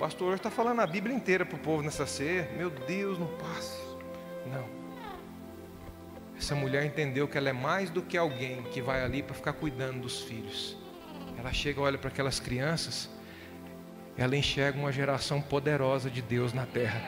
pastor 0.00 0.34
está 0.34 0.50
falando 0.50 0.80
a 0.80 0.86
Bíblia 0.88 1.14
inteira 1.14 1.46
para 1.46 1.54
o 1.54 1.60
povo 1.60 1.82
nessa 1.84 2.04
ceia. 2.04 2.50
Meu 2.56 2.68
Deus, 2.68 3.16
não 3.16 3.28
passa. 3.36 3.80
Não. 4.46 4.64
Essa 6.36 6.56
mulher 6.56 6.84
entendeu 6.84 7.28
que 7.28 7.38
ela 7.38 7.48
é 7.48 7.52
mais 7.52 7.90
do 7.90 8.02
que 8.02 8.18
alguém 8.18 8.64
que 8.64 8.82
vai 8.82 9.04
ali 9.04 9.22
para 9.22 9.34
ficar 9.34 9.52
cuidando 9.52 10.00
dos 10.00 10.20
filhos. 10.22 10.76
Ela 11.38 11.52
chega, 11.52 11.80
olha 11.80 11.96
para 11.96 12.08
aquelas 12.08 12.40
crianças, 12.40 13.08
ela 14.16 14.36
enxerga 14.36 14.78
uma 14.78 14.92
geração 14.92 15.40
poderosa 15.40 16.08
de 16.08 16.22
Deus 16.22 16.52
na 16.52 16.66
terra. 16.66 17.02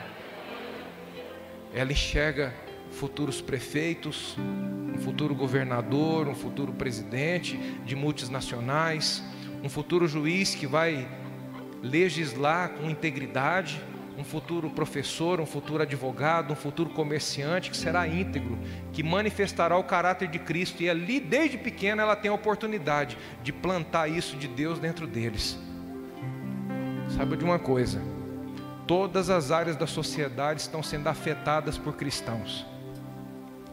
Ela 1.73 1.91
enxerga 1.91 2.53
futuros 2.91 3.41
prefeitos, 3.41 4.35
um 4.37 4.97
futuro 4.99 5.33
governador, 5.35 6.27
um 6.27 6.35
futuro 6.35 6.73
presidente 6.73 7.57
de 7.85 7.95
multinacionais, 7.95 9.23
um 9.63 9.69
futuro 9.69 10.07
juiz 10.07 10.55
que 10.55 10.67
vai 10.67 11.07
legislar 11.81 12.69
com 12.69 12.89
integridade, 12.89 13.81
um 14.17 14.23
futuro 14.23 14.69
professor, 14.71 15.39
um 15.39 15.45
futuro 15.45 15.83
advogado, 15.83 16.51
um 16.51 16.55
futuro 16.55 16.89
comerciante 16.89 17.69
que 17.69 17.77
será 17.77 18.07
íntegro, 18.07 18.57
que 18.91 19.03
manifestará 19.03 19.77
o 19.77 19.83
caráter 19.83 20.27
de 20.27 20.39
Cristo 20.39 20.81
e 20.81 20.89
ali 20.89 21.19
desde 21.19 21.57
pequena 21.57 22.01
ela 22.01 22.15
tem 22.15 22.31
a 22.31 22.33
oportunidade 22.33 23.17
de 23.43 23.53
plantar 23.53 24.07
isso 24.07 24.35
de 24.35 24.47
Deus 24.47 24.79
dentro 24.79 25.05
deles. 25.05 25.66
Saiba 27.17 27.35
de 27.35 27.43
uma 27.43 27.59
coisa, 27.59 27.99
Todas 28.87 29.29
as 29.29 29.51
áreas 29.51 29.75
da 29.75 29.85
sociedade 29.85 30.61
estão 30.61 30.81
sendo 30.81 31.07
afetadas 31.07 31.77
por 31.77 31.97
cristãos. 31.97 32.65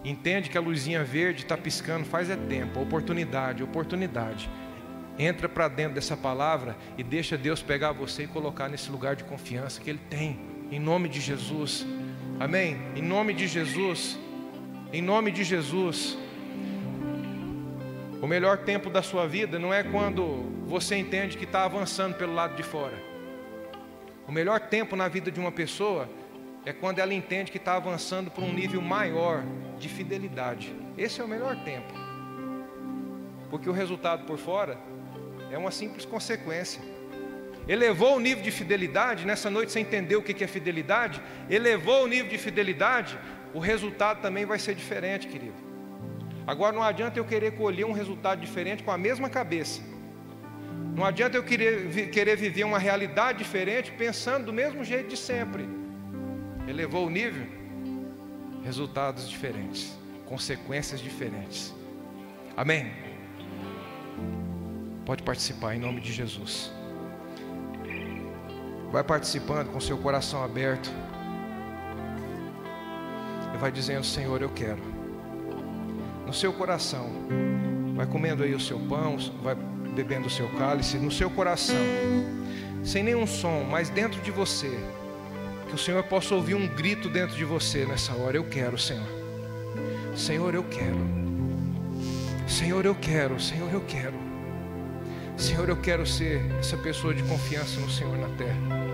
Entende 0.04 0.50
que 0.50 0.58
a 0.58 0.60
luzinha 0.60 1.04
verde 1.04 1.44
está 1.44 1.56
piscando 1.56 2.04
faz 2.04 2.28
é 2.28 2.36
tempo, 2.36 2.80
oportunidade, 2.80 3.62
oportunidade. 3.62 4.50
Entra 5.16 5.48
para 5.48 5.68
dentro 5.68 5.94
dessa 5.94 6.16
palavra 6.16 6.76
e 6.98 7.04
deixa 7.04 7.38
Deus 7.38 7.62
pegar 7.62 7.92
você 7.92 8.24
e 8.24 8.26
colocar 8.26 8.68
nesse 8.68 8.90
lugar 8.90 9.14
de 9.14 9.22
confiança 9.22 9.80
que 9.80 9.88
Ele 9.88 10.00
tem, 10.10 10.40
em 10.68 10.80
nome 10.80 11.08
de 11.08 11.20
Jesus. 11.20 11.86
Amém? 12.40 12.76
Em 12.96 13.02
nome 13.02 13.32
de 13.32 13.46
Jesus. 13.46 14.18
Em 14.92 15.00
nome 15.00 15.30
de 15.30 15.44
Jesus. 15.44 16.18
O 18.20 18.26
melhor 18.26 18.58
tempo 18.58 18.90
da 18.90 19.00
sua 19.00 19.28
vida 19.28 19.60
não 19.60 19.72
é 19.72 19.84
quando 19.84 20.52
você 20.66 20.96
entende 20.96 21.38
que 21.38 21.44
está 21.44 21.64
avançando 21.64 22.16
pelo 22.16 22.34
lado 22.34 22.56
de 22.56 22.64
fora. 22.64 23.13
O 24.26 24.32
melhor 24.32 24.60
tempo 24.60 24.96
na 24.96 25.06
vida 25.06 25.30
de 25.30 25.38
uma 25.38 25.52
pessoa 25.52 26.08
é 26.64 26.72
quando 26.72 26.98
ela 26.98 27.12
entende 27.12 27.50
que 27.50 27.58
está 27.58 27.76
avançando 27.76 28.30
para 28.30 28.42
um 28.42 28.52
nível 28.52 28.80
maior 28.80 29.44
de 29.78 29.88
fidelidade. 29.88 30.74
Esse 30.96 31.20
é 31.20 31.24
o 31.24 31.28
melhor 31.28 31.62
tempo. 31.62 31.92
Porque 33.50 33.68
o 33.68 33.72
resultado 33.72 34.24
por 34.24 34.38
fora 34.38 34.78
é 35.50 35.58
uma 35.58 35.70
simples 35.70 36.06
consequência. 36.06 36.80
Elevou 37.68 38.16
o 38.16 38.20
nível 38.20 38.42
de 38.42 38.50
fidelidade, 38.50 39.26
nessa 39.26 39.50
noite 39.50 39.72
você 39.72 39.80
entendeu 39.80 40.20
o 40.20 40.22
que 40.22 40.42
é 40.42 40.46
fidelidade? 40.46 41.20
Elevou 41.48 42.04
o 42.04 42.06
nível 42.06 42.28
de 42.28 42.38
fidelidade, 42.38 43.18
o 43.52 43.58
resultado 43.58 44.20
também 44.20 44.44
vai 44.44 44.58
ser 44.58 44.74
diferente, 44.74 45.28
querido. 45.28 45.54
Agora 46.46 46.74
não 46.74 46.82
adianta 46.82 47.18
eu 47.18 47.24
querer 47.24 47.52
colher 47.52 47.86
um 47.86 47.92
resultado 47.92 48.40
diferente 48.40 48.82
com 48.82 48.90
a 48.90 48.98
mesma 48.98 49.30
cabeça. 49.30 49.80
Não 50.94 51.04
adianta 51.04 51.36
eu 51.36 51.42
querer, 51.42 52.10
querer 52.10 52.36
viver 52.36 52.62
uma 52.62 52.78
realidade 52.78 53.38
diferente 53.38 53.90
pensando 53.90 54.46
do 54.46 54.52
mesmo 54.52 54.84
jeito 54.84 55.08
de 55.08 55.16
sempre. 55.16 55.68
Elevou 56.68 57.06
o 57.06 57.10
nível, 57.10 57.46
resultados 58.62 59.28
diferentes, 59.28 59.98
consequências 60.24 61.00
diferentes. 61.00 61.74
Amém? 62.56 62.92
Pode 65.04 65.24
participar 65.24 65.74
em 65.74 65.80
nome 65.80 66.00
de 66.00 66.12
Jesus. 66.12 66.72
Vai 68.92 69.02
participando 69.02 69.72
com 69.72 69.80
seu 69.80 69.98
coração 69.98 70.44
aberto. 70.44 70.88
E 73.52 73.58
vai 73.58 73.72
dizendo: 73.72 74.04
Senhor, 74.04 74.40
eu 74.40 74.48
quero. 74.48 74.80
No 76.24 76.32
seu 76.32 76.52
coração. 76.52 77.10
Vai 77.96 78.06
comendo 78.06 78.42
aí 78.42 78.54
o 78.54 78.60
seu 78.60 78.78
pão, 78.78 79.16
vai 79.42 79.56
bebendo 79.94 80.26
o 80.26 80.30
seu 80.30 80.48
cálice. 80.50 80.98
No 80.98 81.10
seu 81.10 81.30
coração. 81.30 81.76
Sem 82.82 83.02
nenhum 83.02 83.26
som, 83.26 83.64
mas 83.70 83.88
dentro 83.88 84.20
de 84.20 84.30
você. 84.30 84.70
Que 85.68 85.74
o 85.74 85.78
Senhor 85.78 86.02
possa 86.04 86.34
ouvir 86.34 86.54
um 86.54 86.66
grito 86.68 87.08
dentro 87.08 87.36
de 87.36 87.44
você 87.44 87.86
nessa 87.86 88.12
hora. 88.14 88.36
Eu 88.36 88.44
quero, 88.44 88.78
Senhor. 88.78 89.06
Senhor, 90.14 90.54
eu 90.54 90.64
quero. 90.64 90.98
Senhor, 92.46 92.84
eu 92.84 92.94
quero. 92.94 93.40
Senhor, 93.40 93.72
eu 93.72 93.80
quero. 93.80 94.14
Senhor, 95.36 95.68
eu 95.68 95.76
quero 95.76 96.06
ser 96.06 96.44
essa 96.58 96.76
pessoa 96.76 97.12
de 97.14 97.22
confiança 97.22 97.80
no 97.80 97.90
Senhor 97.90 98.16
na 98.16 98.28
terra. 98.36 98.84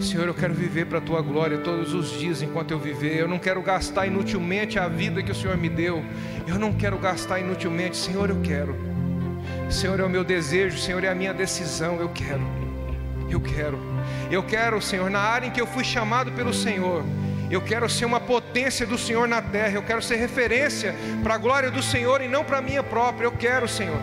Senhor, 0.00 0.26
eu 0.26 0.34
quero 0.34 0.52
viver 0.52 0.86
para 0.86 0.98
a 0.98 1.00
tua 1.00 1.22
glória 1.22 1.58
todos 1.58 1.94
os 1.94 2.18
dias 2.18 2.42
enquanto 2.42 2.72
eu 2.72 2.78
viver. 2.78 3.18
Eu 3.18 3.28
não 3.28 3.38
quero 3.38 3.62
gastar 3.62 4.06
inutilmente 4.06 4.78
a 4.78 4.88
vida 4.88 5.22
que 5.22 5.30
o 5.30 5.34
Senhor 5.34 5.56
me 5.56 5.68
deu. 5.68 6.04
Eu 6.46 6.58
não 6.58 6.72
quero 6.72 6.98
gastar 6.98 7.38
inutilmente. 7.40 7.96
Senhor, 7.96 8.28
eu 8.28 8.40
quero. 8.42 8.91
Senhor, 9.70 9.98
é 10.00 10.04
o 10.04 10.10
meu 10.10 10.24
desejo. 10.24 10.78
Senhor, 10.78 11.02
é 11.04 11.08
a 11.08 11.14
minha 11.14 11.32
decisão. 11.32 11.96
Eu 11.96 12.08
quero. 12.08 12.42
Eu 13.28 13.40
quero. 13.40 13.78
Eu 14.30 14.42
quero, 14.42 14.80
Senhor, 14.80 15.10
na 15.10 15.20
área 15.20 15.46
em 15.46 15.50
que 15.50 15.60
eu 15.60 15.66
fui 15.66 15.84
chamado 15.84 16.32
pelo 16.32 16.52
Senhor. 16.52 17.04
Eu 17.50 17.60
quero 17.60 17.88
ser 17.88 18.04
uma 18.04 18.20
potência 18.20 18.86
do 18.86 18.96
Senhor 18.96 19.28
na 19.28 19.42
terra. 19.42 19.74
Eu 19.74 19.82
quero 19.82 20.02
ser 20.02 20.16
referência 20.16 20.94
para 21.22 21.34
a 21.34 21.38
glória 21.38 21.70
do 21.70 21.82
Senhor 21.82 22.20
e 22.22 22.28
não 22.28 22.44
para 22.44 22.58
a 22.58 22.62
minha 22.62 22.82
própria. 22.82 23.26
Eu 23.26 23.32
quero, 23.32 23.68
Senhor. 23.68 24.00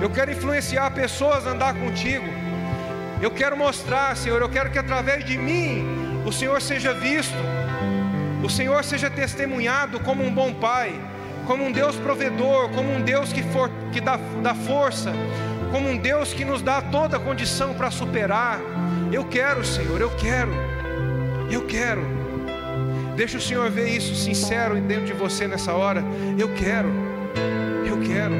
Eu 0.00 0.10
quero 0.10 0.30
influenciar 0.30 0.90
pessoas 0.92 1.46
a 1.46 1.50
andar 1.50 1.74
contigo. 1.74 2.26
Eu 3.20 3.30
quero 3.30 3.56
mostrar, 3.56 4.16
Senhor, 4.16 4.40
eu 4.40 4.48
quero 4.48 4.70
que 4.70 4.78
através 4.78 5.24
de 5.24 5.36
mim 5.36 5.84
o 6.24 6.32
Senhor 6.32 6.60
seja 6.62 6.94
visto, 6.94 7.36
o 8.42 8.48
Senhor 8.48 8.82
seja 8.82 9.10
testemunhado 9.10 10.00
como 10.00 10.24
um 10.24 10.32
bom 10.32 10.54
Pai, 10.54 10.98
como 11.46 11.64
um 11.64 11.72
Deus 11.72 11.96
provedor, 11.96 12.68
como 12.70 12.92
um 12.92 13.02
Deus 13.02 13.32
que, 13.32 13.42
for, 13.42 13.70
que 13.92 14.00
dá, 14.00 14.18
dá 14.42 14.54
força, 14.54 15.12
como 15.70 15.88
um 15.88 15.96
Deus 15.96 16.32
que 16.32 16.44
nos 16.44 16.62
dá 16.62 16.80
toda 16.80 17.16
a 17.16 17.20
condição 17.20 17.74
para 17.74 17.90
superar. 17.90 18.60
Eu 19.12 19.24
quero, 19.24 19.64
Senhor, 19.64 20.00
eu 20.00 20.10
quero, 20.16 20.52
eu 21.50 21.66
quero. 21.66 22.02
Deixa 23.16 23.38
o 23.38 23.40
Senhor 23.40 23.70
ver 23.70 23.88
isso 23.88 24.14
sincero 24.14 24.80
dentro 24.80 25.06
de 25.06 25.12
você 25.12 25.46
nessa 25.46 25.72
hora. 25.72 26.02
Eu 26.38 26.54
quero, 26.54 26.88
eu 27.86 28.00
quero, 28.00 28.34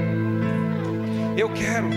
eu 1.36 1.48
quero. 1.50 1.88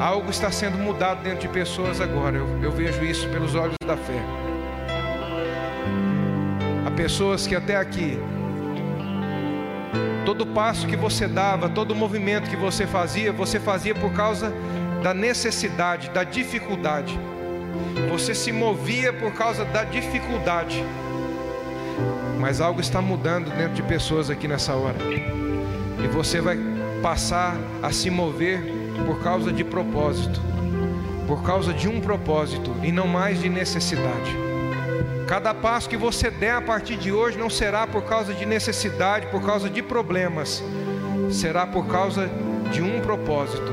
Algo 0.00 0.30
está 0.30 0.50
sendo 0.50 0.78
mudado 0.78 1.22
dentro 1.22 1.40
de 1.40 1.48
pessoas 1.48 2.00
agora. 2.00 2.36
Eu, 2.36 2.46
eu 2.62 2.72
vejo 2.72 3.04
isso 3.04 3.28
pelos 3.28 3.54
olhos 3.54 3.76
da 3.86 3.96
fé. 3.96 4.20
Pessoas 6.96 7.46
que 7.46 7.54
até 7.54 7.76
aqui, 7.76 8.18
todo 10.26 10.46
passo 10.46 10.86
que 10.86 10.96
você 10.96 11.26
dava, 11.26 11.68
todo 11.68 11.94
movimento 11.94 12.48
que 12.48 12.56
você 12.56 12.86
fazia, 12.86 13.32
você 13.32 13.58
fazia 13.58 13.94
por 13.94 14.12
causa 14.12 14.52
da 15.02 15.12
necessidade, 15.12 16.10
da 16.10 16.22
dificuldade. 16.22 17.18
Você 18.10 18.34
se 18.34 18.52
movia 18.52 19.12
por 19.12 19.32
causa 19.32 19.64
da 19.64 19.84
dificuldade. 19.84 20.84
Mas 22.38 22.60
algo 22.60 22.80
está 22.80 23.00
mudando 23.00 23.50
dentro 23.56 23.74
de 23.74 23.82
pessoas 23.82 24.30
aqui 24.30 24.46
nessa 24.46 24.74
hora. 24.74 24.98
E 26.02 26.06
você 26.08 26.40
vai 26.40 26.58
passar 27.02 27.56
a 27.82 27.90
se 27.90 28.10
mover 28.10 28.62
por 29.06 29.22
causa 29.22 29.52
de 29.52 29.64
propósito, 29.64 30.40
por 31.26 31.42
causa 31.42 31.72
de 31.72 31.88
um 31.88 32.00
propósito 32.00 32.74
e 32.82 32.92
não 32.92 33.06
mais 33.06 33.40
de 33.40 33.48
necessidade. 33.48 34.51
Cada 35.32 35.54
passo 35.54 35.88
que 35.88 35.96
você 35.96 36.30
der 36.30 36.56
a 36.56 36.60
partir 36.60 36.94
de 36.94 37.10
hoje 37.10 37.38
não 37.38 37.48
será 37.48 37.86
por 37.86 38.02
causa 38.02 38.34
de 38.34 38.44
necessidade, 38.44 39.28
por 39.28 39.42
causa 39.42 39.70
de 39.70 39.82
problemas, 39.82 40.62
será 41.30 41.66
por 41.66 41.86
causa 41.86 42.28
de 42.70 42.82
um 42.82 43.00
propósito. 43.00 43.72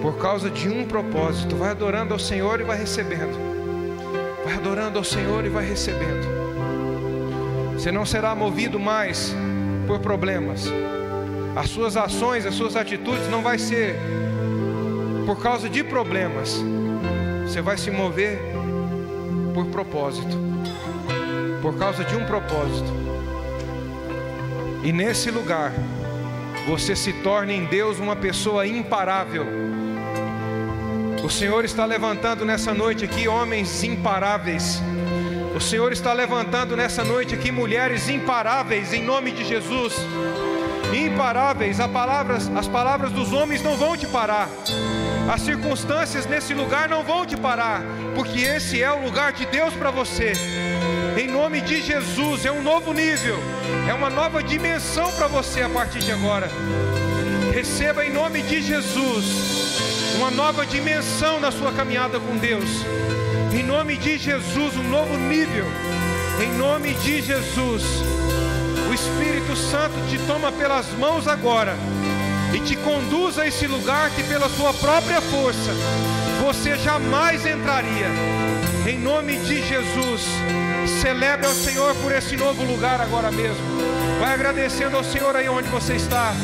Por 0.00 0.18
causa 0.18 0.48
de 0.48 0.68
um 0.68 0.86
propósito. 0.86 1.56
Vai 1.56 1.70
adorando 1.70 2.14
ao 2.14 2.20
Senhor 2.20 2.60
e 2.60 2.62
vai 2.62 2.78
recebendo. 2.78 3.36
Vai 4.44 4.54
adorando 4.54 4.98
ao 4.98 5.02
Senhor 5.04 5.44
e 5.44 5.48
vai 5.48 5.68
recebendo. 5.68 6.28
Você 7.72 7.90
não 7.90 8.06
será 8.06 8.32
movido 8.32 8.78
mais 8.78 9.34
por 9.88 9.98
problemas 9.98 10.70
as 11.56 11.70
suas 11.70 11.96
ações, 11.96 12.46
as 12.46 12.54
suas 12.54 12.76
atitudes 12.76 13.28
não 13.28 13.42
vai 13.42 13.58
ser 13.58 13.96
por 15.26 15.42
causa 15.42 15.68
de 15.68 15.82
problemas. 15.82 16.56
Você 17.48 17.60
vai 17.60 17.76
se 17.76 17.90
mover 17.90 18.40
por 19.52 19.66
propósito. 19.66 20.51
Por 21.62 21.78
causa 21.78 22.04
de 22.04 22.14
um 22.14 22.26
propósito. 22.26 22.92
E 24.82 24.92
nesse 24.92 25.30
lugar, 25.30 25.72
você 26.66 26.94
se 26.94 27.12
torna 27.22 27.52
em 27.52 27.64
Deus 27.64 27.98
uma 27.98 28.16
pessoa 28.16 28.66
imparável. 28.66 29.46
O 31.24 31.30
Senhor 31.30 31.64
está 31.64 31.84
levantando 31.84 32.44
nessa 32.44 32.74
noite 32.74 33.04
aqui 33.04 33.28
homens 33.28 33.82
imparáveis. 33.82 34.82
O 35.56 35.60
Senhor 35.60 35.92
está 35.92 36.12
levantando 36.12 36.76
nessa 36.76 37.04
noite 37.04 37.34
aqui 37.34 37.52
mulheres 37.52 38.08
imparáveis 38.08 38.92
em 38.92 39.02
nome 39.04 39.30
de 39.30 39.44
Jesus 39.44 39.94
imparáveis. 40.94 41.78
Palavras, 41.78 42.50
as 42.54 42.68
palavras 42.68 43.12
dos 43.12 43.32
homens 43.32 43.62
não 43.62 43.76
vão 43.76 43.96
te 43.96 44.06
parar. 44.06 44.48
As 45.32 45.40
circunstâncias 45.40 46.26
nesse 46.26 46.52
lugar 46.52 46.88
não 46.88 47.02
vão 47.02 47.24
te 47.24 47.36
parar, 47.36 47.82
porque 48.14 48.40
esse 48.40 48.82
é 48.82 48.92
o 48.92 49.04
lugar 49.04 49.32
de 49.32 49.46
Deus 49.46 49.72
para 49.74 49.90
você. 49.90 50.32
Em 51.16 51.28
nome 51.28 51.60
de 51.60 51.82
Jesus, 51.82 52.44
é 52.44 52.52
um 52.52 52.62
novo 52.62 52.92
nível, 52.92 53.38
é 53.88 53.94
uma 53.94 54.10
nova 54.10 54.42
dimensão 54.42 55.10
para 55.12 55.26
você 55.26 55.62
a 55.62 55.68
partir 55.68 56.00
de 56.00 56.12
agora. 56.12 56.50
Receba 57.52 58.04
em 58.04 58.12
nome 58.12 58.42
de 58.42 58.62
Jesus 58.62 59.24
uma 60.16 60.30
nova 60.30 60.64
dimensão 60.66 61.40
na 61.40 61.50
sua 61.50 61.72
caminhada 61.72 62.18
com 62.18 62.36
Deus. 62.36 62.68
Em 63.52 63.62
nome 63.62 63.96
de 63.96 64.16
Jesus, 64.16 64.76
um 64.76 64.88
novo 64.88 65.16
nível. 65.16 65.66
Em 66.42 66.52
nome 66.56 66.94
de 66.94 67.20
Jesus 67.20 67.82
o 68.92 68.94
Espírito 68.94 69.56
Santo 69.56 69.94
te 70.10 70.18
toma 70.26 70.52
pelas 70.52 70.86
mãos 70.98 71.26
agora 71.26 71.74
e 72.52 72.60
te 72.60 72.76
conduz 72.76 73.38
a 73.38 73.46
esse 73.46 73.66
lugar 73.66 74.10
que, 74.10 74.22
pela 74.24 74.50
sua 74.50 74.74
própria 74.74 75.18
força, 75.22 75.72
você 76.44 76.76
jamais 76.76 77.46
entraria. 77.46 78.08
Em 78.86 78.98
nome 78.98 79.38
de 79.38 79.66
Jesus, 79.66 80.26
celebre 80.88 81.46
ao 81.46 81.52
Senhor 81.52 81.94
por 81.96 82.12
esse 82.12 82.36
novo 82.36 82.64
lugar 82.64 83.00
agora 83.00 83.30
mesmo. 83.30 83.56
Vai 84.20 84.34
agradecendo 84.34 84.96
ao 84.96 85.04
Senhor 85.04 85.34
aí 85.36 85.48
onde 85.48 85.68
você 85.68 85.94
está. 85.94 86.34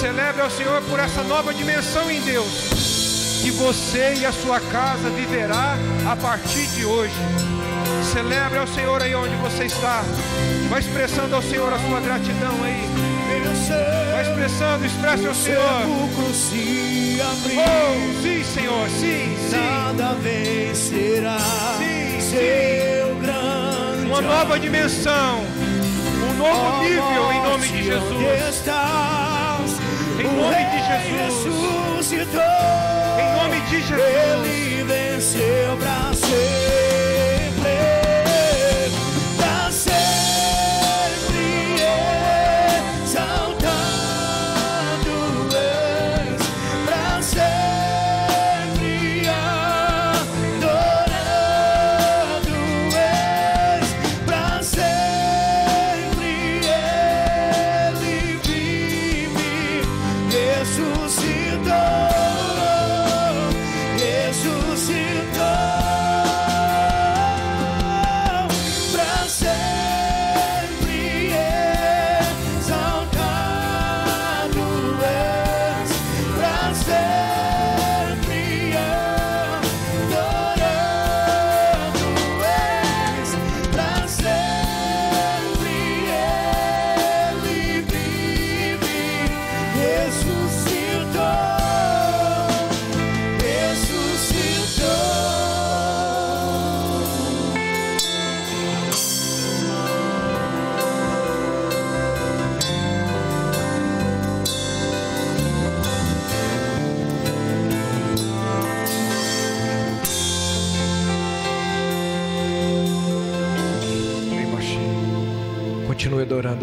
Celebre 0.00 0.42
ao 0.42 0.50
Senhor 0.50 0.82
por 0.82 0.98
essa 0.98 1.22
nova 1.22 1.54
dimensão 1.54 2.10
em 2.10 2.20
Deus. 2.20 3.40
Que 3.42 3.50
você 3.50 4.14
e 4.18 4.26
a 4.26 4.32
sua 4.32 4.60
casa 4.60 5.10
viverá 5.10 5.76
a 6.10 6.16
partir 6.16 6.66
de 6.68 6.84
hoje. 6.84 7.14
Celebre 8.12 8.58
ao 8.58 8.66
Senhor 8.66 9.02
aí 9.02 9.14
onde 9.14 9.34
você 9.36 9.64
está. 9.64 10.02
Vai 10.68 10.80
expressando 10.80 11.34
ao 11.34 11.42
Senhor 11.42 11.72
a 11.72 11.78
sua 11.78 12.00
gratidão 12.00 12.62
aí. 12.62 12.88
Vai 14.12 14.22
expressando, 14.22 14.86
expresse 14.86 15.26
ao 15.26 15.34
Senhor. 15.34 15.82
Oh, 15.86 16.32
sim, 16.32 17.18
Senhor, 18.44 18.88
sim, 18.90 19.36
sim. 19.50 19.56
Nada 19.56 20.14
vencerá. 20.14 21.38
Sim, 21.78 22.20
sim. 22.20 22.94
grande 23.24 23.53
Uma 24.14 24.22
nova 24.22 24.60
dimensão. 24.60 25.40
Um 26.30 26.34
novo 26.34 26.84
nível 26.84 27.32
em 27.32 27.42
nome 27.42 27.66
de 27.66 27.82
Jesus. 27.82 28.62
Em 30.20 30.28
nome 30.36 30.64
de 30.70 30.78
Jesus. 31.26 32.12
Em 32.12 33.42
nome 33.42 33.60
de 33.62 33.82
Jesus. 33.82 34.46
Ele 34.46 34.84
venceu 34.84 35.76
para 35.78 36.14
ser. 36.14 36.83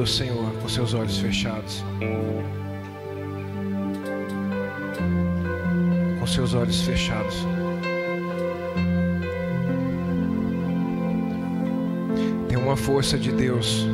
Adorando 0.01 0.03
o 0.03 0.07
Senhor 0.07 0.51
com 0.61 0.67
seus 0.67 0.93
olhos 0.93 1.17
fechados. 1.19 1.83
Com 6.19 6.27
seus 6.27 6.53
olhos 6.53 6.81
fechados. 6.81 7.45
Tem 12.47 12.57
uma 12.57 12.75
força 12.75 13.17
de 13.17 13.31
Deus 13.31 13.87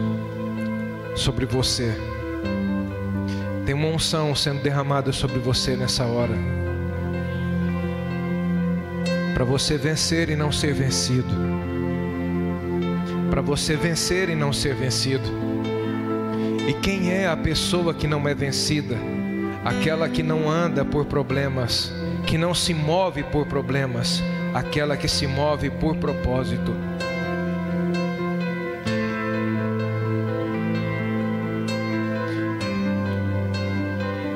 sobre 1.15 1.45
você. 1.45 1.93
Tem 3.65 3.75
uma 3.75 3.87
unção 3.89 4.33
sendo 4.33 4.61
derramada 4.61 5.11
sobre 5.11 5.39
você 5.39 5.75
nessa 5.75 6.05
hora. 6.05 6.35
Para 9.33 9.43
você 9.43 9.77
vencer 9.77 10.29
e 10.29 10.35
não 10.35 10.51
ser 10.51 10.73
vencido. 10.73 11.33
Para 13.29 13.41
você 13.41 13.75
vencer 13.75 14.29
e 14.29 14.35
não 14.35 14.51
ser 14.51 14.73
vencido. 14.73 15.46
E 16.67 16.73
quem 16.73 17.13
é 17.13 17.25
a 17.25 17.37
pessoa 17.37 17.93
que 17.93 18.05
não 18.05 18.27
é 18.27 18.35
vencida? 18.35 18.97
Aquela 19.63 20.09
que 20.09 20.21
não 20.21 20.49
anda 20.49 20.83
por 20.83 21.05
problemas, 21.05 21.93
que 22.25 22.37
não 22.37 22.53
se 22.53 22.73
move 22.73 23.23
por 23.23 23.47
problemas, 23.47 24.21
aquela 24.53 24.97
que 24.97 25.07
se 25.07 25.25
move 25.25 25.69
por 25.69 25.95
propósito. 25.95 26.75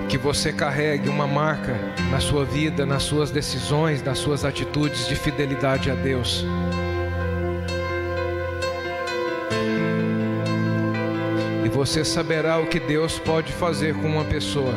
que 0.08 0.18
você 0.18 0.52
carregue 0.52 1.08
uma 1.08 1.26
marca 1.26 1.74
na 2.10 2.20
sua 2.20 2.44
vida, 2.44 2.86
nas 2.86 3.02
suas 3.02 3.32
decisões, 3.32 4.03
nas 4.03 4.18
suas 4.18 4.44
atitudes 4.44 5.08
de 5.08 5.16
fidelidade 5.16 5.90
a 5.90 5.95
Deus. 5.95 6.45
Você 11.82 12.06
saberá 12.06 12.60
o 12.60 12.68
que 12.68 12.80
Deus 12.80 13.18
pode 13.18 13.52
fazer 13.52 13.95
com 13.95 14.08
uma 14.08 14.24
pessoa. 14.24 14.76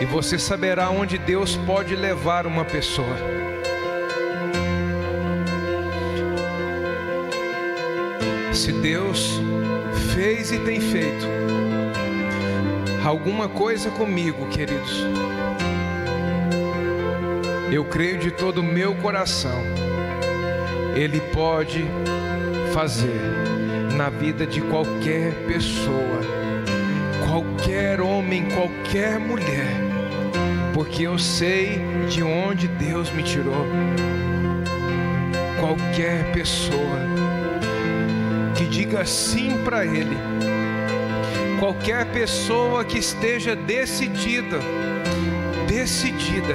E 0.00 0.06
você 0.06 0.38
saberá 0.38 0.88
onde 0.88 1.18
Deus 1.18 1.56
pode 1.56 1.94
levar 1.94 2.46
uma 2.46 2.64
pessoa. 2.64 3.14
Se 8.50 8.72
Deus 8.72 9.38
fez 10.14 10.52
e 10.52 10.58
tem 10.60 10.80
feito, 10.80 11.26
alguma 13.04 13.46
coisa 13.46 13.90
comigo, 13.90 14.48
queridos. 14.48 15.04
Eu 17.70 17.84
creio 17.84 18.16
de 18.16 18.30
todo 18.30 18.62
o 18.62 18.64
meu 18.64 18.94
coração, 18.94 19.60
Ele 20.96 21.20
pode 21.20 21.84
fazer 22.72 23.37
na 23.98 24.08
vida 24.08 24.46
de 24.46 24.60
qualquer 24.60 25.34
pessoa, 25.48 26.20
qualquer 27.26 28.00
homem, 28.00 28.44
qualquer 28.50 29.18
mulher, 29.18 29.74
porque 30.72 31.02
eu 31.02 31.18
sei 31.18 31.80
de 32.08 32.22
onde 32.22 32.68
Deus 32.68 33.10
me 33.10 33.24
tirou. 33.24 33.66
Qualquer 35.58 36.30
pessoa 36.30 37.00
que 38.54 38.66
diga 38.66 39.04
sim 39.04 39.58
para 39.64 39.84
Ele 39.84 40.16
qualquer 41.58 42.06
pessoa 42.12 42.84
que 42.84 42.98
esteja 42.98 43.56
decidida, 43.56 44.60
decidida. 45.66 46.54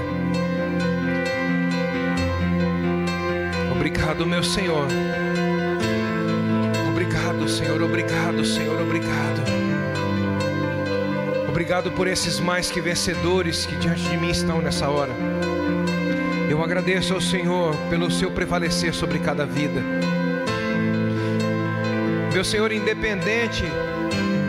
Obrigado, 3.70 4.26
meu 4.26 4.41
Senhor. 4.41 4.88
Senhor. 7.74 7.82
Obrigado, 7.82 8.45
Senhor. 8.45 8.82
Obrigado. 8.82 9.41
Obrigado 11.50 11.91
por 11.91 12.08
esses 12.08 12.40
mais 12.40 12.70
que 12.70 12.80
vencedores 12.80 13.66
que 13.66 13.76
diante 13.78 14.04
de 14.04 14.18
mim 14.18 14.30
estão 14.30 14.62
nessa 14.62 14.90
hora. 14.90 15.12
Eu 16.50 16.64
agradeço 16.64 17.16
ao 17.16 17.22
Senhor 17.22 17.76
pelo 17.90 18.12
seu 18.12 18.30
prevalecer 18.30 18.94
sobre 18.94 19.18
cada 19.18 19.44
vida. 19.45 19.82
Meu 22.32 22.44
Senhor, 22.44 22.72
independente 22.72 23.64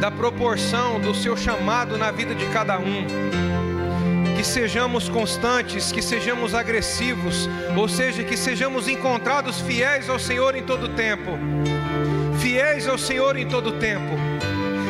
da 0.00 0.10
proporção 0.10 1.00
do 1.00 1.14
seu 1.14 1.34
chamado 1.34 1.96
na 1.96 2.10
vida 2.10 2.34
de 2.34 2.44
cada 2.46 2.78
um. 2.78 3.06
Que 4.36 4.44
sejamos 4.44 5.08
constantes, 5.08 5.90
que 5.90 6.02
sejamos 6.02 6.54
agressivos, 6.54 7.48
ou 7.74 7.88
seja, 7.88 8.22
que 8.22 8.36
sejamos 8.36 8.86
encontrados 8.86 9.60
fiéis 9.62 10.10
ao 10.10 10.18
Senhor 10.18 10.54
em 10.54 10.62
todo 10.62 10.90
tempo. 10.90 11.38
Fiéis 12.54 12.86
ao 12.86 12.96
Senhor 12.96 13.36
em 13.36 13.48
todo 13.48 13.80
tempo. 13.80 14.16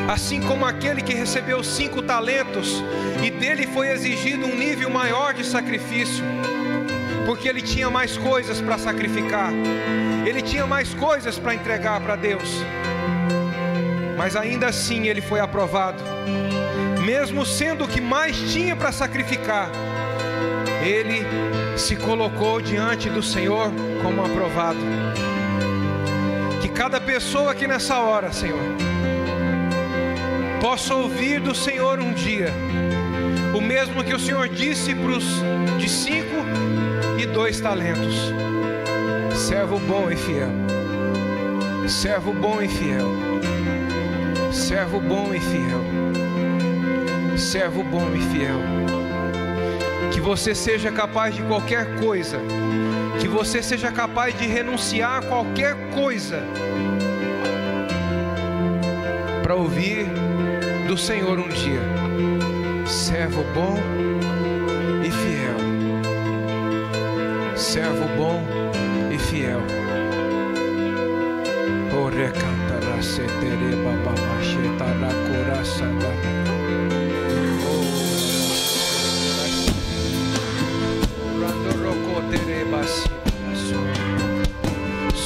Assim 0.06 0.38
como 0.42 0.66
aquele 0.66 1.00
que 1.00 1.14
recebeu 1.14 1.64
cinco 1.64 2.02
talentos 2.02 2.84
e 3.22 3.30
dele 3.30 3.66
foi 3.66 3.88
exigido 3.88 4.44
um 4.44 4.54
nível 4.54 4.90
maior 4.90 5.32
de 5.32 5.42
sacrifício, 5.46 6.22
porque 7.24 7.48
ele 7.48 7.62
tinha 7.62 7.88
mais 7.88 8.18
coisas 8.18 8.60
para 8.60 8.76
sacrificar, 8.76 9.50
ele 10.26 10.42
tinha 10.42 10.66
mais 10.66 10.92
coisas 10.92 11.38
para 11.38 11.54
entregar 11.54 11.98
para 12.02 12.16
Deus 12.16 12.62
mas 14.18 14.36
ainda 14.36 14.66
assim 14.66 15.08
ele 15.08 15.22
foi 15.22 15.40
aprovado. 15.40 16.02
Mesmo 17.02 17.46
sendo 17.46 17.84
o 17.84 17.88
que 17.88 18.00
mais 18.00 18.36
tinha 18.52 18.76
para 18.76 18.92
sacrificar, 18.92 19.70
ele 20.82 21.26
se 21.78 21.96
colocou 21.96 22.60
diante 22.60 23.10
do 23.10 23.22
Senhor 23.22 23.72
como 24.02 24.24
aprovado. 24.24 24.78
Cada 26.74 27.00
pessoa 27.00 27.52
aqui 27.52 27.66
nessa 27.66 27.98
hora, 28.00 28.32
Senhor, 28.32 28.58
possa 30.60 30.94
ouvir 30.94 31.40
do 31.40 31.54
Senhor 31.54 32.00
um 32.00 32.12
dia, 32.12 32.52
o 33.56 33.60
mesmo 33.60 34.02
que 34.02 34.14
o 34.14 34.18
Senhor 34.18 34.48
disse 34.48 34.94
para 34.94 35.12
os 35.12 35.24
de 35.78 35.88
cinco 35.88 36.44
e 37.18 37.26
dois 37.26 37.60
talentos: 37.60 38.32
servo 39.34 39.78
bom 39.78 40.10
e 40.10 40.16
fiel, 40.16 40.50
servo 41.88 42.32
bom 42.32 42.60
e 42.60 42.68
fiel 42.68 43.34
servo 44.54 45.00
bom 45.00 45.34
e 45.34 45.40
fiel. 45.40 45.84
Servo 47.36 47.82
bom 47.82 48.14
e 48.14 48.20
fiel. 48.20 48.60
Que 50.12 50.20
você 50.20 50.54
seja 50.54 50.92
capaz 50.92 51.34
de 51.34 51.42
qualquer 51.42 51.96
coisa. 51.96 52.38
Que 53.24 53.28
você 53.28 53.62
seja 53.62 53.90
capaz 53.90 54.38
de 54.38 54.46
renunciar 54.46 55.16
a 55.16 55.22
qualquer 55.22 55.74
coisa. 55.94 56.42
Para 59.42 59.54
ouvir 59.54 60.04
do 60.86 60.98
Senhor 60.98 61.38
um 61.38 61.48
dia. 61.48 61.80
Servo 62.86 63.42
bom 63.54 63.78
e 65.02 65.10
fiel. 65.10 65.56
Servo 67.56 68.06
bom 68.14 68.44
e 69.10 69.18
fiel. 69.18 69.62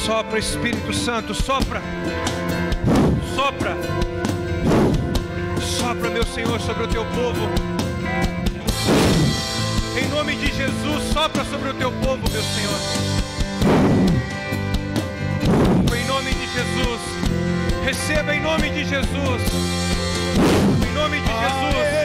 Sopra 0.08 0.38
Espírito 0.38 0.90
Santo, 0.94 1.34
sopra, 1.34 1.82
sopra, 3.34 3.76
sopra, 5.60 6.08
meu 6.08 6.24
Senhor, 6.24 6.58
sobre 6.62 6.84
o 6.84 6.88
teu 6.88 7.04
povo. 7.04 7.46
Em 10.00 10.08
nome 10.08 10.34
de 10.36 10.46
Jesus, 10.46 11.12
sopra 11.12 11.44
sobre 11.44 11.68
o 11.68 11.74
teu 11.74 11.92
povo, 11.92 12.22
meu 12.32 12.42
Senhor. 12.42 12.80
Em 15.94 16.06
nome 16.06 16.30
de 16.30 16.46
Jesus. 16.54 17.00
Receba 17.84 18.34
em 18.34 18.40
nome 18.40 18.70
de 18.70 18.86
Jesus. 18.86 19.42
Em 20.88 20.92
nome 20.94 21.20
de 21.20 21.26
Jesus. 21.26 21.97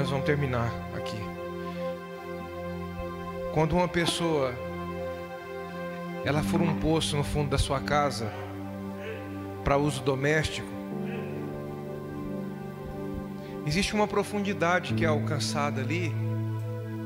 Nós 0.00 0.08
vamos 0.08 0.24
terminar 0.24 0.72
aqui. 0.96 1.18
Quando 3.52 3.74
uma 3.74 3.86
pessoa 3.86 4.54
ela 6.24 6.42
for 6.42 6.58
um 6.58 6.74
poço 6.80 7.18
no 7.18 7.22
fundo 7.22 7.50
da 7.50 7.58
sua 7.58 7.80
casa 7.80 8.32
para 9.62 9.76
uso 9.76 10.02
doméstico, 10.02 10.66
existe 13.66 13.94
uma 13.94 14.08
profundidade 14.08 14.94
que 14.94 15.04
é 15.04 15.08
alcançada 15.08 15.82
ali, 15.82 16.14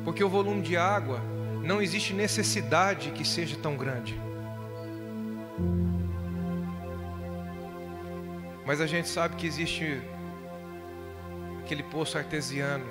porque 0.04 0.22
o 0.22 0.28
volume 0.28 0.62
de 0.62 0.76
água 0.76 1.20
não 1.64 1.82
existe 1.82 2.12
necessidade 2.12 3.10
que 3.10 3.24
seja 3.24 3.56
tão 3.56 3.76
grande. 3.76 4.16
Mas 8.64 8.80
a 8.80 8.86
gente 8.86 9.08
sabe 9.08 9.34
que 9.34 9.48
existe 9.48 10.00
aquele 11.64 11.82
poço 11.82 12.18
artesiano, 12.18 12.84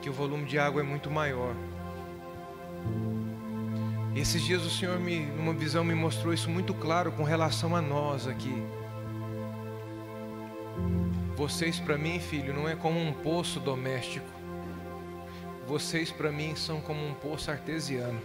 que 0.00 0.08
o 0.08 0.12
volume 0.12 0.44
de 0.44 0.60
água 0.60 0.80
é 0.80 0.84
muito 0.84 1.10
maior. 1.10 1.56
E 4.14 4.20
esses 4.20 4.42
dias 4.42 4.64
o 4.64 4.70
Senhor 4.70 4.98
me, 5.00 5.26
numa 5.26 5.52
visão, 5.52 5.82
me 5.82 5.94
mostrou 5.94 6.32
isso 6.32 6.48
muito 6.48 6.72
claro 6.72 7.10
com 7.10 7.24
relação 7.24 7.74
a 7.74 7.82
nós 7.82 8.28
aqui. 8.28 8.62
Vocês 11.36 11.80
para 11.80 11.98
mim, 11.98 12.20
filho, 12.20 12.54
não 12.54 12.68
é 12.68 12.76
como 12.76 13.00
um 13.00 13.12
poço 13.12 13.58
doméstico. 13.58 14.26
Vocês 15.66 16.12
para 16.12 16.30
mim 16.30 16.54
são 16.54 16.80
como 16.80 17.04
um 17.04 17.14
poço 17.14 17.50
artesiano. 17.50 18.20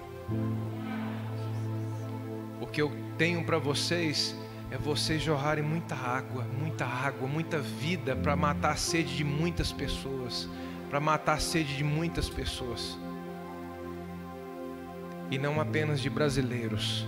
O 2.61 2.67
que 2.67 2.81
eu 2.81 2.91
tenho 3.17 3.43
para 3.43 3.57
vocês 3.57 4.35
é 4.69 4.77
vocês 4.77 5.21
jorrarem 5.21 5.63
muita 5.63 5.95
água, 5.95 6.45
muita 6.59 6.85
água, 6.85 7.27
muita 7.27 7.59
vida 7.59 8.15
para 8.15 8.35
matar 8.35 8.71
a 8.71 8.75
sede 8.75 9.15
de 9.15 9.23
muitas 9.23 9.71
pessoas, 9.71 10.49
para 10.89 10.99
matar 10.99 11.33
a 11.33 11.39
sede 11.39 11.77
de 11.77 11.83
muitas 11.83 12.29
pessoas. 12.29 12.97
E 15.31 15.37
não 15.37 15.59
apenas 15.59 16.01
de 16.01 16.09
brasileiros, 16.09 17.07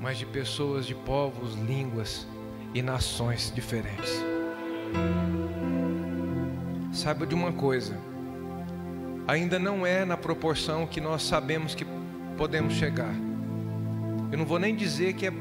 mas 0.00 0.18
de 0.18 0.26
pessoas 0.26 0.86
de 0.86 0.94
povos, 0.94 1.54
línguas 1.54 2.26
e 2.72 2.82
nações 2.82 3.52
diferentes. 3.54 4.22
Saiba 6.92 7.26
de 7.26 7.34
uma 7.34 7.52
coisa, 7.52 7.98
ainda 9.26 9.58
não 9.58 9.84
é 9.84 10.04
na 10.04 10.16
proporção 10.16 10.86
que 10.86 11.00
nós 11.00 11.22
sabemos 11.22 11.74
que 11.74 11.84
podemos 12.36 12.74
chegar. 12.74 13.14
Eu 14.30 14.38
não 14.38 14.44
vou 14.44 14.58
nem 14.58 14.74
dizer 14.74 15.14
que 15.14 15.26
é 15.26 15.32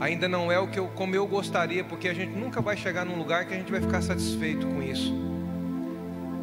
ainda 0.00 0.28
não 0.28 0.50
é 0.50 0.58
o 0.58 0.66
que 0.66 0.78
eu, 0.78 0.88
como 0.88 1.14
eu 1.14 1.26
gostaria, 1.26 1.84
porque 1.84 2.08
a 2.08 2.14
gente 2.14 2.36
nunca 2.36 2.60
vai 2.60 2.76
chegar 2.76 3.04
num 3.04 3.16
lugar 3.16 3.46
que 3.46 3.54
a 3.54 3.56
gente 3.56 3.70
vai 3.70 3.80
ficar 3.80 4.02
satisfeito 4.02 4.66
com 4.66 4.82
isso. 4.82 5.14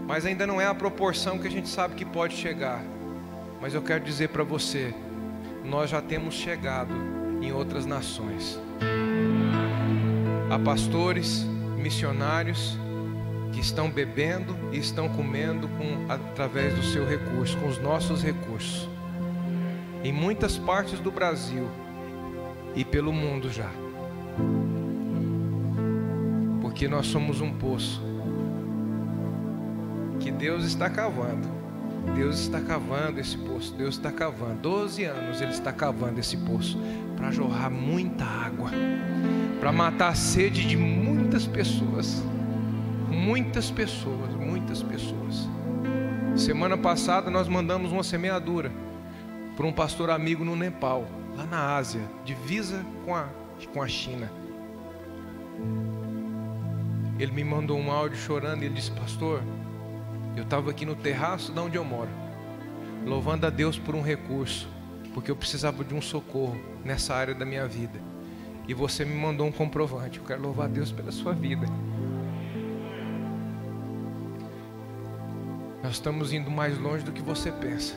Mas 0.07 0.25
ainda 0.25 0.45
não 0.45 0.59
é 0.59 0.65
a 0.65 0.73
proporção 0.73 1.39
que 1.39 1.47
a 1.47 1.51
gente 1.51 1.69
sabe 1.69 1.95
que 1.95 2.05
pode 2.05 2.35
chegar. 2.35 2.81
Mas 3.61 3.73
eu 3.73 3.81
quero 3.81 4.03
dizer 4.03 4.29
para 4.29 4.43
você, 4.43 4.93
nós 5.63 5.89
já 5.89 6.01
temos 6.01 6.33
chegado 6.33 6.93
em 7.41 7.51
outras 7.51 7.85
nações. 7.85 8.59
Há 10.49 10.59
pastores, 10.59 11.45
missionários 11.77 12.77
que 13.53 13.59
estão 13.59 13.89
bebendo 13.89 14.57
e 14.71 14.77
estão 14.77 15.09
comendo 15.09 15.67
com, 15.69 16.11
através 16.11 16.73
do 16.73 16.83
seu 16.83 17.05
recurso, 17.07 17.57
com 17.57 17.67
os 17.67 17.77
nossos 17.77 18.23
recursos. 18.23 18.89
Em 20.03 20.11
muitas 20.11 20.57
partes 20.57 20.99
do 20.99 21.11
Brasil, 21.11 21.69
e 22.75 22.85
pelo 22.85 23.11
mundo 23.11 23.51
já. 23.51 23.69
Porque 26.61 26.87
nós 26.87 27.07
somos 27.07 27.41
um 27.41 27.51
poço 27.53 28.01
que 30.19 30.31
Deus 30.31 30.65
está 30.65 30.89
cavando. 30.89 31.61
Deus 32.15 32.39
está 32.39 32.59
cavando 32.59 33.19
esse 33.19 33.37
poço. 33.37 33.73
Deus 33.75 33.95
está 33.95 34.11
cavando. 34.11 34.61
Doze 34.61 35.03
anos 35.03 35.41
Ele 35.41 35.51
está 35.51 35.71
cavando 35.71 36.19
esse 36.19 36.37
poço 36.37 36.79
para 37.15 37.31
jorrar 37.31 37.69
muita 37.69 38.25
água, 38.25 38.71
para 39.59 39.71
matar 39.71 40.09
a 40.09 40.15
sede 40.15 40.65
de 40.65 40.77
muitas 40.77 41.45
pessoas. 41.45 42.23
Muitas 43.09 43.69
pessoas, 43.69 44.33
muitas 44.33 44.81
pessoas. 44.81 45.47
Semana 46.35 46.77
passada 46.77 47.29
nós 47.29 47.47
mandamos 47.47 47.91
uma 47.91 48.03
semeadura 48.03 48.71
para 49.55 49.67
um 49.67 49.73
pastor 49.73 50.09
amigo 50.09 50.45
no 50.45 50.55
Nepal 50.55 51.05
lá 51.41 51.45
na 51.45 51.75
Ásia, 51.75 52.01
divisa 52.23 52.85
com 53.05 53.15
a, 53.15 53.27
com 53.73 53.81
a 53.81 53.87
China. 53.87 54.31
Ele 57.19 57.31
me 57.31 57.43
mandou 57.43 57.77
um 57.77 57.91
áudio 57.91 58.17
chorando 58.17 58.63
e 58.63 58.65
ele 58.65 58.75
disse: 58.75 58.91
Pastor, 58.91 59.41
eu 60.35 60.43
estava 60.43 60.69
aqui 60.71 60.85
no 60.85 60.95
terraço 60.95 61.51
de 61.51 61.59
onde 61.59 61.77
eu 61.77 61.83
moro, 61.83 62.09
louvando 63.05 63.45
a 63.45 63.49
Deus 63.49 63.77
por 63.77 63.95
um 63.95 64.01
recurso, 64.01 64.67
porque 65.13 65.29
eu 65.31 65.35
precisava 65.35 65.83
de 65.83 65.93
um 65.93 66.01
socorro 66.01 66.59
nessa 66.83 67.13
área 67.15 67.33
da 67.33 67.45
minha 67.45 67.67
vida. 67.67 67.99
E 68.67 68.73
você 68.73 69.03
me 69.03 69.15
mandou 69.15 69.47
um 69.47 69.51
comprovante. 69.51 70.19
Eu 70.19 70.25
quero 70.25 70.41
louvar 70.41 70.67
a 70.67 70.69
Deus 70.69 70.91
pela 70.91 71.11
sua 71.11 71.33
vida. 71.33 71.65
Nós 75.83 75.93
estamos 75.93 76.31
indo 76.31 76.49
mais 76.49 76.77
longe 76.77 77.03
do 77.03 77.11
que 77.11 77.21
você 77.21 77.51
pensa 77.51 77.95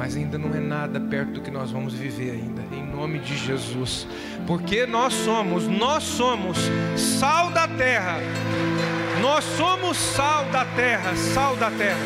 mas 0.00 0.16
ainda 0.16 0.38
não 0.38 0.48
é 0.54 0.60
nada 0.60 0.98
perto 0.98 1.32
do 1.32 1.40
que 1.42 1.50
nós 1.50 1.70
vamos 1.72 1.92
viver 1.92 2.30
ainda, 2.30 2.62
em 2.74 2.82
nome 2.86 3.18
de 3.18 3.36
Jesus, 3.36 4.06
porque 4.46 4.86
nós 4.86 5.12
somos, 5.12 5.68
nós 5.68 6.02
somos 6.02 6.56
sal 6.96 7.50
da 7.50 7.68
terra, 7.68 8.16
nós 9.20 9.44
somos 9.58 9.98
sal 9.98 10.46
da 10.46 10.64
terra, 10.64 11.14
sal 11.34 11.54
da 11.56 11.70
terra. 11.70 11.98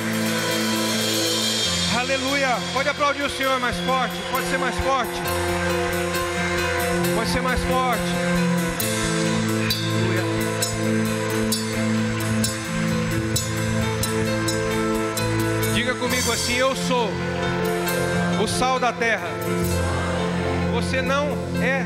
Aleluia. 1.96 2.56
Pode 2.72 2.88
aplaudir 2.88 3.22
o 3.22 3.30
Senhor 3.30 3.60
mais 3.60 3.76
forte, 3.76 4.16
pode 4.32 4.46
ser 4.48 4.58
mais 4.58 4.74
forte, 4.74 5.22
pode 7.14 7.30
ser 7.30 7.42
mais 7.42 7.60
forte. 7.60 8.02
Aleluia. 10.02 10.24
Diga 15.76 15.94
comigo 15.94 16.32
assim: 16.32 16.54
Eu 16.54 16.74
sou 16.74 17.08
o 18.44 18.46
sal 18.46 18.78
da 18.78 18.92
terra. 18.92 19.26
Você 20.74 21.00
não 21.00 21.28
é 21.62 21.82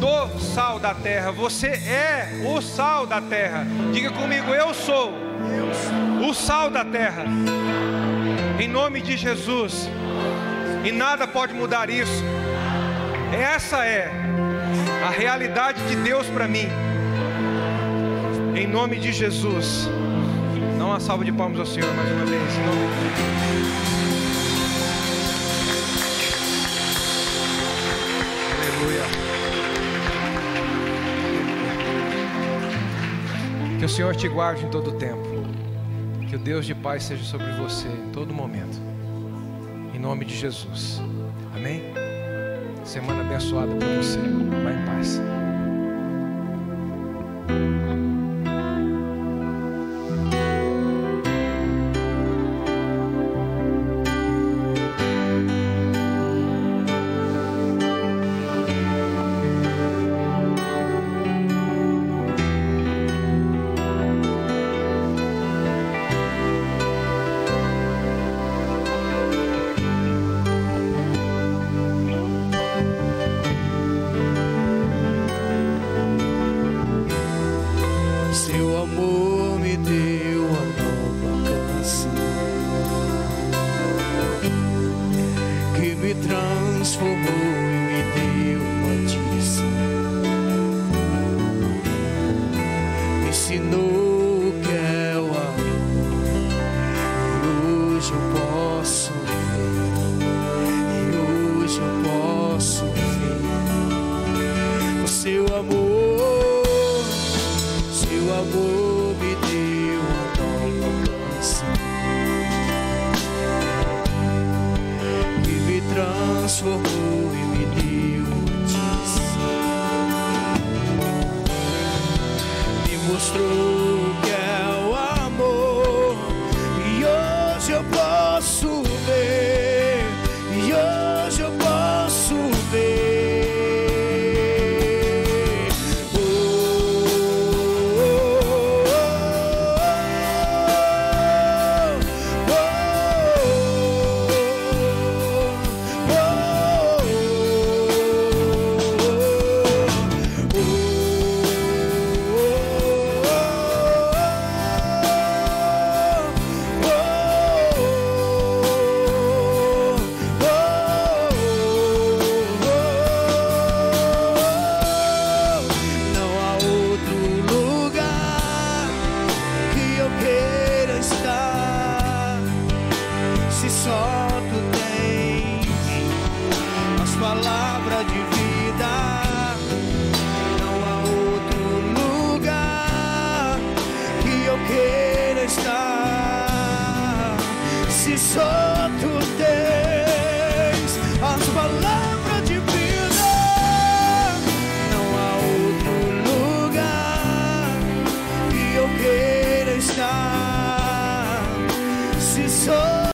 do 0.00 0.40
sal 0.40 0.78
da 0.78 0.94
terra, 0.94 1.30
você 1.30 1.66
é 1.66 2.42
o 2.46 2.62
sal 2.62 3.06
da 3.06 3.20
terra. 3.20 3.66
Diga 3.92 4.10
comigo, 4.10 4.54
eu 4.54 4.72
sou 4.72 5.12
o 6.26 6.32
sal 6.32 6.70
da 6.70 6.86
terra. 6.86 7.24
Em 8.58 8.66
nome 8.66 9.02
de 9.02 9.14
Jesus. 9.14 9.90
E 10.82 10.90
nada 10.90 11.26
pode 11.28 11.52
mudar 11.52 11.90
isso. 11.90 12.24
Essa 13.30 13.84
é 13.84 14.10
a 15.06 15.10
realidade 15.10 15.82
de 15.86 15.96
Deus 15.96 16.26
para 16.28 16.48
mim. 16.48 16.66
Em 18.56 18.66
nome 18.66 18.98
de 18.98 19.12
Jesus. 19.12 19.86
Dá 20.78 20.86
uma 20.86 20.98
salva 20.98 21.26
de 21.26 21.32
palmas 21.32 21.60
ao 21.60 21.66
Senhor 21.66 21.94
mais 21.94 22.10
uma 22.10 22.24
vez. 22.24 23.99
Que 33.80 33.86
o 33.86 33.88
Senhor 33.88 34.14
te 34.14 34.28
guarde 34.28 34.66
em 34.66 34.68
todo 34.68 34.90
o 34.90 34.92
tempo. 34.92 35.22
Que 36.28 36.36
o 36.36 36.38
Deus 36.38 36.66
de 36.66 36.74
paz 36.74 37.02
seja 37.02 37.24
sobre 37.24 37.50
você 37.52 37.88
em 37.88 38.10
todo 38.12 38.30
momento. 38.30 38.78
Em 39.94 39.98
nome 39.98 40.26
de 40.26 40.36
Jesus. 40.36 41.00
Amém? 41.56 41.84
Semana 42.84 43.22
abençoada 43.22 43.74
para 43.74 43.88
você. 43.96 44.18
Vai 44.18 44.74
em 44.74 44.84
paz. 44.84 45.39